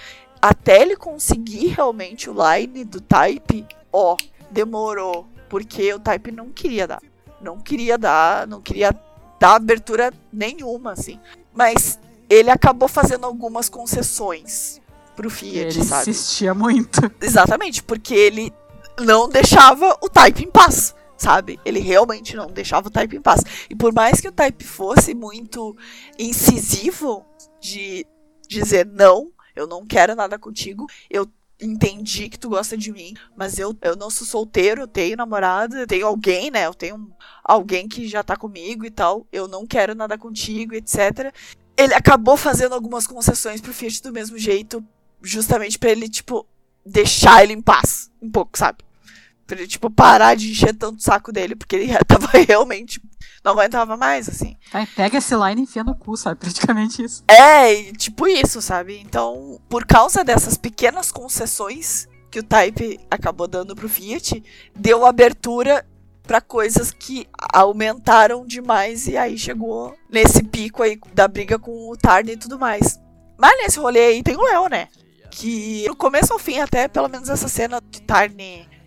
Até 0.41 0.81
ele 0.81 0.95
conseguir 0.95 1.67
realmente 1.67 2.29
o 2.29 2.35
line 2.35 2.85
do 2.85 3.01
Type, 3.01 3.65
ó, 3.91 4.15
demorou. 4.51 5.27
Porque 5.49 5.93
o 5.93 5.99
Type 5.99 6.31
não 6.31 6.49
queria 6.49 6.87
dar. 6.87 7.01
Não 7.41 7.59
queria 7.59 7.97
dar, 7.97 8.47
não 8.47 8.61
queria 8.61 8.91
dar 9.39 9.55
abertura 9.55 10.13
nenhuma, 10.31 10.91
assim. 10.93 11.19
Mas 11.53 11.99
ele 12.29 12.49
acabou 12.49 12.87
fazendo 12.87 13.25
algumas 13.25 13.69
concessões 13.69 14.81
pro 15.15 15.29
Fiat, 15.29 15.77
ele 15.77 15.83
sabe? 15.83 16.03
Ele 16.03 16.11
insistia 16.11 16.53
muito. 16.53 16.99
Exatamente, 17.21 17.81
porque 17.81 18.13
ele 18.13 18.53
não 18.99 19.27
deixava 19.29 19.97
o 20.01 20.09
Type 20.09 20.43
em 20.43 20.51
paz, 20.51 20.95
sabe? 21.17 21.59
Ele 21.65 21.79
realmente 21.79 22.35
não 22.35 22.47
deixava 22.47 22.87
o 22.87 22.91
Type 22.91 23.17
em 23.17 23.21
paz. 23.21 23.41
E 23.69 23.75
por 23.75 23.93
mais 23.93 24.21
que 24.21 24.27
o 24.27 24.31
Type 24.31 24.63
fosse 24.63 25.13
muito 25.13 25.75
incisivo 26.17 27.25
de 27.59 28.05
dizer 28.47 28.85
não, 28.85 29.31
eu 29.55 29.67
não 29.67 29.85
quero 29.85 30.15
nada 30.15 30.37
contigo, 30.37 30.85
eu 31.09 31.27
entendi 31.59 32.29
que 32.29 32.37
tu 32.37 32.49
gosta 32.49 32.77
de 32.77 32.91
mim, 32.91 33.13
mas 33.35 33.57
eu, 33.57 33.75
eu 33.81 33.95
não 33.95 34.09
sou 34.09 34.27
solteiro, 34.27 34.81
eu 34.81 34.87
tenho 34.87 35.15
namorada, 35.15 35.77
eu 35.77 35.87
tenho 35.87 36.05
alguém, 36.05 36.51
né? 36.51 36.65
Eu 36.65 36.73
tenho 36.73 37.09
alguém 37.43 37.87
que 37.87 38.07
já 38.07 38.23
tá 38.23 38.35
comigo 38.35 38.85
e 38.85 38.91
tal, 38.91 39.25
eu 39.31 39.47
não 39.47 39.65
quero 39.65 39.95
nada 39.95 40.17
contigo, 40.17 40.75
etc. 40.75 41.33
Ele 41.77 41.93
acabou 41.93 42.35
fazendo 42.37 42.75
algumas 42.75 43.07
concessões 43.07 43.61
pro 43.61 43.73
Fiat 43.73 44.01
do 44.01 44.11
mesmo 44.11 44.37
jeito, 44.37 44.85
justamente 45.21 45.79
para 45.79 45.91
ele, 45.91 46.09
tipo, 46.09 46.45
deixar 46.86 47.43
ele 47.43 47.53
em 47.53 47.61
paz, 47.61 48.11
um 48.21 48.29
pouco, 48.29 48.57
sabe? 48.57 48.79
Pra 49.47 49.57
ele, 49.57 49.67
tipo, 49.67 49.89
parar 49.89 50.36
de 50.36 50.51
encher 50.51 50.73
tanto 50.73 50.97
o 50.97 51.01
saco 51.01 51.31
dele, 51.31 51.55
porque 51.55 51.75
ele 51.75 51.93
tava 52.05 52.27
realmente. 52.47 53.01
Não 53.43 53.51
aguentava 53.51 53.95
mais, 53.95 54.27
assim. 54.27 54.57
Tá, 54.71 54.88
pega 54.95 55.19
esse 55.19 55.36
line 55.36 55.61
e 55.61 55.63
enfia 55.65 55.83
no 55.83 55.95
cu, 55.95 56.17
sabe? 56.17 56.39
Praticamente 56.41 57.03
isso. 57.03 57.23
É, 57.27 57.91
tipo 57.93 58.27
isso, 58.27 58.61
sabe? 58.61 58.97
Então, 58.99 59.59
por 59.69 59.86
causa 59.86 60.23
dessas 60.23 60.57
pequenas 60.57 61.11
concessões 61.11 62.07
que 62.31 62.39
o 62.39 62.43
Type 62.43 62.99
acabou 63.09 63.47
dando 63.47 63.75
pro 63.75 63.88
Fiat, 63.88 64.43
deu 64.75 65.05
abertura 65.05 65.86
para 66.23 66.41
coisas 66.41 66.91
que 66.91 67.27
aumentaram 67.53 68.45
demais 68.45 69.07
e 69.07 69.15
aí 69.15 69.38
chegou 69.38 69.95
nesse 70.09 70.43
pico 70.43 70.81
aí 70.81 70.99
da 71.13 71.27
briga 71.27 71.59
com 71.59 71.89
o 71.89 71.95
Tarn 71.95 72.31
e 72.31 72.38
tudo 72.38 72.59
mais. 72.59 72.99
Mas 73.38 73.57
nesse 73.59 73.79
rolê 73.79 73.99
aí 73.99 74.23
tem 74.23 74.36
o 74.36 74.43
Léo, 74.43 74.67
né? 74.67 74.88
Que 75.38 75.86
no 75.86 75.95
começo 75.97 76.31
ao 76.31 76.39
fim, 76.39 76.59
até 76.59 76.88
pelo 76.88 77.09
menos 77.09 77.27
essa 77.27 77.49
cena 77.49 77.81
do 77.81 77.99
Tarn 78.01 78.38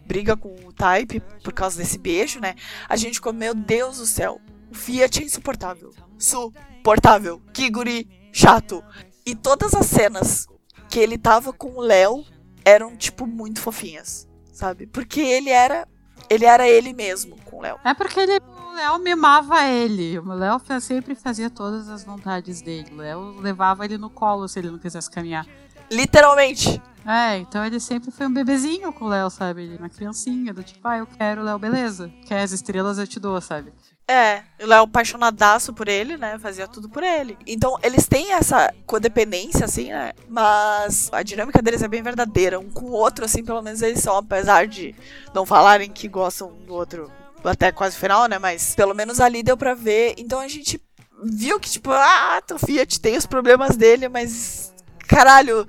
briga 0.06 0.34
com 0.34 0.48
o 0.64 0.72
Type 0.72 1.20
por 1.44 1.52
causa 1.52 1.76
desse 1.76 1.98
beijo, 1.98 2.40
né? 2.40 2.54
A 2.88 2.96
gente 2.96 3.16
ficou, 3.16 3.34
meu 3.34 3.54
Deus 3.54 3.98
do 3.98 4.06
céu, 4.06 4.40
o 4.70 4.74
Fiat 4.74 5.20
é 5.20 5.26
insuportável. 5.26 5.92
Suportável. 6.18 7.42
Que 7.52 7.68
guri 7.68 8.08
chato. 8.32 8.82
E 9.26 9.34
todas 9.34 9.74
as 9.74 9.84
cenas 9.84 10.48
que 10.88 10.98
ele 10.98 11.18
tava 11.18 11.52
com 11.52 11.72
o 11.72 11.82
Léo 11.82 12.24
eram, 12.64 12.96
tipo, 12.96 13.26
muito 13.26 13.60
fofinhas, 13.60 14.26
sabe? 14.50 14.86
Porque 14.86 15.20
ele 15.20 15.50
era. 15.50 15.86
Ele 16.30 16.46
era 16.46 16.66
ele 16.66 16.94
mesmo 16.94 17.36
com 17.44 17.58
o 17.58 17.60
Léo. 17.60 17.78
É 17.84 17.92
porque 17.92 18.20
ele, 18.20 18.38
o 18.38 18.72
Léo 18.74 18.98
mimava 18.98 19.64
ele. 19.66 20.18
O 20.18 20.32
Léo 20.32 20.60
sempre 20.80 21.14
fazia 21.14 21.50
todas 21.50 21.88
as 21.90 22.04
vontades 22.04 22.62
dele. 22.62 22.88
O 22.92 22.96
Léo 22.96 23.40
levava 23.40 23.84
ele 23.84 23.98
no 23.98 24.08
colo 24.10 24.48
se 24.48 24.58
ele 24.58 24.70
não 24.70 24.78
quisesse 24.78 25.10
caminhar. 25.10 25.46
Literalmente. 25.90 26.80
É, 27.06 27.38
então 27.38 27.64
ele 27.64 27.80
sempre 27.80 28.10
foi 28.10 28.26
um 28.26 28.32
bebezinho 28.32 28.92
com 28.92 29.06
o 29.06 29.08
Léo, 29.08 29.30
sabe? 29.30 29.62
Ele 29.62 29.76
uma 29.78 29.88
criancinha, 29.88 30.52
do 30.52 30.62
tipo, 30.62 30.86
ah, 30.86 30.98
eu 30.98 31.06
quero 31.06 31.40
o 31.40 31.44
Léo, 31.44 31.58
beleza. 31.58 32.12
Quer 32.26 32.42
as 32.42 32.52
estrelas, 32.52 32.98
eu 32.98 33.06
te 33.06 33.18
dou, 33.18 33.40
sabe? 33.40 33.72
É, 34.06 34.42
o 34.62 34.66
Léo 34.66 34.84
apaixonadaço 34.84 35.72
por 35.72 35.86
ele, 35.86 36.16
né? 36.16 36.38
Fazia 36.38 36.66
tudo 36.66 36.88
por 36.88 37.02
ele. 37.02 37.36
Então, 37.46 37.78
eles 37.82 38.06
têm 38.06 38.32
essa 38.32 38.72
codependência, 38.86 39.66
assim, 39.66 39.90
né? 39.90 40.12
Mas 40.28 41.10
a 41.12 41.22
dinâmica 41.22 41.60
deles 41.60 41.82
é 41.82 41.88
bem 41.88 42.02
verdadeira. 42.02 42.58
Um 42.58 42.70
com 42.70 42.86
o 42.86 42.92
outro, 42.92 43.26
assim, 43.26 43.44
pelo 43.44 43.60
menos 43.62 43.82
eles 43.82 44.00
são, 44.00 44.16
apesar 44.16 44.66
de 44.66 44.94
não 45.34 45.44
falarem 45.44 45.90
que 45.90 46.08
gostam 46.08 46.48
um 46.48 46.64
do 46.64 46.74
outro 46.74 47.10
até 47.44 47.70
quase 47.70 47.96
o 47.96 48.00
final, 48.00 48.26
né? 48.26 48.38
Mas 48.38 48.74
pelo 48.74 48.94
menos 48.94 49.20
ali 49.20 49.42
deu 49.42 49.56
pra 49.56 49.74
ver. 49.74 50.14
Então 50.16 50.40
a 50.40 50.48
gente 50.48 50.80
viu 51.22 51.60
que, 51.60 51.70
tipo, 51.70 51.90
ah, 51.90 52.40
o 52.52 52.58
Fiat 52.58 53.00
tem 53.00 53.16
os 53.16 53.26
problemas 53.26 53.76
dele, 53.76 54.08
mas. 54.08 54.72
Caralho, 55.08 55.66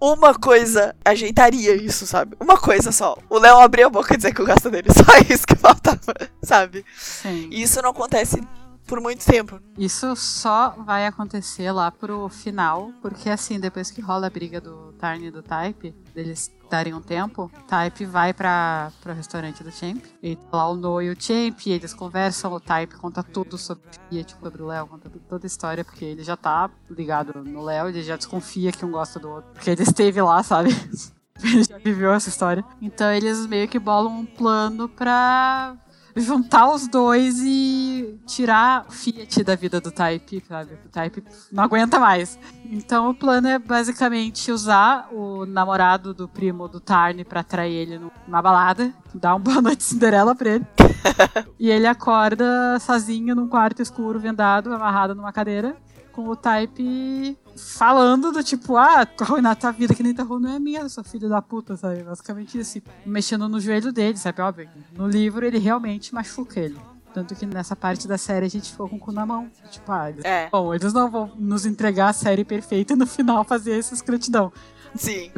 uma 0.00 0.34
coisa 0.34 0.94
ajeitaria 1.04 1.74
isso, 1.74 2.06
sabe? 2.06 2.36
Uma 2.40 2.56
coisa 2.56 2.92
só. 2.92 3.16
O 3.28 3.38
Léo 3.38 3.58
abriu 3.58 3.86
a 3.86 3.90
boca 3.90 4.14
e 4.14 4.16
dizer 4.16 4.32
que 4.32 4.40
eu 4.40 4.46
gosto 4.46 4.70
dele. 4.70 4.88
Só 4.94 5.32
isso 5.32 5.46
que 5.46 5.56
faltava, 5.56 6.14
sabe? 6.42 6.84
Sim. 6.96 7.48
E 7.50 7.62
isso 7.62 7.80
não 7.82 7.90
acontece 7.90 8.40
por 8.86 9.00
muito 9.00 9.24
tempo. 9.24 9.60
Isso 9.76 10.14
só 10.14 10.70
vai 10.70 11.06
acontecer 11.06 11.70
lá 11.72 11.90
pro 11.90 12.28
final, 12.28 12.92
porque 13.02 13.28
assim, 13.28 13.58
depois 13.58 13.90
que 13.90 14.00
rola 14.00 14.28
a 14.28 14.30
briga 14.30 14.60
do 14.60 14.92
Tarn 14.92 15.24
e 15.24 15.30
do 15.30 15.42
Type, 15.42 15.94
deles 16.14 16.54
darem 16.70 16.94
um 16.94 17.00
tempo, 17.00 17.50
Type 17.68 18.04
vai 18.04 18.32
para 18.32 18.90
o 19.04 19.12
restaurante 19.12 19.62
do 19.62 19.70
Champ, 19.70 20.02
e 20.22 20.36
tá 20.36 20.56
lá 20.56 20.70
o 20.70 20.76
No 20.76 21.00
e 21.00 21.10
o 21.10 21.16
Champ, 21.18 21.58
e 21.66 21.72
eles 21.72 21.94
conversam, 21.94 22.52
o 22.52 22.60
Type 22.60 22.96
conta 22.96 23.22
tudo 23.22 23.56
sobre 23.56 23.84
Fiat, 24.08 24.28
tipo, 24.28 24.44
sobre 24.44 24.62
o 24.62 24.66
Léo, 24.66 24.86
conta 24.86 25.10
toda 25.28 25.46
a 25.46 25.48
história, 25.48 25.84
porque 25.84 26.04
ele 26.04 26.24
já 26.24 26.36
tá 26.36 26.70
ligado 26.90 27.42
no 27.44 27.62
Léo, 27.62 27.88
ele 27.88 28.02
já 28.02 28.16
desconfia 28.16 28.72
que 28.72 28.84
um 28.84 28.90
gosta 28.90 29.18
do 29.20 29.28
outro, 29.28 29.50
porque 29.52 29.70
ele 29.70 29.82
esteve 29.82 30.20
lá, 30.20 30.42
sabe? 30.42 30.70
ele 31.42 31.62
já 31.62 31.78
viveu 31.78 32.12
essa 32.12 32.28
história. 32.28 32.64
Então 32.80 33.12
eles 33.12 33.46
meio 33.46 33.68
que 33.68 33.78
bolam 33.78 34.20
um 34.20 34.26
plano 34.26 34.88
pra 34.88 35.76
juntar 36.16 36.70
os 36.70 36.88
dois 36.88 37.40
e 37.42 38.18
tirar 38.26 38.86
o 38.88 38.92
Fiat 38.92 39.44
da 39.44 39.54
vida 39.54 39.80
do 39.80 39.90
Type, 39.90 40.42
sabe? 40.48 40.72
O 40.86 40.88
Type 40.88 41.22
não 41.52 41.64
aguenta 41.64 41.98
mais. 41.98 42.38
Então 42.64 43.10
o 43.10 43.14
plano 43.14 43.48
é 43.48 43.58
basicamente 43.58 44.50
usar 44.50 45.08
o 45.12 45.44
namorado 45.44 46.14
do 46.14 46.26
primo 46.26 46.68
do 46.68 46.80
Tarn 46.80 47.22
para 47.24 47.40
atrair 47.40 47.74
ele 47.74 47.98
numa 48.26 48.42
balada, 48.42 48.92
dar 49.14 49.34
um 49.34 49.40
boa 49.40 49.60
noite 49.60 49.84
Cinderela 49.84 50.34
pra 50.34 50.50
ele. 50.50 50.66
e 51.60 51.70
ele 51.70 51.86
acorda 51.86 52.78
sozinho 52.80 53.34
num 53.34 53.48
quarto 53.48 53.82
escuro, 53.82 54.18
vendado, 54.18 54.72
amarrado 54.72 55.14
numa 55.14 55.32
cadeira 55.32 55.76
com 56.16 56.26
o 56.28 56.34
Type 56.34 57.38
falando 57.54 58.32
do 58.32 58.42
tipo, 58.42 58.76
ah, 58.78 59.06
arruinar 59.20 59.54
tua 59.54 59.70
vida 59.70 59.94
que 59.94 60.02
nem 60.02 60.14
tá 60.14 60.24
não 60.24 60.48
é 60.48 60.58
minha, 60.58 60.88
sua 60.88 61.04
filha 61.04 61.28
da 61.28 61.42
puta, 61.42 61.76
sabe? 61.76 62.02
Basicamente 62.02 62.58
assim, 62.58 62.80
mexendo 63.04 63.46
no 63.50 63.60
joelho 63.60 63.92
dele, 63.92 64.16
sabe? 64.16 64.40
Óbvio, 64.40 64.68
no 64.94 65.06
livro 65.06 65.44
ele 65.44 65.58
realmente 65.58 66.14
machuca 66.14 66.58
ele. 66.58 66.80
Tanto 67.12 67.34
que 67.34 67.44
nessa 67.44 67.76
parte 67.76 68.08
da 68.08 68.16
série 68.16 68.46
a 68.46 68.48
gente 68.48 68.70
ficou 68.70 68.88
com 68.88 68.96
o 68.96 68.98
cu 68.98 69.12
na 69.12 69.26
mão. 69.26 69.50
Tipo, 69.70 69.92
ah, 69.92 70.10
eles, 70.10 70.24
é. 70.24 70.48
bom, 70.50 70.74
eles 70.74 70.92
não 70.92 71.10
vão 71.10 71.30
nos 71.36 71.66
entregar 71.66 72.08
a 72.08 72.12
série 72.14 72.44
perfeita 72.44 72.94
e 72.94 72.96
no 72.96 73.06
final 73.06 73.44
fazer 73.44 73.78
essa 73.78 73.94
escrotidão. 73.94 74.50
Sim. 74.94 75.30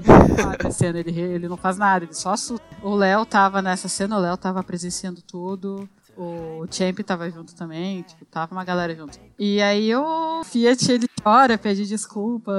A 0.64 0.70
cena, 0.70 1.01
ele, 1.01 1.18
ele 1.20 1.49
não 1.49 1.57
faz 1.57 1.76
nada, 1.76 2.05
ele 2.05 2.14
só 2.14 2.33
assusta. 2.33 2.64
O 2.83 2.95
Léo 2.95 3.26
tava 3.26 3.61
nessa 3.61 3.89
cena, 3.89 4.16
o 4.16 4.20
Léo 4.20 4.37
tava 4.37 4.62
presenciando 4.62 5.20
tudo 5.22 5.89
o 6.19 6.66
Champ 6.69 6.99
tava 7.05 7.31
junto 7.31 7.55
também, 7.55 8.03
tipo, 8.03 8.25
tava 8.25 8.53
uma 8.53 8.64
galera 8.64 8.95
junto. 8.95 9.19
E 9.39 9.62
aí 9.62 9.95
o 9.95 10.43
Fiat, 10.43 10.91
ele 10.91 11.07
chora, 11.23 11.57
pede 11.57 11.87
desculpa, 11.87 12.53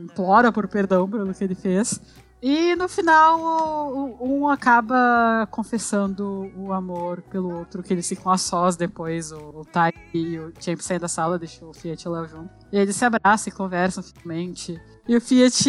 implora 0.00 0.50
por 0.50 0.66
perdão 0.66 1.08
pelo 1.08 1.34
que 1.34 1.44
ele 1.44 1.54
fez. 1.54 2.00
E 2.42 2.74
no 2.76 2.88
final, 2.88 4.16
um 4.20 4.48
acaba 4.48 5.46
confessando 5.50 6.50
o 6.56 6.72
amor 6.72 7.20
pelo 7.22 7.58
outro, 7.58 7.82
que 7.82 7.92
eles 7.92 8.08
ficam 8.08 8.32
a 8.32 8.38
sós 8.38 8.76
depois. 8.76 9.32
O, 9.32 9.64
Tai 9.70 9.92
e 10.14 10.38
o 10.38 10.52
Champ 10.58 10.80
saem 10.80 11.00
da 11.00 11.08
sala, 11.08 11.38
deixam 11.38 11.68
o 11.68 11.74
Fiat 11.74 12.08
Léo 12.08 12.28
junto. 12.28 12.50
E 12.72 12.78
eles 12.78 12.96
se 12.96 13.04
abraçam 13.04 13.52
e 13.52 13.56
conversam 13.56 14.02
finalmente. 14.02 14.80
E 15.08 15.16
o 15.16 15.20
Fiat 15.20 15.64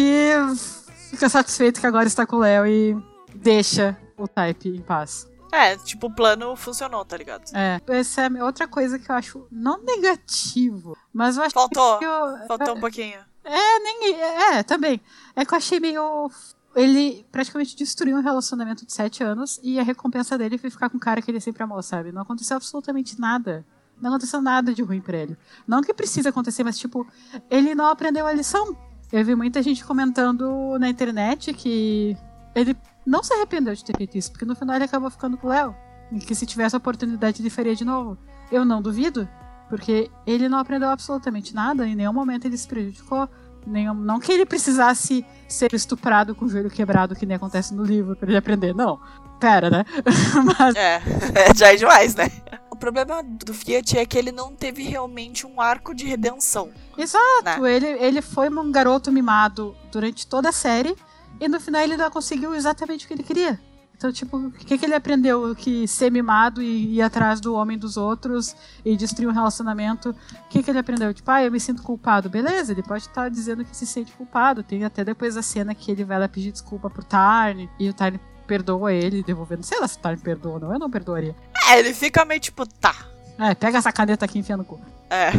fica 1.10 1.28
satisfeito 1.28 1.80
que 1.80 1.86
agora 1.86 2.06
está 2.06 2.26
com 2.26 2.36
o 2.36 2.40
Léo 2.40 2.66
e 2.66 2.96
deixa 3.34 3.96
o 4.16 4.26
Type 4.26 4.68
em 4.68 4.80
paz. 4.80 5.26
É, 5.52 5.76
tipo, 5.76 6.08
o 6.08 6.14
plano 6.14 6.54
funcionou, 6.56 7.04
tá 7.04 7.16
ligado? 7.16 7.50
É. 7.54 7.80
Essa 7.88 8.22
é 8.22 8.44
outra 8.44 8.68
coisa 8.68 8.98
que 8.98 9.10
eu 9.10 9.14
acho 9.14 9.46
não 9.50 9.82
negativo, 9.82 10.96
mas 11.12 11.36
eu 11.36 11.42
acho 11.42 11.54
Faltou. 11.54 11.98
que. 11.98 12.04
Eu, 12.04 12.46
Faltou 12.46 12.76
um 12.76 12.80
pouquinho. 12.80 13.18
É, 13.44 13.78
nem. 13.80 14.14
É, 14.14 14.62
também. 14.62 15.00
É 15.34 15.44
que 15.44 15.54
eu 15.54 15.58
achei 15.58 15.80
meio. 15.80 16.30
Ele 16.76 17.26
praticamente 17.32 17.74
destruiu 17.74 18.16
um 18.16 18.22
relacionamento 18.22 18.84
de 18.84 18.92
sete 18.92 19.24
anos 19.24 19.58
e 19.62 19.80
a 19.80 19.82
recompensa 19.82 20.36
dele 20.36 20.58
foi 20.58 20.70
ficar 20.70 20.90
com 20.90 20.98
o 20.98 21.00
cara 21.00 21.20
que 21.22 21.30
ele 21.30 21.40
sempre 21.40 21.62
amou, 21.62 21.82
sabe? 21.82 22.12
Não 22.12 22.22
aconteceu 22.22 22.56
absolutamente 22.56 23.18
nada. 23.18 23.64
Não 24.00 24.10
aconteceu 24.10 24.40
nada 24.40 24.72
de 24.72 24.82
ruim 24.82 25.00
pra 25.00 25.16
ele. 25.16 25.36
Não 25.66 25.82
que 25.82 25.92
precisa 25.92 26.28
acontecer, 26.28 26.62
mas, 26.62 26.78
tipo, 26.78 27.06
ele 27.50 27.74
não 27.74 27.86
aprendeu 27.86 28.26
a 28.26 28.32
lição. 28.32 28.76
Eu 29.10 29.24
vi 29.24 29.34
muita 29.34 29.62
gente 29.62 29.84
comentando 29.84 30.78
na 30.78 30.88
internet 30.88 31.52
que 31.54 32.16
ele 32.54 32.76
não 33.08 33.22
se 33.22 33.32
arrependeu 33.32 33.74
de 33.74 33.82
ter 33.82 33.96
feito 33.96 34.18
isso, 34.18 34.30
porque 34.30 34.44
no 34.44 34.54
final 34.54 34.76
ele 34.76 34.84
acabou 34.84 35.10
ficando 35.10 35.38
com 35.38 35.46
o 35.46 35.50
Léo. 35.50 35.74
E 36.12 36.18
que 36.18 36.34
se 36.34 36.44
tivesse 36.44 36.76
a 36.76 36.78
oportunidade 36.78 37.40
ele 37.40 37.50
faria 37.50 37.74
de 37.74 37.84
novo. 37.84 38.18
Eu 38.52 38.64
não 38.64 38.82
duvido, 38.82 39.26
porque 39.68 40.10
ele 40.26 40.48
não 40.48 40.58
aprendeu 40.58 40.90
absolutamente 40.90 41.54
nada, 41.54 41.86
em 41.86 41.94
nenhum 41.94 42.12
momento 42.12 42.44
ele 42.44 42.56
se 42.56 42.68
prejudicou. 42.68 43.28
Nenhum, 43.66 43.92
não 43.92 44.20
que 44.20 44.32
ele 44.32 44.46
precisasse 44.46 45.26
ser 45.46 45.74
estuprado 45.74 46.34
com 46.34 46.44
o 46.44 46.48
joelho 46.48 46.70
quebrado, 46.70 47.14
que 47.14 47.26
nem 47.26 47.36
acontece 47.36 47.74
no 47.74 47.82
livro, 47.82 48.14
pra 48.14 48.28
ele 48.28 48.38
aprender. 48.38 48.74
Não. 48.74 49.00
Pera, 49.40 49.68
né? 49.68 49.84
Mas... 50.58 50.74
É, 51.34 51.54
já 51.54 51.72
é 51.72 51.76
demais, 51.76 52.14
né? 52.14 52.30
O 52.70 52.76
problema 52.76 53.22
do 53.22 53.52
Fiat 53.52 53.98
é 53.98 54.06
que 54.06 54.16
ele 54.16 54.32
não 54.32 54.54
teve 54.54 54.82
realmente 54.82 55.46
um 55.46 55.60
arco 55.60 55.94
de 55.94 56.06
redenção. 56.06 56.70
Exato. 56.96 57.60
Né? 57.60 57.74
Ele, 57.74 57.86
ele 57.86 58.22
foi 58.22 58.48
um 58.48 58.72
garoto 58.72 59.10
mimado 59.10 59.76
durante 59.90 60.26
toda 60.26 60.48
a 60.48 60.52
série 60.52 60.96
e 61.40 61.48
no 61.48 61.60
final 61.60 61.82
ele 61.82 61.96
não 61.96 62.10
conseguiu 62.10 62.54
exatamente 62.54 63.04
o 63.04 63.08
que 63.08 63.14
ele 63.14 63.22
queria. 63.22 63.60
Então, 63.98 64.12
tipo, 64.12 64.36
o 64.36 64.52
que, 64.52 64.78
que 64.78 64.84
ele 64.86 64.94
aprendeu? 64.94 65.56
Que 65.56 65.88
ser 65.88 66.08
mimado 66.08 66.62
e 66.62 66.94
ir 66.94 67.02
atrás 67.02 67.40
do 67.40 67.54
homem 67.54 67.76
dos 67.76 67.96
outros 67.96 68.54
e 68.84 68.96
destruir 68.96 69.28
um 69.28 69.32
relacionamento. 69.32 70.10
O 70.10 70.48
que, 70.48 70.62
que 70.62 70.70
ele 70.70 70.78
aprendeu? 70.78 71.12
Tipo, 71.12 71.28
ah, 71.32 71.42
eu 71.42 71.50
me 71.50 71.58
sinto 71.58 71.82
culpado. 71.82 72.30
Beleza, 72.30 72.70
ele 72.70 72.82
pode 72.82 73.02
estar 73.02 73.24
tá 73.24 73.28
dizendo 73.28 73.64
que 73.64 73.76
se 73.76 73.84
sente 73.84 74.12
culpado. 74.12 74.62
Tem 74.62 74.84
até 74.84 75.04
depois 75.04 75.36
a 75.36 75.42
cena 75.42 75.74
que 75.74 75.90
ele 75.90 76.04
vai 76.04 76.16
lá 76.16 76.28
pedir 76.28 76.52
desculpa 76.52 76.88
pro 76.88 77.02
Tarn 77.02 77.68
e 77.76 77.88
o 77.88 77.92
Tarn 77.92 78.20
perdoa 78.46 78.92
ele, 78.92 79.20
devolvendo. 79.24 79.64
Sei 79.64 79.80
lá 79.80 79.88
se 79.88 79.98
o 79.98 80.00
Tarn 80.00 80.16
perdoa 80.16 80.54
ou 80.54 80.60
não, 80.60 80.72
eu 80.72 80.78
não 80.78 80.88
perdoaria. 80.88 81.34
É, 81.68 81.80
ele 81.80 81.92
fica 81.92 82.24
meio 82.24 82.40
tipo, 82.40 82.64
tá. 82.64 82.94
É, 83.36 83.52
pega 83.52 83.78
essa 83.78 83.90
caneta 83.90 84.24
aqui 84.24 84.38
e 84.38 84.40
enfia 84.42 84.56
no 84.56 84.64
cu. 84.64 84.80
É. 85.10 85.32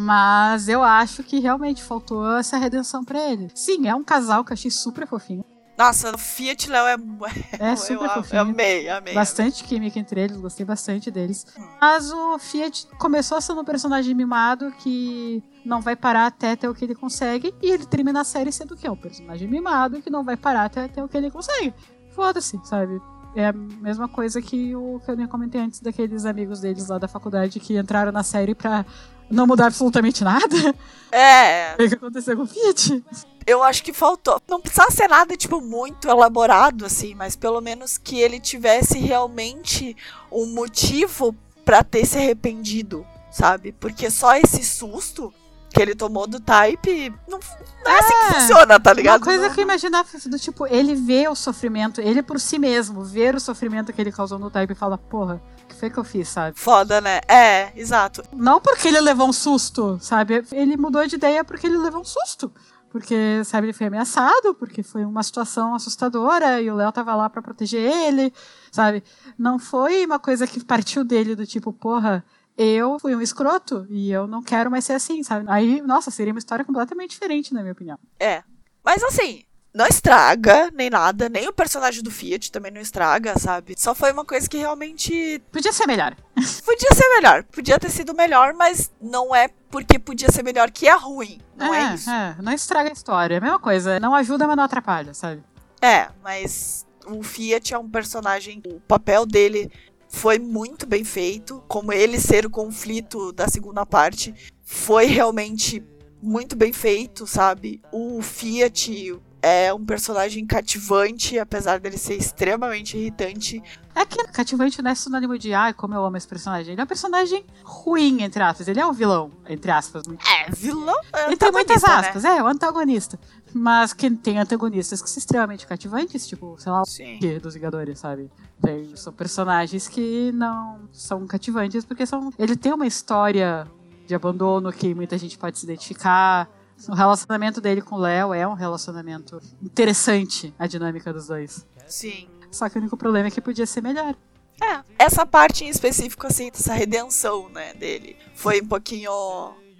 Mas 0.00 0.68
eu 0.68 0.82
acho 0.82 1.22
que 1.22 1.38
realmente 1.38 1.82
faltou 1.82 2.36
essa 2.36 2.56
redenção 2.56 3.04
para 3.04 3.18
ele. 3.30 3.50
Sim, 3.54 3.88
é 3.88 3.94
um 3.94 4.04
casal 4.04 4.44
que 4.44 4.52
eu 4.52 4.54
achei 4.54 4.70
super 4.70 5.06
fofinho. 5.06 5.44
Nossa, 5.76 6.14
o 6.14 6.18
Fiat 6.18 6.70
Léo 6.70 6.86
é. 6.86 6.96
É 7.58 7.76
super 7.76 8.04
eu, 8.04 8.10
fofinho. 8.10 8.38
Eu 8.38 8.42
amei, 8.42 8.88
amei. 8.88 9.14
Bastante 9.14 9.60
amei. 9.60 9.68
química 9.68 9.98
entre 9.98 10.20
eles, 10.22 10.36
gostei 10.36 10.64
bastante 10.64 11.10
deles. 11.10 11.46
Mas 11.80 12.10
o 12.10 12.38
Fiat 12.38 12.86
começou 12.98 13.40
sendo 13.40 13.60
um 13.60 13.64
personagem 13.64 14.14
mimado 14.14 14.72
que 14.78 15.42
não 15.64 15.80
vai 15.80 15.94
parar 15.94 16.26
até 16.26 16.56
ter 16.56 16.68
o 16.68 16.74
que 16.74 16.84
ele 16.84 16.94
consegue. 16.94 17.54
E 17.62 17.70
ele 17.70 17.84
termina 17.84 18.22
a 18.22 18.24
série 18.24 18.50
sendo 18.50 18.72
o 18.72 18.76
quê? 18.76 18.88
Um 18.88 18.96
personagem 18.96 19.48
mimado 19.48 20.00
que 20.00 20.08
não 20.08 20.24
vai 20.24 20.36
parar 20.36 20.64
até 20.64 20.88
ter 20.88 21.02
o 21.02 21.08
que 21.08 21.16
ele 21.16 21.30
consegue. 21.30 21.74
Foda-se, 22.12 22.58
sabe? 22.64 23.00
É 23.34 23.48
a 23.48 23.52
mesma 23.52 24.08
coisa 24.08 24.40
que 24.40 24.74
o 24.74 24.98
que 25.04 25.10
eu 25.10 25.16
nem 25.16 25.26
comentei 25.26 25.60
antes 25.60 25.80
daqueles 25.80 26.24
amigos 26.24 26.60
deles 26.60 26.88
lá 26.88 26.96
da 26.96 27.06
faculdade 27.06 27.60
que 27.60 27.78
entraram 27.78 28.10
na 28.10 28.22
série 28.22 28.54
pra 28.54 28.86
não 29.30 29.46
mudar 29.46 29.66
absolutamente 29.66 30.22
nada. 30.24 30.74
É. 31.12 31.74
O 31.74 31.88
que 31.88 31.94
aconteceu 31.94 32.36
com 32.36 32.42
o 32.42 32.46
Fiat? 32.46 33.02
Eu 33.46 33.62
acho 33.62 33.82
que 33.82 33.92
faltou. 33.92 34.40
Não 34.48 34.60
precisava 34.60 34.90
ser 34.90 35.08
nada, 35.08 35.36
tipo, 35.36 35.60
muito 35.60 36.08
elaborado, 36.08 36.84
assim, 36.84 37.14
mas 37.14 37.36
pelo 37.36 37.60
menos 37.60 37.96
que 37.96 38.20
ele 38.20 38.40
tivesse 38.40 38.98
realmente 38.98 39.96
um 40.30 40.46
motivo 40.46 41.34
para 41.64 41.82
ter 41.84 42.04
se 42.04 42.18
arrependido, 42.18 43.06
sabe? 43.30 43.72
Porque 43.72 44.10
só 44.10 44.34
esse 44.36 44.64
susto 44.64 45.32
que 45.70 45.82
ele 45.82 45.94
tomou 45.94 46.26
do 46.26 46.40
Type, 46.40 47.12
não, 47.28 47.38
não 47.84 47.92
é, 47.92 47.94
é, 47.94 47.98
assim 47.98 48.08
que 48.08 48.24
é, 48.24 48.40
funciona, 48.40 48.80
tá 48.80 48.92
ligado? 48.92 49.18
Uma 49.18 49.26
coisa 49.26 49.48
não, 49.48 49.54
que 49.54 49.60
eu 49.60 49.64
imaginava 49.64 50.08
do 50.26 50.38
tipo, 50.38 50.66
ele 50.66 50.94
vê 50.94 51.28
o 51.28 51.34
sofrimento, 51.34 52.00
ele 52.00 52.22
por 52.22 52.40
si 52.40 52.58
mesmo, 52.58 53.04
ver 53.04 53.34
o 53.34 53.40
sofrimento 53.40 53.92
que 53.92 54.00
ele 54.00 54.10
causou 54.10 54.38
no 54.38 54.50
Type 54.50 54.72
e 54.72 54.76
fala, 54.76 54.96
porra, 54.96 55.40
o 55.66 55.68
que 55.68 55.74
foi 55.74 55.90
que 55.90 55.98
eu 55.98 56.04
fiz, 56.04 56.28
sabe? 56.28 56.58
Foda, 56.58 57.00
né? 57.00 57.20
É, 57.28 57.72
exato. 57.78 58.22
Não 58.32 58.60
porque 58.60 58.88
ele 58.88 59.00
levou 59.00 59.28
um 59.28 59.32
susto, 59.32 59.98
sabe? 60.00 60.44
Ele 60.52 60.76
mudou 60.76 61.06
de 61.06 61.16
ideia 61.16 61.44
porque 61.44 61.66
ele 61.66 61.76
levou 61.76 62.00
um 62.00 62.04
susto 62.04 62.50
porque, 62.88 63.44
sabe, 63.44 63.66
ele 63.66 63.72
foi 63.74 63.88
ameaçado, 63.88 64.54
porque 64.54 64.82
foi 64.82 65.04
uma 65.04 65.22
situação 65.22 65.74
assustadora 65.74 66.62
e 66.62 66.70
o 66.70 66.74
Léo 66.74 66.90
tava 66.90 67.14
lá 67.14 67.28
para 67.28 67.42
proteger 67.42 67.82
ele, 67.82 68.32
sabe? 68.72 69.04
Não 69.38 69.58
foi 69.58 70.06
uma 70.06 70.18
coisa 70.18 70.46
que 70.46 70.64
partiu 70.64 71.04
dele 71.04 71.36
do 71.36 71.44
tipo, 71.44 71.74
porra, 71.74 72.24
eu 72.56 72.98
fui 72.98 73.14
um 73.14 73.20
escroto 73.20 73.86
e 73.90 74.10
eu 74.10 74.26
não 74.26 74.42
quero 74.42 74.70
mais 74.70 74.86
ser 74.86 74.94
assim, 74.94 75.22
sabe? 75.22 75.44
Aí, 75.46 75.82
nossa, 75.82 76.10
seria 76.10 76.32
uma 76.32 76.38
história 76.38 76.64
completamente 76.64 77.10
diferente, 77.10 77.52
na 77.52 77.60
minha 77.60 77.72
opinião. 77.72 77.98
É. 78.18 78.42
Mas 78.82 79.02
assim, 79.02 79.42
não 79.76 79.86
estraga 79.86 80.70
nem 80.72 80.88
nada, 80.88 81.28
nem 81.28 81.46
o 81.48 81.52
personagem 81.52 82.02
do 82.02 82.10
Fiat 82.10 82.50
também 82.50 82.72
não 82.72 82.80
estraga, 82.80 83.38
sabe? 83.38 83.74
Só 83.76 83.94
foi 83.94 84.10
uma 84.10 84.24
coisa 84.24 84.48
que 84.48 84.56
realmente. 84.56 85.42
Podia 85.52 85.70
ser 85.70 85.86
melhor. 85.86 86.16
Podia 86.64 86.90
ser 86.94 87.08
melhor, 87.10 87.44
podia 87.44 87.78
ter 87.78 87.90
sido 87.90 88.14
melhor, 88.14 88.54
mas 88.54 88.90
não 89.00 89.34
é 89.34 89.48
porque 89.70 89.98
podia 89.98 90.30
ser 90.30 90.42
melhor 90.42 90.70
que 90.70 90.88
é 90.88 90.94
ruim. 90.94 91.40
Não 91.56 91.74
é, 91.74 91.90
é 91.90 91.94
isso. 91.94 92.10
É, 92.10 92.36
não 92.42 92.52
estraga 92.52 92.88
a 92.88 92.92
história. 92.92 93.34
É 93.34 93.38
a 93.38 93.40
mesma 93.40 93.58
coisa. 93.58 94.00
Não 94.00 94.14
ajuda, 94.14 94.46
mas 94.46 94.56
não 94.56 94.64
atrapalha, 94.64 95.12
sabe? 95.12 95.42
É, 95.80 96.08
mas 96.22 96.86
o 97.06 97.22
Fiat 97.22 97.74
é 97.74 97.78
um 97.78 97.88
personagem. 97.88 98.62
O 98.66 98.80
papel 98.80 99.26
dele 99.26 99.70
foi 100.08 100.38
muito 100.38 100.86
bem 100.86 101.04
feito. 101.04 101.62
Como 101.68 101.92
ele 101.92 102.18
ser 102.18 102.46
o 102.46 102.50
conflito 102.50 103.32
da 103.32 103.48
segunda 103.48 103.84
parte, 103.84 104.34
foi 104.62 105.06
realmente 105.06 105.84
muito 106.22 106.56
bem 106.56 106.72
feito, 106.72 107.26
sabe? 107.26 107.80
O 107.92 108.20
Fiat, 108.22 109.18
é 109.46 109.72
um 109.72 109.84
personagem 109.84 110.44
cativante, 110.44 111.38
apesar 111.38 111.78
dele 111.78 111.96
ser 111.96 112.14
extremamente 112.14 112.98
irritante. 112.98 113.62
É 113.94 114.04
que 114.04 114.16
cativante 114.24 114.82
não 114.82 114.90
é 114.90 114.94
sinônimo 114.96 115.38
de, 115.38 115.54
ai, 115.54 115.72
como 115.72 115.94
eu 115.94 116.04
amo 116.04 116.16
esse 116.16 116.26
personagem. 116.26 116.72
Ele 116.72 116.80
é 116.80 116.84
um 116.84 116.86
personagem 116.86 117.46
ruim, 117.62 118.22
entre 118.22 118.42
aspas. 118.42 118.66
Ele 118.66 118.80
é 118.80 118.84
um 118.84 118.92
vilão, 118.92 119.30
entre 119.48 119.70
aspas. 119.70 120.02
É, 120.08 120.50
vilão? 120.50 121.00
É 121.12 121.26
ele 121.26 121.36
tem 121.36 121.52
muitas 121.52 121.80
né? 121.80 121.88
aspas, 121.88 122.24
né? 122.24 122.38
é, 122.38 122.42
o 122.42 122.46
antagonista. 122.48 123.20
Mas 123.54 123.92
que 123.92 124.10
tem 124.10 124.40
antagonistas 124.40 125.00
que 125.00 125.08
são 125.08 125.20
extremamente 125.20 125.64
cativantes, 125.64 126.26
tipo, 126.26 126.56
sei 126.58 126.72
lá, 126.72 126.84
Sim. 126.84 127.20
o 127.22 127.40
dos 127.40 127.54
Vingadores, 127.54 128.00
sabe? 128.00 128.28
Tem, 128.60 128.96
são 128.96 129.12
personagens 129.12 129.86
que 129.86 130.32
não 130.32 130.80
são 130.90 131.24
cativantes 131.24 131.84
porque 131.84 132.04
são. 132.04 132.32
Ele 132.36 132.56
tem 132.56 132.72
uma 132.72 132.86
história 132.86 133.64
de 134.08 134.14
abandono 134.14 134.72
que 134.72 134.92
muita 134.92 135.16
gente 135.16 135.38
pode 135.38 135.56
se 135.56 135.64
identificar 135.64 136.48
o 136.88 136.94
relacionamento 136.94 137.60
dele 137.60 137.80
com 137.80 137.96
o 137.96 137.98
Léo 137.98 138.34
é 138.34 138.46
um 138.46 138.54
relacionamento 138.54 139.40
interessante, 139.62 140.54
a 140.58 140.66
dinâmica 140.66 141.12
dos 141.12 141.26
dois. 141.26 141.66
Sim. 141.86 142.28
Só 142.50 142.68
que 142.68 142.78
o 142.78 142.80
único 142.80 142.96
problema 142.96 143.28
é 143.28 143.30
que 143.30 143.40
podia 143.40 143.66
ser 143.66 143.82
melhor. 143.82 144.14
É, 144.62 144.82
essa 144.98 145.26
parte 145.26 145.64
em 145.64 145.68
específico, 145.68 146.26
assim, 146.26 146.50
dessa 146.50 146.72
redenção, 146.72 147.48
né, 147.50 147.74
dele, 147.74 148.16
foi 148.34 148.60
um 148.62 148.66
pouquinho 148.66 149.10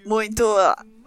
muito... 0.04 0.44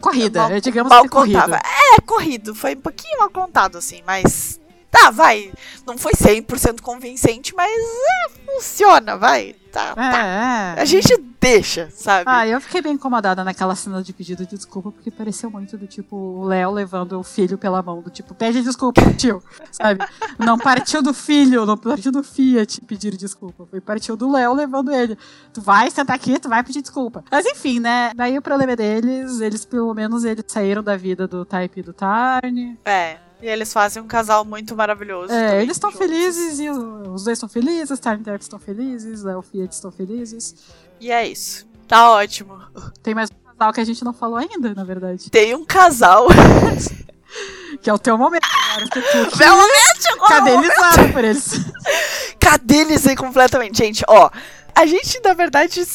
Corrida, 0.01 0.47
mal, 0.47 0.61
digamos 0.61 0.89
mal 0.89 1.03
que 1.03 1.09
corrida. 1.09 1.61
É, 1.97 2.01
corrido, 2.01 2.55
foi 2.55 2.75
um 2.75 2.81
pouquinho 2.81 3.19
mal 3.19 3.29
contado, 3.29 3.77
assim, 3.77 4.01
mas... 4.07 4.59
Tá, 4.91 5.11
vai, 5.11 5.51
não 5.85 5.97
foi 5.97 6.13
100% 6.13 6.81
convincente, 6.81 7.53
mas 7.55 7.71
é, 7.71 8.29
funciona, 8.45 9.17
vai 9.17 9.55
tá, 9.69 9.91
é, 9.91 9.93
tá. 9.95 10.75
É. 10.77 10.81
A 10.81 10.85
gente 10.85 11.15
deixa, 11.39 11.89
sabe? 11.91 12.25
Ah, 12.27 12.45
eu 12.45 12.59
fiquei 12.59 12.81
bem 12.81 12.93
incomodada 12.93 13.43
naquela 13.43 13.75
cena 13.75 14.03
de 14.03 14.11
pedido 14.11 14.45
de 14.45 14.55
desculpa, 14.55 14.91
porque 14.91 15.09
pareceu 15.09 15.49
muito 15.49 15.77
do 15.77 15.87
tipo 15.87 16.15
o 16.15 16.43
Léo 16.43 16.71
levando 16.71 17.19
o 17.19 17.23
filho 17.23 17.57
pela 17.57 17.81
mão, 17.81 18.01
do 18.01 18.09
tipo, 18.09 18.33
pede 18.33 18.61
desculpa, 18.61 19.01
tio, 19.13 19.41
sabe? 19.71 20.03
Não 20.37 20.57
partiu 20.57 21.01
do 21.01 21.13
filho, 21.13 21.65
não 21.65 21.77
partiu 21.77 22.11
do 22.11 22.23
Fiat 22.23 22.81
pedir 22.81 23.15
desculpa, 23.15 23.65
foi 23.65 23.79
partiu 23.79 24.17
do 24.17 24.31
Léo 24.31 24.53
levando 24.53 24.91
ele. 24.91 25.17
Tu 25.53 25.61
vai 25.61 25.89
sentar 25.89 26.15
aqui, 26.15 26.39
tu 26.39 26.49
vai 26.49 26.63
pedir 26.63 26.81
desculpa. 26.81 27.23
Mas 27.31 27.45
enfim, 27.45 27.79
né? 27.79 28.11
Daí 28.15 28.37
o 28.37 28.41
problema 28.41 28.73
é 28.73 28.75
deles, 28.75 29.39
eles 29.39 29.63
pelo 29.63 29.93
menos 29.93 30.25
eles 30.25 30.43
saíram 30.47 30.83
da 30.83 30.97
vida 30.97 31.27
do 31.27 31.45
Type 31.45 31.79
e 31.79 31.83
do 31.83 31.93
Tarn. 31.93 32.77
É. 32.85 33.28
E 33.41 33.47
eles 33.47 33.71
fazem 33.71 34.03
um 34.03 34.07
casal 34.07 34.43
muito 34.43 34.75
maravilhoso. 34.75 35.31
É, 35.31 35.61
eles 35.61 35.77
estão 35.77 35.91
felizes 35.91 36.59
e 36.59 36.69
os 36.69 37.23
dois 37.23 37.37
estão 37.37 37.47
felizes, 37.47 37.99
Time 37.99 38.19
Terps 38.19 38.45
estão 38.45 38.59
felizes, 38.59 39.23
o 39.23 39.41
Fiat 39.41 39.73
estão 39.73 39.91
felizes. 39.91 40.55
E 40.99 41.11
é 41.11 41.27
isso. 41.27 41.65
Tá 41.87 42.11
ótimo. 42.11 42.59
Tem 43.01 43.15
mais 43.15 43.29
um 43.31 43.57
casal 43.57 43.73
que 43.73 43.79
a 43.79 43.83
gente 43.83 44.03
não 44.03 44.13
falou 44.13 44.37
ainda, 44.37 44.75
na 44.75 44.83
verdade. 44.83 45.29
Tem 45.29 45.55
um 45.55 45.63
casal. 45.63 46.27
que 47.81 47.89
é 47.89 47.93
o 47.93 47.97
teu 47.97 48.17
momento 48.17 48.45
agora. 48.45 48.89
Que 48.89 49.01
tu, 49.01 49.17
Meu 49.39 49.55
momento 49.55 50.01
chegou! 50.01 50.27
Cadelizado 50.27 51.13
por 51.13 51.23
eles. 51.23 51.53
Cadelizei 52.39 53.15
completamente. 53.15 53.77
Gente, 53.77 54.03
ó. 54.07 54.29
A 54.75 54.85
gente, 54.85 55.19
na 55.23 55.33
verdade, 55.33 55.85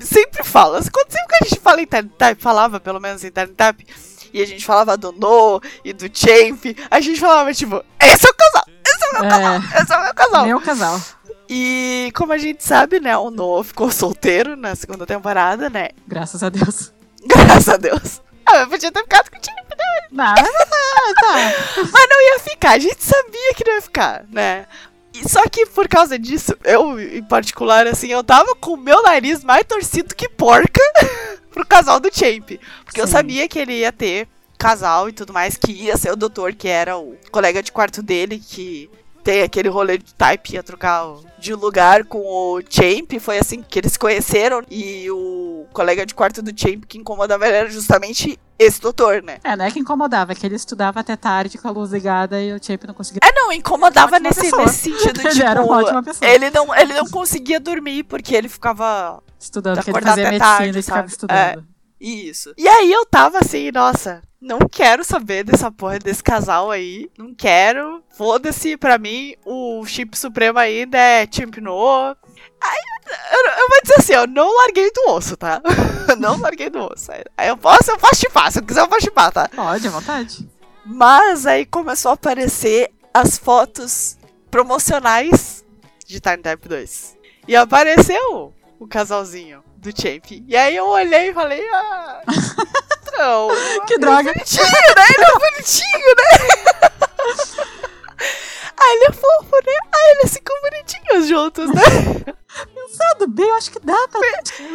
sempre 0.00 0.44
fala. 0.44 0.80
Quando 0.92 1.10
sempre 1.10 1.28
que 1.28 1.44
a 1.44 1.48
gente 1.48 1.60
fala 1.60 1.80
em 1.80 1.86
Time 1.86 2.10
falava 2.38 2.78
pelo 2.78 3.00
menos 3.00 3.24
em 3.24 3.30
Time 3.30 3.54
e 4.34 4.42
a 4.42 4.46
gente 4.46 4.66
falava 4.66 4.96
do 4.96 5.12
No 5.12 5.62
e 5.84 5.92
do 5.92 6.10
Champ, 6.12 6.76
a 6.90 7.00
gente 7.00 7.20
falava, 7.20 7.54
tipo, 7.54 7.82
esse 8.00 8.26
é 8.26 8.30
o 8.30 8.34
casal, 8.34 8.64
esse 8.84 9.04
é 9.04 9.08
o 9.08 9.12
meu 9.12 9.24
é, 9.24 9.28
casal, 9.30 9.60
esse 9.80 9.92
é 9.92 9.96
o 9.96 10.02
meu 10.02 10.14
casal. 10.14 10.46
Meu 10.46 10.60
casal. 10.60 11.00
E 11.48 12.12
como 12.16 12.32
a 12.32 12.38
gente 12.38 12.64
sabe, 12.64 12.98
né, 12.98 13.16
o 13.16 13.30
No 13.30 13.62
ficou 13.62 13.92
solteiro 13.92 14.56
na 14.56 14.74
segunda 14.74 15.06
temporada, 15.06 15.70
né? 15.70 15.90
Graças 16.08 16.42
a 16.42 16.48
Deus. 16.48 16.92
Graças 17.24 17.68
a 17.68 17.76
Deus. 17.76 18.20
Ah, 18.44 18.56
eu 18.56 18.68
podia 18.68 18.90
ter 18.90 19.02
ficado 19.02 19.30
com 19.30 19.38
o 19.38 19.40
Champ, 19.40 19.70
né? 19.70 20.08
Não, 20.10 20.34
tá. 20.34 21.52
Mas 21.92 22.06
não 22.10 22.22
ia 22.22 22.38
ficar, 22.40 22.72
a 22.72 22.78
gente 22.78 23.04
sabia 23.04 23.54
que 23.54 23.64
não 23.64 23.74
ia 23.74 23.82
ficar, 23.82 24.24
né? 24.30 24.66
E 25.14 25.28
só 25.28 25.48
que 25.48 25.64
por 25.66 25.86
causa 25.86 26.18
disso, 26.18 26.56
eu 26.64 27.00
em 27.00 27.22
particular, 27.22 27.86
assim, 27.86 28.08
eu 28.08 28.24
tava 28.24 28.54
com 28.56 28.72
o 28.72 28.76
meu 28.76 29.00
nariz 29.02 29.44
mais 29.44 29.64
torcido 29.64 30.14
que 30.14 30.28
porca 30.28 30.80
pro 31.52 31.64
casal 31.64 32.00
do 32.00 32.12
Champ. 32.12 32.58
Porque 32.84 33.00
Sim. 33.00 33.02
eu 33.02 33.06
sabia 33.06 33.48
que 33.48 33.58
ele 33.58 33.74
ia 33.74 33.92
ter 33.92 34.26
casal 34.58 35.08
e 35.08 35.12
tudo 35.12 35.32
mais, 35.32 35.56
que 35.56 35.70
ia 35.70 35.96
ser 35.96 36.10
o 36.10 36.16
doutor, 36.16 36.52
que 36.54 36.66
era 36.66 36.96
o 36.96 37.16
colega 37.30 37.62
de 37.62 37.70
quarto 37.70 38.02
dele, 38.02 38.38
que 38.38 38.90
tem 39.24 39.42
aquele 39.42 39.70
rolê 39.70 39.96
de 39.96 40.14
type, 40.14 40.52
ia 40.52 40.62
trocar 40.62 41.02
de 41.38 41.54
lugar 41.54 42.04
com 42.04 42.18
o 42.18 42.60
Champ. 42.68 43.18
Foi 43.18 43.38
assim 43.38 43.62
que 43.62 43.78
eles 43.78 43.92
se 43.92 43.98
conheceram. 43.98 44.62
E 44.70 45.10
o 45.10 45.66
colega 45.72 46.04
de 46.04 46.14
quarto 46.14 46.42
do 46.42 46.52
Champ 46.54 46.84
que 46.86 46.98
incomodava 46.98 47.46
ele 47.48 47.56
era 47.56 47.70
justamente 47.70 48.38
esse 48.58 48.80
doutor, 48.80 49.22
né? 49.22 49.38
É, 49.42 49.56
não 49.56 49.64
é 49.64 49.70
que 49.70 49.80
incomodava, 49.80 50.32
é 50.32 50.34
que 50.34 50.46
ele 50.46 50.54
estudava 50.54 51.00
até 51.00 51.16
tarde 51.16 51.58
com 51.58 51.66
a 51.66 51.70
luz 51.70 51.90
ligada 51.90 52.40
e 52.40 52.52
o 52.52 52.62
Champ 52.62 52.84
não 52.84 52.94
conseguia. 52.94 53.20
É, 53.24 53.32
não, 53.32 53.50
incomodava 53.50 54.20
nesse, 54.20 54.54
nesse 54.54 54.90
sentido. 54.92 55.20
ele 55.24 55.30
tipo, 55.30 55.46
era 55.46 55.62
uma 55.62 55.78
ótima 55.78 56.02
pessoa. 56.02 56.30
Ele 56.30 56.50
não, 56.50 56.74
ele 56.76 56.92
não 56.92 57.08
conseguia 57.08 57.58
dormir 57.58 58.04
porque 58.04 58.34
ele 58.36 58.48
ficava 58.48 59.22
estudando, 59.40 59.82
que 59.82 59.90
ele 59.90 60.00
fazia 60.00 60.24
medicina 60.24 60.38
tarde, 60.38 60.78
e 60.78 60.82
ficava 60.82 61.06
estudando. 61.06 61.36
É, 61.38 61.73
isso. 62.04 62.54
E 62.56 62.68
aí 62.68 62.92
eu 62.92 63.06
tava 63.06 63.38
assim, 63.38 63.70
nossa, 63.72 64.22
não 64.40 64.58
quero 64.58 65.02
saber 65.02 65.42
dessa 65.42 65.70
porra 65.70 65.98
desse 65.98 66.22
casal 66.22 66.70
aí. 66.70 67.10
Não 67.16 67.34
quero. 67.34 68.04
Foda-se, 68.10 68.76
pra 68.76 68.98
mim, 68.98 69.34
o 69.44 69.84
chip 69.86 70.16
supremo 70.18 70.58
ainda 70.58 70.98
é 70.98 71.26
Champ 71.30 71.56
Noah. 71.56 72.16
Aí 72.60 72.82
eu, 73.32 73.52
eu, 73.52 73.68
vou 73.68 73.80
dizer 73.82 73.94
assim, 73.98 74.12
eu 74.12 74.26
não 74.26 74.54
larguei 74.54 74.90
do 74.92 75.10
osso, 75.12 75.36
tá? 75.36 75.62
não 76.20 76.38
larguei 76.38 76.68
do 76.68 76.80
osso. 76.80 77.10
Aí 77.36 77.48
eu 77.48 77.56
posso, 77.56 77.90
eu 77.90 77.98
posso 77.98 78.16
chipar. 78.16 78.52
Se 78.52 78.58
eu 78.58 78.64
quiser, 78.64 78.80
eu 78.80 78.88
posso 78.88 79.02
chipar, 79.02 79.32
tá? 79.32 79.48
Pode, 79.48 79.88
à 79.88 79.90
vontade. 79.90 80.46
Mas 80.84 81.46
aí 81.46 81.64
começou 81.64 82.10
a 82.10 82.14
aparecer 82.14 82.90
as 83.14 83.38
fotos 83.38 84.18
promocionais 84.50 85.64
de 86.06 86.20
Time 86.20 86.38
Type 86.38 86.68
2. 86.68 87.16
E 87.48 87.56
apareceu 87.56 88.52
o 88.78 88.86
casalzinho 88.86 89.64
do 89.84 90.00
Champ. 90.00 90.24
E 90.30 90.56
aí 90.56 90.74
eu 90.74 90.88
olhei 90.88 91.28
e 91.28 91.34
falei, 91.34 91.62
ah. 91.70 92.22
Não. 93.16 93.48
que 93.86 93.98
droga. 93.98 94.30
É 94.30 94.32
bonitinho, 94.32 94.64
né? 94.64 95.04
Ele 95.14 95.24
é 95.24 95.32
bonitinho, 95.32 96.14
né? 96.16 97.74
Aí 98.76 98.96
ele 98.96 99.04
é 99.04 99.12
fofo, 99.12 99.56
né? 99.64 99.72
Aí 99.94 100.16
eles 100.18 100.32
ficam 100.32 100.56
bonitinhos 100.62 101.28
juntos, 101.28 101.68
né? 101.68 102.34
Pensado 102.74 103.28
bem, 103.28 103.46
eu 103.46 103.54
acho 103.54 103.70
que 103.70 103.78
dá 103.80 103.96
pra 104.08 104.20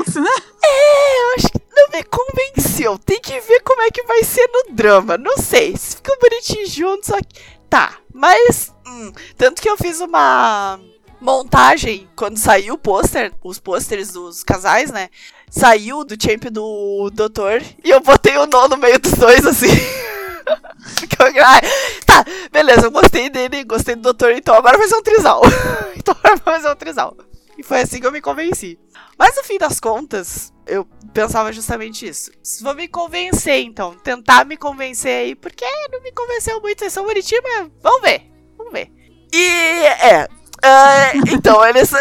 isso, 0.08 0.22
né? 0.22 0.32
É, 0.64 1.24
eu 1.24 1.36
acho 1.36 1.50
que 1.50 1.62
não 1.76 1.88
me 1.92 2.04
convenceu. 2.04 2.98
Tem 2.98 3.20
que 3.20 3.40
ver 3.42 3.60
como 3.62 3.82
é 3.82 3.92
que 3.92 4.04
vai 4.04 4.24
ser 4.24 4.48
no 4.48 4.74
drama. 4.74 5.18
Não 5.18 5.38
sei. 5.38 5.76
Se 5.76 5.98
ficam 5.98 6.18
bonitinhos 6.20 6.70
juntos, 6.70 7.12
aqui. 7.12 7.42
Tá. 7.70 7.98
Mas. 8.14 8.74
Hum, 8.88 9.12
tanto 9.38 9.62
que 9.62 9.70
eu 9.70 9.78
fiz 9.78 10.00
uma 10.00 10.80
montagem 11.20 12.10
quando 12.16 12.38
saiu 12.38 12.76
o 12.76 12.78
pôster, 12.78 13.34
os 13.44 13.60
pôsteres 13.60 14.12
dos 14.12 14.44
casais, 14.44 14.92
né? 14.92 15.10
Saiu 15.50 16.04
do 16.04 16.16
champ 16.22 16.46
do 16.46 17.10
doutor 17.12 17.62
e 17.84 17.90
eu 17.90 18.00
botei 18.00 18.38
o 18.38 18.46
nó 18.46 18.68
no 18.68 18.78
meio 18.78 19.00
dos 19.00 19.14
dois, 19.14 19.46
assim. 19.46 19.68
tá, 22.06 22.26
beleza, 22.52 22.88
eu 22.88 22.92
gostei 22.92 23.30
dele, 23.30 23.64
gostei 23.64 23.96
do 23.96 24.02
doutor, 24.02 24.32
então 24.32 24.56
agora 24.56 24.78
vai 24.78 24.88
ser 24.88 24.96
um 24.96 25.04
trisal. 25.04 25.42
então 25.98 26.16
agora 26.24 26.42
vai 26.46 26.62
ser 26.62 26.72
um 26.72 26.76
trisal. 26.76 27.18
E 27.58 27.64
foi 27.64 27.82
assim 27.82 28.00
que 28.00 28.08
eu 28.08 28.12
me 28.12 28.22
convenci. 28.22 28.80
Mas 29.18 29.36
no 29.36 29.44
fim 29.44 29.58
das 29.58 29.82
contas, 29.82 30.54
eu 30.66 30.88
pensava 31.14 31.52
justamente 31.52 32.08
isso. 32.08 32.32
Vou 32.62 32.74
me 32.74 32.88
convencer, 32.88 33.66
então. 33.66 33.94
Tentar 33.96 34.46
me 34.46 34.56
convencer 34.56 35.12
aí, 35.12 35.36
porque 35.36 35.66
não 35.92 36.02
me 36.02 36.12
convenceu 36.14 36.62
muito. 36.62 36.82
Eles 36.82 36.94
são 36.94 37.04
Muritiba. 37.04 37.70
Vamos 37.82 38.02
ver. 38.02 38.32
Vamos 38.58 38.72
ver. 38.72 38.90
E 39.34 39.46
é. 39.46 40.30
Uh, 40.64 41.34
então, 41.34 41.66
eles. 41.66 41.92
O 41.92 41.96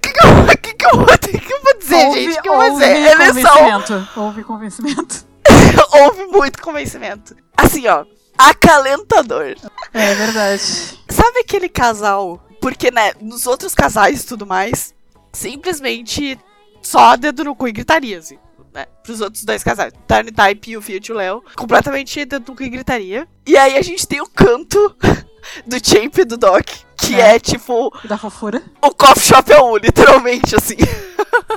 que, 0.00 0.12
que, 0.12 0.26
eu, 0.26 0.46
que, 0.46 0.84
eu, 0.86 1.18
que, 1.18 1.38
que 1.38 1.52
eu 1.52 1.62
vou 1.62 1.78
dizer, 1.78 2.06
Houve- 2.06 2.22
gente? 2.24 2.38
O 2.38 2.42
que 2.42 2.48
eu 2.48 2.56
vou 2.56 2.70
dizer? 2.72 2.96
Eles 2.96 3.42
são. 3.42 3.56
convencimento. 3.58 4.08
Houve 4.16 4.44
convencimento. 4.44 5.26
Houve 5.92 6.26
muito 6.26 6.62
convencimento. 6.62 7.36
Assim, 7.56 7.86
ó. 7.86 8.04
Acalentador. 8.38 9.54
É 9.94 10.14
verdade. 10.14 10.62
Sabe 11.08 11.38
aquele 11.40 11.68
casal? 11.68 12.42
Porque, 12.60 12.90
né, 12.90 13.12
nos 13.20 13.46
outros 13.46 13.74
casais 13.74 14.22
e 14.22 14.26
tudo 14.26 14.46
mais, 14.46 14.94
simplesmente 15.32 16.38
só 16.82 17.16
dedo 17.16 17.44
no 17.44 17.54
cu 17.54 17.68
e 17.68 17.72
gritaria, 17.72 18.18
assim. 18.18 18.38
Né, 18.74 18.86
pros 19.02 19.20
outros 19.22 19.42
dois 19.44 19.62
casais, 19.62 19.92
Tiny 20.06 20.32
Type 20.32 20.70
e 20.72 20.76
o 20.76 20.82
Fiat 20.82 21.08
e 21.10 21.12
o 21.14 21.16
Léo, 21.16 21.42
completamente 21.56 22.24
dedo 22.26 22.50
no 22.50 22.56
cu 22.56 22.62
e 22.62 22.68
gritaria. 22.68 23.26
E 23.46 23.56
aí 23.56 23.76
a 23.76 23.82
gente 23.82 24.06
tem 24.06 24.20
o 24.20 24.26
canto 24.28 24.94
do 25.66 25.76
Champ 25.84 26.16
e 26.18 26.24
do 26.24 26.36
Doc, 26.36 26.66
que 26.96 27.14
é, 27.20 27.36
É. 27.36 27.38
tipo 27.38 27.92
Da 28.04 28.16
fofura. 28.18 28.62
o 28.82 28.90
coffee 28.94 29.22
shop 29.22 29.52
é 29.52 29.60
um, 29.62 29.76
literalmente, 29.76 30.54
assim. 30.56 30.76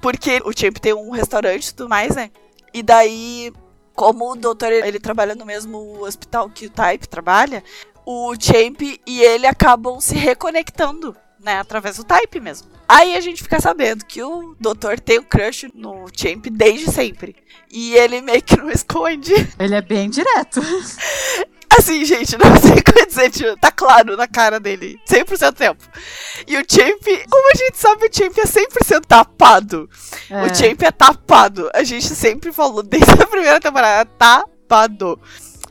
Porque 0.00 0.40
o 0.44 0.52
Champ 0.56 0.76
tem 0.78 0.92
um 0.94 1.10
restaurante 1.10 1.68
e 1.68 1.74
tudo 1.74 1.88
mais, 1.88 2.14
né? 2.14 2.30
E 2.72 2.82
daí, 2.82 3.52
como 3.94 4.32
o 4.32 4.36
doutor, 4.36 4.70
ele 4.70 5.00
trabalha 5.00 5.34
no 5.34 5.44
mesmo 5.46 6.02
hospital 6.04 6.48
que 6.50 6.66
o 6.66 6.70
Type 6.70 7.08
trabalha, 7.08 7.64
o 8.04 8.34
Champ 8.38 8.80
e 9.06 9.22
ele 9.22 9.46
acabam 9.46 9.98
se 10.00 10.14
reconectando, 10.14 11.16
né? 11.40 11.58
Através 11.58 11.96
do 11.96 12.04
Type 12.04 12.38
mesmo. 12.40 12.68
Aí 12.88 13.16
a 13.16 13.20
gente 13.20 13.42
fica 13.42 13.58
sabendo 13.60 14.04
que 14.04 14.22
o 14.22 14.54
doutor 14.60 15.00
tem 15.00 15.18
um 15.18 15.24
crush 15.24 15.66
no 15.74 16.06
Champ 16.14 16.46
desde 16.52 16.88
sempre. 16.92 17.34
E 17.68 17.94
ele 17.94 18.20
meio 18.20 18.40
que 18.42 18.56
não 18.56 18.70
esconde. 18.70 19.32
Ele 19.58 19.74
é 19.74 19.82
bem 19.82 20.08
direto. 20.08 20.60
Assim, 21.70 22.04
gente, 22.04 22.36
não 22.38 22.56
sei 22.60 22.72
o 22.72 22.82
que 22.82 22.92
dizer, 23.06 23.56
tá 23.58 23.70
claro 23.70 24.16
na 24.16 24.26
cara 24.26 24.58
dele, 24.60 24.98
100% 25.08 25.50
do 25.50 25.52
tempo. 25.52 25.84
E 26.46 26.56
o 26.56 26.64
Champ, 26.68 27.02
como 27.30 27.50
a 27.52 27.56
gente 27.56 27.78
sabe, 27.78 28.06
o 28.06 28.10
Champ 28.12 28.36
é 28.38 28.44
100% 28.44 29.04
tapado. 29.06 29.88
É. 30.30 30.42
O 30.44 30.54
Champ 30.54 30.82
é 30.82 30.90
tapado. 30.90 31.70
A 31.74 31.82
gente 31.84 32.08
sempre 32.08 32.52
falou 32.52 32.82
desde 32.84 33.10
a 33.10 33.26
primeira 33.26 33.60
temporada, 33.60 34.10
tapado. 34.18 35.20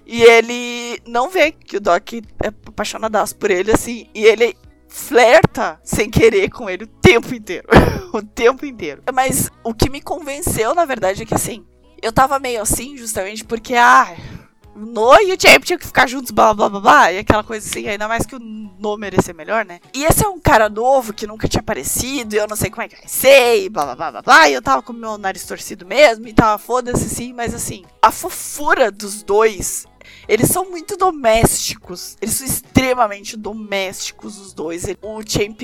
E 0.05 0.21
ele 0.23 0.99
não 1.07 1.29
vê 1.29 1.51
que 1.51 1.77
o 1.77 1.81
Doc 1.81 2.13
é 2.13 2.47
apaixonadaço 2.67 3.35
por 3.35 3.49
ele, 3.49 3.71
assim, 3.71 4.07
e 4.13 4.23
ele 4.23 4.55
flerta 4.87 5.79
sem 5.83 6.09
querer 6.09 6.49
com 6.49 6.69
ele 6.69 6.83
o 6.83 6.87
tempo 6.87 7.33
inteiro. 7.33 7.67
o 8.13 8.21
tempo 8.21 8.65
inteiro. 8.65 9.01
Mas 9.13 9.49
o 9.63 9.73
que 9.73 9.89
me 9.89 10.01
convenceu, 10.01 10.75
na 10.75 10.85
verdade, 10.85 11.23
é 11.23 11.25
que 11.25 11.33
assim, 11.33 11.65
eu 12.01 12.13
tava 12.13 12.39
meio 12.39 12.61
assim, 12.61 12.95
justamente 12.95 13.43
porque, 13.43 13.73
ah, 13.73 14.15
o 14.75 14.79
No 14.79 15.15
e 15.21 15.33
o 15.33 15.37
Champ 15.39 15.63
tinham 15.63 15.79
que 15.79 15.85
ficar 15.85 16.07
juntos, 16.07 16.31
blá 16.31 16.53
blá 16.53 16.69
blá 16.69 16.79
blá, 16.79 17.11
e 17.11 17.19
aquela 17.19 17.43
coisa 17.43 17.67
assim, 17.67 17.87
ainda 17.87 18.07
mais 18.07 18.25
que 18.25 18.35
o 18.35 18.39
No 18.39 18.97
merecer 18.97 19.33
melhor, 19.33 19.63
né? 19.65 19.79
E 19.93 20.03
esse 20.03 20.25
é 20.25 20.27
um 20.27 20.39
cara 20.39 20.67
novo 20.67 21.13
que 21.13 21.25
nunca 21.25 21.47
tinha 21.47 21.61
aparecido, 21.61 22.35
e 22.35 22.37
eu 22.37 22.47
não 22.47 22.55
sei 22.55 22.69
como 22.69 22.81
é 22.81 22.87
que 22.87 22.97
vai 22.97 23.07
ser, 23.07 23.63
e 23.63 23.69
blá 23.69 23.85
blá 23.85 23.95
blá 23.95 24.11
blá 24.11 24.21
blá, 24.21 24.49
e 24.49 24.53
eu 24.53 24.61
tava 24.61 24.81
com 24.81 24.91
o 24.91 24.95
meu 24.95 25.17
nariz 25.17 25.45
torcido 25.45 25.85
mesmo, 25.85 26.27
e 26.27 26.33
tava 26.33 26.57
foda-se 26.57 27.09
sim, 27.09 27.31
mas 27.31 27.53
assim, 27.53 27.85
a 28.01 28.11
fofura 28.11 28.91
dos 28.91 29.23
dois. 29.23 29.87
Eles 30.27 30.49
são 30.49 30.69
muito 30.69 30.97
domésticos. 30.97 32.15
Eles 32.21 32.35
são 32.35 32.47
extremamente 32.47 33.35
domésticos, 33.37 34.39
os 34.39 34.53
dois. 34.53 34.85
O 35.01 35.21
Champ 35.27 35.61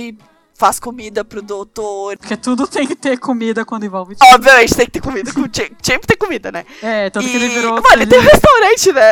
faz 0.56 0.80
comida 0.80 1.24
pro 1.24 1.42
doutor. 1.42 2.18
Porque 2.18 2.38
tudo 2.38 2.68
tem 2.68 2.86
que 2.88 2.96
ter 2.96 3.18
comida 3.18 3.66
quando 3.66 3.86
envolve. 3.86 4.16
Obviamente 4.34 4.76
tem 4.76 4.86
que 4.86 4.92
ter 4.92 5.02
comida 5.02 5.34
com. 5.34 5.42
Champ 5.42 6.04
tem 6.06 6.18
comida, 6.18 6.52
né? 6.52 6.66
É, 6.82 7.10
tanto 7.10 7.28
que 7.28 7.36
ele 7.36 7.46
E, 7.46 7.50
virou. 7.50 7.74
mano, 7.76 7.88
ele 7.94 8.08
tem 8.08 8.20
um 8.20 8.24
restaurante, 8.24 8.92
né? 8.92 9.12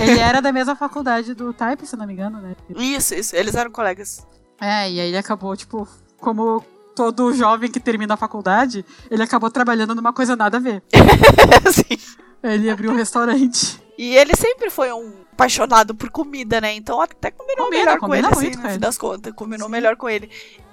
É, 0.00 0.02
ele 0.04 0.18
era 0.20 0.40
da 0.40 0.52
mesma 0.52 0.76
faculdade 0.76 1.34
do 1.34 1.52
Type, 1.52 1.86
se 1.86 1.96
não 1.96 2.06
me 2.06 2.12
engano, 2.12 2.40
né? 2.40 2.54
Isso, 2.76 3.14
isso. 3.14 3.34
Eles 3.34 3.54
eram 3.54 3.70
colegas. 3.70 4.26
É, 4.60 4.90
e 4.90 5.00
aí 5.00 5.08
ele 5.08 5.16
acabou, 5.16 5.56
tipo, 5.56 5.88
como 6.18 6.62
todo 6.94 7.32
jovem 7.32 7.70
que 7.70 7.80
termina 7.80 8.12
a 8.14 8.16
faculdade, 8.16 8.84
ele 9.10 9.22
acabou 9.22 9.50
trabalhando 9.50 9.94
numa 9.94 10.12
coisa 10.12 10.36
nada 10.36 10.58
a 10.58 10.60
ver. 10.60 10.82
assim. 11.66 11.98
Ele 12.42 12.70
abriu 12.70 12.90
um 12.90 12.96
restaurante. 12.96 13.80
E 13.96 14.16
ele 14.16 14.34
sempre 14.34 14.70
foi 14.70 14.92
um 14.92 15.12
apaixonado 15.32 15.94
por 15.94 16.10
comida, 16.10 16.60
né? 16.60 16.74
Então 16.74 17.00
até 17.00 17.30
combinou 17.30 17.70
melhor 17.70 17.98
com 17.98 18.14
ele, 18.14 18.26
assim, 18.26 18.46
muito 18.46 18.58
no 18.60 18.70
fim 18.70 18.78
das 18.78 18.98
contas. 18.98 19.32
Combinou 19.34 19.66
Sim. 19.68 19.72
melhor 19.72 19.96
com 19.96 20.08
ele. 20.08 20.30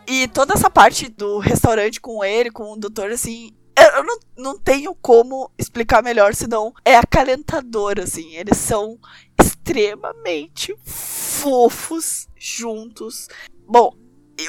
E 0.07 0.27
toda 0.29 0.53
essa 0.53 0.69
parte 0.69 1.09
do 1.09 1.37
restaurante 1.39 1.99
com 1.99 2.23
ele, 2.23 2.49
com 2.49 2.71
o 2.71 2.77
doutor, 2.77 3.11
assim. 3.11 3.51
Eu 3.77 4.03
não, 4.03 4.19
não 4.37 4.57
tenho 4.57 4.95
como 4.95 5.51
explicar 5.57 6.01
melhor, 6.01 6.33
senão 6.33 6.73
é 6.83 6.95
acalentador, 6.95 7.99
assim. 7.99 8.35
Eles 8.35 8.57
são 8.57 8.97
extremamente 9.39 10.75
fofos 10.83 12.27
juntos. 12.35 13.27
Bom, 13.67 13.93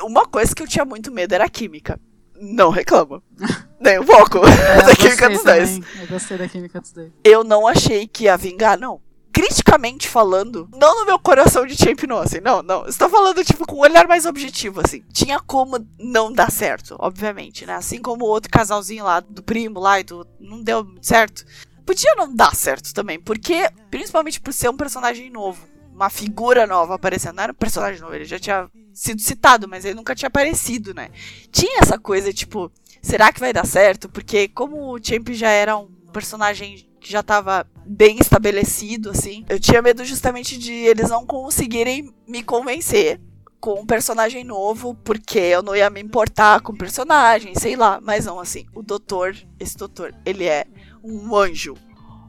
uma 0.03 0.25
coisa 0.27 0.55
que 0.55 0.63
eu 0.63 0.69
tinha 0.69 0.85
muito 0.85 1.13
medo 1.13 1.35
era 1.35 1.45
a 1.45 1.51
química. 1.51 2.01
Não 2.41 2.71
reclama. 2.71 3.23
Nem 3.81 3.99
um 3.99 4.05
pouco. 4.07 4.39
É, 4.39 4.83
da 4.87 4.95
química 4.97 5.29
dos 5.29 5.43
dois. 5.43 5.71
também. 5.71 5.85
Eu 6.01 6.07
gostei 6.07 6.39
da 6.39 6.49
química 6.49 6.81
dos 6.81 6.93
dois. 6.93 7.13
eu 7.25 7.45
não 7.45 7.67
achei 7.67 8.07
que 8.07 8.25
ia 8.25 8.37
vingar, 8.37 8.79
não. 8.79 9.01
Criticamente 9.33 10.09
falando, 10.09 10.69
não 10.73 11.01
no 11.01 11.07
meu 11.07 11.19
coração 11.19 11.67
de 11.67 11.77
champ, 11.77 12.03
não, 12.05 12.19
assim, 12.19 12.41
não, 12.41 12.63
não. 12.63 12.87
Estou 12.87 13.09
falando, 13.09 13.45
tipo, 13.45 13.67
com 13.67 13.77
um 13.77 13.81
olhar 13.81 14.09
mais 14.09 14.27
objetivo, 14.27 14.81
assim. 14.85 15.03
Tinha 15.13 15.39
como 15.39 15.79
não 15.99 16.33
dar 16.33 16.51
certo, 16.51 16.97
obviamente, 16.99 17.65
né? 17.67 17.75
Assim 17.75 18.01
como 18.01 18.25
o 18.25 18.29
outro 18.29 18.51
casalzinho 18.51 19.05
lá, 19.05 19.21
do 19.21 19.43
primo 19.43 19.79
lá 19.79 20.01
e 20.01 20.05
do. 20.05 20.27
Não 20.41 20.63
deu 20.63 20.87
certo. 21.01 21.45
Podia 21.87 22.15
não 22.17 22.35
dar 22.35 22.55
certo 22.55 22.93
também, 22.93 23.19
porque, 23.19 23.71
principalmente 23.91 24.41
por 24.41 24.53
ser 24.53 24.69
um 24.69 24.77
personagem 24.77 25.31
novo, 25.31 25.67
uma 25.99 26.11
figura 26.11 26.67
nova 26.67 26.95
aparecendo. 26.95 27.37
Não 27.37 27.43
era 27.43 27.53
um 27.53 27.57
personagem 27.57 28.01
novo, 28.01 28.15
ele 28.15 28.25
já 28.25 28.39
tinha 28.39 28.69
sido 28.95 29.21
citado, 29.21 29.69
mas 29.69 29.85
ele 29.85 29.95
nunca 29.95 30.15
tinha 30.15 30.29
aparecido, 30.29 30.95
né? 30.95 31.11
Tinha 31.51 31.81
essa 31.81 31.99
coisa, 31.99 32.33
tipo, 32.33 32.71
será 33.03 33.33
que 33.33 33.41
vai 33.41 33.53
dar 33.53 33.67
certo? 33.67 34.09
Porque 34.09 34.49
como 34.49 34.95
o 34.95 34.99
Champ 35.03 35.29
já 35.31 35.51
era 35.51 35.77
um 35.77 35.89
personagem 36.13 36.88
que 37.09 37.13
já 37.13 37.23
tava 37.23 37.67
bem 37.87 38.19
estabelecido, 38.21 39.09
assim, 39.09 39.43
eu 39.49 39.59
tinha 39.59 39.81
medo 39.81 40.05
justamente 40.05 40.59
de 40.59 40.75
eles 40.75 41.09
não 41.09 41.25
conseguirem 41.25 42.13
me 42.27 42.43
convencer 42.43 43.19
com 43.59 43.81
um 43.81 43.87
personagem 43.87 44.45
novo, 44.45 44.95
porque 45.03 45.39
eu 45.39 45.63
não 45.63 45.75
ia 45.75 45.89
me 45.89 46.03
importar 46.03 46.61
com 46.61 46.73
o 46.73 46.77
personagem, 46.77 47.55
sei 47.55 47.77
lá. 47.77 47.99
Mas 48.03 48.27
não, 48.27 48.39
assim, 48.39 48.67
o 48.75 48.83
doutor, 48.83 49.35
esse 49.59 49.75
doutor, 49.75 50.15
ele 50.25 50.45
é 50.45 50.67
um 51.03 51.35
anjo. 51.35 51.75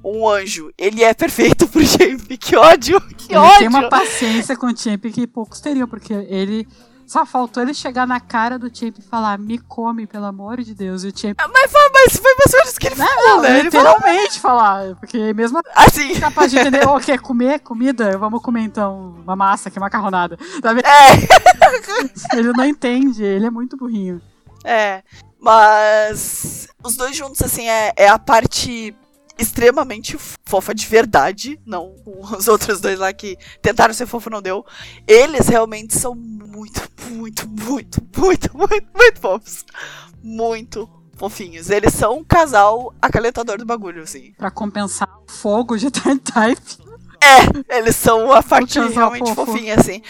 Um 0.02 0.28
anjo. 0.28 0.72
Ele 0.78 1.04
é 1.04 1.14
perfeito 1.14 1.68
pro 1.68 1.84
Champ. 1.86 2.26
Que 2.40 2.56
ódio! 2.56 3.02
Que 3.18 3.34
ele 3.34 3.38
ódio! 3.38 3.60
tem 3.60 3.68
uma 3.68 3.90
paciência 3.90 4.56
com 4.56 4.68
o 4.68 4.78
Champ 4.78 5.04
que 5.12 5.28
poucos 5.28 5.60
teriam, 5.60 5.90
porque 5.90 6.14
ele. 6.14 6.66
Só 7.10 7.26
faltou 7.26 7.64
ele 7.64 7.74
chegar 7.74 8.06
na 8.06 8.20
cara 8.20 8.60
do 8.60 8.70
Champ 8.72 8.96
e 9.00 9.02
falar, 9.02 9.40
me 9.40 9.58
come, 9.58 10.06
pelo 10.06 10.26
amor 10.26 10.62
de 10.62 10.76
Deus. 10.76 11.04
E 11.04 11.08
o 11.08 11.18
Champ. 11.18 11.36
Mas 11.52 11.72
foi, 11.72 11.90
mas 11.92 12.18
foi 12.18 12.36
mais 12.36 12.54
ou 12.54 12.60
menos 12.60 12.78
que 12.78 12.86
ele 12.88 12.96
falou, 12.96 13.42
né? 13.42 13.48
Falou 13.50 13.64
literalmente 13.64 14.40
falar. 14.40 14.96
Porque 14.96 15.34
mesmo 15.34 15.60
assim. 15.74 16.20
capaz 16.20 16.52
de 16.52 16.60
entender, 16.60 16.88
ô, 16.88 17.00
quer 17.00 17.18
comer 17.20 17.62
comida? 17.62 18.16
Vamos 18.16 18.44
comer 18.44 18.62
então 18.62 19.16
uma 19.24 19.36
massa, 19.36 19.72
que 19.72 19.80
é 19.80 19.82
macarronada. 19.82 20.38
Sabe? 20.62 20.82
É, 20.82 22.38
Ele 22.38 22.54
não 22.54 22.64
entende, 22.66 23.24
ele 23.24 23.48
é 23.48 23.50
muito 23.50 23.76
burrinho. 23.76 24.22
é. 24.64 25.02
Mas 25.42 26.68
os 26.84 26.96
dois 26.96 27.16
juntos, 27.16 27.42
assim, 27.42 27.68
é, 27.68 27.94
é 27.96 28.08
a 28.10 28.20
parte 28.20 28.94
extremamente 29.40 30.18
fofa 30.46 30.76
de 30.76 30.86
verdade. 30.86 31.58
Não 31.66 31.96
os 32.38 32.48
outros 32.50 32.82
dois 32.82 33.00
lá 33.00 33.14
que 33.14 33.38
tentaram 33.62 33.94
ser 33.94 34.06
fofo 34.06 34.30
não 34.30 34.42
deu. 34.42 34.66
Eles 35.08 35.48
realmente 35.48 35.98
são 35.98 36.14
muito, 36.14 36.82
muito, 37.10 37.48
muito, 37.48 38.02
muito, 38.18 38.58
muito, 38.58 38.88
muito 38.96 39.20
fofos. 39.20 39.66
Muito 40.24 40.90
fofinhos. 41.16 41.70
Eles 41.70 41.94
são 41.94 42.20
um 42.20 42.24
casal 42.24 42.94
acalentador 43.02 43.58
do 43.58 43.66
bagulho, 43.66 44.04
assim. 44.04 44.34
Pra 44.38 44.50
compensar 44.52 45.10
o 45.28 45.32
fogo 45.32 45.78
de 45.78 45.90
Type. 45.92 46.90
É, 47.22 47.78
eles 47.78 47.96
são 47.96 48.32
a 48.32 48.42
parte 48.42 48.80
realmente 48.80 49.34
fofo. 49.36 49.52
fofinha, 49.52 49.76
assim. 49.76 50.02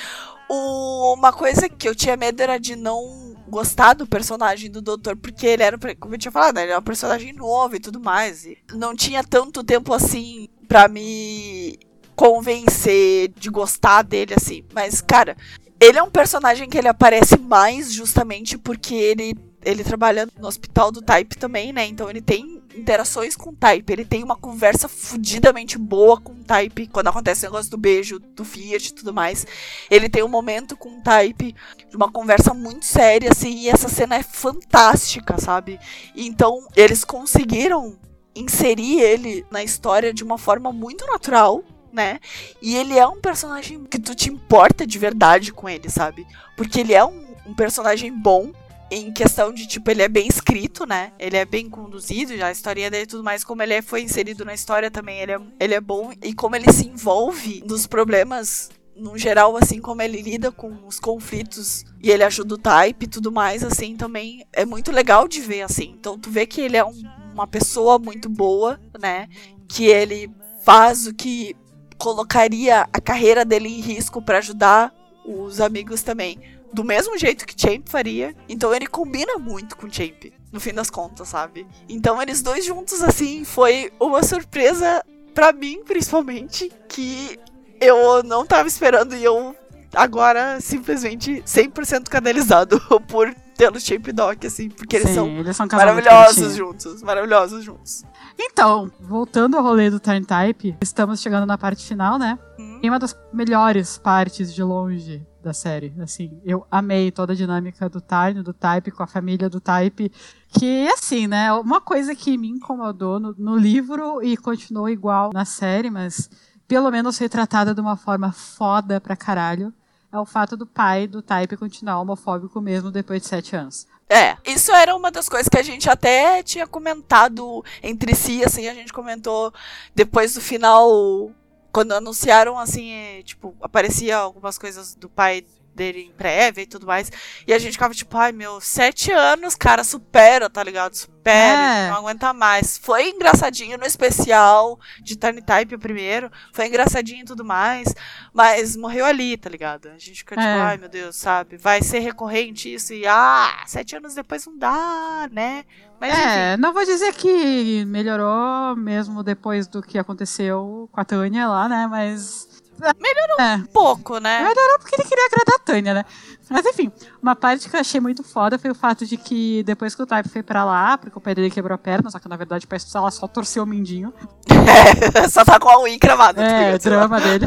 O- 0.48 1.14
uma 1.16 1.32
coisa 1.34 1.68
que 1.70 1.88
eu 1.88 1.96
tinha 1.96 2.16
medo 2.18 2.42
era 2.42 2.58
de 2.60 2.76
não 2.76 3.36
gostar 3.48 3.94
do 3.94 4.06
personagem 4.06 4.70
do 4.70 4.82
doutor, 4.82 5.16
porque 5.16 5.46
ele 5.48 5.64
era, 5.64 5.78
como 6.00 6.14
eu 6.14 6.20
tinha 6.20 6.32
falado, 6.32 6.56
né, 6.56 6.64
ele 6.64 6.72
era 6.72 6.80
um 6.80 6.84
personagem 6.84 7.34
novo 7.34 7.76
e 7.76 7.80
tudo 7.80 8.00
mais. 8.00 8.46
E 8.46 8.58
não 8.74 8.96
tinha 8.96 9.24
tanto 9.24 9.64
tempo 9.64 9.92
assim 9.94 10.48
pra 10.68 10.88
me 10.88 11.80
convencer 12.16 13.30
de 13.36 13.50
gostar 13.50 14.04
dele, 14.04 14.34
assim. 14.36 14.64
Mas, 14.74 15.02
cara, 15.02 15.36
ele 15.80 15.98
é 15.98 16.04
um 16.04 16.10
personagem 16.10 16.70
que 16.70 16.78
ele 16.78 16.88
aparece 16.88 17.38
mais 17.40 17.92
justamente 17.94 18.58
porque 18.58 18.94
ele, 18.94 19.36
ele 19.64 19.84
trabalha 19.84 20.28
no 20.38 20.48
hospital 20.48 20.92
do 20.92 21.02
Type 21.02 21.38
também, 21.38 21.72
né? 21.72 21.86
Então 21.86 22.10
ele 22.10 22.22
tem 22.22 22.62
interações 22.76 23.36
com 23.36 23.52
o 23.52 23.56
Type. 23.56 23.92
Ele 23.92 24.06
tem 24.06 24.24
uma 24.24 24.36
conversa 24.36 24.88
fudidamente 24.88 25.78
boa 25.78 26.20
com 26.20 26.34
o 26.34 26.44
Type 26.44 26.88
quando 26.88 27.08
acontece 27.08 27.46
o 27.46 27.50
negócio 27.50 27.72
do 27.72 27.78
beijo, 27.78 28.20
do 28.20 28.44
Fiat 28.44 28.90
e 28.90 28.94
tudo 28.94 29.14
mais. 29.14 29.46
Ele 29.90 30.10
tem 30.10 30.24
um 30.24 30.28
momento 30.28 30.76
com 30.76 31.00
o 31.00 31.02
Type 31.02 31.56
uma 31.94 32.12
conversa 32.12 32.54
muito 32.54 32.86
séria, 32.86 33.32
assim, 33.32 33.62
e 33.62 33.70
essa 33.70 33.90
cena 33.90 34.16
é 34.16 34.24
fantástica, 34.24 35.40
sabe? 35.40 35.80
Então, 36.16 36.68
eles 36.76 37.04
conseguiram 37.04 37.98
inserir 38.36 39.02
ele 39.02 39.46
na 39.50 39.64
história 39.64 40.14
de 40.14 40.24
uma 40.24 40.38
forma 40.38 40.72
muito 40.72 41.06
natural, 41.08 41.64
né? 41.92 42.20
E 42.62 42.76
ele 42.76 42.98
é 42.98 43.08
um 43.08 43.20
personagem 43.20 43.84
que 43.86 44.00
tu 44.00 44.16
te 44.16 44.30
importa 44.30 44.86
de 44.86 44.98
verdade 44.98 45.52
com 45.52 45.68
ele, 45.68 45.90
sabe? 45.90 46.26
Porque 46.56 46.80
ele 46.80 46.94
é 46.94 47.04
um, 47.04 47.36
um 47.46 47.54
personagem 47.54 48.12
bom 48.12 48.52
em 48.92 49.12
questão 49.12 49.54
de, 49.54 49.68
tipo, 49.68 49.90
ele 49.92 50.02
é 50.02 50.08
bem 50.08 50.28
escrito, 50.28 50.86
né? 50.86 51.12
Ele 51.20 51.38
é 51.38 51.46
bem 51.46 51.70
conduzido, 51.70 52.36
já 52.36 52.48
a 52.48 52.52
historinha 52.52 52.90
dele 52.90 53.04
e 53.04 53.08
tudo 53.08 53.24
mais, 53.24 53.44
como 53.44 53.62
ele 53.62 53.74
é, 53.74 53.82
foi 53.82 54.02
inserido 54.02 54.44
na 54.44 54.54
história 54.54 54.90
também, 54.90 55.20
ele 55.20 55.32
é, 55.32 55.40
ele 55.60 55.74
é 55.76 55.82
bom. 55.82 56.12
E 56.24 56.34
como 56.34 56.56
ele 56.56 56.72
se 56.72 56.88
envolve 56.88 57.64
nos 57.68 57.86
problemas, 57.86 58.70
no 58.96 59.18
geral, 59.18 59.56
assim, 59.56 59.80
como 59.80 60.02
ele 60.02 60.22
lida 60.22 60.52
com 60.52 60.76
os 60.88 61.00
conflitos 61.00 61.86
e 62.02 62.10
ele 62.10 62.24
ajuda 62.24 62.56
o 62.56 62.58
type 62.58 63.06
e 63.06 63.10
tudo 63.10 63.32
mais, 63.32 63.64
assim, 63.64 63.96
também 63.96 64.46
é 64.52 64.66
muito 64.66 64.92
legal 64.92 65.28
de 65.28 65.40
ver, 65.40 65.62
assim. 65.62 65.96
Então 66.00 66.18
tu 66.18 66.30
vê 66.30 66.46
que 66.46 66.60
ele 66.60 66.76
é 66.76 66.84
um, 66.84 67.02
uma 67.34 67.48
pessoa 67.48 68.00
muito 68.00 68.28
boa, 68.28 68.80
né? 69.00 69.30
Que 69.68 69.86
ele 69.86 70.32
faz 70.64 71.08
o 71.08 71.14
que 71.14 71.56
colocaria 72.00 72.88
a 72.92 73.02
carreira 73.02 73.46
dele 73.46 73.70
em 73.70 73.82
risco 73.82 74.22
para 74.22 74.40
ajudar 74.40 74.92
os 75.24 75.62
amigos 75.62 76.02
também 76.02 76.40
do 76.74 76.84
mesmo 76.84 77.18
jeito 77.18 77.46
que 77.46 77.60
Champ 77.60 77.88
faria. 77.88 78.36
Então 78.48 78.74
ele 78.74 78.88
combina 78.88 79.38
muito 79.38 79.76
com 79.76 79.92
Champ, 79.92 80.32
no 80.52 80.60
fim 80.60 80.74
das 80.74 80.90
contas, 80.90 81.28
sabe? 81.28 81.68
Então 81.88 82.22
eles 82.22 82.42
dois 82.42 82.66
juntos, 82.66 83.02
assim, 83.02 83.44
foi 83.44 83.92
uma 84.00 84.24
surpresa 84.24 85.04
para 85.34 85.52
mim, 85.52 85.84
principalmente, 85.86 86.72
que 86.88 87.40
eu 87.80 88.24
não 88.24 88.46
tava 88.46 88.68
esperando 88.68 89.16
e 89.16 89.24
eu 89.24 89.56
agora 89.94 90.60
simplesmente 90.62 91.42
100% 91.46 92.08
canalizado 92.10 92.80
por 93.08 93.34
tê-los 93.56 93.84
Champ 93.84 94.08
Doc, 94.08 94.46
assim, 94.46 94.70
porque 94.70 94.96
eles 94.96 95.10
Sim, 95.10 95.16
são, 95.16 95.38
eles 95.40 95.56
são 95.56 95.68
maravilhosos 95.72 96.56
juntos, 96.56 97.02
maravilhosos 97.02 97.64
juntos. 97.64 98.04
Então, 98.42 98.90
voltando 99.02 99.58
ao 99.58 99.64
rolê 99.64 99.90
do 99.90 100.00
Turn 100.00 100.26
Type, 100.26 100.78
estamos 100.82 101.20
chegando 101.20 101.46
na 101.46 101.58
parte 101.58 101.86
final, 101.86 102.18
né? 102.18 102.40
Hum. 102.58 102.80
E 102.82 102.90
uma 102.90 102.98
das 102.98 103.14
melhores 103.34 103.98
partes 103.98 104.54
de 104.54 104.64
longe 104.64 105.28
da 105.44 105.52
série. 105.52 105.94
Assim, 106.00 106.40
eu 106.46 106.66
amei 106.72 107.12
toda 107.12 107.34
a 107.34 107.36
dinâmica 107.36 107.90
do 107.90 108.00
Tiny, 108.00 108.42
do 108.42 108.54
Type, 108.54 108.92
com 108.92 109.04
a 109.04 109.08
família 109.08 109.50
do 109.50 109.60
Type. 109.60 110.10
Que, 110.48 110.88
assim, 110.88 111.28
né? 111.28 111.52
Uma 111.52 111.82
coisa 111.82 112.16
que 112.16 112.38
me 112.38 112.48
incomodou 112.48 113.20
no, 113.20 113.36
no 113.38 113.58
livro 113.58 114.24
e 114.24 114.38
continuou 114.38 114.88
igual 114.88 115.32
na 115.34 115.44
série, 115.44 115.90
mas 115.90 116.30
pelo 116.66 116.90
menos 116.90 117.18
retratada 117.18 117.74
de 117.74 117.82
uma 117.82 117.98
forma 117.98 118.32
foda 118.32 119.02
pra 119.02 119.18
caralho, 119.18 119.74
é 120.12 120.18
o 120.20 120.26
fato 120.26 120.58
do 120.58 120.66
pai 120.66 121.08
do 121.08 121.22
Type 121.22 121.58
continuar 121.58 122.00
homofóbico 122.00 122.60
mesmo 122.60 122.92
depois 122.92 123.22
de 123.22 123.28
sete 123.28 123.56
anos. 123.56 123.88
É, 124.10 124.38
isso 124.44 124.72
era 124.72 124.96
uma 124.96 125.12
das 125.12 125.30
coisas 125.30 125.48
que 125.48 125.58
a 125.58 125.64
gente 125.64 125.88
até 125.88 126.42
tinha 126.42 126.66
comentado 126.66 127.64
entre 127.84 128.16
si, 128.16 128.44
assim, 128.44 128.68
a 128.68 128.74
gente 128.74 128.92
comentou 128.92 129.54
depois 129.94 130.34
do 130.34 130.42
final, 130.42 131.32
quando 131.72 131.92
anunciaram, 131.92 132.58
assim, 132.58 132.92
é, 132.92 133.22
tipo, 133.22 133.56
aparecia 133.62 134.18
algumas 134.18 134.58
coisas 134.58 134.96
do 134.96 135.08
pai 135.08 135.46
dele 135.76 136.02
em 136.02 136.12
prévia 136.12 136.64
e 136.64 136.68
tudo 136.68 136.86
mais, 136.86 137.12
e 137.48 137.54
a 137.54 137.60
gente 137.60 137.74
ficava 137.74 137.94
tipo, 137.94 138.18
ai 138.18 138.32
meu, 138.32 138.60
sete 138.60 139.12
anos, 139.12 139.56
cara, 139.56 139.84
supera, 139.84 140.50
tá 140.50 140.64
ligado? 140.64 140.94
Supera, 140.96 141.62
É. 141.62 141.90
não 141.90 141.98
aguenta 141.98 142.34
mais. 142.34 142.78
Foi 142.78 143.10
engraçadinho 143.10 143.78
no 143.78 143.86
especial 143.86 144.80
de 145.02 145.16
Tiny 145.16 145.42
Type 145.42 145.76
o 145.76 145.80
primeiro, 145.80 146.32
foi 146.52 146.68
engraçadinho 146.68 147.22
e 147.22 147.26
tudo 147.26 147.46
mais, 147.46 147.94
mas 148.34 148.76
morreu 148.76 149.06
ali, 149.06 149.38
tá 149.38 149.50
ligado? 149.50 149.88
A 149.90 149.98
gente 149.98 150.16
fica 150.20 150.36
tipo, 150.36 150.48
É. 150.48 150.62
ai 150.62 150.78
meu 150.78 150.90
Deus, 150.90 151.16
sabe? 151.16 151.58
Vai 151.58 151.82
ser 151.82 152.00
recorrente 152.00 152.74
isso 152.74 152.94
e, 152.94 153.06
ah, 153.08 153.64
sete 153.68 153.96
anos 153.96 154.16
depois 154.16 154.46
não 154.46 154.58
dá, 154.58 155.30
né? 155.32 155.64
Mas 156.00 156.14
É, 156.18 156.58
não 156.58 156.74
vou 156.74 156.86
dizer 156.86 157.14
que 157.14 157.84
melhorou 157.86 158.76
mesmo 158.76 159.22
depois 159.22 159.68
do 159.68 159.82
que 159.82 159.98
aconteceu 159.98 160.90
com 160.92 161.00
a 161.02 161.06
Tânia 161.06 161.48
lá, 161.48 161.68
né? 161.68 161.88
Mas. 161.88 162.48
Melhorou. 162.80 163.40
É, 163.40 163.56
enfim, 163.56 163.68
pouco, 163.74 164.18
né? 164.20 164.40
melhorou 164.40 164.80
porque 164.80 164.96
ele 164.96 165.08
queria 165.08 165.26
agradar 165.26 165.56
a 165.56 165.60
Tânia, 165.60 165.94
né? 165.94 166.06
Mas 166.50 166.66
enfim, 166.66 166.92
uma 167.22 167.36
parte 167.36 167.70
que 167.70 167.76
eu 167.76 167.80
achei 167.80 168.00
muito 168.00 168.24
foda 168.24 168.58
foi 168.58 168.72
o 168.72 168.76
fato 168.76 169.06
de 169.06 169.18
que 169.18 169.64
depois 169.64 169.94
que 169.94 170.02
o 170.02 170.06
Type 170.06 170.30
foi 170.30 170.42
pra 170.42 170.66
lá, 170.66 170.98
porque 170.98 171.18
o 171.18 171.22
pai 171.22 171.36
dele 171.36 171.52
quebrou 171.52 171.76
a 171.76 171.78
perna, 171.78 172.10
só 172.10 172.20
que 172.20 172.28
na 172.28 172.36
verdade 172.36 172.66
parece 172.66 172.92
que 172.92 172.98
ela 172.98 173.12
só 173.12 173.28
torceu 173.28 173.64
o 173.64 173.68
mindinho. 173.68 174.14
Só 175.30 175.46
tá 175.46 175.60
com 175.60 175.70
a 175.70 175.82
unha 175.84 175.98
cravada. 176.00 176.42
É, 176.44 176.72
lá. 176.72 176.78
drama 176.78 177.22
dele. 177.22 177.46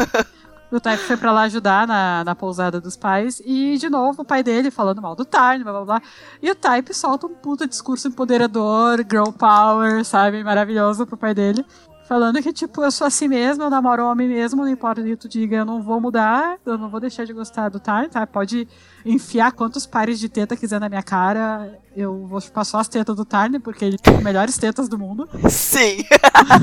O 0.73 0.81
Type 0.81 1.03
foi 1.03 1.19
pra 1.19 1.33
lá 1.33 1.43
ajudar 1.43 1.87
na, 1.87 2.25
na 2.25 2.35
pousada 2.35 2.81
dos 2.81 2.97
pais. 2.97 3.43
E, 3.45 3.77
de 3.77 3.91
novo, 3.91 4.23
o 4.23 4.25
pai 4.25 4.43
dele 4.43 4.71
falando 4.71 5.03
mal 5.03 5.15
do 5.15 5.23
Tarn, 5.23 5.63
blá 5.63 5.73
blá 5.73 5.85
blá. 5.85 6.03
E 6.41 6.51
o 6.51 6.55
Type 6.55 6.95
solta 6.95 7.27
um 7.27 7.35
puta 7.35 7.67
discurso 7.67 8.09
empoderador, 8.09 8.99
girl 9.01 9.31
power, 9.33 10.03
sabe? 10.03 10.43
Maravilhoso 10.43 11.07
pro 11.07 11.19
pai 11.19 11.35
dele. 11.35 11.63
Falando 12.05 12.43
que, 12.43 12.53
tipo, 12.53 12.83
eu 12.83 12.91
sou 12.91 13.07
assim 13.07 13.29
mesmo, 13.29 13.63
eu 13.63 13.71
namoro 13.71 14.05
homem 14.05 14.29
mesmo, 14.29 14.63
não 14.63 14.69
importa 14.69 15.01
o 15.01 15.05
que 15.05 15.17
tu 15.17 15.29
diga, 15.29 15.59
eu 15.59 15.65
não 15.65 15.81
vou 15.81 16.01
mudar, 16.01 16.59
eu 16.67 16.77
não 16.77 16.89
vou 16.89 17.01
deixar 17.01 17.25
de 17.25 17.33
gostar 17.33 17.69
do 17.69 17.79
Tarn, 17.79 18.09
tá? 18.09 18.27
Pode 18.27 18.69
enfiar 19.05 19.53
quantos 19.53 19.87
pares 19.87 20.19
de 20.19 20.29
teta 20.29 20.57
quiser 20.57 20.81
na 20.81 20.89
minha 20.89 21.03
cara, 21.03 21.79
eu 21.97 22.27
vou 22.27 22.41
chupar 22.41 22.65
só 22.65 22.79
as 22.79 22.89
tetas 22.89 23.17
do 23.17 23.25
Tarn, 23.25 23.61
porque 23.61 23.85
ele 23.85 23.99
tem 23.99 24.17
as 24.17 24.23
melhores 24.23 24.57
tetas 24.57 24.89
do 24.89 24.99
mundo. 24.99 25.29
Sim. 25.51 26.05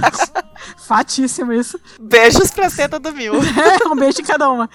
Fatíssimo 0.77 1.53
isso. 1.53 1.79
Beijos 1.99 2.51
pra 2.51 2.69
seta 2.69 2.99
do 2.99 3.11
mil. 3.13 3.33
um 3.91 3.95
beijo 3.95 4.21
em 4.21 4.23
cada 4.23 4.49
uma. 4.49 4.69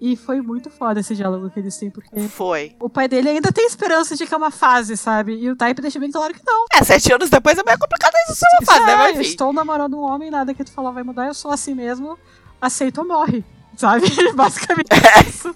E 0.00 0.16
foi 0.16 0.40
muito 0.40 0.70
foda 0.70 1.00
esse 1.00 1.14
diálogo 1.14 1.50
que 1.50 1.60
eles 1.60 1.76
têm, 1.76 1.90
porque 1.90 2.28
Foi. 2.28 2.74
o 2.80 2.88
pai 2.88 3.06
dele 3.06 3.28
ainda 3.28 3.52
tem 3.52 3.66
esperança 3.66 4.16
de 4.16 4.26
que 4.26 4.32
é 4.32 4.36
uma 4.36 4.50
fase, 4.50 4.96
sabe? 4.96 5.34
E 5.34 5.50
o 5.50 5.56
Type 5.56 5.82
deixa 5.82 6.00
bem 6.00 6.10
claro 6.10 6.32
que 6.32 6.40
não. 6.44 6.64
É, 6.72 6.82
sete 6.82 7.12
anos 7.12 7.28
depois 7.28 7.58
é 7.58 7.62
meio 7.62 7.78
complicado 7.78 8.14
isso 8.26 8.34
ser 8.34 8.46
uma 8.58 8.66
fase, 8.66 8.86
né? 8.86 8.92
É, 8.92 8.96
Mas 8.96 9.16
eu 9.16 9.22
estou 9.22 9.52
namorando 9.52 9.94
um 9.94 10.02
homem, 10.02 10.30
nada 10.30 10.54
que 10.54 10.64
tu 10.64 10.72
falar 10.72 10.90
vai 10.90 11.02
mudar, 11.02 11.26
eu 11.26 11.34
sou 11.34 11.50
assim 11.50 11.74
mesmo, 11.74 12.18
aceito 12.60 12.98
ou 12.98 13.06
morre. 13.06 13.44
Sabe? 13.80 14.06
Basicamente 14.36 14.88
É. 14.92 15.26
isso. 15.26 15.54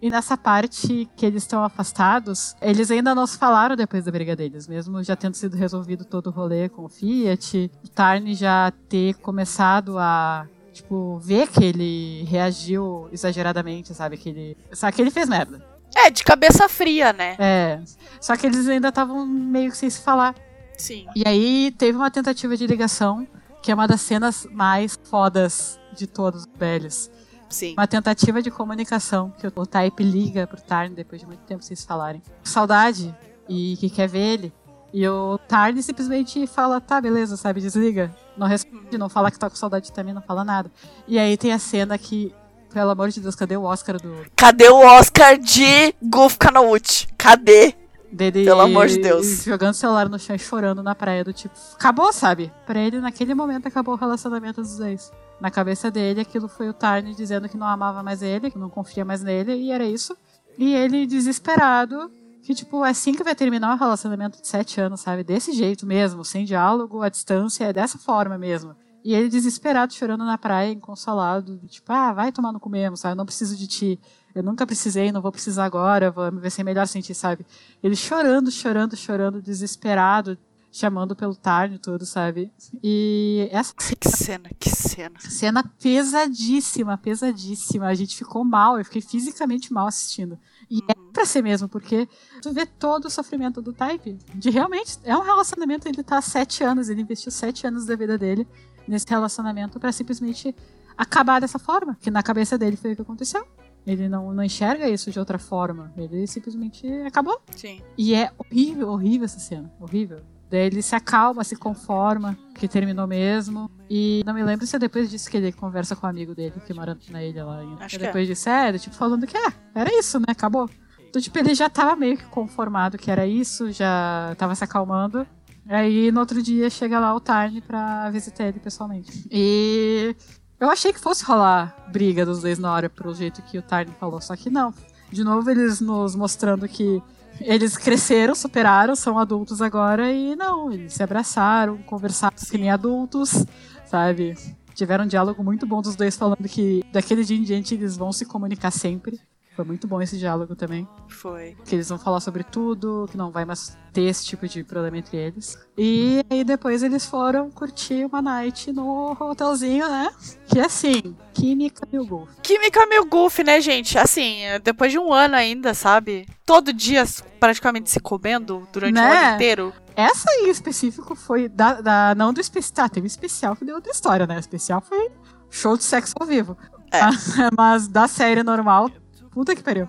E 0.00 0.08
nessa 0.08 0.36
parte 0.36 1.08
que 1.16 1.26
eles 1.26 1.42
estão 1.42 1.64
afastados, 1.64 2.54
eles 2.62 2.88
ainda 2.88 3.14
não 3.16 3.26
se 3.26 3.36
falaram 3.36 3.74
depois 3.74 4.04
da 4.04 4.12
briga 4.12 4.36
deles, 4.36 4.68
mesmo 4.68 5.02
já 5.02 5.16
tendo 5.16 5.34
sido 5.34 5.56
resolvido 5.56 6.04
todo 6.04 6.28
o 6.28 6.30
rolê 6.30 6.68
com 6.68 6.84
o 6.84 6.88
Fiat, 6.88 7.68
o 7.84 7.88
Tarn 7.88 8.32
já 8.34 8.72
ter 8.88 9.14
começado 9.14 9.98
a, 9.98 10.46
tipo, 10.72 11.18
ver 11.18 11.48
que 11.48 11.64
ele 11.64 12.22
reagiu 12.28 13.08
exageradamente, 13.10 13.92
sabe? 13.92 14.16
Que 14.16 14.28
ele. 14.28 14.56
Sabe 14.72 14.94
que 14.94 15.02
ele 15.02 15.10
fez 15.10 15.28
merda. 15.28 15.64
É, 15.96 16.10
de 16.10 16.22
cabeça 16.22 16.68
fria, 16.68 17.12
né? 17.12 17.34
É. 17.40 17.80
Só 18.20 18.36
que 18.36 18.46
eles 18.46 18.68
ainda 18.68 18.88
estavam 18.88 19.26
meio 19.26 19.70
que 19.72 19.76
sem 19.76 19.90
se 19.90 20.00
falar. 20.00 20.34
Sim. 20.78 21.06
E 21.16 21.24
aí 21.26 21.74
teve 21.76 21.98
uma 21.98 22.10
tentativa 22.10 22.56
de 22.56 22.66
ligação, 22.68 23.26
que 23.60 23.70
é 23.72 23.74
uma 23.74 23.88
das 23.88 24.00
cenas 24.00 24.46
mais 24.52 24.96
fodas 25.10 25.78
de 25.96 26.06
todos 26.06 26.42
os 26.42 26.48
velhos. 26.56 27.10
Sim. 27.52 27.74
Uma 27.74 27.86
tentativa 27.86 28.42
de 28.42 28.50
comunicação 28.50 29.32
que 29.38 29.46
o 29.46 29.66
Type 29.66 30.02
liga 30.02 30.46
pro 30.46 30.60
Tarn 30.60 30.94
depois 30.94 31.20
de 31.20 31.26
muito 31.26 31.40
tempo 31.40 31.62
se 31.62 31.76
falarem. 31.76 32.22
Saudade 32.42 33.14
e 33.48 33.76
que 33.76 33.90
quer 33.90 34.08
ver 34.08 34.18
ele. 34.18 34.52
E 34.92 35.06
o 35.08 35.38
Tarn 35.48 35.80
simplesmente 35.80 36.46
fala, 36.46 36.80
tá, 36.80 37.00
beleza, 37.00 37.36
sabe, 37.36 37.60
desliga. 37.60 38.14
Não 38.36 38.46
responde, 38.46 38.98
não 38.98 39.08
fala 39.08 39.30
que 39.30 39.38
tá 39.38 39.48
com 39.48 39.56
saudade 39.56 39.92
também, 39.92 40.12
não 40.12 40.22
fala 40.22 40.44
nada. 40.44 40.70
E 41.06 41.18
aí 41.18 41.36
tem 41.36 41.52
a 41.52 41.58
cena 41.58 41.96
que, 41.96 42.34
pelo 42.72 42.90
amor 42.90 43.08
de 43.10 43.20
Deus, 43.20 43.34
cadê 43.34 43.56
o 43.56 43.62
Oscar 43.62 43.96
do 44.00 44.26
Cadê 44.36 44.68
o 44.68 44.78
Oscar 44.78 45.38
de 45.38 45.94
Golf 46.02 46.36
Kanauchi? 46.36 47.06
Cadê? 47.16 47.74
Dele? 48.12 48.44
Pelo 48.44 48.60
amor 48.60 48.86
de 48.86 48.98
Deus. 48.98 49.44
Jogando 49.44 49.72
o 49.72 49.76
celular 49.76 50.08
no 50.08 50.18
chão 50.18 50.36
e 50.36 50.38
chorando 50.38 50.82
na 50.82 50.94
praia, 50.94 51.24
do 51.24 51.32
tipo, 51.32 51.54
acabou, 51.74 52.12
sabe? 52.12 52.52
Pra 52.66 52.78
ele, 52.78 53.00
naquele 53.00 53.34
momento, 53.34 53.66
acabou 53.66 53.94
o 53.94 53.96
relacionamento 53.96 54.60
dos 54.60 54.76
dois. 54.76 55.10
Na 55.40 55.50
cabeça 55.50 55.90
dele, 55.90 56.20
aquilo 56.20 56.46
foi 56.46 56.68
o 56.68 56.72
Tarn 56.72 57.12
dizendo 57.14 57.48
que 57.48 57.56
não 57.56 57.66
amava 57.66 58.02
mais 58.02 58.22
ele, 58.22 58.50
que 58.50 58.58
não 58.58 58.68
confia 58.68 59.04
mais 59.04 59.22
nele, 59.22 59.54
e 59.54 59.72
era 59.72 59.84
isso. 59.84 60.16
E 60.58 60.74
ele, 60.74 61.06
desesperado, 61.06 62.10
que, 62.42 62.54
tipo, 62.54 62.84
é 62.84 62.90
assim 62.90 63.14
que 63.14 63.24
vai 63.24 63.34
terminar 63.34 63.74
um 63.74 63.78
relacionamento 63.78 64.40
de 64.40 64.46
sete 64.46 64.80
anos, 64.80 65.00
sabe? 65.00 65.24
Desse 65.24 65.52
jeito 65.52 65.86
mesmo, 65.86 66.24
sem 66.24 66.44
diálogo, 66.44 67.02
à 67.02 67.08
distância, 67.08 67.64
é 67.64 67.72
dessa 67.72 67.98
forma 67.98 68.36
mesmo. 68.36 68.76
E 69.04 69.14
ele 69.14 69.28
desesperado, 69.28 69.92
chorando 69.92 70.24
na 70.24 70.38
praia, 70.38 70.70
inconsolado, 70.70 71.58
tipo, 71.66 71.92
ah, 71.92 72.12
vai 72.12 72.30
tomar 72.30 72.52
no 72.52 72.60
cu 72.60 72.68
mesmo, 72.68 72.96
sabe? 72.96 73.14
Eu 73.14 73.16
não 73.16 73.26
preciso 73.26 73.56
de 73.56 73.66
ti. 73.66 74.00
Eu 74.34 74.42
nunca 74.42 74.66
precisei, 74.66 75.12
não 75.12 75.20
vou 75.20 75.32
precisar 75.32 75.64
agora, 75.64 76.10
vai 76.10 76.50
ser 76.50 76.62
melhor 76.62 76.86
sem 76.86 77.02
ti, 77.02 77.14
sabe? 77.14 77.44
Ele 77.82 77.96
chorando, 77.96 78.50
chorando, 78.50 78.96
chorando, 78.96 79.42
desesperado, 79.42 80.38
chamando 80.72 81.14
pelo 81.14 81.34
Tarn 81.36 81.74
e 81.74 81.78
tudo, 81.78 82.06
sabe? 82.06 82.50
E 82.82 83.46
essa 83.52 83.74
Que 83.74 84.08
cena, 84.08 84.48
que 84.58 84.70
cena. 84.70 85.20
cena 85.20 85.62
pesadíssima, 85.78 86.96
pesadíssima. 86.96 87.86
A 87.86 87.94
gente 87.94 88.16
ficou 88.16 88.42
mal, 88.42 88.78
eu 88.78 88.84
fiquei 88.84 89.02
fisicamente 89.02 89.70
mal 89.70 89.86
assistindo. 89.86 90.38
E 90.70 90.78
é 90.88 90.94
pra 91.12 91.26
ser 91.26 91.42
mesmo, 91.42 91.68
porque 91.68 92.08
tu 92.40 92.52
vê 92.54 92.64
todo 92.64 93.04
o 93.04 93.10
sofrimento 93.10 93.60
do 93.60 93.72
Type. 93.74 94.18
De 94.34 94.48
realmente, 94.48 94.98
é 95.04 95.14
um 95.14 95.20
relacionamento, 95.20 95.86
ele 95.86 96.02
tá 96.02 96.16
há 96.16 96.22
sete 96.22 96.64
anos, 96.64 96.88
ele 96.88 97.02
investiu 97.02 97.30
sete 97.30 97.66
anos 97.66 97.84
da 97.84 97.94
vida 97.94 98.16
dele 98.16 98.48
nesse 98.88 99.06
relacionamento 99.08 99.78
para 99.78 99.92
simplesmente 99.92 100.56
acabar 100.96 101.38
dessa 101.38 101.58
forma. 101.58 101.98
Que 102.00 102.10
na 102.10 102.22
cabeça 102.22 102.56
dele 102.56 102.78
foi 102.78 102.92
o 102.92 102.96
que 102.96 103.02
aconteceu. 103.02 103.46
Ele 103.86 104.08
não, 104.08 104.32
não 104.32 104.44
enxerga 104.44 104.88
isso 104.88 105.10
de 105.10 105.18
outra 105.18 105.38
forma. 105.38 105.92
Ele 105.96 106.26
simplesmente 106.26 106.86
acabou. 107.02 107.40
Sim. 107.56 107.80
E 107.98 108.14
é 108.14 108.30
horrível, 108.38 108.88
horrível 108.90 109.24
essa 109.24 109.40
cena. 109.40 109.72
Horrível. 109.80 110.20
Daí 110.52 110.66
ele 110.66 110.82
se 110.82 110.94
acalma, 110.94 111.42
se 111.42 111.56
conforma, 111.56 112.36
que 112.54 112.68
terminou 112.68 113.06
mesmo. 113.06 113.70
E 113.88 114.22
não 114.26 114.34
me 114.34 114.44
lembro 114.44 114.66
se 114.66 114.76
é 114.76 114.78
depois 114.78 115.10
disso 115.10 115.30
que 115.30 115.38
ele 115.38 115.50
conversa 115.50 115.96
com 115.96 116.06
o 116.06 116.08
um 116.08 116.10
amigo 116.10 116.34
dele, 116.34 116.52
que 116.66 116.74
mora 116.74 116.96
na 117.10 117.24
ilha 117.24 117.44
lá. 117.44 117.62
Acho 117.80 117.96
e 117.96 117.98
que 117.98 118.04
depois 118.04 118.28
é. 118.28 118.32
disso, 118.32 118.48
é, 118.48 118.78
tipo, 118.78 118.94
falando 118.94 119.26
que 119.26 119.36
é, 119.36 119.52
era 119.74 119.90
isso, 119.98 120.18
né? 120.18 120.26
Acabou. 120.28 120.68
Então, 121.08 121.20
tipo, 121.20 121.38
ele 121.38 121.54
já 121.54 121.70
tava 121.70 121.96
meio 121.96 122.18
que 122.18 122.24
conformado 122.26 122.98
que 122.98 123.10
era 123.10 123.26
isso, 123.26 123.72
já 123.72 124.34
tava 124.36 124.54
se 124.54 124.62
acalmando. 124.62 125.26
Aí 125.66 126.10
no 126.10 126.20
outro 126.20 126.42
dia 126.42 126.68
chega 126.68 126.98
lá 126.98 127.14
o 127.14 127.20
Tarn 127.20 127.60
pra 127.60 128.10
visitar 128.10 128.44
ele 128.44 128.58
pessoalmente. 128.58 129.26
E 129.30 130.14
eu 130.62 130.70
achei 130.70 130.92
que 130.92 131.00
fosse 131.00 131.24
rolar 131.24 131.76
briga 131.88 132.24
dos 132.24 132.40
dois 132.40 132.56
na 132.56 132.72
hora, 132.72 132.88
pelo 132.88 133.12
jeito 133.12 133.42
que 133.42 133.58
o 133.58 133.62
Tarn 133.62 133.90
falou, 133.98 134.20
só 134.20 134.36
que 134.36 134.48
não. 134.48 134.72
De 135.10 135.24
novo, 135.24 135.50
eles 135.50 135.80
nos 135.80 136.14
mostrando 136.14 136.68
que 136.68 137.02
eles 137.40 137.76
cresceram, 137.76 138.32
superaram, 138.32 138.94
são 138.94 139.18
adultos 139.18 139.60
agora 139.60 140.12
e 140.12 140.36
não, 140.36 140.72
eles 140.72 140.94
se 140.94 141.02
abraçaram, 141.02 141.78
conversaram 141.78 142.36
Sim. 142.36 142.46
que 142.48 142.58
nem 142.58 142.70
adultos, 142.70 143.44
sabe? 143.86 144.36
Tiveram 144.72 145.04
um 145.04 145.08
diálogo 145.08 145.42
muito 145.42 145.66
bom 145.66 145.82
dos 145.82 145.96
dois 145.96 146.16
falando 146.16 146.48
que 146.48 146.84
daquele 146.92 147.24
dia 147.24 147.36
em 147.36 147.42
diante 147.42 147.74
eles 147.74 147.96
vão 147.96 148.12
se 148.12 148.24
comunicar 148.24 148.70
sempre. 148.70 149.20
Foi 149.54 149.64
muito 149.64 149.86
bom 149.86 150.00
esse 150.00 150.16
diálogo 150.16 150.56
também. 150.56 150.88
Foi. 151.08 151.56
Que 151.64 151.74
eles 151.74 151.88
vão 151.88 151.98
falar 151.98 152.20
sobre 152.20 152.42
tudo, 152.42 153.06
que 153.10 153.16
não 153.16 153.30
vai 153.30 153.44
mais 153.44 153.76
ter 153.92 154.02
esse 154.02 154.24
tipo 154.24 154.48
de 154.48 154.64
problema 154.64 154.96
entre 154.96 155.16
eles. 155.16 155.58
E 155.76 156.24
aí 156.30 156.42
depois 156.42 156.82
eles 156.82 157.04
foram 157.04 157.50
curtir 157.50 158.06
uma 158.06 158.22
night 158.22 158.72
no 158.72 159.14
hotelzinho, 159.20 159.86
né? 159.86 160.10
Que 160.46 160.58
é 160.58 160.64
assim, 160.64 161.14
química 161.34 161.86
mil 161.92 162.06
golf. 162.06 162.30
Química 162.42 162.86
mil 162.86 163.04
golf, 163.04 163.38
né, 163.40 163.60
gente? 163.60 163.98
Assim, 163.98 164.38
depois 164.62 164.90
de 164.90 164.98
um 164.98 165.12
ano 165.12 165.34
ainda, 165.34 165.74
sabe? 165.74 166.26
Todo 166.46 166.72
dia 166.72 167.04
praticamente 167.38 167.90
se 167.90 168.00
comendo 168.00 168.66
durante 168.72 168.94
né? 168.94 169.02
o 169.02 169.12
ano 169.12 169.34
inteiro. 169.34 169.72
Essa 169.94 170.30
aí 170.30 170.46
em 170.46 170.50
específico 170.50 171.14
foi 171.14 171.48
da, 171.48 171.82
da 171.82 172.14
não 172.14 172.32
do 172.32 172.40
especial. 172.40 172.72
Tá, 172.72 172.88
teve 172.88 173.04
um 173.04 173.06
especial 173.06 173.54
que 173.54 173.66
deu 173.66 173.74
outra 173.74 173.92
história, 173.92 174.26
né? 174.26 174.36
O 174.36 174.40
especial 174.40 174.80
foi 174.80 175.10
show 175.50 175.76
de 175.76 175.84
sexo 175.84 176.14
ao 176.18 176.26
vivo. 176.26 176.56
É. 176.90 177.00
Mas 177.56 177.86
da 177.86 178.08
série 178.08 178.42
normal 178.42 178.88
Puta 179.32 179.54
que 179.56 179.62
pariu. 179.62 179.88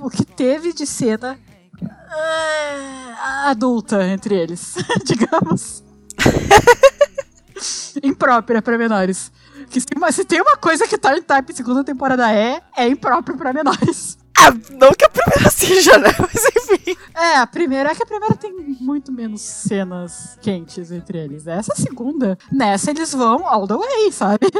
O 0.00 0.08
que 0.08 0.24
teve 0.24 0.72
de 0.72 0.86
cena 0.86 1.38
uh, 1.82 3.48
adulta 3.48 4.06
entre 4.06 4.34
eles, 4.34 4.74
digamos. 5.04 5.82
imprópria 8.02 8.62
para 8.62 8.78
menores. 8.78 9.32
Que 9.70 9.80
se, 9.80 9.86
se, 10.12 10.24
tem 10.24 10.40
uma 10.40 10.56
coisa 10.56 10.86
que 10.86 10.98
Time 10.98 11.22
Type 11.22 11.54
segunda 11.54 11.84
temporada 11.84 12.32
é, 12.32 12.62
é 12.76 12.88
impróprio 12.88 13.36
para 13.36 13.52
menores. 13.52 14.18
Ah, 14.38 14.50
não 14.72 14.92
que 14.92 15.04
a 15.04 15.08
primeira 15.08 15.50
seja, 15.50 15.98
né? 15.98 16.08
Mas 16.18 16.44
enfim. 16.44 16.96
É, 17.14 17.36
a 17.36 17.46
primeira 17.46 17.90
é 17.90 17.94
que 17.94 18.02
a 18.02 18.06
primeira 18.06 18.34
tem 18.34 18.52
muito 18.80 19.12
menos 19.12 19.42
cenas 19.42 20.38
quentes 20.40 20.90
entre 20.90 21.18
eles. 21.18 21.46
Essa 21.46 21.74
segunda, 21.74 22.38
nessa 22.50 22.90
eles 22.90 23.12
vão 23.12 23.46
all 23.46 23.66
the 23.66 23.76
way, 23.76 24.10
sabe? 24.10 24.50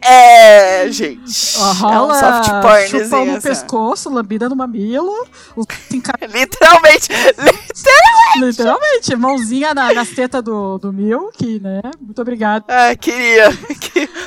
É, 0.00 0.86
gente. 0.92 1.58
Rola, 1.78 2.14
é 2.14 2.16
um 2.16 2.20
soft 2.20 2.50
porn, 2.62 2.88
chupa 2.88 3.24
no 3.24 3.42
pescoço, 3.42 4.10
lambida 4.10 4.48
no 4.48 4.56
mamilo. 4.56 5.12
literalmente, 5.90 7.08
literalmente. 7.08 7.08
Literalmente. 8.38 9.16
Mãozinha 9.16 9.74
na, 9.74 9.92
nas 9.92 10.10
tetas 10.10 10.42
do, 10.42 10.78
do 10.78 10.92
Milk, 10.92 11.60
né? 11.60 11.80
Muito 12.00 12.20
obrigado. 12.20 12.64
Ah, 12.68 12.94
queria. 12.94 13.50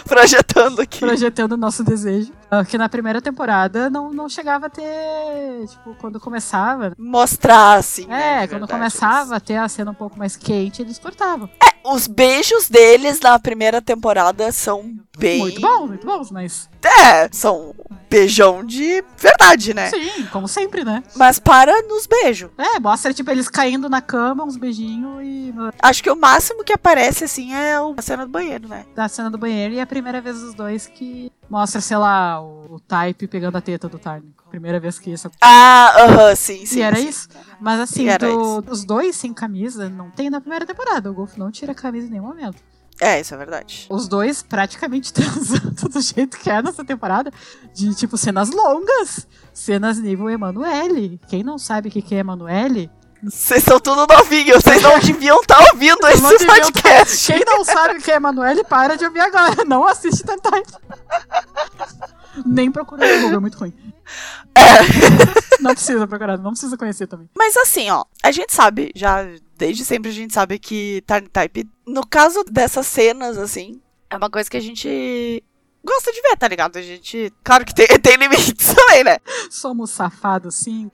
projetando 0.05 0.81
aqui. 0.81 0.99
Projetando 0.99 1.53
o 1.53 1.57
nosso 1.57 1.83
desejo. 1.83 2.31
Ah, 2.49 2.63
que 2.63 2.77
na 2.77 2.87
primeira 2.87 3.21
temporada 3.21 3.89
não, 3.89 4.11
não 4.11 4.29
chegava 4.29 4.67
a 4.67 4.69
ter. 4.69 5.67
Tipo, 5.67 5.95
quando 5.95 6.19
começava. 6.19 6.93
Mostrar, 6.97 7.73
assim. 7.73 8.05
É, 8.05 8.07
né, 8.07 8.47
quando 8.47 8.61
verdade, 8.61 8.71
começava 8.71 9.35
a 9.35 9.39
ter 9.39 9.57
a 9.57 9.67
cena 9.67 9.91
um 9.91 9.95
pouco 9.95 10.17
mais 10.17 10.35
quente, 10.35 10.81
eles 10.81 10.97
cortavam. 10.97 11.49
É, 11.61 11.93
os 11.93 12.07
beijos 12.07 12.69
deles 12.69 13.19
na 13.19 13.37
primeira 13.37 13.81
temporada 13.81 14.51
são 14.51 14.95
bem. 15.17 15.39
Muito 15.39 15.61
bons, 15.61 15.87
muito 15.87 16.05
bons, 16.05 16.31
mas. 16.31 16.69
É, 16.83 17.27
são 17.31 17.75
beijão 18.09 18.65
de 18.65 19.03
verdade, 19.17 19.73
né? 19.73 19.89
Sim, 19.89 20.25
como 20.31 20.47
sempre, 20.47 20.85
né? 20.85 21.03
Mas 21.15 21.39
para 21.39 21.81
nos 21.83 22.07
beijos. 22.07 22.49
É, 22.57 22.79
mostra, 22.79 23.13
tipo, 23.13 23.29
eles 23.29 23.49
caindo 23.49 23.89
na 23.89 24.01
cama, 24.01 24.45
uns 24.45 24.55
beijinhos 24.55 25.21
e. 25.21 25.53
Acho 25.81 26.01
que 26.01 26.09
o 26.09 26.15
máximo 26.15 26.63
que 26.63 26.73
aparece, 26.73 27.25
assim, 27.25 27.53
é 27.53 27.75
a 27.75 28.01
cena 28.01 28.25
do 28.25 28.31
banheiro, 28.31 28.67
né? 28.67 28.85
Da 28.95 29.09
cena 29.09 29.29
do 29.29 29.37
banheiro 29.37 29.73
e 29.73 29.79
é 29.79 29.81
a 29.81 29.87
primeira 29.87 30.21
vez 30.21 30.39
dos 30.39 30.53
dois 30.53 30.87
que 30.87 31.31
mostra, 31.49 31.81
sei 31.81 31.97
lá, 31.97 32.41
o, 32.41 32.75
o 32.75 32.79
Type 32.79 33.27
pegando 33.27 33.57
a 33.57 33.61
teta 33.61 33.87
do 33.87 33.99
Tarn. 33.99 34.23
Primeira 34.49 34.79
vez 34.79 34.97
que 34.97 35.11
isso 35.11 35.29
Ah, 35.41 35.93
aham, 35.97 36.15
uh 36.15 36.17
-huh, 36.31 36.35
sim, 36.35 36.65
sim. 36.65 36.79
E 36.79 36.81
era 36.81 36.95
sim. 36.95 37.09
isso. 37.09 37.27
Mas 37.59 37.79
assim, 37.81 38.05
do, 38.17 38.71
os 38.71 38.85
dois 38.85 39.15
sem 39.15 39.33
camisa 39.33 39.89
não 39.89 40.09
tem 40.09 40.29
na 40.29 40.39
primeira 40.39 40.65
temporada. 40.65 41.11
O 41.11 41.13
Golf 41.13 41.35
não 41.37 41.51
tira 41.51 41.73
a 41.73 41.75
camisa 41.75 42.07
em 42.07 42.11
nenhum 42.11 42.27
momento. 42.27 42.61
É, 42.99 43.19
isso 43.19 43.33
é 43.33 43.37
verdade. 43.37 43.85
Os 43.89 44.07
dois 44.07 44.41
praticamente 44.41 45.11
transando 45.13 45.89
do 45.89 46.01
jeito 46.01 46.37
que 46.37 46.49
é 46.49 46.61
nessa 46.61 46.83
temporada. 46.83 47.31
De, 47.73 47.93
tipo, 47.93 48.17
cenas 48.17 48.49
longas. 48.49 49.27
Cenas 49.53 49.99
nível 49.99 50.29
Emanuele. 50.29 51.19
Quem 51.27 51.43
não 51.43 51.57
sabe 51.57 51.89
o 51.89 51.91
que 51.91 52.15
é 52.15 52.19
Emanuele, 52.19 52.89
vocês 53.23 53.63
são 53.63 53.79
tudo 53.79 54.05
novinhos, 54.05 54.63
vocês 54.63 54.81
não 54.81 54.99
deviam 54.99 55.39
estar 55.41 55.57
tá 55.57 55.69
ouvindo 55.71 56.07
esse 56.07 56.45
tá- 56.45 56.53
podcast. 56.53 57.27
Tá... 57.27 57.33
Quem 57.33 57.45
não 57.45 57.63
sabe 57.63 57.99
o 57.99 58.01
que 58.01 58.11
é 58.11 58.15
Emanuele, 58.15 58.63
para 58.63 58.95
de 58.95 59.05
ouvir 59.05 59.21
agora. 59.21 59.63
Não 59.65 59.87
assiste 59.87 60.23
Tentai. 60.23 60.63
Nem 62.45 62.71
procura 62.71 63.05
no 63.05 63.21
Google, 63.21 63.37
é 63.37 63.41
muito 63.41 63.57
ruim. 63.57 63.73
É. 64.55 65.61
Não 65.61 65.73
precisa 65.73 66.07
procurar, 66.07 66.37
não 66.37 66.51
precisa 66.51 66.77
conhecer 66.77 67.07
também. 67.07 67.29
Mas 67.35 67.57
assim, 67.57 67.89
ó, 67.89 68.05
a 68.23 68.31
gente 68.31 68.53
sabe, 68.53 68.91
já 68.95 69.27
desde 69.57 69.83
sempre 69.83 70.11
a 70.11 70.13
gente 70.13 70.33
sabe 70.33 70.59
que 70.59 71.03
Tiny 71.07 71.27
Type, 71.27 71.69
no 71.85 72.05
caso 72.05 72.43
dessas 72.43 72.85
cenas, 72.85 73.37
assim, 73.37 73.81
é 74.09 74.15
uma 74.15 74.29
coisa 74.29 74.49
que 74.49 74.57
a 74.57 74.61
gente 74.61 75.43
gosta 75.87 76.11
de 76.11 76.21
ver, 76.21 76.37
tá 76.37 76.47
ligado? 76.47 76.77
A 76.77 76.81
gente. 76.81 77.33
Claro 77.43 77.65
que 77.65 77.73
tem, 77.73 77.87
tem 77.99 78.17
limites 78.17 78.73
também, 78.73 79.03
né? 79.03 79.17
Somos 79.49 79.89
safados, 79.89 80.55
sim. 80.55 80.91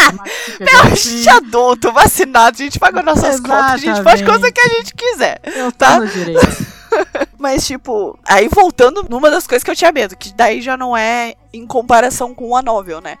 Meu, 0.60 0.80
a 0.82 0.94
gente 0.94 1.28
é 1.28 1.32
adulto, 1.32 1.92
vacinado, 1.92 2.56
a 2.60 2.64
gente 2.64 2.78
paga 2.78 3.02
nossas 3.02 3.34
Exatamente. 3.34 3.48
contas, 3.48 3.72
a 3.72 3.76
gente 3.78 4.04
faz 4.04 4.22
coisa 4.22 4.52
que 4.52 4.60
a 4.60 4.68
gente 4.68 4.94
quiser. 4.94 5.40
Eu 5.44 5.72
tá? 5.72 5.98
no 5.98 6.06
direito. 6.06 6.76
Mas, 7.38 7.66
tipo, 7.66 8.18
aí 8.26 8.48
voltando 8.48 9.06
numa 9.08 9.30
das 9.30 9.46
coisas 9.46 9.64
que 9.64 9.70
eu 9.70 9.76
tinha 9.76 9.92
medo, 9.92 10.16
que 10.16 10.32
daí 10.34 10.60
já 10.60 10.76
não 10.76 10.96
é 10.96 11.34
em 11.52 11.66
comparação 11.66 12.34
com 12.34 12.56
a 12.56 12.62
novel, 12.62 13.00
né? 13.00 13.16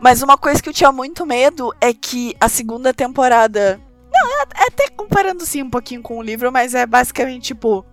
Mas 0.00 0.22
uma 0.22 0.36
coisa 0.36 0.62
que 0.62 0.68
eu 0.68 0.72
tinha 0.74 0.90
muito 0.90 1.24
medo 1.24 1.74
é 1.80 1.92
que 1.92 2.34
a 2.40 2.48
segunda 2.48 2.92
temporada. 2.92 3.80
Não, 4.12 4.40
é, 4.40 4.44
é 4.62 4.66
até 4.66 4.88
comparando 4.88 5.44
sim 5.46 5.62
um 5.62 5.70
pouquinho 5.70 6.02
com 6.02 6.18
o 6.18 6.22
livro, 6.22 6.52
mas 6.52 6.74
é 6.74 6.84
basicamente, 6.84 7.46
tipo, 7.46 7.84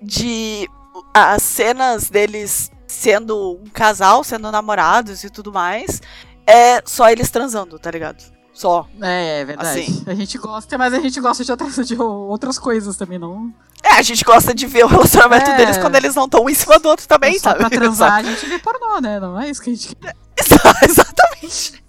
de 0.00 0.68
as 1.12 1.42
cenas 1.42 2.08
deles 2.08 2.70
sendo 2.86 3.58
um 3.62 3.68
casal, 3.70 4.24
sendo 4.24 4.50
namorados 4.50 5.22
e 5.24 5.30
tudo 5.30 5.52
mais, 5.52 6.00
é 6.46 6.82
só 6.84 7.10
eles 7.10 7.30
transando, 7.30 7.78
tá 7.78 7.90
ligado? 7.90 8.22
Só. 8.52 8.88
É, 9.00 9.40
é 9.40 9.44
verdade. 9.44 9.80
Assim. 9.80 10.04
A 10.06 10.14
gente 10.14 10.36
gosta, 10.38 10.76
mas 10.76 10.92
a 10.92 10.98
gente 10.98 11.20
gosta 11.20 11.44
de 11.44 11.50
outras, 11.52 11.86
de 11.86 12.00
outras 12.00 12.58
coisas 12.58 12.96
também, 12.96 13.18
não. 13.18 13.54
É, 13.84 13.90
a 13.90 14.02
gente 14.02 14.24
gosta 14.24 14.52
de 14.52 14.66
ver 14.66 14.84
o 14.84 14.88
relacionamento 14.88 15.50
é. 15.50 15.56
deles 15.56 15.78
quando 15.78 15.94
eles 15.94 16.14
não 16.14 16.24
estão 16.24 16.44
um 16.44 16.48
em 16.48 16.54
cima 16.54 16.78
do 16.80 16.88
outro 16.88 17.06
também, 17.06 17.36
é 17.36 17.38
só 17.38 17.50
sabe? 17.50 17.60
Pra 17.60 17.70
transar, 17.78 18.14
a 18.14 18.22
gente 18.22 18.46
vê 18.46 18.58
pornô, 18.58 19.00
né? 19.00 19.20
Não 19.20 19.40
é 19.40 19.48
isso 19.48 19.62
que 19.62 19.70
a 19.70 19.74
gente 19.74 19.94
quer. 19.94 20.16
Exatamente. 20.82 21.84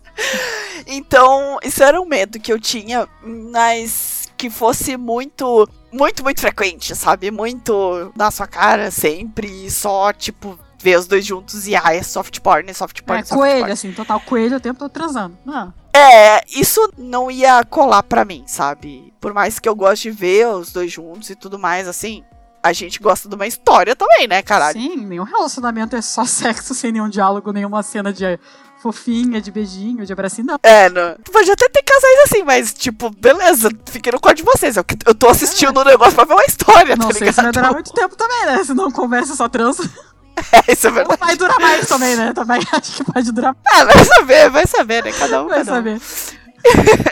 Então, 0.86 1.58
isso 1.64 1.82
era 1.82 2.00
um 2.00 2.06
medo 2.06 2.40
que 2.40 2.54
eu 2.54 2.60
tinha, 2.60 3.08
mas 3.24 4.28
que 4.38 4.50
fosse 4.50 4.96
muito, 4.96 5.68
muito, 5.92 6.24
muito 6.24 6.42
frequente, 6.42 6.96
sabe? 6.96 7.32
Muito 7.32 8.12
na 8.16 8.32
sua 8.32 8.48
cara 8.48 8.92
sempre, 8.92 9.66
e 9.66 9.72
só, 9.72 10.14
tipo, 10.14 10.58
ver 10.82 10.98
os 10.98 11.08
dois 11.08 11.26
juntos 11.26 11.68
e, 11.68 11.76
ah, 11.76 11.94
é 11.94 12.02
soft 12.02 12.40
porn, 12.40 12.70
é 12.70 12.74
soft 12.74 13.02
porn, 13.02 13.22
é, 13.22 13.26
soft 13.26 13.40
coelho, 13.40 13.60
porn. 13.60 13.72
assim, 13.72 13.92
total 13.92 14.20
coelho 14.22 14.58
o 14.58 14.60
tempo 14.60 14.80
todo 14.80 14.90
transando. 14.90 15.38
Não. 15.46 15.74
É, 15.94 16.44
isso 16.48 16.82
não 16.98 17.30
ia 17.30 17.64
colar 17.64 18.04
pra 18.04 18.24
mim, 18.24 18.44
sabe? 18.48 19.14
Por 19.20 19.34
mais 19.34 19.60
que 19.60 19.68
eu 19.68 19.76
goste 19.76 20.10
de 20.10 20.18
ver 20.18 20.48
os 20.48 20.72
dois 20.72 20.92
juntos 20.92 21.30
e 21.30 21.36
tudo 21.36 21.60
mais, 21.60 21.88
assim, 21.88 22.24
a 22.62 22.72
gente 22.72 23.00
gosta 23.00 23.28
de 23.28 23.36
uma 23.36 23.48
história 23.48 23.96
também, 23.96 24.28
né, 24.28 24.42
caralho? 24.42 24.80
Sim, 24.80 24.98
nenhum 24.98 25.24
relacionamento 25.24 25.96
é 25.96 26.02
só 26.02 26.24
sexo 26.26 26.74
sem 26.74 26.92
nenhum 26.92 27.10
diálogo, 27.10 27.52
nenhuma 27.52 27.84
cena 27.84 28.14
de 28.14 28.40
fofinha, 28.82 29.42
de 29.42 29.52
beijinho, 29.52 30.06
de 30.06 30.14
abracinho, 30.14 30.48
não. 30.48 30.60
É, 30.64 30.90
não. 30.90 31.16
Pode 31.32 31.52
até 31.52 31.68
ter 31.70 31.84
casais 31.84 32.20
assim, 32.26 32.44
mas, 32.44 32.74
tipo, 32.74 33.10
beleza, 33.10 33.70
fiquei 33.86 34.12
no 34.12 34.20
quarto 34.20 34.38
de 34.38 34.44
vocês. 34.44 34.78
Eu, 34.78 34.86
eu 35.06 35.14
tô 35.14 35.28
assistindo 35.28 35.78
o 35.78 35.82
é. 35.82 35.84
um 35.84 35.88
negócio 35.88 36.16
pra 36.16 36.26
ver 36.26 36.34
uma 36.34 36.46
história, 36.46 36.96
não 36.96 37.10
tá 37.10 37.16
sei 37.16 37.32
se 37.32 37.42
vai 37.42 37.52
durar 37.52 37.74
muito 37.74 37.92
tempo 37.92 38.16
também, 38.16 38.46
né? 38.46 38.64
Se 38.64 38.74
não 38.74 38.92
conversa, 38.92 39.36
só 39.36 39.48
transa. 39.48 39.90
É, 40.54 40.72
isso 40.72 40.88
é 40.88 40.92
verdade. 40.92 41.20
Vai 41.20 41.36
durar 41.36 41.60
mais 41.60 41.86
também, 41.86 42.16
né? 42.16 42.32
Também 42.32 42.62
acho 42.72 42.94
que 42.94 43.04
pode 43.04 43.30
durar 43.34 43.54
mais. 43.54 43.82
Ah, 43.82 43.84
vai 43.84 44.06
saber, 44.06 44.50
vai 44.50 44.66
saber, 44.66 45.04
né? 45.04 45.12
Cada 45.12 45.44
um 45.44 45.50
vai 45.50 45.66
cada 45.66 45.74
um. 45.74 45.76
saber. 45.76 46.02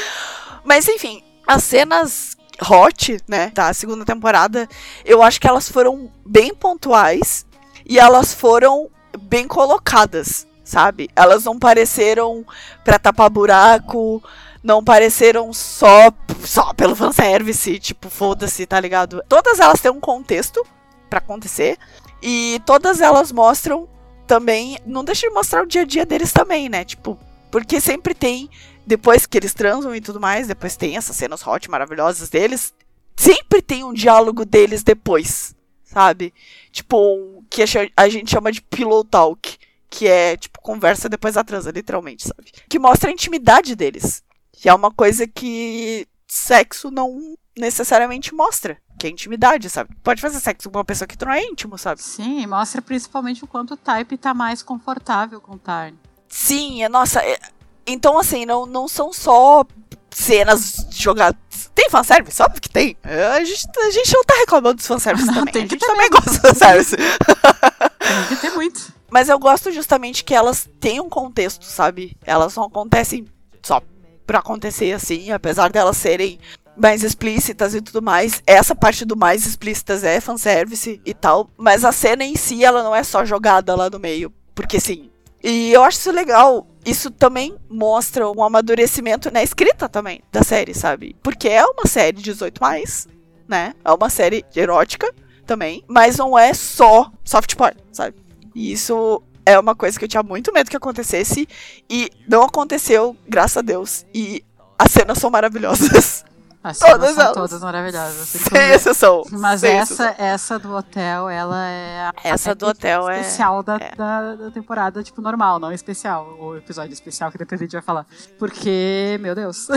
Mas 0.64 0.86
enfim, 0.86 1.20
as 1.44 1.64
cenas 1.64 2.36
hot, 2.60 3.18
né, 3.26 3.50
da 3.52 3.72
segunda 3.74 4.04
temporada, 4.04 4.68
eu 5.04 5.20
acho 5.20 5.40
que 5.40 5.48
elas 5.48 5.68
foram 5.68 6.12
bem 6.24 6.54
pontuais 6.54 7.44
e 7.84 7.98
elas 7.98 8.32
foram 8.32 8.88
bem 9.22 9.48
colocadas, 9.48 10.46
sabe? 10.64 11.08
Elas 11.14 11.44
não 11.44 11.58
pareceram 11.58 12.44
pra 12.84 12.98
tapar 12.98 13.30
buraco, 13.30 14.22
não 14.62 14.82
pareceram 14.82 15.52
só 15.52 16.12
só 16.44 16.72
pelo 16.74 16.96
fanservice, 16.96 17.78
tipo, 17.78 18.08
foda-se, 18.10 18.66
tá 18.66 18.78
ligado? 18.80 19.22
Todas 19.28 19.60
elas 19.60 19.80
têm 19.80 19.90
um 19.90 20.00
contexto 20.00 20.64
para 21.08 21.18
acontecer 21.18 21.78
e 22.22 22.60
todas 22.64 23.00
elas 23.00 23.30
mostram 23.32 23.88
também, 24.26 24.78
não 24.86 25.04
deixa 25.04 25.28
de 25.28 25.34
mostrar 25.34 25.62
o 25.62 25.66
dia 25.66 25.82
a 25.82 25.84
dia 25.84 26.06
deles 26.06 26.32
também, 26.32 26.68
né? 26.68 26.84
Tipo, 26.84 27.18
porque 27.50 27.80
sempre 27.80 28.14
tem 28.14 28.48
depois 28.86 29.26
que 29.26 29.38
eles 29.38 29.54
transam 29.54 29.94
e 29.94 30.00
tudo 30.00 30.20
mais, 30.20 30.48
depois 30.48 30.76
tem 30.76 30.96
essas 30.96 31.16
cenas 31.16 31.46
hot 31.46 31.70
maravilhosas 31.70 32.28
deles, 32.28 32.72
sempre 33.16 33.62
tem 33.62 33.84
um 33.84 33.92
diálogo 33.92 34.44
deles 34.44 34.82
depois, 34.82 35.54
sabe? 35.84 36.32
Tipo, 36.70 36.96
um, 36.98 37.44
que 37.48 37.62
a 37.96 38.08
gente 38.08 38.30
chama 38.30 38.50
de 38.50 38.62
pillow 38.62 39.04
talk, 39.04 39.56
que 39.92 40.08
é, 40.08 40.38
tipo, 40.38 40.58
conversa 40.62 41.06
depois 41.06 41.34
da 41.34 41.44
transa, 41.44 41.70
literalmente, 41.70 42.26
sabe? 42.26 42.50
Que 42.66 42.78
mostra 42.78 43.10
a 43.10 43.12
intimidade 43.12 43.76
deles. 43.76 44.24
Que 44.50 44.66
é 44.70 44.74
uma 44.74 44.90
coisa 44.90 45.26
que 45.26 46.08
sexo 46.26 46.90
não 46.90 47.36
necessariamente 47.56 48.34
mostra. 48.34 48.78
Que 48.98 49.06
é 49.06 49.10
intimidade, 49.10 49.68
sabe? 49.68 49.94
Pode 50.02 50.22
fazer 50.22 50.40
sexo 50.40 50.70
com 50.70 50.78
uma 50.78 50.84
pessoa 50.84 51.06
que 51.06 51.16
tu 51.16 51.26
não 51.26 51.32
é 51.32 51.44
íntimo, 51.44 51.76
sabe? 51.76 52.02
Sim, 52.02 52.46
mostra 52.46 52.80
principalmente 52.80 53.44
o 53.44 53.46
quanto 53.46 53.74
o 53.74 53.76
Type 53.76 54.16
tá 54.16 54.32
mais 54.32 54.62
confortável 54.62 55.42
com 55.42 55.56
o 55.56 55.58
Tarn. 55.58 55.94
Sim, 56.26 56.82
é, 56.82 56.88
nossa, 56.88 57.20
é, 57.20 57.38
então, 57.86 58.18
assim, 58.18 58.46
não, 58.46 58.64
não 58.64 58.88
são 58.88 59.12
só 59.12 59.62
cenas 60.10 60.86
jogadas. 60.90 61.38
Tem 61.74 61.90
fanservice? 61.90 62.40
Óbvio 62.40 62.62
que 62.62 62.70
tem. 62.70 62.96
É, 63.02 63.26
a 63.26 63.44
gente, 63.44 63.68
a 63.78 63.90
gente 63.90 64.14
não 64.14 64.24
tá 64.24 64.34
reclamando 64.38 64.76
dos 64.76 64.86
fanservice 64.86 65.26
não, 65.28 65.34
também. 65.34 65.52
Tem 65.52 65.64
a 65.64 65.66
gente 65.66 65.86
também 65.86 66.08
gosta 66.08 66.30
do 66.30 66.40
fanservice. 66.40 66.96
tem 66.96 68.26
que 68.28 68.36
ter 68.36 68.50
muito. 68.52 69.01
Mas 69.12 69.28
eu 69.28 69.38
gosto 69.38 69.70
justamente 69.70 70.24
que 70.24 70.34
elas 70.34 70.66
têm 70.80 70.98
um 70.98 71.08
contexto, 71.10 71.66
sabe? 71.66 72.16
Elas 72.24 72.56
não 72.56 72.64
acontecem 72.64 73.26
só 73.62 73.82
pra 74.26 74.38
acontecer 74.38 74.94
assim, 74.94 75.30
apesar 75.30 75.70
delas 75.70 75.98
serem 75.98 76.38
mais 76.78 77.02
explícitas 77.02 77.74
e 77.74 77.82
tudo 77.82 78.00
mais. 78.00 78.42
Essa 78.46 78.74
parte 78.74 79.04
do 79.04 79.14
mais 79.14 79.44
explícitas 79.44 80.02
é 80.02 80.18
fanservice 80.18 80.98
e 81.04 81.12
tal, 81.12 81.50
mas 81.58 81.84
a 81.84 81.92
cena 81.92 82.24
em 82.24 82.34
si, 82.36 82.64
ela 82.64 82.82
não 82.82 82.96
é 82.96 83.02
só 83.02 83.22
jogada 83.22 83.74
lá 83.74 83.90
no 83.90 83.98
meio. 83.98 84.32
Porque 84.54 84.80
sim, 84.80 85.10
e 85.44 85.70
eu 85.70 85.84
acho 85.84 85.98
isso 85.98 86.10
legal. 86.10 86.66
Isso 86.82 87.10
também 87.10 87.54
mostra 87.68 88.30
um 88.30 88.42
amadurecimento 88.42 89.30
na 89.30 89.42
escrita 89.42 89.90
também 89.90 90.22
da 90.32 90.42
série, 90.42 90.72
sabe? 90.72 91.14
Porque 91.22 91.50
é 91.50 91.62
uma 91.66 91.84
série 91.86 92.16
18 92.16 92.62
mais, 92.62 93.06
né? 93.46 93.74
É 93.84 93.92
uma 93.92 94.08
série 94.08 94.42
erótica 94.56 95.12
também, 95.44 95.84
mas 95.86 96.16
não 96.16 96.38
é 96.38 96.54
só 96.54 97.12
soft 97.22 97.54
porn, 97.56 97.76
sabe? 97.92 98.22
E 98.54 98.72
isso 98.72 99.22
é 99.44 99.58
uma 99.58 99.74
coisa 99.74 99.98
que 99.98 100.04
eu 100.04 100.08
tinha 100.08 100.22
muito 100.22 100.52
medo 100.52 100.70
que 100.70 100.76
acontecesse 100.76 101.48
e 101.88 102.10
não 102.28 102.42
aconteceu, 102.42 103.16
graças 103.28 103.56
a 103.56 103.62
Deus. 103.62 104.06
E 104.14 104.44
as 104.78 104.90
cenas 104.90 105.18
são 105.18 105.30
maravilhosas. 105.30 106.24
As 106.64 106.78
todas 106.78 107.16
são 107.16 107.24
elas. 107.24 107.34
todas 107.34 107.60
maravilhosas. 107.60 108.28
Sem 108.28 108.70
exceção. 108.70 109.24
Mas 109.32 109.60
Sem 109.60 109.72
essa, 109.72 110.10
exceção. 110.10 110.24
essa 110.24 110.58
do 110.60 110.72
hotel, 110.72 111.28
ela 111.28 111.66
é 111.66 112.02
a 112.04 112.14
essa 112.22 112.54
do 112.54 112.68
hotel 112.68 113.08
é 113.08 113.20
especial 113.20 113.60
é... 113.60 113.62
Da, 113.64 113.78
da, 113.78 114.34
da, 114.36 114.50
temporada, 114.52 115.02
tipo, 115.02 115.20
normal, 115.20 115.58
não 115.58 115.72
especial. 115.72 116.38
O 116.40 116.56
episódio 116.56 116.92
especial 116.92 117.32
que 117.32 117.38
depois 117.38 117.60
a 117.60 117.64
gente 117.64 117.72
vai 117.72 117.82
falar. 117.82 118.06
Porque, 118.38 119.18
meu 119.20 119.34
Deus. 119.34 119.66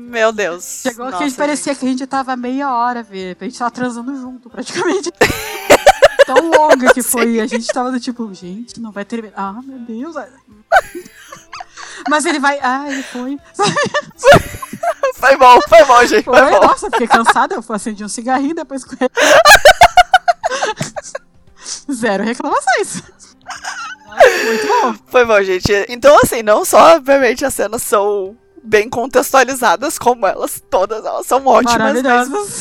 Meu 0.00 0.32
Deus. 0.32 0.80
Chegou 0.82 1.04
Nossa, 1.06 1.18
que 1.18 1.22
a 1.22 1.28
gente 1.28 1.38
parecia 1.38 1.72
que 1.72 1.86
a 1.86 1.88
gente 1.88 2.04
tava 2.08 2.36
meia 2.36 2.74
hora, 2.74 3.04
ver. 3.04 3.36
A 3.40 3.44
gente 3.44 3.56
tava 3.56 3.70
transando 3.70 4.16
junto, 4.16 4.50
praticamente. 4.50 5.12
Tão 6.26 6.50
longa 6.50 6.92
que 6.92 7.02
foi. 7.02 7.40
A 7.40 7.46
gente 7.46 7.66
tava 7.68 7.90
do 7.90 8.00
tipo, 8.00 8.32
gente, 8.34 8.80
não 8.80 8.90
vai 8.90 9.04
terminar. 9.04 9.34
Ah, 9.36 9.62
meu 9.62 9.78
Deus. 9.78 10.16
Mas 12.10 12.26
ele 12.26 12.38
vai. 12.38 12.58
Ah, 12.60 12.86
ele 12.88 13.02
foi. 13.02 13.38
Foi 15.14 15.36
bom, 15.36 15.58
foi 15.66 15.84
bom, 15.84 16.04
gente. 16.04 16.24
Foi, 16.24 16.36
foi 16.36 16.50
bom. 16.50 16.60
Nossa, 16.66 16.90
fiquei 16.90 17.06
cansada. 17.06 17.54
Eu 17.54 17.64
acendi 17.74 18.04
um 18.04 18.08
cigarrinho 18.08 18.54
depois 18.54 18.84
com 18.84 18.94
ele. 19.00 19.10
Zero 21.90 22.22
reclamações. 22.22 23.02
Muito 24.44 24.66
bom. 24.66 24.94
Foi 25.06 25.24
bom, 25.24 25.42
gente. 25.42 25.72
Então, 25.88 26.18
assim, 26.22 26.42
não 26.42 26.64
só, 26.64 26.96
obviamente, 26.96 27.44
as 27.44 27.54
cenas 27.54 27.82
são 27.82 28.36
bem 28.62 28.90
contextualizadas, 28.90 29.98
como 29.98 30.26
elas 30.26 30.62
todas, 30.68 31.04
elas 31.04 31.26
são 31.26 31.44
ótimas. 31.46 31.78
Maravilhosas. 31.78 32.60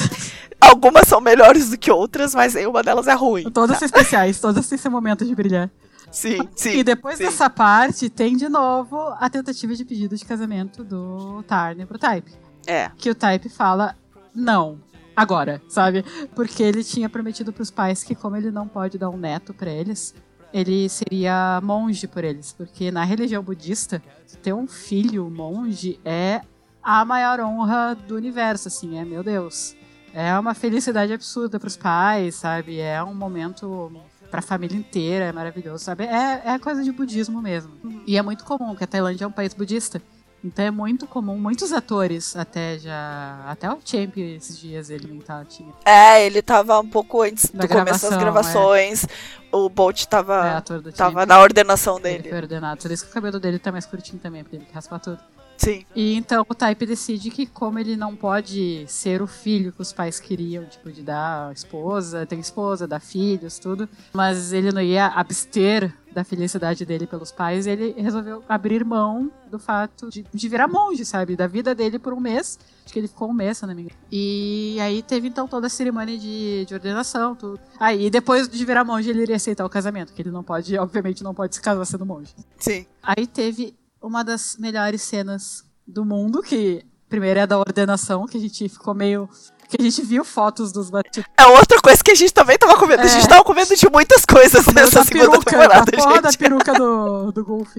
Algumas 0.60 1.08
são 1.08 1.22
melhores 1.22 1.70
do 1.70 1.78
que 1.78 1.92
outras, 1.92 2.34
mas 2.34 2.54
nenhuma 2.54 2.82
delas 2.82 3.08
é 3.08 3.14
ruim. 3.14 3.50
Todas 3.52 3.80
tá? 3.80 3.80
são 3.80 3.86
especiais, 3.86 4.40
todas 4.40 4.68
têm 4.68 4.78
seu 4.78 4.92
momento 4.92 5.26
de 5.26 5.36
brilhar. 5.36 5.70
Sim, 6.12 6.48
sim. 6.56 6.78
E 6.78 6.84
depois 6.84 7.18
sim. 7.18 7.26
dessa 7.26 7.50
parte, 7.50 8.10
tem 8.10 8.38
de 8.38 8.48
novo 8.48 8.98
a 9.20 9.30
tentativa 9.30 9.76
de 9.76 9.84
pedido 9.84 10.16
de 10.16 10.24
casamento 10.24 10.82
do 10.82 11.44
Tarner 11.44 11.86
pro 11.86 12.00
Type. 12.00 12.32
É. 12.66 12.90
Que 12.96 13.10
o 13.10 13.16
Type 13.16 13.50
fala 13.50 13.96
não. 14.34 14.80
Agora, 15.16 15.62
sabe? 15.68 16.04
Porque 16.36 16.64
ele 16.64 16.84
tinha 16.84 17.10
prometido 17.10 17.52
pros 17.52 17.72
pais 17.72 18.04
que, 18.04 18.16
como 18.16 18.36
ele 18.38 18.52
não 18.52 18.68
pode 18.68 18.98
dar 18.98 19.10
um 19.10 19.18
neto 19.18 19.54
para 19.54 19.70
eles, 19.70 20.14
ele 20.54 20.88
seria 20.90 21.60
monge 21.64 22.08
por 22.08 22.24
eles. 22.24 22.54
Porque 22.54 22.92
na 22.92 23.04
religião 23.04 23.42
budista, 23.42 24.02
ter 24.42 24.54
um 24.54 24.68
filho 24.68 25.30
monge 25.30 26.00
é 26.06 26.42
a 26.84 27.04
maior 27.04 27.40
honra 27.40 27.96
do 27.96 28.16
universo, 28.16 28.68
assim, 28.68 28.98
é 28.98 29.04
meu 29.06 29.24
Deus. 29.24 29.76
É 30.16 30.40
uma 30.40 30.54
felicidade 30.54 31.12
absurda 31.12 31.60
pros 31.60 31.76
pais, 31.76 32.36
sabe? 32.36 32.80
É 32.80 33.04
um 33.04 33.14
momento 33.14 33.92
pra 34.32 34.42
família 34.42 34.78
inteira, 34.78 35.26
é 35.26 35.32
maravilhoso, 35.34 35.84
sabe? 35.84 36.06
É, 36.06 36.42
é 36.46 36.58
coisa 36.58 36.82
de 36.82 36.92
budismo 36.94 37.42
mesmo. 37.42 37.74
E 38.08 38.18
é 38.18 38.22
muito 38.22 38.46
comum, 38.46 38.74
que 38.74 38.84
a 38.86 38.88
Tailândia 38.88 39.26
é 39.26 39.28
um 39.28 39.32
país 39.32 39.54
budista. 39.54 40.02
Então 40.42 40.64
é 40.64 40.72
muito 40.72 41.06
comum, 41.06 41.38
muitos 41.38 41.74
atores 41.74 42.34
até 42.36 42.78
já. 42.78 43.44
Até 43.46 43.70
o 43.70 43.80
Champion 43.84 44.36
esses 44.36 44.58
dias 44.58 44.90
ele 44.90 45.20
tá, 45.22 45.44
tinha. 45.44 45.74
É, 45.84 46.26
ele 46.26 46.42
tava 46.42 46.80
um 46.80 46.88
pouco 46.88 47.22
antes 47.22 47.50
da 47.50 47.64
do 47.64 47.68
começo 47.68 48.10
das 48.10 48.18
gravações. 48.18 49.04
É. 49.04 49.08
O 49.52 49.68
Bolt 49.70 50.06
tava, 50.06 50.64
é, 50.64 50.92
tava 50.92 51.26
na 51.26 51.42
ordenação 51.42 52.00
dele. 52.00 52.20
Ele 52.20 52.30
foi 52.30 52.38
ordenado. 52.38 52.82
Por 52.82 52.92
isso 52.92 53.04
que 53.06 53.12
o 53.12 53.14
cabelo 53.14 53.40
dele 53.40 53.58
tá 53.60 53.72
mais 53.72 53.86
curtinho 53.86 54.20
também, 54.20 54.44
porque 54.44 54.58
ele 54.58 54.68
raspa 54.74 55.00
tudo. 55.00 55.20
Sim. 55.58 55.86
E 55.96 56.16
então 56.16 56.46
o 56.48 56.56
Type 56.56 56.86
decide 56.86 57.30
que, 57.30 57.46
como 57.46 57.80
ele 57.80 57.96
não 57.96 58.16
pode 58.16 58.86
ser 58.88 59.22
o 59.22 59.28
filho 59.28 59.72
que 59.72 59.82
os 59.82 59.94
pais 59.94 60.20
queriam, 60.20 60.66
tipo, 60.66 60.92
de 60.92 61.02
dar 61.02 61.54
esposa, 61.54 62.26
tem 62.26 62.40
esposa, 62.40 62.88
dar 62.88 63.00
filhos, 63.00 63.58
tudo, 63.60 63.88
mas 64.14 64.54
ele 64.54 64.72
não 64.72 64.82
ia 64.82 65.08
abster 65.08 65.94
da 66.16 66.24
felicidade 66.24 66.86
dele 66.86 67.06
pelos 67.06 67.30
pais, 67.30 67.68
ele 67.68 67.94
resolveu 67.98 68.42
abrir 68.48 68.86
mão 68.86 69.30
do 69.52 69.60
fato 69.60 70.10
de, 70.10 70.26
de 70.34 70.48
virar 70.48 70.66
monge, 70.66 71.04
sabe? 71.04 71.36
Da 71.36 71.46
vida 71.46 71.76
dele 71.76 72.00
por 72.00 72.14
um 72.14 72.22
mês. 72.22 72.58
Acho 72.86 72.94
que 72.94 73.00
ele 73.00 73.10
ficou 73.10 73.30
um 73.30 73.34
mês, 73.34 73.58
se 73.58 73.66
não 73.66 73.76
me 73.76 73.82
engano. 73.82 73.98
E 74.10 74.78
aí 74.80 75.04
teve 75.04 75.28
então 75.28 75.46
toda 75.46 75.68
a 75.68 75.70
cerimônia 75.70 76.18
de, 76.18 76.64
de 76.66 76.74
ordenação, 76.74 77.36
tudo. 77.36 77.60
Aí 77.78 78.10
depois 78.10 78.48
de 78.48 78.64
virar 78.64 78.86
monge, 78.86 79.10
ele 79.10 79.24
iria 79.24 79.36
aceitar 79.36 79.66
o 79.66 79.70
casamento, 79.70 80.14
que 80.14 80.22
ele 80.22 80.32
não 80.32 80.42
pode, 80.42 80.78
obviamente, 80.78 81.22
não 81.22 81.34
pode 81.34 81.56
se 81.56 81.62
casar 81.62 81.84
sendo 81.84 82.06
monge. 82.06 82.34
Sim. 82.58 82.86
Aí 83.04 83.28
teve 83.28 83.76
uma 84.06 84.24
das 84.24 84.56
melhores 84.58 85.02
cenas 85.02 85.64
do 85.86 86.06
mundo, 86.06 86.42
que 86.42 86.86
primeiro 87.10 87.40
é 87.40 87.48
da 87.48 87.58
ordenação, 87.58 88.26
que 88.26 88.38
a 88.38 88.40
gente 88.40 88.70
ficou 88.70 88.94
meio. 88.94 89.28
Que 89.68 89.82
a 89.82 89.84
gente 89.84 90.04
viu 90.04 90.24
fotos 90.24 90.72
dos 90.72 90.92
batidos. 90.92 91.28
É 91.36 91.46
outra 91.48 91.82
coisa 91.82 92.04
que 92.04 92.12
a 92.12 92.16
gente 92.16 92.32
também 92.32 92.56
tava 92.56 92.78
comendo. 92.78 93.02
É. 93.02 93.06
A 93.06 93.08
gente 93.08 93.28
tava 93.28 93.44
comendo 93.44 93.76
de 93.76 93.90
muitas 93.90 94.24
coisas 94.24 94.68
nessa 94.68 95.04
segunda 95.04 95.40
peruca, 95.40 95.52
temporada, 95.52 95.92
a 95.92 96.04
porra 96.04 96.22
da 96.22 96.32
peruca 96.32 96.74
do, 96.74 97.32
do 97.32 97.44
Golf. 97.44 97.76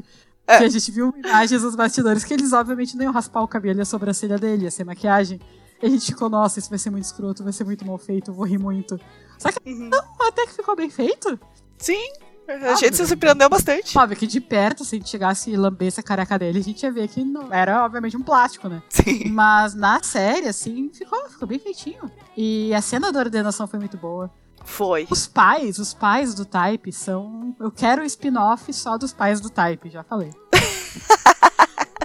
É. 0.48 0.58
Que 0.58 0.64
a 0.64 0.68
gente 0.68 0.90
viu 0.90 1.14
imagens 1.16 1.62
dos 1.62 1.76
bastidores 1.76 2.24
que 2.24 2.34
eles 2.34 2.52
obviamente 2.52 2.96
não 2.96 3.04
iam 3.04 3.12
raspar 3.12 3.42
o 3.42 3.48
cabelo 3.48 3.78
e 3.78 3.82
a 3.82 3.84
sobrancelha 3.84 4.36
dele, 4.36 4.64
ia 4.64 4.70
ser 4.70 4.84
maquiagem. 4.84 5.40
E 5.80 5.86
a 5.86 5.88
gente 5.88 6.06
ficou, 6.06 6.28
nossa, 6.28 6.58
isso 6.58 6.70
vai 6.70 6.78
ser 6.78 6.90
muito 6.90 7.04
escroto, 7.04 7.44
vai 7.44 7.52
ser 7.52 7.64
muito 7.64 7.86
mal 7.86 7.98
feito, 7.98 8.32
vou 8.32 8.46
rir 8.46 8.58
muito. 8.58 8.98
Só 9.38 9.50
que 9.52 9.58
uhum. 9.70 9.88
não, 9.88 10.26
até 10.26 10.46
que 10.46 10.54
ficou 10.54 10.74
bem 10.74 10.90
feito. 10.90 11.38
Sim, 11.78 12.12
a 12.48 12.74
gente 12.76 12.96
se 12.96 13.06
surpreendeu 13.06 13.48
bastante. 13.48 13.96
Óbvio 13.98 14.16
que 14.16 14.26
de 14.26 14.40
perto, 14.40 14.84
se 14.84 14.96
a 14.96 14.98
gente 14.98 15.10
chegasse 15.10 15.50
e 15.50 15.56
lambesse 15.56 16.00
a 16.00 16.02
careca 16.02 16.38
dele, 16.38 16.58
a 16.58 16.62
gente 16.62 16.82
ia 16.82 16.92
ver 16.92 17.08
que 17.08 17.24
não 17.24 17.52
era, 17.52 17.84
obviamente, 17.84 18.16
um 18.16 18.22
plástico, 18.22 18.68
né? 18.68 18.82
Sim. 18.88 19.28
Mas 19.30 19.74
na 19.74 20.02
série, 20.02 20.48
assim, 20.48 20.90
ficou, 20.92 21.28
ficou 21.28 21.48
bem 21.48 21.58
feitinho. 21.58 22.10
E 22.36 22.72
a 22.74 22.80
cena 22.80 23.12
da 23.12 23.18
ordenação 23.18 23.66
foi 23.66 23.78
muito 23.78 23.96
boa. 23.96 24.30
Foi. 24.64 25.06
Os 25.10 25.26
pais, 25.26 25.78
os 25.78 25.94
pais 25.94 26.34
do 26.34 26.44
Type 26.44 26.92
são. 26.92 27.54
Eu 27.60 27.70
quero 27.70 28.02
um 28.02 28.04
spin-off 28.04 28.72
só 28.72 28.98
dos 28.98 29.12
pais 29.12 29.40
do 29.40 29.48
Type, 29.48 29.88
já 29.88 30.02
falei. 30.02 30.30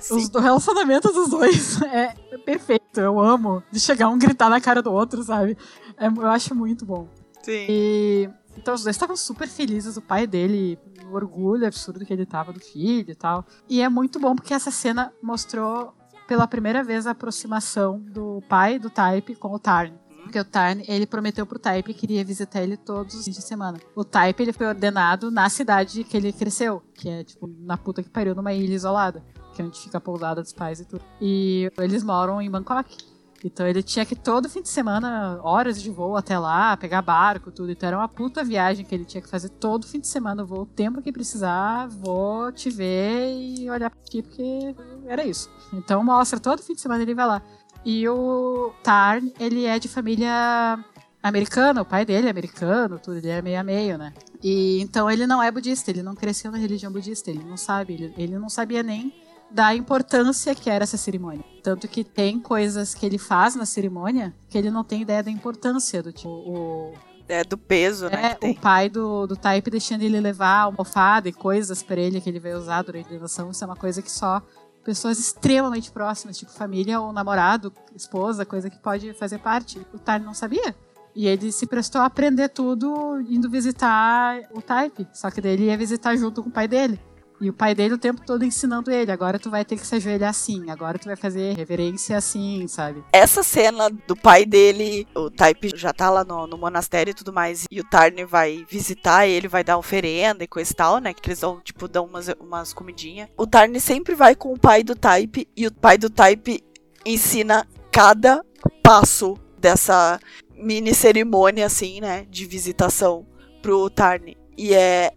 Os, 0.10 0.30
o 0.34 0.40
relacionamento 0.40 1.12
dos 1.14 1.30
dois 1.30 1.82
é 1.84 2.14
perfeito. 2.46 3.00
Eu 3.00 3.20
amo 3.20 3.64
de 3.72 3.80
chegar 3.80 4.10
um 4.10 4.18
gritar 4.18 4.50
na 4.50 4.60
cara 4.60 4.82
do 4.82 4.92
outro, 4.92 5.24
sabe? 5.24 5.58
É, 5.98 6.08
eu 6.08 6.28
acho 6.28 6.54
muito 6.54 6.86
bom. 6.86 7.08
Sim. 7.44 7.66
E 7.70 8.30
Então 8.58 8.74
os 8.74 8.84
dois 8.84 8.96
estavam 8.96 9.16
super 9.16 9.48
felizes, 9.48 9.98
o 9.98 10.02
pai 10.02 10.28
dele, 10.28 10.78
o 11.10 11.16
orgulho 11.16 11.66
absurdo 11.66 12.06
que 12.06 12.14
ele 12.14 12.26
tava 12.26 12.54
do 12.54 12.60
filho 12.60 13.12
e 13.12 13.16
tal. 13.16 13.46
E 13.70 13.82
é 13.82 13.90
muito 13.90 14.20
bom 14.20 14.36
porque 14.36 14.54
essa 14.54 14.72
cena 14.72 15.12
mostrou 15.22 15.94
pela 16.28 16.48
primeira 16.48 16.84
vez 16.84 17.08
a 17.08 17.12
aproximação 17.12 18.00
do 18.00 18.42
pai 18.48 18.80
do 18.80 18.90
Type 18.90 19.36
com 19.36 19.54
o 19.54 19.60
Tarn. 19.60 19.94
Porque 20.24 20.40
o 20.40 20.46
Tarn, 20.46 20.82
ele 20.88 21.06
prometeu 21.06 21.46
pro 21.46 21.60
Type 21.60 21.94
que 21.94 22.06
iria 22.06 22.24
visitar 22.24 22.62
ele 22.62 22.78
todos 22.78 23.16
os 23.16 23.26
dias 23.26 23.36
de 23.36 23.42
semana. 23.42 23.80
O 23.96 24.06
Type, 24.06 24.42
ele 24.42 24.54
foi 24.54 24.68
ordenado 24.68 25.32
na 25.32 25.50
cidade 25.50 26.04
que 26.04 26.16
ele 26.16 26.32
cresceu, 26.32 26.82
que 26.94 27.10
é, 27.10 27.24
tipo, 27.24 27.50
na 27.60 27.76
puta 27.76 28.02
que 28.02 28.10
pariu, 28.10 28.36
numa 28.36 28.54
ilha 28.54 28.74
isolada, 28.74 29.24
que 29.54 29.62
é 29.62 29.66
onde 29.66 29.80
fica 29.80 29.98
a 29.98 30.02
pousada 30.02 30.42
dos 30.42 30.54
pais 30.54 30.80
e 30.80 30.86
tudo. 30.86 31.04
E 31.20 31.70
eles 31.78 32.04
moram 32.04 32.42
em 32.42 32.50
Bangkok. 32.50 32.96
Então 33.44 33.68
ele 33.68 33.82
tinha 33.82 34.06
que 34.06 34.16
todo 34.16 34.48
fim 34.48 34.62
de 34.62 34.70
semana, 34.70 35.40
horas 35.44 35.82
de 35.82 35.90
voo 35.90 36.16
até 36.16 36.38
lá, 36.38 36.78
pegar 36.78 37.02
barco, 37.02 37.52
tudo. 37.52 37.72
Então 37.72 37.88
era 37.88 37.98
uma 37.98 38.08
puta 38.08 38.44
viagem 38.44 38.86
que 38.86 38.94
ele 38.94 39.06
tinha 39.06 39.22
que 39.22 39.30
fazer 39.30 39.50
todo 39.50 39.88
fim 39.88 40.00
de 40.00 40.08
semana. 40.08 40.44
vou 40.44 40.62
o 40.62 40.66
tempo 40.66 41.02
que 41.02 41.12
precisar, 41.12 41.88
vou 41.88 42.52
te 42.52 42.70
ver 42.70 43.34
e 43.34 43.70
olhar 43.70 43.92
ti, 44.10 44.22
porque 44.22 44.76
era 45.08 45.26
isso. 45.26 45.50
Então 45.74 46.04
mostra, 46.04 46.40
todo 46.40 46.62
fim 46.62 46.74
de 46.74 46.82
semana 46.82 47.02
ele 47.02 47.16
vai 47.16 47.26
lá. 47.26 47.42
E 47.84 48.08
o 48.08 48.72
Tarn, 48.84 49.32
ele 49.40 49.66
é 49.66 49.80
de 49.80 49.88
família 49.88 50.78
americana, 51.22 51.82
o 51.82 51.86
pai 51.86 52.06
dele 52.06 52.28
é 52.28 52.30
americano, 52.30 53.00
tudo, 53.00 53.18
ele 53.18 53.30
é 53.30 53.42
meio 53.42 53.60
a 53.60 53.64
meio, 53.64 53.98
né? 53.98 54.14
E 54.44 54.80
então 54.82 55.10
ele 55.10 55.26
não 55.28 55.42
é 55.42 55.52
budista, 55.52 55.90
ele 55.90 56.04
não 56.04 56.16
cresceu 56.16 56.52
na 56.52 56.58
religião 56.58 56.92
budista, 56.92 57.30
ele 57.30 57.44
não 57.44 57.58
sabe, 57.58 57.94
ele, 57.94 58.14
ele 58.18 58.38
não 58.38 58.50
sabia 58.50 58.84
nem 58.84 59.14
da 59.54 59.76
importância 59.76 60.56
que 60.56 60.70
era 60.70 60.84
essa 60.84 60.98
cerimônia. 60.98 61.44
Tanto 61.64 61.88
que 61.88 62.04
tem 62.04 62.40
coisas 62.40 62.94
que 62.94 63.06
ele 63.06 63.18
faz 63.18 63.56
na 63.56 63.66
cerimônia 63.66 64.34
que 64.50 64.58
ele 64.58 64.72
não 64.72 64.84
tem 64.84 65.02
ideia 65.02 65.22
da 65.22 65.32
importância 65.32 66.02
do 66.02 66.12
tipo. 66.12 66.30
O, 66.30 66.94
é, 67.28 67.44
do 67.44 67.58
peso, 67.58 68.10
né? 68.10 68.38
É, 68.42 68.50
o 68.50 68.56
pai 68.56 68.90
do, 68.90 69.28
do 69.28 69.36
Type 69.36 69.70
deixando 69.70 70.02
ele 70.02 70.20
levar 70.20 70.62
almofada 70.62 71.30
e 71.30 71.34
coisas 71.34 71.82
para 71.82 72.00
ele 72.00 72.20
que 72.20 72.30
ele 72.30 72.40
vai 72.40 72.54
usar 72.54 72.82
durante 72.82 73.06
a 73.06 73.10
graduação. 73.10 73.52
Isso 73.52 73.64
é 73.64 73.68
uma 73.68 73.76
coisa 73.76 74.02
que 74.02 74.12
só 74.12 74.42
pessoas 74.84 75.20
extremamente 75.20 75.92
próximas, 75.92 76.38
tipo 76.38 76.52
família 76.52 77.00
ou 77.00 77.14
namorado, 77.14 77.72
esposa, 77.96 78.46
coisa 78.46 78.70
que 78.70 78.80
pode 78.80 79.14
fazer 79.14 79.38
parte. 79.38 79.80
O 79.94 80.00
Type 80.00 80.26
não 80.26 80.34
sabia. 80.34 80.76
E 81.16 81.28
ele 81.28 81.52
se 81.52 81.68
prestou 81.68 82.02
a 82.02 82.06
aprender 82.06 82.50
tudo 82.50 83.22
indo 83.30 83.50
visitar 83.50 84.40
o 84.54 84.62
Type. 84.62 85.08
Só 85.14 85.30
que 85.30 85.42
daí 85.42 85.54
ele 85.54 85.66
ia 85.66 85.78
visitar 85.78 86.16
junto 86.16 86.42
com 86.42 86.50
o 86.50 86.52
pai 86.52 86.68
dele. 86.68 87.00
E 87.42 87.50
o 87.50 87.54
pai 87.54 87.74
dele 87.74 87.96
o 87.96 87.98
tempo 87.98 88.22
todo 88.24 88.46
ensinando 88.46 88.92
ele: 88.92 89.12
agora 89.12 89.40
tu 89.40 89.50
vai 89.50 89.66
ter 89.66 89.76
que 89.76 89.86
se 89.86 89.96
ajoelhar 89.96 90.30
assim, 90.30 90.70
agora 90.70 91.00
tu 91.00 91.06
vai 91.06 91.16
fazer 91.16 91.56
reverência 91.58 92.16
assim, 92.16 92.68
sabe? 92.68 93.04
Essa 93.12 93.42
cena 93.42 93.90
do 93.90 94.16
pai 94.16 94.46
dele, 94.46 95.08
o 95.16 95.30
Type 95.32 95.72
já 95.76 95.92
tá 95.92 96.12
lá 96.12 96.24
no, 96.24 96.46
no 96.46 96.58
monastério 96.58 97.12
e 97.12 97.16
tudo 97.16 97.34
mais, 97.34 97.66
e 97.72 97.80
o 97.80 97.84
Tarn 97.84 98.26
vai 98.28 98.64
visitar 98.70 99.26
ele, 99.26 99.48
vai 99.48 99.64
dar 99.64 99.80
oferenda 99.80 100.44
e 100.44 100.48
coisa 100.48 100.72
e 100.72 100.76
tal, 100.76 101.00
né? 101.00 101.14
Que 101.14 101.30
eles 101.30 101.40
dão, 101.40 101.60
tipo, 101.60 101.88
dão 101.88 102.06
umas, 102.06 102.28
umas 102.40 102.74
comidinhas. 102.74 103.28
O 103.36 103.48
Tarn 103.48 103.78
sempre 103.80 104.14
vai 104.14 104.36
com 104.36 104.54
o 104.54 104.60
pai 104.60 104.84
do 104.84 104.96
Type 104.96 105.48
e 105.58 105.66
o 105.66 105.74
pai 105.74 105.98
do 105.98 106.12
Type 106.12 106.64
ensina 107.04 107.68
cada 107.92 108.46
passo 108.84 109.36
dessa 109.58 110.20
mini 110.56 110.94
cerimônia, 110.94 111.66
assim, 111.66 112.00
né? 112.00 112.28
De 112.30 112.46
visitação 112.46 113.26
pro 113.64 113.90
Tarn. 113.90 114.36
E 114.56 114.76
é 114.76 115.12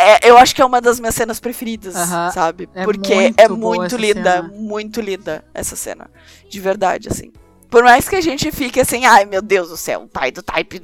é, 0.00 0.20
eu 0.22 0.36
acho 0.36 0.54
que 0.54 0.62
é 0.62 0.64
uma 0.64 0.80
das 0.80 0.98
minhas 0.98 1.14
cenas 1.14 1.38
preferidas, 1.38 1.94
sabe? 2.32 2.68
É 2.74 2.84
Porque 2.84 3.14
muito 3.14 3.40
é 3.40 3.48
muito 3.48 3.96
linda, 3.96 4.36
cena. 4.36 4.42
muito 4.54 5.00
linda 5.00 5.44
essa 5.52 5.76
cena. 5.76 6.10
De 6.48 6.60
verdade, 6.60 7.08
assim. 7.08 7.32
Por 7.68 7.84
mais 7.84 8.08
que 8.08 8.16
a 8.16 8.20
gente 8.20 8.50
fique 8.50 8.80
assim, 8.80 9.04
ai 9.04 9.24
meu 9.24 9.40
Deus 9.40 9.68
do 9.68 9.76
céu, 9.76 10.02
o 10.02 10.08
pai 10.08 10.32
do 10.32 10.42
Type. 10.42 10.80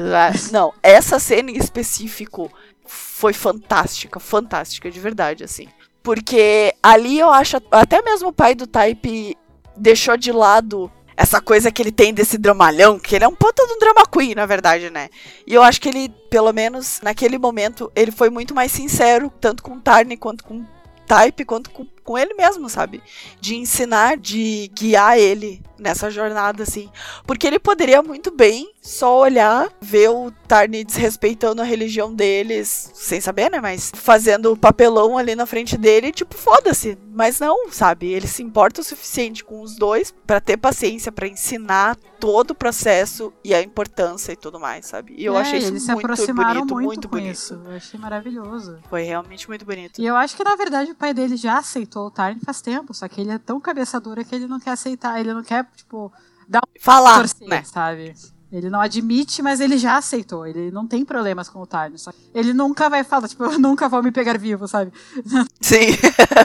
Não, 0.50 0.72
essa 0.82 1.18
cena 1.18 1.50
em 1.50 1.56
específico 1.56 2.50
foi 2.86 3.32
fantástica, 3.32 4.18
fantástica, 4.18 4.90
de 4.90 4.98
verdade, 4.98 5.44
assim. 5.44 5.68
Porque 6.02 6.74
ali 6.82 7.18
eu 7.18 7.30
acho, 7.30 7.58
até 7.70 8.00
mesmo 8.00 8.28
o 8.28 8.32
pai 8.32 8.54
do 8.54 8.66
Type 8.66 9.36
deixou 9.76 10.16
de 10.16 10.32
lado 10.32 10.90
essa 11.20 11.38
coisa 11.38 11.70
que 11.70 11.82
ele 11.82 11.92
tem 11.92 12.14
desse 12.14 12.38
dramalhão, 12.38 12.98
que 12.98 13.14
ele 13.14 13.26
é 13.26 13.28
um 13.28 13.34
puta 13.34 13.66
de 13.66 13.74
um 13.74 13.78
drama 13.78 14.06
queen, 14.06 14.34
na 14.34 14.46
verdade, 14.46 14.88
né? 14.88 15.10
E 15.46 15.52
eu 15.52 15.62
acho 15.62 15.78
que 15.78 15.90
ele, 15.90 16.08
pelo 16.30 16.50
menos 16.50 16.98
naquele 17.02 17.36
momento, 17.36 17.92
ele 17.94 18.10
foi 18.10 18.30
muito 18.30 18.54
mais 18.54 18.72
sincero, 18.72 19.30
tanto 19.38 19.62
com 19.62 19.78
Tarni 19.78 20.16
quanto 20.16 20.42
com 20.42 20.64
Type, 21.06 21.44
quanto 21.44 21.70
com, 21.72 21.86
com 22.10 22.18
ele 22.18 22.34
mesmo, 22.34 22.68
sabe? 22.68 23.00
De 23.40 23.54
ensinar, 23.54 24.16
de 24.16 24.68
guiar 24.74 25.16
ele 25.16 25.62
nessa 25.78 26.10
jornada, 26.10 26.64
assim. 26.64 26.90
Porque 27.24 27.46
ele 27.46 27.60
poderia 27.60 28.02
muito 28.02 28.32
bem 28.32 28.72
só 28.82 29.20
olhar, 29.20 29.68
ver 29.80 30.08
o 30.10 30.32
Tarni 30.48 30.82
desrespeitando 30.82 31.62
a 31.62 31.64
religião 31.64 32.12
deles, 32.12 32.90
sem 32.94 33.20
saber, 33.20 33.48
né? 33.48 33.60
Mas 33.60 33.92
fazendo 33.94 34.52
o 34.52 34.56
papelão 34.56 35.16
ali 35.16 35.36
na 35.36 35.46
frente 35.46 35.78
dele, 35.78 36.10
tipo, 36.10 36.34
foda-se. 36.34 36.98
Mas 37.12 37.38
não, 37.38 37.70
sabe? 37.70 38.08
Ele 38.08 38.26
se 38.26 38.42
importa 38.42 38.80
o 38.80 38.84
suficiente 38.84 39.44
com 39.44 39.62
os 39.62 39.76
dois 39.76 40.12
para 40.26 40.40
ter 40.40 40.56
paciência 40.56 41.12
para 41.12 41.28
ensinar 41.28 41.96
todo 42.18 42.50
o 42.50 42.54
processo 42.54 43.32
e 43.44 43.54
a 43.54 43.62
importância 43.62 44.32
e 44.32 44.36
tudo 44.36 44.58
mais, 44.58 44.86
sabe? 44.86 45.14
E 45.16 45.24
eu 45.24 45.36
é, 45.36 45.40
achei 45.40 45.58
isso 45.60 45.92
muito 45.92 46.06
bonito, 46.06 46.34
muito, 46.34 46.74
muito 46.74 47.08
bonito. 47.08 47.34
Isso. 47.34 47.54
Eu 47.64 47.76
achei 47.76 47.98
maravilhoso. 47.98 48.78
Foi 48.88 49.02
realmente 49.02 49.48
muito 49.48 49.64
bonito. 49.64 50.00
E 50.00 50.06
eu 50.06 50.16
acho 50.16 50.36
que 50.36 50.44
na 50.44 50.56
verdade 50.56 50.90
o 50.90 50.94
pai 50.94 51.14
dele 51.14 51.36
já 51.36 51.58
aceitou 51.58 51.99
o 52.06 52.10
Tarn 52.10 52.38
faz 52.44 52.60
tempo, 52.60 52.92
só 52.94 53.08
que 53.08 53.20
ele 53.20 53.30
é 53.30 53.38
tão 53.38 53.60
cabeça 53.60 54.00
dura 54.00 54.24
que 54.24 54.34
ele 54.34 54.46
não 54.46 54.60
quer 54.60 54.70
aceitar, 54.70 55.20
ele 55.20 55.32
não 55.32 55.42
quer, 55.42 55.66
tipo, 55.74 56.12
dar 56.48 56.60
um 56.60 56.80
falar, 56.80 57.18
torcer, 57.18 57.48
né? 57.48 57.62
sabe? 57.62 58.14
Ele 58.52 58.68
não 58.68 58.80
admite, 58.80 59.42
mas 59.42 59.60
ele 59.60 59.78
já 59.78 59.96
aceitou. 59.96 60.44
Ele 60.44 60.72
não 60.72 60.84
tem 60.86 61.04
problemas 61.04 61.48
com 61.48 61.60
o 61.60 61.66
Tarn. 61.66 61.94
Ele 62.34 62.52
nunca 62.52 62.90
vai 62.90 63.04
falar, 63.04 63.28
tipo, 63.28 63.44
eu 63.44 63.58
nunca 63.60 63.88
vou 63.88 64.02
me 64.02 64.10
pegar 64.10 64.36
vivo, 64.36 64.66
sabe? 64.66 64.92
Sim. 65.60 65.86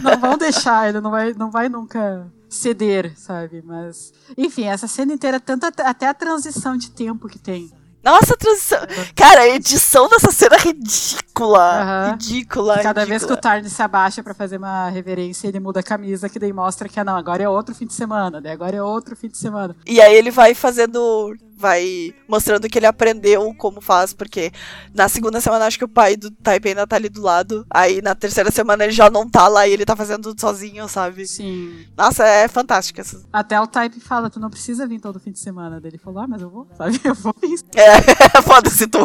não 0.04 0.20
vão 0.20 0.38
deixar, 0.38 0.88
ele 0.88 1.02
não 1.02 1.10
vai, 1.10 1.34
não 1.34 1.50
vai 1.50 1.68
nunca 1.68 2.32
ceder, 2.48 3.18
sabe? 3.18 3.64
Mas, 3.66 4.14
enfim, 4.38 4.66
essa 4.66 4.88
cena 4.88 5.14
inteira, 5.14 5.40
tanto 5.40 5.66
até 5.66 6.08
a 6.08 6.14
transição 6.14 6.78
de 6.78 6.92
tempo 6.92 7.28
que 7.28 7.40
tem. 7.40 7.72
Nossa, 8.06 8.36
a 8.36 8.38
transição. 8.38 8.80
Cara, 9.16 9.42
a 9.42 9.48
edição 9.50 10.08
dessa 10.08 10.32
cena 10.32 10.56
é 10.58 10.60
ridícula. 10.60 12.06
Uhum. 12.06 12.12
Ridícula. 12.12 12.76
Cada 12.76 13.02
ridícula. 13.02 13.06
vez 13.06 13.26
que 13.26 13.34
o 13.34 13.38
Tarn 13.38 13.68
se 13.68 13.82
abaixa 13.82 14.22
para 14.22 14.36
fazer 14.36 14.58
uma 14.58 14.90
reverência, 14.90 15.48
ele 15.48 15.60
muda 15.60 15.80
a 15.80 15.84
camisa, 15.84 16.30
que 16.30 16.38
daí 16.38 16.54
mostra 16.54 16.88
que, 16.88 17.00
ah, 17.00 17.04
não, 17.04 17.16
agora 17.16 17.42
é 17.42 17.50
outro 17.50 17.74
fim 17.74 17.88
de 17.88 17.94
semana, 17.94 18.40
daí 18.40 18.52
agora 18.52 18.78
é 18.78 18.82
outro 18.84 19.16
fim 19.16 19.28
de 19.28 19.38
semana. 19.38 19.76
E 19.88 20.00
aí 20.00 20.16
ele 20.16 20.30
vai 20.30 20.54
fazendo 20.54 21.36
vai 21.56 22.14
mostrando 22.28 22.68
que 22.68 22.78
ele 22.78 22.86
aprendeu 22.86 23.54
como 23.56 23.82
faz, 23.82 24.14
porque 24.14 24.52
na 24.94 25.08
segunda 25.08 25.40
semana 25.40 25.66
acho 25.66 25.78
que 25.78 25.86
o 25.86 25.90
pai 25.90 26.16
do 26.16 26.30
Taipei 26.32 26.72
ainda 26.72 26.86
tá 26.86 26.96
ali 26.96 27.10
do 27.10 27.22
lado, 27.22 27.66
aí 27.70 28.02
na 28.02 28.14
terceira 28.14 28.52
semana 28.52 28.84
ele 28.84 28.94
já 28.94 29.10
não 29.10 29.30
tá 29.30 29.48
lá 29.48 29.68
e 29.68 29.72
ele 29.72 29.86
tá 29.86 29.96
fazendo 29.96 30.24
tudo 30.24 30.42
sozinho, 30.42 30.88
sabe? 30.88 31.26
Sim. 31.28 31.86
Nossa, 31.98 32.26
é 32.26 32.48
fantástico 32.48 33.00
essa. 33.02 33.22
Até 33.32 33.60
o 33.60 33.68
Type 33.68 34.00
fala, 34.00 34.30
tu 34.30 34.40
não 34.40 34.50
precisa 34.50 34.88
vir 34.88 35.00
todo 35.00 35.20
fim 35.20 35.32
de 35.32 35.40
semana. 35.40 35.80
Daí 35.80 35.92
ele 35.92 35.98
falou, 35.98 36.24
ah, 36.24 36.28
mas 36.28 36.42
eu 36.42 36.50
vou, 36.50 36.68
sabe? 36.78 37.00
Eu 37.04 37.16
vou 37.16 37.34
vir. 37.42 37.60
É, 37.76 38.42
foda-se 38.44 38.88
tu. 38.88 39.00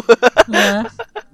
É. 0.53 1.30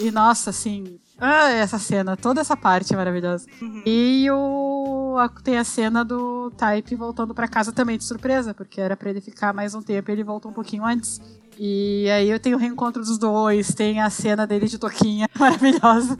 E 0.00 0.10
nossa, 0.10 0.50
assim, 0.50 0.98
ah, 1.18 1.50
essa 1.50 1.78
cena, 1.78 2.16
toda 2.16 2.40
essa 2.40 2.56
parte 2.56 2.92
é 2.92 2.96
maravilhosa. 2.96 3.46
Uhum. 3.60 3.82
E 3.84 4.30
o 4.30 5.16
tem 5.42 5.58
a 5.58 5.64
cena 5.64 6.04
do 6.04 6.50
Type 6.52 6.94
voltando 6.94 7.34
para 7.34 7.48
casa 7.48 7.72
também 7.72 7.98
de 7.98 8.04
surpresa, 8.04 8.54
porque 8.54 8.80
era 8.80 8.96
para 8.96 9.10
ele 9.10 9.20
ficar 9.20 9.52
mais 9.52 9.74
um 9.74 9.82
tempo 9.82 10.10
e 10.10 10.12
ele 10.12 10.22
voltou 10.22 10.50
um 10.50 10.54
pouquinho 10.54 10.84
antes. 10.84 11.20
E 11.58 12.08
aí 12.08 12.30
eu 12.30 12.38
tenho 12.38 12.56
o 12.56 12.60
reencontro 12.60 13.02
dos 13.02 13.18
dois, 13.18 13.74
tem 13.74 14.00
a 14.00 14.08
cena 14.08 14.46
dele 14.46 14.68
de 14.68 14.78
toquinha 14.78 15.28
maravilhosa. 15.36 16.16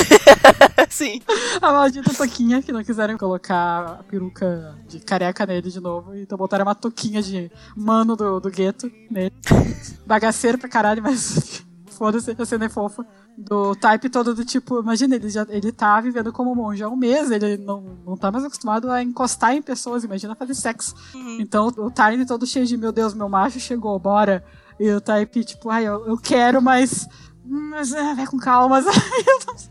Sim. 0.90 1.22
A 1.62 1.72
maldita 1.72 2.12
toquinha, 2.12 2.60
que 2.60 2.72
não 2.72 2.84
quiseram 2.84 3.16
colocar 3.16 4.00
a 4.00 4.02
peruca 4.02 4.76
de 4.86 5.00
careca 5.00 5.46
nele 5.46 5.70
de 5.70 5.80
novo, 5.80 6.14
então 6.14 6.36
botaram 6.36 6.66
uma 6.66 6.74
toquinha 6.74 7.22
de 7.22 7.50
mano 7.74 8.14
do, 8.14 8.38
do 8.38 8.50
gueto 8.50 8.92
nele. 9.10 9.32
Bagaceiro 10.04 10.58
pra 10.58 10.68
caralho, 10.68 11.02
mas 11.02 11.64
foda-se, 12.00 12.34
a 12.36 12.46
cena 12.46 12.64
é 12.64 12.68
fofa 12.70 13.06
do 13.36 13.76
type 13.76 14.08
todo 14.08 14.34
do 14.34 14.42
tipo, 14.42 14.80
imagina, 14.80 15.16
ele 15.16 15.28
já 15.28 15.46
ele 15.50 15.70
tá 15.70 16.00
vivendo 16.00 16.32
como 16.32 16.54
monge 16.54 16.82
há 16.82 16.88
um 16.88 16.96
mês, 16.96 17.30
ele 17.30 17.58
não, 17.58 17.82
não 18.06 18.16
tá 18.16 18.32
mais 18.32 18.42
acostumado 18.42 18.90
a 18.90 19.02
encostar 19.02 19.54
em 19.54 19.60
pessoas, 19.60 20.02
imagina 20.02 20.34
fazer 20.34 20.54
sexo. 20.54 20.94
Uhum. 21.14 21.36
Então 21.38 21.66
o 21.66 21.90
Tiny 21.90 22.24
todo 22.24 22.46
cheio 22.46 22.64
de, 22.64 22.74
meu 22.78 22.90
Deus, 22.90 23.12
meu 23.12 23.28
macho 23.28 23.60
chegou, 23.60 23.98
bora. 23.98 24.42
E 24.78 24.90
o 24.90 24.98
Type, 24.98 25.44
tipo, 25.44 25.68
ai, 25.68 25.86
eu, 25.86 26.06
eu 26.06 26.16
quero, 26.16 26.62
mas 26.62 27.06
mas 27.44 27.92
é, 27.92 28.14
vai 28.14 28.26
com 28.26 28.38
calma, 28.38 28.80
sabe? 28.82 28.98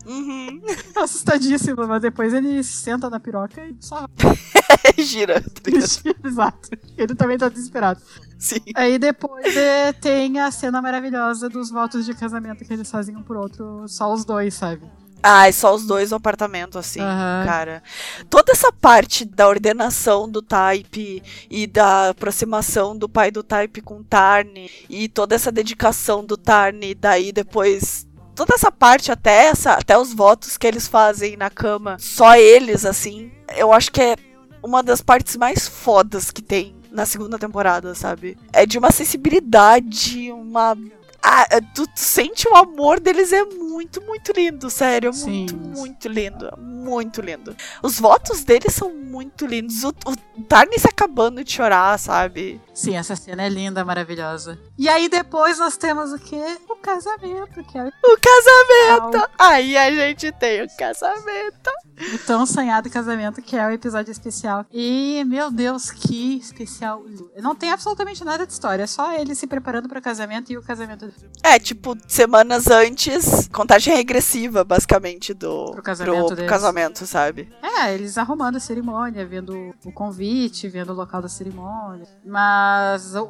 Uhum. 0.06 0.60
Assustadíssimo, 0.96 1.86
mas 1.86 2.02
depois 2.02 2.32
ele 2.32 2.62
senta 2.62 3.08
na 3.08 3.20
piroca 3.20 3.64
e 3.64 3.76
só. 3.80 4.06
Gira. 4.98 5.42
Gira, 5.64 6.16
exato. 6.24 6.70
Ele 6.96 7.14
também 7.14 7.38
tá 7.38 7.48
desesperado. 7.48 8.00
Sim. 8.38 8.60
Aí 8.74 8.98
depois 8.98 9.56
é, 9.56 9.92
tem 9.92 10.40
a 10.40 10.50
cena 10.50 10.80
maravilhosa 10.80 11.48
dos 11.48 11.70
votos 11.70 12.06
de 12.06 12.14
casamento 12.14 12.64
que 12.64 12.72
eles 12.72 12.90
fazem 12.90 13.16
um 13.16 13.22
por 13.22 13.36
outro, 13.36 13.86
só 13.86 14.12
os 14.12 14.24
dois, 14.24 14.54
sabe? 14.54 14.82
Ai, 15.22 15.52
só 15.52 15.74
os 15.74 15.86
dois 15.86 16.10
no 16.10 16.16
apartamento, 16.16 16.78
assim, 16.78 17.00
Aham. 17.00 17.44
cara. 17.44 17.82
Toda 18.28 18.52
essa 18.52 18.72
parte 18.72 19.24
da 19.24 19.48
ordenação 19.48 20.28
do 20.28 20.40
Type 20.40 21.22
e 21.50 21.66
da 21.66 22.10
aproximação 22.10 22.96
do 22.96 23.08
pai 23.08 23.30
do 23.30 23.42
Type 23.42 23.82
com 23.82 23.98
o 23.98 24.04
Tarn 24.04 24.68
e 24.88 25.08
toda 25.08 25.34
essa 25.34 25.52
dedicação 25.52 26.24
do 26.24 26.36
Tarn, 26.36 26.94
daí 26.98 27.32
depois. 27.32 28.06
Toda 28.34 28.54
essa 28.54 28.72
parte, 28.72 29.12
até 29.12 29.46
essa, 29.46 29.72
até 29.72 29.98
os 29.98 30.14
votos 30.14 30.56
que 30.56 30.66
eles 30.66 30.88
fazem 30.88 31.36
na 31.36 31.50
cama, 31.50 31.98
só 31.98 32.36
eles, 32.36 32.86
assim, 32.86 33.30
eu 33.54 33.70
acho 33.70 33.92
que 33.92 34.00
é 34.00 34.16
uma 34.62 34.82
das 34.82 35.02
partes 35.02 35.36
mais 35.36 35.68
fodas 35.68 36.30
que 36.30 36.40
tem 36.40 36.74
na 36.90 37.06
segunda 37.06 37.38
temporada, 37.38 37.94
sabe? 37.94 38.36
É 38.52 38.66
de 38.66 38.78
uma 38.78 38.90
sensibilidade, 38.90 40.30
uma. 40.32 40.76
Ah, 41.22 41.46
tu, 41.74 41.86
tu 41.86 42.00
sente 42.00 42.48
o 42.48 42.56
amor 42.56 42.98
deles, 42.98 43.32
é 43.32 43.44
muito, 43.44 44.00
muito 44.02 44.32
lindo, 44.32 44.70
sério. 44.70 45.10
É 45.10 45.12
Sim. 45.12 45.30
muito, 45.30 45.56
muito 45.56 46.08
lindo. 46.08 46.48
é 46.48 46.56
Muito 46.56 47.20
lindo. 47.20 47.54
Os 47.82 48.00
votos 48.00 48.42
deles 48.42 48.74
são 48.74 48.94
muito 48.94 49.46
lindos. 49.46 49.84
O, 49.84 49.88
o 49.88 50.42
Tarny 50.48 50.78
se 50.78 50.88
acabando 50.88 51.44
de 51.44 51.52
chorar, 51.52 51.98
sabe? 51.98 52.60
Sim, 52.80 52.96
essa 52.96 53.14
cena 53.14 53.42
é 53.42 53.48
linda, 53.50 53.84
maravilhosa. 53.84 54.58
E 54.78 54.88
aí 54.88 55.06
depois 55.06 55.58
nós 55.58 55.76
temos 55.76 56.12
o 56.12 56.18
quê? 56.18 56.42
O 56.66 56.76
casamento, 56.76 57.62
que 57.64 57.76
é 57.76 57.84
O 57.84 58.16
casamento! 58.18 59.30
Aí 59.38 59.76
a 59.76 59.90
gente 59.90 60.32
tem 60.32 60.62
o 60.62 60.66
casamento. 60.78 61.70
o 62.14 62.18
tão 62.26 62.46
sonhado 62.46 62.88
casamento, 62.88 63.42
que 63.42 63.54
é 63.54 63.66
o 63.66 63.70
episódio 63.70 64.10
especial. 64.10 64.64
E, 64.72 65.22
meu 65.26 65.50
Deus, 65.50 65.90
que 65.90 66.38
especial. 66.38 67.04
Não 67.42 67.54
tem 67.54 67.70
absolutamente 67.70 68.24
nada 68.24 68.46
de 68.46 68.52
história, 68.54 68.84
é 68.84 68.86
só 68.86 69.12
ele 69.12 69.34
se 69.34 69.46
preparando 69.46 69.86
para 69.86 69.98
o 69.98 70.02
casamento 70.02 70.50
e 70.50 70.56
o 70.56 70.62
casamento 70.62 71.12
É, 71.42 71.58
tipo, 71.58 71.94
semanas 72.08 72.66
antes, 72.68 73.46
contagem 73.52 73.94
regressiva, 73.94 74.64
basicamente, 74.64 75.34
do 75.34 75.72
Pro 75.72 75.82
casamento 75.82 76.26
pro 76.28 76.36
deles. 76.36 76.50
casamento, 76.50 77.06
sabe? 77.06 77.52
É, 77.62 77.92
eles 77.92 78.16
arrumando 78.16 78.56
a 78.56 78.60
cerimônia, 78.60 79.26
vendo 79.26 79.74
o 79.84 79.92
convite, 79.92 80.66
vendo 80.66 80.94
o 80.94 80.96
local 80.96 81.20
da 81.20 81.28
cerimônia. 81.28 82.06
Mas 82.24 82.69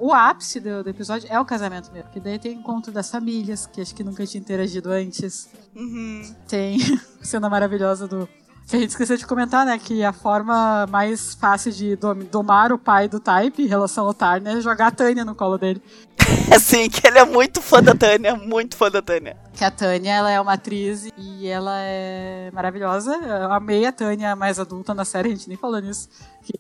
o 0.01 0.13
ápice 0.13 0.61
do, 0.61 0.83
do 0.85 0.91
episódio 0.91 1.29
é 1.31 1.39
o 1.39 1.45
casamento 1.45 1.91
mesmo. 1.93 2.05
Porque 2.09 2.21
daí 2.21 2.39
tem 2.39 2.57
o 2.57 2.61
encontro 2.61 2.91
das 2.93 3.11
famílias, 3.11 3.67
que 3.67 3.81
acho 3.81 3.95
que 3.95 4.03
nunca 4.05 4.27
tinha 4.27 4.41
interagido 4.41 4.91
antes. 4.91 5.49
Uhum. 5.75 6.35
Tem 6.49 6.79
a 7.21 7.25
cena 7.25 7.49
maravilhosa 7.49 8.07
do. 8.09 8.29
Que 8.69 8.77
a 8.77 8.79
gente 8.79 8.91
esqueceu 8.91 9.17
de 9.17 9.27
comentar, 9.27 9.67
né? 9.67 9.77
Que 9.79 10.05
a 10.05 10.13
forma 10.13 10.87
mais 10.89 11.35
fácil 11.35 11.73
de 11.73 11.97
dom- 11.97 12.15
domar 12.31 12.71
o 12.73 12.79
pai 12.79 13.09
do 13.09 13.19
Type 13.19 13.63
em 13.65 13.67
relação 13.67 14.07
ao 14.07 14.15
Tarn 14.15 14.47
é 14.47 14.61
jogar 14.61 14.87
a 14.89 14.91
Tânia 14.93 15.25
no 15.25 15.35
colo 15.35 15.59
dele. 15.59 15.83
Assim, 16.55 16.89
que 16.89 17.05
ele 17.05 17.19
é 17.19 17.25
muito 17.25 17.61
fã 17.61 17.83
da 17.83 17.97
Tânia, 17.97 18.37
muito 18.37 18.77
fã 18.77 18.89
da 18.89 19.03
Tânia. 19.03 19.37
Que 19.55 19.65
a 19.65 19.73
Tânia, 19.73 20.13
ela 20.13 20.31
é 20.31 20.41
uma 20.41 20.53
atriz 20.53 21.09
e 21.17 21.49
ela 21.49 21.75
é 21.81 22.51
maravilhosa. 22.53 23.13
Eu 23.17 23.53
amei 23.53 23.85
a 23.87 23.91
Tânia 23.91 24.37
mais 24.37 24.61
adulta 24.61 24.95
na 24.95 25.05
série, 25.05 25.31
a 25.31 25.33
gente 25.33 25.49
nem 25.49 25.57
falou 25.57 25.81
nisso. 25.81 26.09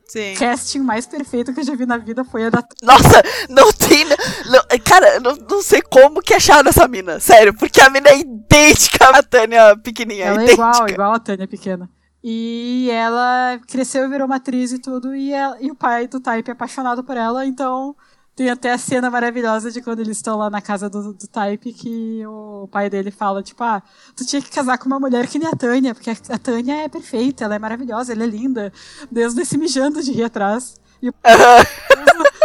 Sim. 0.07 0.35
O 0.35 0.39
casting 0.39 0.81
mais 0.81 1.07
perfeito 1.07 1.53
que 1.55 1.61
eu 1.61 1.65
já 1.65 1.75
vi 1.75 1.87
na 1.87 1.97
vida 1.97 2.25
foi 2.25 2.47
a 2.47 2.51
da 2.51 2.65
Nossa, 2.83 3.23
não 3.49 3.73
tem. 3.73 4.05
não- 4.05 4.79
cara, 4.85 5.15
eu 5.15 5.21
não, 5.21 5.37
não 5.37 5.63
sei 5.63 5.81
como 5.83 6.21
que 6.21 6.35
acharam 6.35 6.69
essa 6.69 6.87
mina. 6.89 7.19
Sério, 7.21 7.55
porque 7.55 7.81
a 7.81 7.89
mina 7.91 8.09
é 8.11 8.19
idêntica 8.21 9.05
à 9.09 9.23
Tânia 9.23 9.77
pequenininha. 9.77 10.27
Ela 10.27 10.43
é 10.43 10.53
igual, 10.53 10.89
igual 10.89 11.13
a 11.15 11.19
Tânia 11.19 11.47
pequena. 11.49 11.89
E 12.23 12.89
ela 12.93 13.59
cresceu 13.67 14.05
e 14.05 14.09
virou 14.09 14.27
uma 14.27 14.37
atriz 14.37 14.73
e 14.73 14.79
tudo, 14.79 15.15
e, 15.15 15.33
ela- 15.33 15.57
e 15.61 15.71
o 15.71 15.75
pai 15.75 16.07
do 16.07 16.21
Type 16.21 16.51
é 16.51 16.53
apaixonado 16.53 17.03
por 17.03 17.17
ela, 17.17 17.47
então 17.47 17.97
tem 18.35 18.49
até 18.49 18.73
a 18.73 18.79
cena 18.79 19.11
maravilhosa 19.11 19.71
de 19.71 19.83
quando 19.83 20.01
eles 20.01 20.17
estão 20.17 20.39
lá 20.39 20.49
na 20.49 20.63
casa 20.63 20.89
do, 20.89 21.13
do 21.13 21.27
Type, 21.27 21.73
que 21.73 22.27
o 22.27 22.69
pai 22.71 22.89
dele 22.89 23.11
fala, 23.11 23.43
tipo, 23.43 23.63
ah, 23.63 23.83
tu 24.17 24.25
tinha 24.25 24.41
que 24.41 24.51
casar 24.51 24.79
com 24.79 24.87
uma 24.87 24.99
mulher 25.01 25.27
que 25.27 25.39
nem 25.39 25.49
a 25.49 25.57
Tânia, 25.57 25.95
porque 25.95 26.11
a, 26.11 26.39
Tânia 26.39 26.85
é 26.85 26.89
perfeita, 26.89 27.45
ela 27.45 27.55
é 27.55 27.59
maravilhosa, 27.59 28.13
ela 28.13 28.25
é 28.25 28.27
linda. 28.27 28.73
Deus 29.11 29.35
se 29.47 29.59
mijando 29.59 30.03
de 30.03 30.13
rir 30.13 30.25
atrás. 30.25 30.81
E 31.03 31.09
o 31.09 31.15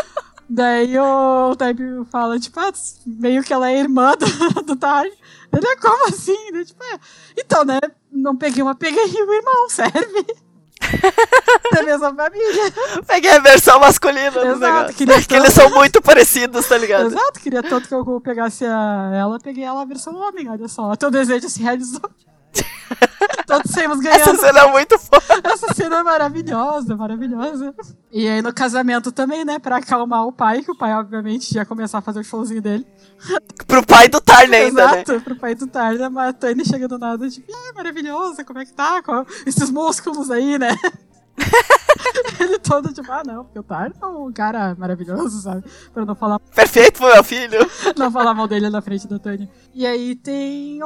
Daí 0.48 0.98
o 0.99 1.56
Type 1.56 1.84
fala, 2.12 2.40
tipo, 2.40 2.60
ah, 2.60 2.72
meio 3.06 3.44
que 3.44 3.52
ela 3.52 3.70
é 3.70 3.80
irmã 3.80 4.14
do, 4.16 4.62
do 4.62 4.76
Tarn. 4.76 5.10
Ele 5.52 5.68
é 5.68 5.76
como 5.78 6.07
assim? 6.07 6.38
Ele, 6.49 6.66
tipo, 6.66 6.84
é. 6.84 6.99
Então, 7.38 7.66
né? 7.66 7.80
Não 8.12 8.36
peguei 8.36 8.62
uma, 8.62 8.76
peguei 8.76 9.03
o 9.03 9.34
irmão, 9.34 9.70
serve? 9.70 10.45
da 11.74 11.84
mesma 11.84 12.14
família. 12.14 12.74
Peguei 13.07 13.32
a 13.32 13.40
versão 13.40 13.80
masculina 13.80 14.32
do 14.32 14.60
negócio. 14.60 14.95
queria 14.95 15.22
Que 15.22 15.36
eles 15.36 15.53
são 15.53 15.70
muito 15.70 16.02
parecidos, 16.02 16.68
tá 16.68 16.78
ligado? 16.78 17.07
Exato, 17.07 17.40
queria 17.40 17.64
tanto 17.64 17.88
que 17.88 17.94
eu 17.94 18.22
pegasse 18.22 18.66
a, 18.66 19.12
ela, 19.14 19.40
peguei 19.40 19.64
ela 19.64 19.82
a 19.82 19.86
versão 19.86 20.16
homem, 20.16 20.49
olha 20.49 20.68
só. 20.68 20.95
Teu 20.95 21.12
desejo 21.12 21.49
se 21.49 21.62
realizou. 21.62 22.10
Todos 23.45 23.72
saímos 23.72 23.99
ganhando. 23.99 24.22
Essa 24.22 24.36
cena 24.36 24.60
é 24.60 24.72
muito 24.72 24.98
foda. 24.98 25.41
Essa 25.44 25.74
cena 25.74 25.98
é 25.98 26.03
maravilhosa, 26.03 26.95
maravilhosa. 26.95 27.74
E 28.12 28.28
aí 28.28 28.41
no 28.41 28.53
casamento 28.53 29.12
também, 29.12 29.45
né, 29.45 29.60
pra 29.60 29.78
acalmar 29.78 30.26
o 30.26 30.32
pai, 30.32 30.64
que 30.64 30.72
o 30.72 30.78
pai 30.78 30.94
obviamente 30.94 31.53
ia 31.56 31.66
começar 31.66 31.99
a 31.99 32.02
fazer 32.02 32.20
o 32.20 32.24
showzinho 32.24 32.62
dele. 32.62 32.86
Pro 33.68 33.86
pai 33.86 34.07
do 34.07 34.20
Tarn 34.20 34.53
ainda, 34.53 34.88
né? 34.88 35.02
Exato, 35.02 35.22
pro 35.22 35.36
pai 35.36 35.56
do 35.56 35.68
Tarna, 35.68 36.10
mas 36.10 36.30
a 36.30 36.34
Tânia 36.34 36.66
chega 36.66 36.88
do 36.88 36.98
nada, 36.98 37.30
tipo, 37.30 37.52
ah, 37.53 37.74
maravilhosa, 37.76 38.44
como 38.44 38.60
é 38.60 38.66
que 38.66 38.74
tá? 38.74 39.02
Com 39.02 39.26
esses 39.45 39.70
músculos 39.70 40.32
aí, 40.32 40.57
né? 40.57 40.76
Ele 42.40 42.60
todo 42.60 42.94
tipo, 42.94 43.12
ah 43.12 43.24
não, 43.26 43.44
porque 43.44 43.60
o 43.60 43.64
Tarna 43.64 43.95
é 44.02 44.06
um 44.06 44.32
cara 44.32 44.76
maravilhoso, 44.76 45.41
sabe? 45.41 45.64
Pra 45.94 46.06
não 46.06 46.16
falar, 46.16 46.40
Perfeito 46.40 47.02
meu 47.03 47.24
filho. 47.24 47.60
não 47.98 48.12
falar 48.12 48.34
mal 48.34 48.48
dele 48.48 48.70
na 48.70 48.82
frente 48.82 49.07
da 49.07 49.20
Tânia. 49.20 49.49
E 49.74 49.86
aí 49.86 50.16
tem 50.16 50.82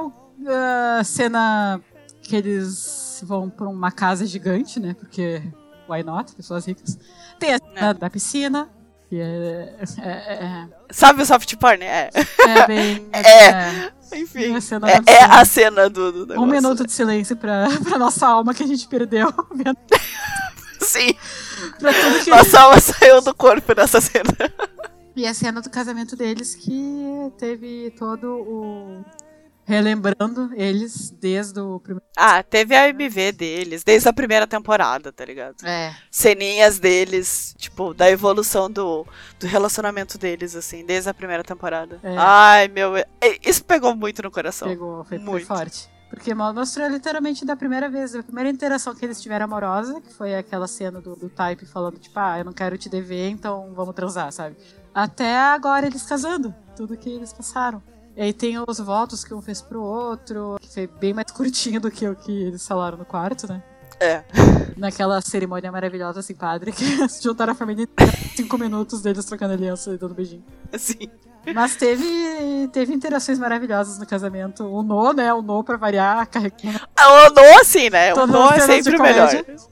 a 0.48 1.03
cena 1.03 1.82
que 2.24 2.36
eles 2.36 3.22
vão 3.26 3.49
pra 3.49 3.68
uma 3.68 3.91
casa 3.91 4.26
gigante, 4.26 4.80
né? 4.80 4.95
Porque 4.99 5.41
why 5.90 6.03
not? 6.03 6.34
Pessoas 6.36 6.66
ricas. 6.66 6.98
Tem 7.40 7.53
a 7.53 7.57
cena 7.60 7.94
da 7.94 8.10
piscina, 8.10 8.70
que 9.10 9.20
é, 9.20 9.76
é, 9.98 10.34
é, 10.34 10.68
Sabe 10.91 11.22
o 11.22 11.26
soft 11.26 11.56
porn? 11.57 11.84
É. 11.84 12.10
é 12.48 12.68
bem. 12.68 13.07
É. 13.14 13.49
é. 13.49 13.91
Enfim. 14.14 14.56
A 14.56 14.61
cena 14.61 14.90
É, 14.90 14.99
é 15.07 15.24
a 15.24 15.45
cena 15.45 15.90
do, 15.90 16.11
do 16.11 16.24
Um 16.24 16.28
negócio. 16.45 16.52
minuto 16.52 16.86
de 16.86 16.91
silêncio 16.91 17.36
pra, 17.36 17.68
pra 17.84 17.98
nossa 17.98 18.28
alma 18.28 18.53
que 18.53 18.64
a 18.64 18.68
gente 18.68 18.88
perdeu. 18.88 19.32
Sim. 20.82 21.14
pra 21.80 21.94
tudo 21.94 22.24
que. 22.24 22.30
Nossa 22.30 22.61
alma 22.61 22.80
saiu 22.80 23.22
do 23.22 23.34
corpo 23.36 23.74
nessa 23.76 23.99
cena. 24.02 24.32
E 25.16 25.28
a 25.28 25.34
cena 25.34 25.61
do 25.61 25.70
casamento 25.70 26.16
deles 26.16 26.56
que 26.56 27.32
teve 27.38 27.94
todo 27.99 28.26
o. 28.32 29.06
Relembrando 29.69 30.49
eles 30.55 31.11
desde 31.11 31.59
o 31.59 31.79
primeiro. 31.79 32.03
Ah, 32.17 32.41
teve 32.41 32.75
a 32.75 32.89
MV 32.89 33.31
deles, 33.33 33.83
desde 33.83 34.09
a 34.09 34.11
primeira 34.11 34.47
temporada, 34.47 35.11
tá 35.11 35.23
ligado? 35.23 35.63
É. 35.63 35.93
Ceninhas 36.09 36.79
deles, 36.79 37.53
tipo, 37.55 37.93
da 37.93 38.09
evolução 38.09 38.67
do, 38.67 39.05
do 39.39 39.45
relacionamento 39.45 40.17
deles, 40.17 40.55
assim, 40.55 40.83
desde 40.83 41.07
a 41.07 41.13
primeira 41.13 41.43
temporada. 41.43 41.99
É. 42.01 42.15
Ai, 42.17 42.67
meu. 42.67 42.93
Isso 43.45 43.63
pegou 43.63 43.95
muito 43.95 44.23
no 44.23 44.31
coração. 44.31 44.67
Pegou, 44.67 45.03
foi, 45.03 45.19
foi 45.19 45.19
Muito. 45.19 45.45
forte. 45.45 45.87
Porque 46.09 46.33
mostrou 46.33 46.89
literalmente 46.89 47.45
da 47.45 47.55
primeira 47.55 47.87
vez, 47.87 48.15
a 48.15 48.23
primeira 48.23 48.49
interação 48.49 48.95
que 48.95 49.05
eles 49.05 49.21
tiveram 49.21 49.45
amorosa, 49.45 50.01
que 50.01 50.11
foi 50.11 50.33
aquela 50.33 50.67
cena 50.67 50.99
do, 50.99 51.15
do 51.15 51.29
Type 51.29 51.67
falando, 51.67 51.99
tipo, 51.99 52.17
ah, 52.19 52.39
eu 52.39 52.45
não 52.45 52.53
quero 52.53 52.75
te 52.75 52.89
dever, 52.89 53.29
então 53.29 53.71
vamos 53.75 53.93
transar, 53.93 54.31
sabe? 54.31 54.57
Até 54.91 55.37
agora 55.37 55.85
eles 55.85 56.01
casando, 56.01 56.55
tudo 56.75 56.97
que 56.97 57.07
eles 57.07 57.31
passaram. 57.31 57.83
E 58.19 58.21
aí 58.21 58.33
tem 58.33 58.61
os 58.67 58.79
votos 58.79 59.23
que 59.23 59.33
um 59.33 59.41
fez 59.41 59.61
pro 59.61 59.81
outro, 59.81 60.57
que 60.59 60.67
foi 60.67 60.87
bem 60.87 61.13
mais 61.13 61.31
curtinho 61.31 61.79
do 61.79 61.89
que 61.89 62.05
o 62.05 62.13
que 62.13 62.47
eles 62.47 62.67
falaram 62.67 62.97
no 62.97 63.05
quarto, 63.05 63.47
né? 63.47 63.63
É. 63.97 64.25
Naquela 64.75 65.21
cerimônia 65.21 65.71
maravilhosa, 65.71 66.19
assim, 66.19 66.35
padre, 66.35 66.73
que 66.73 66.83
juntaram 67.23 67.53
a 67.53 67.55
família 67.55 67.83
inteira, 67.83 68.11
cinco 68.35 68.57
minutos 68.57 69.01
deles 69.01 69.23
trocando 69.23 69.53
aliança 69.53 69.93
e 69.93 69.97
dando 69.97 70.13
beijinho. 70.13 70.43
Assim. 70.73 71.07
Mas 71.55 71.77
teve, 71.77 72.67
teve 72.73 72.93
interações 72.93 73.39
maravilhosas 73.39 73.97
no 73.97 74.05
casamento. 74.05 74.65
O 74.65 74.83
No, 74.83 75.13
né? 75.13 75.33
O 75.33 75.41
No, 75.41 75.63
pra 75.63 75.77
variar, 75.77 76.27
carregando. 76.27 76.81
Ah, 76.97 77.27
O 77.27 77.29
No, 77.29 77.61
assim, 77.61 77.89
né? 77.89 78.13
O 78.13 78.27
No 78.27 78.49
é 78.51 78.59
sempre 78.59 78.97
o 78.97 79.01
melhor. 79.01 79.29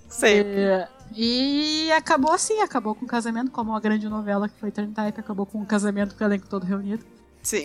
Sempre. 0.07 0.87
E, 1.13 1.87
e 1.87 1.91
acabou 1.91 2.31
assim, 2.31 2.61
acabou 2.61 2.95
com 2.95 3.03
o 3.03 3.07
casamento, 3.09 3.51
como 3.51 3.71
uma 3.71 3.81
grande 3.81 4.07
novela 4.07 4.47
que 4.47 4.57
foi 4.57 4.71
Turn 4.71 4.93
Type, 4.93 5.19
acabou 5.19 5.45
com 5.45 5.61
o 5.61 5.65
casamento 5.65 6.15
com 6.15 6.23
o 6.23 6.27
elenco 6.27 6.47
todo 6.47 6.63
reunido. 6.63 7.16
Sim. 7.47 7.63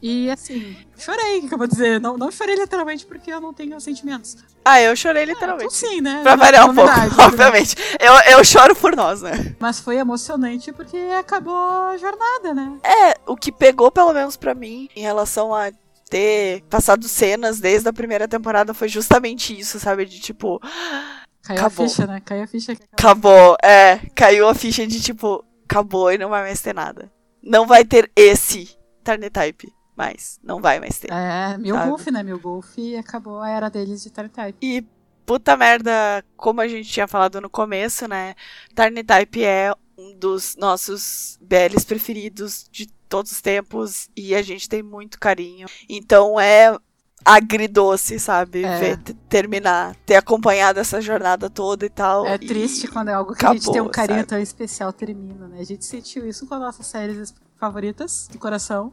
E 0.00 0.30
assim, 0.30 0.76
chorei, 0.96 1.40
o 1.40 1.48
que 1.48 1.52
eu 1.52 1.58
vou 1.58 1.66
dizer? 1.66 2.00
Não, 2.00 2.16
não 2.16 2.30
chorei 2.30 2.54
literalmente 2.54 3.04
porque 3.04 3.32
eu 3.32 3.40
não 3.40 3.52
tenho 3.52 3.80
sentimentos. 3.80 4.36
Ah, 4.64 4.80
eu 4.80 4.94
chorei 4.94 5.24
Então, 5.24 5.34
literalmente. 5.34 5.74
sim, 5.74 6.00
né? 6.00 6.20
Pra 6.22 6.36
variar 6.36 6.70
um 6.70 6.74
pouco, 6.74 6.88
né? 6.96 7.10
obviamente. 7.18 7.74
Eu, 7.98 8.14
eu 8.38 8.44
choro 8.44 8.76
por 8.76 8.94
nós, 8.94 9.20
né? 9.22 9.56
Mas 9.58 9.80
foi 9.80 9.96
emocionante 9.96 10.72
porque 10.72 10.96
acabou 11.18 11.52
a 11.54 11.96
jornada, 11.98 12.54
né? 12.54 12.78
É, 12.84 13.14
o 13.26 13.36
que 13.36 13.50
pegou, 13.50 13.90
pelo 13.90 14.12
menos 14.12 14.36
pra 14.36 14.54
mim, 14.54 14.88
em 14.94 15.00
relação 15.02 15.52
a 15.52 15.70
ter 16.08 16.62
passado 16.70 17.06
cenas 17.08 17.58
desde 17.58 17.88
a 17.88 17.92
primeira 17.92 18.28
temporada 18.28 18.72
foi 18.72 18.88
justamente 18.88 19.58
isso, 19.58 19.80
sabe? 19.80 20.04
De 20.06 20.20
tipo, 20.20 20.60
Caiu 21.42 21.58
Acabou. 21.60 21.84
a 21.86 21.88
ficha, 21.88 22.06
né? 22.06 22.22
Caiu 22.24 22.44
a 22.44 22.46
ficha. 22.46 22.72
acabou. 22.92 23.56
É, 23.62 24.00
caiu 24.14 24.48
a 24.48 24.54
ficha 24.54 24.86
de 24.86 25.00
tipo, 25.02 25.44
acabou 25.68 26.12
e 26.12 26.16
não 26.18 26.28
vai 26.28 26.42
mais 26.42 26.60
ter 26.60 26.72
nada. 26.74 27.10
Não 27.42 27.66
vai 27.66 27.84
ter 27.84 28.08
esse 28.14 28.77
Tarnetype. 29.08 29.72
mais. 29.96 30.38
Não 30.42 30.60
vai 30.60 30.78
mais 30.78 30.98
ter. 30.98 31.10
É, 31.10 31.56
Mil 31.58 31.76
Golf, 31.76 32.06
né? 32.06 32.22
Mil 32.22 32.38
Golf 32.38 32.76
acabou 32.98 33.40
a 33.40 33.50
era 33.50 33.68
deles 33.68 34.02
de 34.02 34.10
Tarn 34.10 34.28
Type. 34.28 34.58
E 34.62 34.86
puta 35.26 35.56
merda, 35.56 36.24
como 36.36 36.60
a 36.60 36.68
gente 36.68 36.88
tinha 36.88 37.08
falado 37.08 37.40
no 37.40 37.50
começo, 37.50 38.06
né? 38.06 38.34
Tarn 38.74 38.94
Type 39.02 39.44
é 39.44 39.72
um 39.96 40.16
dos 40.16 40.56
nossos 40.56 41.36
BLs 41.40 41.84
preferidos 41.84 42.68
de 42.70 42.86
todos 43.08 43.32
os 43.32 43.40
tempos 43.40 44.08
e 44.16 44.34
a 44.34 44.42
gente 44.42 44.68
tem 44.68 44.82
muito 44.82 45.18
carinho. 45.18 45.66
Então 45.88 46.38
é 46.38 46.76
agridoce, 47.24 48.18
sabe? 48.18 48.64
É. 48.64 48.78
Ver, 48.78 48.98
terminar, 49.28 49.94
ter 50.06 50.16
acompanhado 50.16 50.80
essa 50.80 51.00
jornada 51.00 51.50
toda 51.50 51.84
e 51.84 51.90
tal. 51.90 52.26
É 52.26 52.38
triste 52.38 52.88
quando 52.88 53.08
é 53.08 53.14
algo 53.14 53.32
que 53.32 53.38
acabou, 53.38 53.52
a 53.52 53.58
gente 53.58 53.72
tem 53.72 53.80
um 53.80 53.88
carinho 53.88 54.20
sabe? 54.20 54.28
tão 54.28 54.38
especial 54.40 54.92
termina, 54.92 55.48
né? 55.48 55.60
A 55.60 55.64
gente 55.64 55.84
sentiu 55.84 56.26
isso 56.28 56.46
com 56.46 56.54
as 56.54 56.60
nossas 56.60 56.86
séries 56.86 57.34
favoritas 57.58 58.28
do 58.30 58.38
coração. 58.38 58.92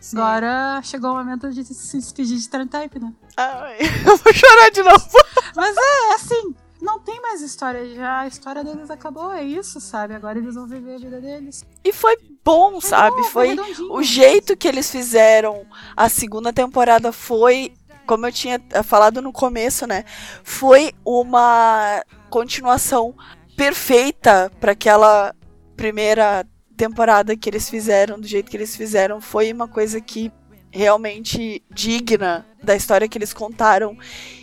Sim. 0.00 0.16
Agora 0.16 0.80
chegou 0.82 1.10
o 1.10 1.14
momento 1.14 1.50
de 1.50 1.64
se 1.64 1.98
despedir 1.98 2.38
de 2.38 2.48
Type, 2.48 2.98
né? 2.98 3.12
Ai, 3.36 3.78
eu 4.06 4.16
vou 4.16 4.32
chorar 4.32 4.70
de 4.70 4.82
novo. 4.82 5.08
Mas 5.54 5.76
é, 5.76 6.14
assim, 6.14 6.54
não 6.80 6.98
tem 6.98 7.20
mais 7.20 7.40
história 7.42 7.94
já. 7.94 8.20
A 8.20 8.26
história 8.26 8.64
deles 8.64 8.90
acabou, 8.90 9.32
é 9.32 9.42
isso, 9.42 9.80
sabe? 9.80 10.14
Agora 10.14 10.38
eles 10.38 10.54
vão 10.54 10.66
viver 10.66 10.94
a 10.94 10.98
vida 10.98 11.20
deles. 11.20 11.64
E 11.84 11.92
foi 11.92 12.16
bom, 12.44 12.80
sabe? 12.80 13.16
Bom, 13.16 13.24
foi, 13.24 13.56
foi 13.56 13.86
o 13.90 14.02
jeito 14.02 14.56
que 14.56 14.66
eles 14.66 14.90
fizeram 14.90 15.66
a 15.96 16.08
segunda 16.08 16.52
temporada 16.52 17.12
foi, 17.12 17.72
como 18.06 18.26
eu 18.26 18.32
tinha 18.32 18.60
falado 18.84 19.20
no 19.20 19.32
começo, 19.32 19.86
né? 19.86 20.04
Foi 20.42 20.92
uma 21.04 22.02
continuação 22.28 23.14
perfeita 23.56 24.50
para 24.60 24.72
aquela 24.72 25.34
primeira 25.76 26.46
temporada 26.76 27.36
que 27.36 27.48
eles 27.48 27.68
fizeram, 27.68 28.18
do 28.18 28.26
jeito 28.26 28.50
que 28.50 28.56
eles 28.56 28.74
fizeram, 28.74 29.20
foi 29.20 29.52
uma 29.52 29.68
coisa 29.68 30.00
que 30.00 30.32
realmente 30.70 31.62
digna 31.70 32.46
da 32.62 32.76
história 32.76 33.08
que 33.08 33.18
eles 33.18 33.32
contaram 33.32 33.96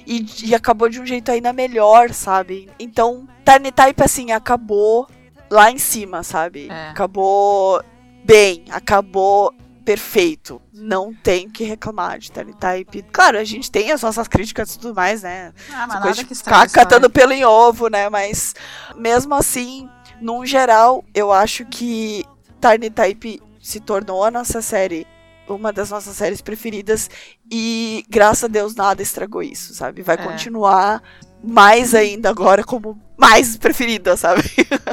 e, 0.05 0.25
e 0.43 0.55
acabou 0.55 0.89
de 0.89 0.99
um 0.99 1.05
jeito 1.05 1.31
ainda 1.31 1.53
melhor, 1.53 2.13
sabe? 2.13 2.69
Então, 2.79 3.27
Tiny 3.45 3.71
Type, 3.71 4.03
assim, 4.03 4.31
acabou 4.31 5.07
lá 5.49 5.71
em 5.71 5.77
cima, 5.77 6.23
sabe? 6.23 6.67
É. 6.69 6.89
Acabou 6.89 7.81
bem, 8.23 8.65
acabou 8.69 9.53
perfeito. 9.85 10.61
Não 10.73 11.13
tem 11.13 11.49
que 11.49 11.63
reclamar 11.63 12.19
de 12.19 12.29
Tiny 12.29 12.53
Type. 12.53 13.03
Claro, 13.03 13.37
a 13.37 13.43
gente 13.43 13.71
tem 13.71 13.91
as 13.91 14.01
nossas 14.01 14.27
críticas 14.27 14.75
e 14.75 14.79
tudo 14.79 14.93
mais, 14.93 15.23
né? 15.23 15.53
Ah, 15.73 15.87
mas 15.87 16.01
coisa 16.01 16.23
de 16.23 16.35
ficar 16.35 16.69
catando 16.69 17.09
pelo 17.09 17.31
em 17.31 17.45
ovo, 17.45 17.87
né? 17.87 18.09
Mas 18.09 18.53
mesmo 18.97 19.33
assim, 19.33 19.89
num 20.19 20.45
geral, 20.45 21.05
eu 21.13 21.31
acho 21.31 21.65
que 21.65 22.25
Tiny 22.59 22.89
Type 22.89 23.41
se 23.61 23.79
tornou 23.79 24.25
a 24.25 24.31
nossa 24.31 24.61
série 24.61 25.07
uma 25.47 25.71
das 25.71 25.89
nossas 25.89 26.15
séries 26.15 26.41
preferidas 26.41 27.09
e 27.51 28.05
graças 28.09 28.45
a 28.45 28.47
Deus 28.47 28.75
nada 28.75 29.01
estragou 29.01 29.41
isso, 29.41 29.73
sabe? 29.73 30.01
Vai 30.01 30.15
é. 30.15 30.17
continuar 30.17 31.01
mais 31.43 31.93
ainda 31.93 32.29
agora 32.29 32.63
como 32.63 32.99
mais 33.17 33.57
preferida, 33.57 34.17
sabe? 34.17 34.43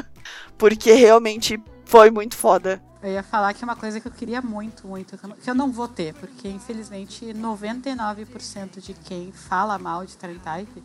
Porque 0.57 0.93
realmente 0.93 1.61
foi 1.85 2.11
muito 2.11 2.37
foda. 2.37 2.83
Eu 3.03 3.13
ia 3.13 3.23
falar 3.23 3.53
que 3.53 3.63
é 3.63 3.67
uma 3.67 3.77
coisa 3.77 4.01
que 4.01 4.09
eu 4.09 4.13
queria 4.13 4.41
muito, 4.41 4.87
muito, 4.87 5.19
que 5.19 5.51
eu 5.51 5.55
não 5.55 5.71
vou 5.71 5.87
ter, 5.87 6.15
porque 6.15 6.49
infelizmente 6.49 7.27
99% 7.27 8.81
de 8.81 8.95
quem 8.95 9.31
fala 9.31 9.79
mal 9.79 10.07
de 10.07 10.17
Talent 10.17 10.41
Type 10.41 10.83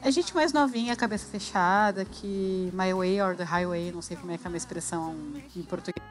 é 0.00 0.10
gente 0.10 0.34
mais 0.34 0.54
novinha, 0.54 0.96
cabeça 0.96 1.26
fechada, 1.26 2.06
que 2.06 2.70
My 2.72 2.94
Way 2.94 3.20
or 3.20 3.36
the 3.36 3.44
Highway, 3.44 3.92
não 3.92 4.00
sei 4.00 4.16
como 4.16 4.32
é 4.32 4.38
que 4.38 4.46
é 4.46 4.48
uma 4.48 4.56
expressão 4.56 5.14
em 5.54 5.62
português 5.62 6.02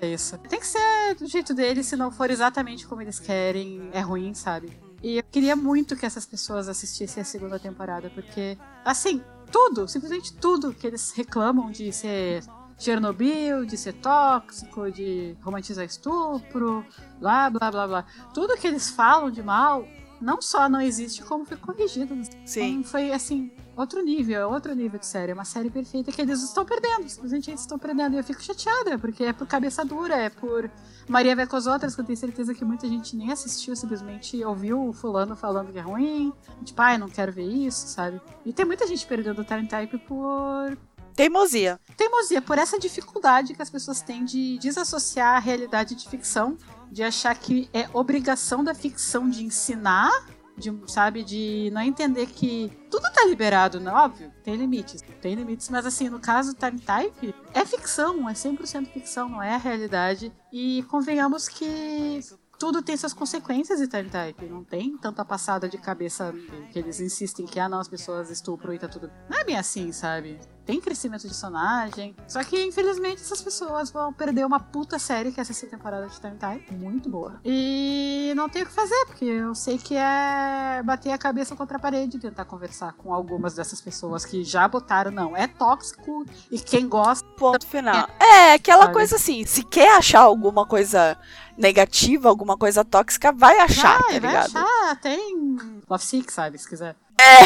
é 0.00 0.08
isso. 0.08 0.38
Tem 0.38 0.58
que 0.58 0.66
ser 0.66 1.14
do 1.18 1.26
jeito 1.26 1.54
deles, 1.54 1.86
se 1.86 1.96
não 1.96 2.10
for 2.10 2.30
exatamente 2.30 2.86
como 2.86 3.02
eles 3.02 3.18
querem, 3.18 3.88
é 3.92 4.00
ruim, 4.00 4.34
sabe? 4.34 4.78
E 5.02 5.18
eu 5.18 5.22
queria 5.30 5.54
muito 5.54 5.96
que 5.96 6.06
essas 6.06 6.26
pessoas 6.26 6.68
assistissem 6.68 7.20
a 7.20 7.24
segunda 7.24 7.58
temporada, 7.58 8.10
porque, 8.10 8.58
assim, 8.84 9.22
tudo, 9.50 9.86
simplesmente 9.86 10.34
tudo 10.34 10.72
que 10.72 10.86
eles 10.86 11.12
reclamam 11.12 11.70
de 11.70 11.92
ser 11.92 12.42
Chernobyl, 12.78 13.64
de 13.64 13.76
ser 13.76 13.94
tóxico, 13.94 14.90
de 14.90 15.36
romantizar 15.42 15.84
estupro, 15.84 16.84
blá 17.18 17.48
blá 17.48 17.70
blá 17.70 17.86
blá. 17.86 18.06
Tudo 18.34 18.56
que 18.56 18.66
eles 18.66 18.90
falam 18.90 19.30
de 19.30 19.42
mal, 19.42 19.86
não 20.20 20.40
só 20.42 20.68
não 20.68 20.80
existe, 20.80 21.22
como 21.22 21.44
foi 21.44 21.56
corrigido. 21.56 22.14
Sim. 22.44 22.78
Então, 22.78 22.90
foi 22.90 23.12
assim, 23.12 23.50
outro 23.76 24.02
nível, 24.02 24.40
é 24.40 24.46
outro 24.46 24.74
nível 24.74 24.98
de 24.98 25.06
série. 25.06 25.32
É 25.32 25.34
uma 25.34 25.44
série 25.44 25.70
perfeita 25.70 26.10
que 26.10 26.20
eles 26.20 26.42
estão 26.42 26.64
perdendo. 26.64 27.08
Simplesmente 27.08 27.50
eles 27.50 27.60
estão 27.60 27.78
perdendo. 27.78 28.14
E 28.14 28.18
eu 28.18 28.24
fico 28.24 28.42
chateada, 28.42 28.98
porque 28.98 29.24
é 29.24 29.32
por 29.32 29.46
cabeça 29.46 29.84
dura, 29.84 30.16
é 30.16 30.30
por 30.30 30.70
Maria 31.08 31.36
vai 31.36 31.46
com 31.46 31.56
as 31.56 31.66
outras, 31.66 31.94
que 31.94 32.00
eu 32.00 32.04
tenho 32.04 32.16
certeza 32.16 32.52
que 32.52 32.64
muita 32.64 32.88
gente 32.88 33.14
nem 33.14 33.30
assistiu, 33.30 33.76
simplesmente 33.76 34.42
ouviu 34.44 34.88
o 34.88 34.92
fulano 34.92 35.36
falando 35.36 35.72
que 35.72 35.78
é 35.78 35.82
ruim. 35.82 36.32
Tipo, 36.64 36.82
ai, 36.82 36.98
não 36.98 37.08
quero 37.08 37.32
ver 37.32 37.44
isso, 37.44 37.86
sabe? 37.86 38.20
E 38.44 38.52
tem 38.52 38.64
muita 38.64 38.86
gente 38.86 39.06
perdendo 39.06 39.40
o 39.40 39.44
Time 39.44 39.68
Type 39.68 39.98
por. 39.98 40.76
Teimosia. 41.14 41.80
Teimosia, 41.96 42.42
por 42.42 42.58
essa 42.58 42.78
dificuldade 42.78 43.54
que 43.54 43.62
as 43.62 43.70
pessoas 43.70 44.02
têm 44.02 44.24
de 44.24 44.58
desassociar 44.58 45.36
a 45.36 45.38
realidade 45.38 45.94
de 45.94 46.08
ficção, 46.08 46.58
de 46.90 47.02
achar 47.02 47.34
que 47.38 47.70
é 47.72 47.88
obrigação 47.92 48.62
da 48.62 48.74
ficção 48.74 49.28
de 49.30 49.44
ensinar 49.44 50.10
de, 50.56 50.74
sabe, 50.86 51.22
de 51.22 51.70
não 51.72 51.82
entender 51.82 52.26
que 52.26 52.70
tudo 52.90 53.02
tá 53.12 53.24
liberado, 53.26 53.78
né? 53.78 53.90
Óbvio, 53.92 54.32
tem 54.42 54.56
limites, 54.56 55.02
tem 55.20 55.34
limites, 55.34 55.68
mas 55.68 55.84
assim, 55.86 56.08
no 56.08 56.18
caso 56.18 56.54
do 56.54 56.58
Time 56.58 56.80
Type, 56.80 57.34
é 57.52 57.64
ficção, 57.64 58.28
é 58.28 58.32
100% 58.32 58.86
ficção, 58.86 59.28
não 59.28 59.42
é 59.42 59.54
a 59.54 59.58
realidade. 59.58 60.32
E 60.52 60.82
convenhamos 60.84 61.48
que 61.48 62.20
tudo 62.58 62.82
tem 62.82 62.96
suas 62.96 63.12
consequências 63.12 63.80
em 63.80 63.86
Time 63.86 64.08
Type. 64.08 64.46
Não 64.46 64.64
tem 64.64 64.96
tanta 64.96 65.24
passada 65.24 65.68
de 65.68 65.78
cabeça 65.78 66.32
que 66.72 66.78
eles 66.78 67.00
insistem 67.00 67.46
que, 67.46 67.60
ah, 67.60 67.68
não, 67.68 67.78
as 67.78 67.88
pessoas 67.88 68.30
estupram 68.30 68.72
e 68.72 68.78
tá 68.78 68.88
tudo. 68.88 69.10
Não 69.28 69.38
é 69.38 69.44
bem 69.44 69.56
assim, 69.56 69.92
sabe? 69.92 70.38
Tem 70.66 70.80
crescimento 70.80 71.22
de 71.22 71.28
personagem. 71.28 72.14
Só 72.26 72.42
que, 72.42 72.60
infelizmente, 72.64 73.22
essas 73.22 73.40
pessoas 73.40 73.90
vão 73.90 74.12
perder 74.12 74.44
uma 74.44 74.58
puta 74.58 74.98
série, 74.98 75.30
que 75.30 75.38
é 75.38 75.42
essa 75.42 75.66
temporada 75.66 76.08
de 76.08 76.20
Time 76.20 76.36
Time. 76.36 76.78
Muito 76.78 77.08
boa. 77.08 77.40
E 77.44 78.32
não 78.36 78.48
tem 78.48 78.64
o 78.64 78.66
que 78.66 78.72
fazer, 78.72 79.06
porque 79.06 79.24
eu 79.24 79.54
sei 79.54 79.78
que 79.78 79.94
é 79.94 80.82
bater 80.84 81.12
a 81.12 81.18
cabeça 81.18 81.54
contra 81.54 81.76
a 81.76 81.80
parede 81.80 82.16
e 82.16 82.20
tentar 82.20 82.44
conversar 82.44 82.92
com 82.94 83.14
algumas 83.14 83.54
dessas 83.54 83.80
pessoas 83.80 84.24
que 84.24 84.42
já 84.42 84.66
botaram, 84.66 85.12
não, 85.12 85.36
é 85.36 85.46
tóxico 85.46 86.26
e 86.50 86.58
quem 86.58 86.88
gosta. 86.88 87.24
Ponto 87.36 87.66
final. 87.66 88.08
É, 88.18 88.54
aquela 88.54 88.82
sabe? 88.82 88.94
coisa 88.94 89.16
assim, 89.16 89.46
se 89.46 89.62
quer 89.62 89.96
achar 89.96 90.20
alguma 90.20 90.66
coisa 90.66 91.16
negativa, 91.56 92.28
alguma 92.28 92.56
coisa 92.56 92.84
tóxica, 92.84 93.30
vai 93.32 93.58
achar, 93.60 94.00
vai, 94.00 94.14
tá 94.14 94.18
ligado? 94.18 94.52
Vai 94.52 94.62
achar, 94.62 95.00
tem 95.00 95.56
Love 95.88 96.04
Sick, 96.04 96.32
sabe, 96.32 96.58
se 96.58 96.68
quiser. 96.68 96.96
É, 97.20 97.38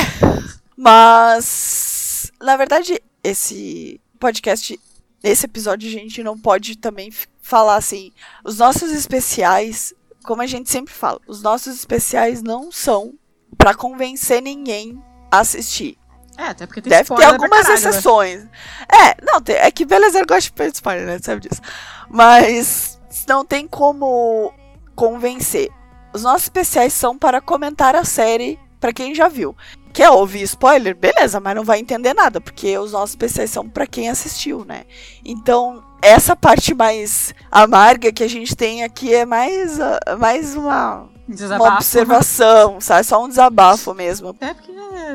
mas 0.77 2.33
na 2.41 2.57
verdade 2.57 3.01
esse 3.23 4.01
podcast, 4.19 4.79
esse 5.23 5.47
episódio, 5.47 5.89
a 5.89 5.93
gente 5.93 6.23
não 6.23 6.39
pode 6.39 6.77
também 6.77 7.11
falar 7.43 7.77
assim. 7.77 8.13
Os 8.45 8.59
nossos 8.59 8.91
especiais, 8.91 9.95
como 10.25 10.43
a 10.43 10.47
gente 10.47 10.71
sempre 10.71 10.93
fala, 10.93 11.21
os 11.27 11.43
nossos 11.43 11.75
especiais 11.75 12.43
não 12.43 12.71
são 12.71 13.15
para 13.57 13.75
convencer 13.75 14.41
ninguém 14.41 15.03
a 15.31 15.41
assistir. 15.41 15.99
É, 16.37 16.45
até 16.45 16.67
porque 16.67 16.81
tem 16.81 16.91
Deve 16.91 17.15
ter 17.15 17.25
algumas 17.25 17.67
caralho, 17.67 17.83
né? 17.83 17.91
exceções. 17.91 18.45
Né? 18.45 18.51
É, 18.91 19.25
não, 19.25 19.43
é 19.47 19.71
que 19.71 19.85
Belezer 19.85 20.25
gosta 20.27 20.51
de 20.51 20.77
spoiler, 20.77 21.07
né? 21.07 21.19
Sabe 21.23 21.47
disso. 21.47 21.61
Mas 22.09 22.99
não 23.29 23.45
tem 23.45 23.69
como 23.69 24.53
convencer. 24.95 25.71
Os 26.15 26.23
nossos 26.23 26.45
especiais 26.45 26.93
são 26.95 27.19
para 27.19 27.41
comentar 27.41 27.95
a 27.95 28.05
série 28.05 28.59
para 28.81 28.93
quem 28.93 29.15
já 29.15 29.29
viu. 29.29 29.55
Quer 29.93 30.11
ouvir 30.11 30.43
spoiler? 30.43 30.95
Beleza, 30.97 31.41
mas 31.41 31.55
não 31.55 31.65
vai 31.65 31.81
entender 31.81 32.15
nada, 32.15 32.41
porque 32.41 32.79
os 32.79 32.93
nossos 32.93 33.17
PCs 33.17 33.51
são 33.51 33.69
para 33.69 33.87
quem 33.87 34.09
assistiu, 34.09 34.65
né? 34.65 34.85
Então, 35.25 35.83
essa 36.01 36.37
parte 36.37 36.75
mais 36.75 37.35
amarga 37.51 38.13
que 38.13 38.23
a 38.23 38.29
gente 38.29 38.55
tem 38.55 38.85
aqui 38.85 39.15
é 39.15 39.27
mais, 39.27 39.79
uh, 39.79 40.19
mais 40.19 40.55
uma, 40.57 41.09
uma 41.29 41.75
observação, 41.75 42.81
sabe? 42.81 43.05
Só 43.05 43.25
um 43.25 43.29
desabafo 43.29 43.93
mesmo. 43.95 44.37
É 44.41 44.55
porque 44.55 44.73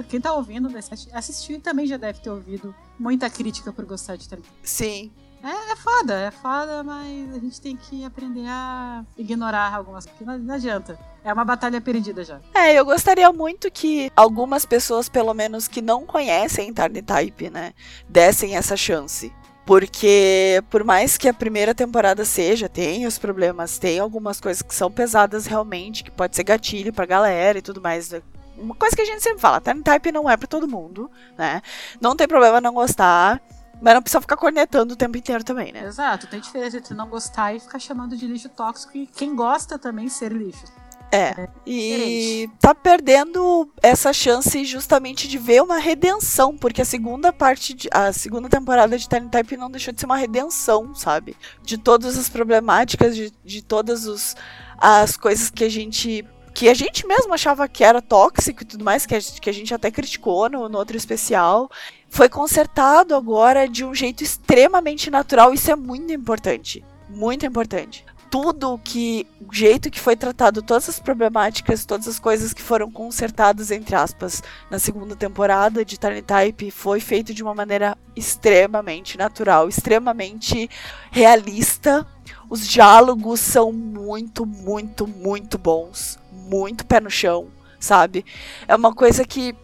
quem 0.10 0.20
tá 0.20 0.34
ouvindo 0.34 0.70
assistiu 1.14 1.58
e 1.58 1.60
também 1.60 1.86
já 1.86 1.98
deve 1.98 2.20
ter 2.20 2.30
ouvido 2.30 2.76
muita 3.00 3.30
crítica 3.30 3.72
por 3.72 3.86
gostar 3.86 4.16
de 4.16 4.28
também. 4.28 4.46
Sim. 4.62 5.12
É, 5.46 5.74
é 5.74 5.76
foda, 5.76 6.14
é 6.16 6.32
foda, 6.32 6.84
mas 6.84 7.36
a 7.36 7.38
gente 7.38 7.62
tem 7.62 7.78
que 7.78 8.04
aprender 8.04 8.48
a 8.48 9.06
ignorar 9.16 9.76
algumas 9.76 10.04
coisas. 10.04 10.26
Não, 10.26 10.40
não 10.40 10.56
adianta. 10.56 10.98
É 11.24 11.32
uma 11.32 11.46
batalha 11.46 11.80
perdida 11.80 12.24
já. 12.24 12.42
É, 12.52 12.74
eu 12.74 12.84
gostaria 12.84 13.32
muito 13.32 13.70
que 13.70 14.12
algumas 14.16 14.66
pessoas, 14.66 15.08
pelo 15.08 15.36
menos 15.36 15.68
que 15.68 15.84
não 15.84 16.04
conhecem 16.04 16.74
Tarn 16.74 17.00
Type, 17.00 17.52
né, 17.52 17.74
dessem 18.10 18.56
essa 18.56 18.76
chance. 18.76 19.32
Porque, 19.68 20.64
por 20.70 20.84
mais 20.84 21.16
que 21.16 21.28
a 21.28 21.34
primeira 21.34 21.76
temporada 21.76 22.26
seja, 22.26 22.68
tem 22.68 23.06
os 23.06 23.20
problemas, 23.20 23.78
tem 23.78 24.00
algumas 24.00 24.40
coisas 24.40 24.64
que 24.64 24.74
são 24.74 24.92
pesadas 24.92 25.46
realmente, 25.46 26.04
que 26.04 26.12
pode 26.12 26.36
ser 26.36 26.44
gatilho 26.44 26.92
pra 26.92 27.06
galera 27.06 27.60
e 27.60 27.62
tudo 27.62 27.82
mais. 27.82 28.12
Uma 28.58 28.76
coisa 28.76 28.96
que 28.96 29.02
a 29.02 29.06
gente 29.06 29.22
sempre 29.22 29.40
fala, 29.40 29.62
Tarn 29.62 29.82
Type 29.84 30.12
não 30.12 30.30
é 30.30 30.38
para 30.38 30.48
todo 30.48 30.68
mundo, 30.68 31.10
né? 31.38 31.62
Não 32.02 32.16
tem 32.16 32.28
problema 32.28 32.60
não 32.60 32.74
gostar 32.74 33.42
Mas 33.82 33.94
não 33.94 34.02
precisa 34.02 34.22
ficar 34.22 34.38
cornetando 34.38 34.94
o 34.94 34.98
tempo 34.98 35.18
inteiro 35.18 35.44
também, 35.44 35.72
né? 35.72 35.86
Exato, 35.86 36.28
tem 36.28 36.40
diferença 36.40 36.78
entre 36.78 36.94
não 36.94 37.08
gostar 37.08 37.54
e 37.54 37.60
ficar 37.60 37.80
chamando 37.80 38.16
de 38.16 38.26
lixo 38.26 38.50
tóxico 38.50 38.98
e 38.98 39.08
quem 39.08 39.36
gosta 39.36 39.78
também 39.78 40.10
ser 40.10 40.32
lixo. 40.32 40.66
É. 41.12 41.48
E 41.66 42.50
tá 42.60 42.76
perdendo 42.76 43.70
essa 43.82 44.12
chance 44.12 44.66
justamente 44.66 45.28
de 45.28 45.38
ver 45.38 45.62
uma 45.62 45.78
redenção, 45.78 46.58
porque 46.58 46.82
a 46.82 46.86
segunda 46.86 47.32
parte, 47.32 47.74
de, 47.74 47.88
a 47.92 48.12
segunda 48.12 48.50
temporada 48.50 48.98
de 48.98 49.08
Time 49.08 49.30
Type 49.30 49.56
não 49.56 49.72
deixou 49.72 49.94
de 49.94 50.00
ser 50.00 50.06
uma 50.06 50.18
redenção, 50.18 50.94
sabe? 50.94 51.38
De 51.64 51.78
todas 51.78 52.18
as 52.18 52.28
problemáticas, 52.28 53.16
de, 53.16 53.32
de 53.44 53.62
todas 53.62 54.06
os, 54.08 54.36
as 54.78 55.16
coisas 55.16 55.50
que 55.50 55.64
a 55.64 55.70
gente 55.70 56.26
que 56.54 56.70
a 56.70 56.74
gente 56.74 57.06
mesmo 57.06 57.34
achava 57.34 57.68
que 57.68 57.84
era 57.84 58.02
tóxico 58.02 58.64
e 58.64 58.66
tudo 58.66 58.86
mais, 58.86 59.06
que 59.06 59.14
a, 59.14 59.20
que 59.20 59.50
a 59.50 59.54
gente 59.54 59.74
até 59.74 59.92
criticou 59.92 60.50
no, 60.50 60.70
no 60.70 60.78
outro 60.78 60.96
especial, 60.96 61.70
foi 62.16 62.30
consertado 62.30 63.14
agora 63.14 63.68
de 63.68 63.84
um 63.84 63.94
jeito 63.94 64.24
extremamente 64.24 65.12
natural. 65.12 65.54
Isso 65.54 65.70
é 65.70 65.76
muito 65.76 66.14
importante. 66.14 66.84
Muito 67.10 67.46
importante 67.46 68.06
tudo 68.28 68.78
que 68.84 69.26
o 69.40 69.54
jeito 69.54 69.90
que 69.90 70.00
foi 70.00 70.14
tratado 70.14 70.62
todas 70.62 70.90
as 70.90 71.00
problemáticas, 71.00 71.86
todas 71.86 72.06
as 72.06 72.20
coisas 72.20 72.54
que 72.54 72.62
foram 72.62 72.92
consertadas 72.92 73.72
entre 73.72 73.96
aspas 73.96 74.44
na 74.70 74.78
segunda 74.78 75.16
temporada 75.16 75.86
de 75.86 75.98
Tiny 75.98 76.22
Type 76.22 76.70
foi 76.70 77.00
feito 77.00 77.34
de 77.34 77.42
uma 77.42 77.56
maneira 77.56 77.98
extremamente 78.14 79.18
natural, 79.18 79.70
extremamente 79.70 80.70
realista. 81.12 82.06
Os 82.50 82.68
diálogos 82.68 83.40
são 83.40 83.72
muito, 83.72 84.46
muito, 84.46 85.08
muito 85.08 85.58
bons, 85.58 86.20
muito 86.30 86.86
pé 86.86 87.00
no 87.00 87.10
chão, 87.10 87.48
sabe? 87.80 88.26
É 88.68 88.76
uma 88.76 88.94
coisa 88.94 89.24
que 89.24 89.56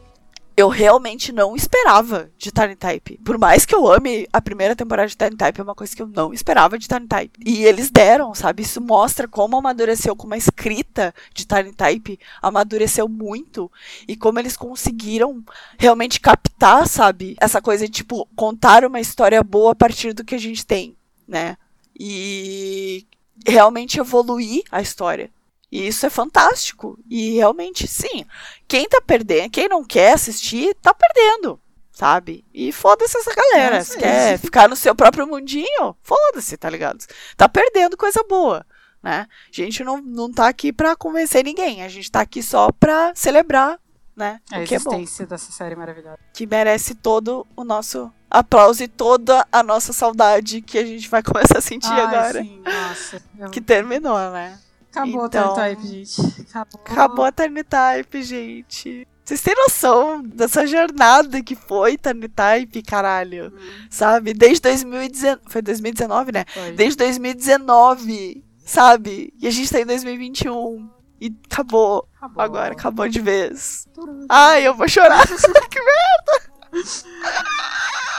eu 0.62 0.70
realmente 0.70 1.32
não 1.32 1.56
esperava 1.56 2.30
de 2.38 2.52
Tiny 2.52 2.76
Type. 2.76 3.18
Por 3.26 3.38
mais 3.38 3.66
que 3.66 3.74
eu 3.74 3.92
ame 3.92 4.28
a 4.32 4.42
primeira 4.42 4.76
temporada 4.76 5.08
de 5.08 5.18
Tiny 5.18 5.36
Type, 5.36 5.60
é 5.60 5.64
uma 5.64 5.76
coisa 5.76 5.96
que 5.96 6.02
eu 6.02 6.08
não 6.08 6.34
esperava 6.34 6.78
de 6.78 6.88
Tiny 6.88 7.08
Type. 7.08 7.40
E 7.46 7.64
eles 7.66 7.90
deram, 7.90 8.34
sabe? 8.36 8.62
Isso 8.64 8.80
mostra 8.80 9.28
como 9.28 9.58
amadureceu, 9.58 10.16
como 10.16 10.34
a 10.34 10.38
escrita 10.38 11.14
de 11.34 11.46
Tiny 11.46 11.74
Type 11.74 12.20
amadureceu 12.42 13.10
muito 13.10 13.72
e 14.08 14.16
como 14.16 14.40
eles 14.40 14.56
conseguiram 14.56 15.44
realmente 15.78 16.20
captar, 16.20 16.88
sabe? 16.88 17.36
Essa 17.40 17.62
coisa 17.62 17.86
de, 17.86 17.92
tipo, 17.92 18.28
contar 18.36 18.86
uma 18.86 19.00
história 19.00 19.44
boa 19.44 19.72
a 19.72 19.76
partir 19.76 20.14
do 20.14 20.24
que 20.24 20.36
a 20.36 20.40
gente 20.40 20.66
tem, 20.66 20.96
né? 21.28 21.58
E 22.00 23.06
realmente 23.46 24.00
evoluir 24.00 24.64
a 24.72 24.82
história. 24.82 25.32
E 25.72 25.88
isso 25.88 26.06
é 26.06 26.10
fantástico. 26.10 26.99
E 27.10 27.35
realmente, 27.35 27.88
sim. 27.88 28.26
Quem 28.68 28.88
tá 28.89 29.02
perdendo, 29.02 29.49
quem 29.49 29.69
não 29.69 29.84
quer 29.84 30.14
assistir, 30.14 30.76
tá 30.81 30.93
perdendo. 30.93 31.60
Sabe? 31.91 32.43
E 32.53 32.72
foda-se 32.72 33.18
essa 33.18 33.34
galera. 33.34 33.77
É, 33.77 33.84
Se 33.84 33.98
quer 33.98 34.39
ficar 34.39 34.68
no 34.68 34.76
seu 34.76 34.95
próprio 34.95 35.27
mundinho, 35.27 35.95
foda-se, 36.02 36.57
tá 36.57 36.69
ligado? 36.69 37.06
Tá 37.38 37.48
perdendo 37.48 37.95
coisa 37.95 38.23
boa. 38.27 38.65
Né? 39.03 39.27
A 39.30 39.56
gente 39.56 39.84
não, 39.84 40.02
não 40.02 40.31
tá 40.31 40.48
aqui 40.48 40.73
pra 40.73 40.95
convencer 40.95 41.43
ninguém. 41.43 41.84
A 41.84 41.88
gente 41.88 42.11
tá 42.11 42.22
aqui 42.22 42.41
só 42.41 42.72
pra 42.72 43.14
celebrar 43.15 43.80
né? 44.15 44.39
A 44.52 44.60
o 44.60 44.65
que 44.65 44.76
existência 44.76 45.23
é 45.23 45.26
dessa 45.26 45.52
série 45.52 45.76
maravilhosa. 45.76 46.19
Que 46.34 46.45
merece 46.45 46.93
todo 46.93 47.48
o 47.56 47.64
nosso 47.64 48.11
aplauso 48.30 48.84
e 48.84 48.88
toda 48.88 49.45
a 49.52 49.64
nossa 49.64 49.93
saudade 49.93 50.61
que 50.61 50.77
a 50.77 50.85
gente 50.85 51.10
vai 51.10 51.23
começar 51.23 51.57
a 51.57 51.61
sentir 51.61 51.91
Ai, 51.91 52.02
agora. 52.02 52.41
Sim, 52.43 52.61
nossa. 52.64 53.22
Eu... 53.38 53.49
Que 53.49 53.61
terminou, 53.61 54.18
né? 54.31 54.60
Acabou 54.91 55.26
Então- 55.26 55.53
a 55.53 55.53
Time 55.53 55.76
Type, 55.76 55.88
gente. 55.88 56.41
Acabou. 56.41 56.81
Acabou 56.85 57.26
a 57.26 57.31
Type, 57.31 58.23
gente. 58.23 59.07
Vocês 59.23 59.41
têm 59.41 59.55
noção 59.55 60.22
dessa 60.22 60.68
jornada 60.68 61.41
que 61.41 61.55
foi 61.55 61.97
Tiny 61.97 62.27
Type, 62.27 62.84
caralho? 62.84 63.53
Sabe? 63.89 64.34
Desde 64.34 64.61
2019. 64.61 65.41
Foi 65.47 65.61
2019, 65.61 66.31
né? 66.34 66.43
Foi. 66.53 66.72
Desde 66.73 66.97
2019, 66.97 68.43
sabe? 68.65 69.34
E 69.39 69.47
a 69.47 69.51
gente 69.51 69.72
tá 69.72 69.80
em 69.80 69.85
2021. 69.85 70.89
E 71.22 71.34
acabou. 71.49 72.09
Acabou. 72.18 72.43
Agora, 72.43 72.73
acabou 72.73 73.07
de 73.07 73.22
vez. 73.22 73.88
Ai, 74.27 74.68
eu 74.68 74.76
vou 74.76 74.89
chorar. 74.89 75.26
que 75.69 75.80
merda! 75.80 76.51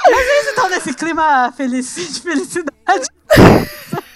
Vocês 0.05 0.47
estão 0.49 0.69
nesse 0.71 0.95
clima 0.95 1.53
feliz, 1.53 1.95
de 1.95 2.21
felicidade. 2.21 3.07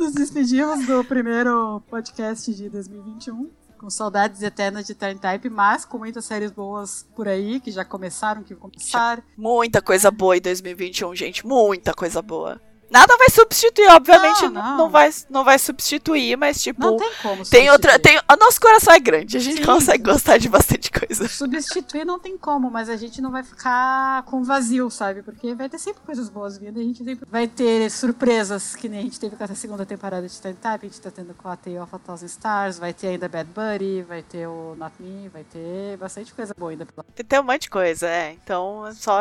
Nos 0.00 0.12
despedimos 0.12 0.86
do 0.86 1.04
primeiro 1.04 1.82
podcast 1.90 2.54
de 2.54 2.70
2021. 2.70 3.50
Com 3.76 3.90
saudades 3.90 4.42
eternas 4.42 4.86
de 4.86 4.94
Time 4.94 5.16
Type, 5.16 5.50
mas 5.50 5.84
com 5.84 5.98
muitas 5.98 6.24
séries 6.24 6.50
boas 6.50 7.06
por 7.14 7.28
aí, 7.28 7.60
que 7.60 7.70
já 7.70 7.84
começaram, 7.84 8.42
que 8.42 8.54
vão 8.54 8.70
começar. 8.70 9.22
Muita 9.36 9.82
coisa 9.82 10.10
boa 10.10 10.38
em 10.38 10.40
2021, 10.40 11.14
gente. 11.14 11.46
Muita 11.46 11.92
coisa 11.92 12.22
boa. 12.22 12.58
Nada 12.90 13.16
vai 13.16 13.28
substituir, 13.30 13.88
obviamente 13.88 14.42
Não, 14.42 14.50
não, 14.50 14.76
não. 14.76 14.90
vai, 14.90 15.10
não 15.30 15.44
vai 15.44 15.58
substituir, 15.58 16.36
mas 16.36 16.60
tipo. 16.60 16.82
Não 16.82 16.96
tem 16.96 17.10
como 17.22 17.44
Tem 17.44 17.70
outra. 17.70 17.98
Tem, 17.98 18.18
o 18.18 18.36
nosso 18.36 18.60
coração 18.60 18.92
é 18.92 18.98
grande, 18.98 19.36
a 19.36 19.40
gente 19.40 19.58
Sim. 19.58 19.64
consegue 19.64 20.02
gostar 20.02 20.38
de 20.38 20.48
bastante 20.48 20.90
coisa. 20.90 21.28
Substituir 21.28 22.04
não 22.04 22.18
tem 22.18 22.36
como, 22.36 22.68
mas 22.68 22.88
a 22.88 22.96
gente 22.96 23.22
não 23.22 23.30
vai 23.30 23.44
ficar 23.44 24.24
com 24.24 24.42
vazio, 24.42 24.90
sabe? 24.90 25.22
Porque 25.22 25.54
vai 25.54 25.68
ter 25.68 25.78
sempre 25.78 26.02
coisas 26.04 26.28
boas 26.28 26.58
vindo, 26.58 26.80
a 26.80 26.82
gente 26.82 27.04
sempre 27.04 27.26
vai 27.30 27.46
ter 27.46 27.88
surpresas, 27.90 28.74
que 28.74 28.88
nem 28.88 29.00
a 29.00 29.02
gente 29.02 29.20
teve 29.20 29.36
com 29.36 29.44
essa 29.44 29.54
segunda 29.54 29.86
temporada 29.86 30.26
de 30.26 30.40
Time 30.40 30.54
Type, 30.54 30.86
a 30.86 30.88
gente 30.88 31.00
tá 31.00 31.10
tendo 31.12 31.32
com 31.34 31.48
a 31.48 31.56
Tale 31.56 31.78
of 31.78 31.94
a 31.94 31.98
Thousand 31.98 32.26
Stars, 32.26 32.78
vai 32.78 32.92
ter 32.92 33.08
ainda 33.08 33.28
Bad 33.28 33.50
Buddy, 33.54 34.02
vai 34.02 34.22
ter 34.22 34.48
o 34.48 34.74
Not 34.76 34.94
Me, 34.98 35.28
vai 35.28 35.44
ter 35.44 35.96
bastante 35.96 36.34
coisa 36.34 36.52
boa 36.58 36.72
ainda 36.72 36.86
Tem 37.28 37.38
um 37.38 37.44
monte 37.44 37.62
de 37.62 37.70
coisa, 37.70 38.08
é. 38.08 38.32
Então, 38.32 38.90
só, 38.94 39.20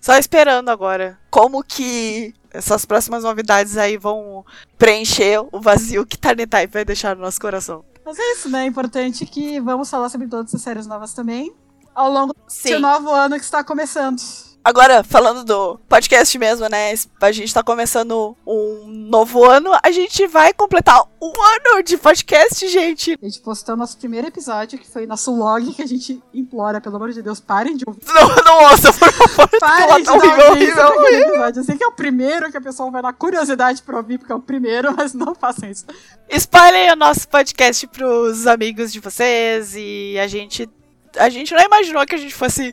só 0.00 0.16
esperando 0.16 0.70
agora. 0.70 1.18
Como 1.30 1.62
que 1.62 2.34
essas 2.54 2.84
próximas 2.84 3.24
novidades 3.24 3.76
aí 3.76 3.96
vão 3.96 4.44
preencher 4.78 5.40
o 5.52 5.60
vazio 5.60 6.06
que 6.06 6.16
Tiny 6.16 6.46
Type 6.46 6.72
vai 6.72 6.84
deixar 6.84 7.16
no 7.16 7.22
nosso 7.22 7.40
coração. 7.40 7.84
Mas 8.04 8.18
é 8.18 8.32
isso, 8.32 8.48
né? 8.48 8.62
É 8.62 8.66
importante 8.66 9.26
que 9.26 9.60
vamos 9.60 9.90
falar 9.90 10.08
sobre 10.08 10.28
todas 10.28 10.54
as 10.54 10.62
séries 10.62 10.86
novas 10.86 11.12
também 11.12 11.52
ao 11.94 12.10
longo 12.10 12.34
Sim. 12.48 12.62
desse 12.62 12.78
novo 12.78 13.10
ano 13.10 13.36
que 13.36 13.44
está 13.44 13.62
começando. 13.62 14.20
Agora, 14.64 15.04
falando 15.04 15.44
do 15.44 15.78
podcast 15.86 16.38
mesmo, 16.38 16.66
né? 16.70 16.94
A 17.20 17.30
gente 17.30 17.52
tá 17.52 17.62
começando 17.62 18.34
um 18.46 18.86
novo 18.86 19.44
ano. 19.44 19.70
A 19.82 19.90
gente 19.90 20.26
vai 20.26 20.54
completar 20.54 21.02
um 21.20 21.32
ano 21.42 21.82
de 21.82 21.98
podcast, 21.98 22.66
gente. 22.68 23.18
A 23.20 23.26
gente 23.26 23.40
postou 23.40 23.76
nosso 23.76 23.98
primeiro 23.98 24.26
episódio, 24.26 24.78
que 24.78 24.90
foi 24.90 25.04
nosso 25.04 25.36
log, 25.36 25.70
que 25.74 25.82
a 25.82 25.86
gente 25.86 26.18
implora, 26.32 26.80
pelo 26.80 26.96
amor 26.96 27.12
de 27.12 27.20
Deus, 27.20 27.40
parem 27.40 27.76
de 27.76 27.84
ouvir. 27.86 28.00
Não, 28.06 28.36
não 28.42 28.70
ouça, 28.70 28.90
por 28.90 29.12
favor. 29.12 29.50
Parem 29.60 30.02
de 30.02 30.10
horrível, 30.10 31.06
episódio. 31.08 31.60
Eu 31.60 31.64
sei 31.64 31.76
que 31.76 31.84
é 31.84 31.86
o 31.86 31.92
primeiro 31.92 32.50
que 32.50 32.56
a 32.56 32.60
pessoa 32.62 32.90
vai 32.90 33.02
dar 33.02 33.12
curiosidade 33.12 33.82
pra 33.82 33.98
ouvir, 33.98 34.16
porque 34.16 34.32
é 34.32 34.36
o 34.36 34.40
primeiro, 34.40 34.92
mas 34.96 35.12
não 35.12 35.34
façam 35.34 35.68
isso. 35.70 35.84
Espalhem 36.26 36.90
o 36.90 36.96
nosso 36.96 37.28
podcast 37.28 37.86
pros 37.88 38.46
amigos 38.46 38.90
de 38.90 38.98
vocês 38.98 39.74
e 39.76 40.18
a 40.18 40.26
gente. 40.26 40.66
A 41.16 41.28
gente 41.28 41.52
não 41.54 41.62
imaginou 41.62 42.04
que 42.06 42.14
a 42.14 42.18
gente 42.18 42.34
fosse 42.34 42.72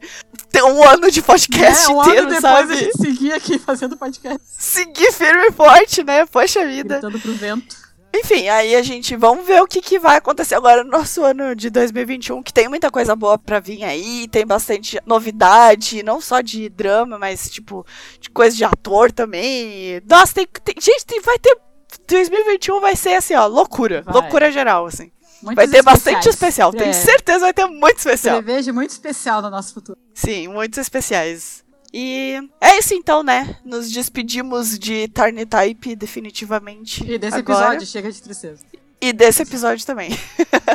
ter 0.52 0.64
um 0.64 0.84
ano 0.88 1.10
de 1.12 1.22
podcast 1.22 1.86
É, 1.86 1.90
um 1.90 2.02
inteiro, 2.02 2.20
ano 2.22 2.30
depois 2.30 2.42
sabe? 2.42 2.74
a 2.74 2.76
gente 2.78 2.98
seguir 2.98 3.34
aqui 3.34 3.60
fazendo 3.60 3.98
podcast, 3.98 4.40
Seguir 4.46 5.12
firme 5.14 5.48
e 5.48 5.52
forte, 5.52 6.04
né? 6.04 6.26
Poxa 6.26 6.66
vida. 6.66 6.96
gritando 7.00 7.20
pro 7.20 7.34
vento. 7.34 7.76
Enfim, 8.14 8.50
aí 8.50 8.76
a 8.76 8.82
gente 8.84 9.16
vamos 9.16 9.48
ver 9.48 9.62
o 9.62 9.68
que, 9.68 9.82
que 9.82 9.98
vai 9.98 10.18
acontecer 10.18 10.56
agora 10.56 10.84
no 10.84 10.92
nosso 10.92 11.24
ano 11.24 11.56
de 11.56 11.70
2021, 11.70 12.44
que 12.44 12.52
tem 12.52 12.68
muita 12.68 12.92
coisa 12.92 13.16
boa 13.16 13.38
pra 13.38 13.62
vir 13.62 13.86
aí, 13.86 14.28
tem 14.28 14.46
bastante 14.46 15.00
novidade, 15.06 16.04
não 16.04 16.20
só 16.20 16.42
de 16.42 16.68
drama, 16.68 17.18
mas 17.18 17.50
tipo, 17.50 17.86
de 18.20 18.30
coisa 18.30 18.54
de 18.58 18.66
ator 18.66 19.14
também. 19.14 20.02
Nossa, 20.10 20.34
tem, 20.34 20.48
tem- 20.62 20.76
gente, 20.78 21.06
tem- 21.06 21.22
vai 21.22 21.40
ter 21.40 21.58
2021 22.08 22.82
vai 22.82 22.96
ser 22.98 23.14
assim, 23.14 23.34
ó, 23.34 23.46
loucura, 23.48 24.02
Vai. 24.02 24.14
loucura 24.14 24.52
geral 24.52 24.86
assim. 24.86 25.10
Muitos 25.42 25.56
vai 25.56 25.68
ter 25.68 25.82
bastante 25.84 26.28
especiais. 26.30 26.36
especial, 26.36 26.72
tenho 26.72 26.90
É, 26.90 26.94
certeza 26.94 27.40
vai 27.40 27.54
ter 27.54 27.66
muito 27.66 27.98
especial. 27.98 28.42
Prevejo 28.44 28.74
muito 28.74 28.92
especial 28.92 29.42
no 29.42 29.50
nosso 29.50 29.74
futuro. 29.74 29.98
Sim, 30.14 30.48
muitos 30.50 30.78
especiais. 30.80 31.64
E 31.94 32.38
é 32.62 32.78
isso 32.80 32.94
então, 32.94 33.22
né? 33.24 33.58
Nos 33.66 33.92
despedimos 33.92 34.80
de 34.80 35.08
Tarny 35.10 35.46
Type 35.46 35.96
definitivamente. 35.96 37.04
E 37.04 37.18
desse 37.18 37.38
agora. 37.38 37.66
episódio, 37.66 37.88
chega 37.88 38.12
de 38.12 38.22
tristeza. 38.22 38.64
E 39.02 39.12
desse 39.12 39.42
episódio 39.42 39.86
também. 39.86 40.12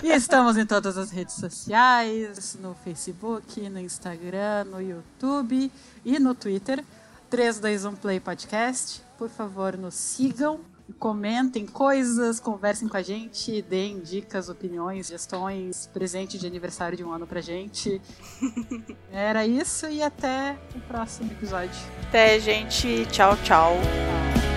E 0.03 0.13
estamos 0.13 0.59
em 0.59 0.67
todas 0.67 0.99
as 0.99 1.11
redes 1.11 1.37
sociais, 1.37 2.57
no 2.61 2.77
Facebook, 2.85 3.67
no 3.71 3.81
Instagram, 3.81 4.65
no 4.65 4.81
YouTube 4.81 5.73
e 6.05 6.19
no 6.19 6.35
Twitter. 6.35 6.85
321 7.31 7.97
Play 7.97 8.21
Podcast. 8.21 9.01
Por 9.19 9.31
favor, 9.31 9.77
nos 9.79 9.95
sigam, 9.95 10.61
comentem 10.99 11.67
coisas, 11.67 12.39
conversem 12.39 12.89
com 12.89 12.97
a 12.97 13.03
gente, 13.03 13.61
deem 13.63 14.01
dicas, 14.01 14.49
opiniões, 14.49 15.07
sugestões, 15.07 15.91
presente 15.93 16.39
de 16.39 16.47
aniversário 16.47 16.97
de 16.97 17.05
um 17.05 17.11
ano 17.11 17.27
pra 17.27 17.41
gente. 17.41 18.01
Era 19.11 19.47
isso 19.47 19.87
e 19.87 20.03
até 20.03 20.59
o 20.75 20.81
próximo 20.81 21.31
episódio. 21.33 21.81
Até, 22.09 22.39
gente. 22.39 23.07
Tchau, 23.07 23.37
tchau. 23.37 23.47
Tchau. 23.47 24.56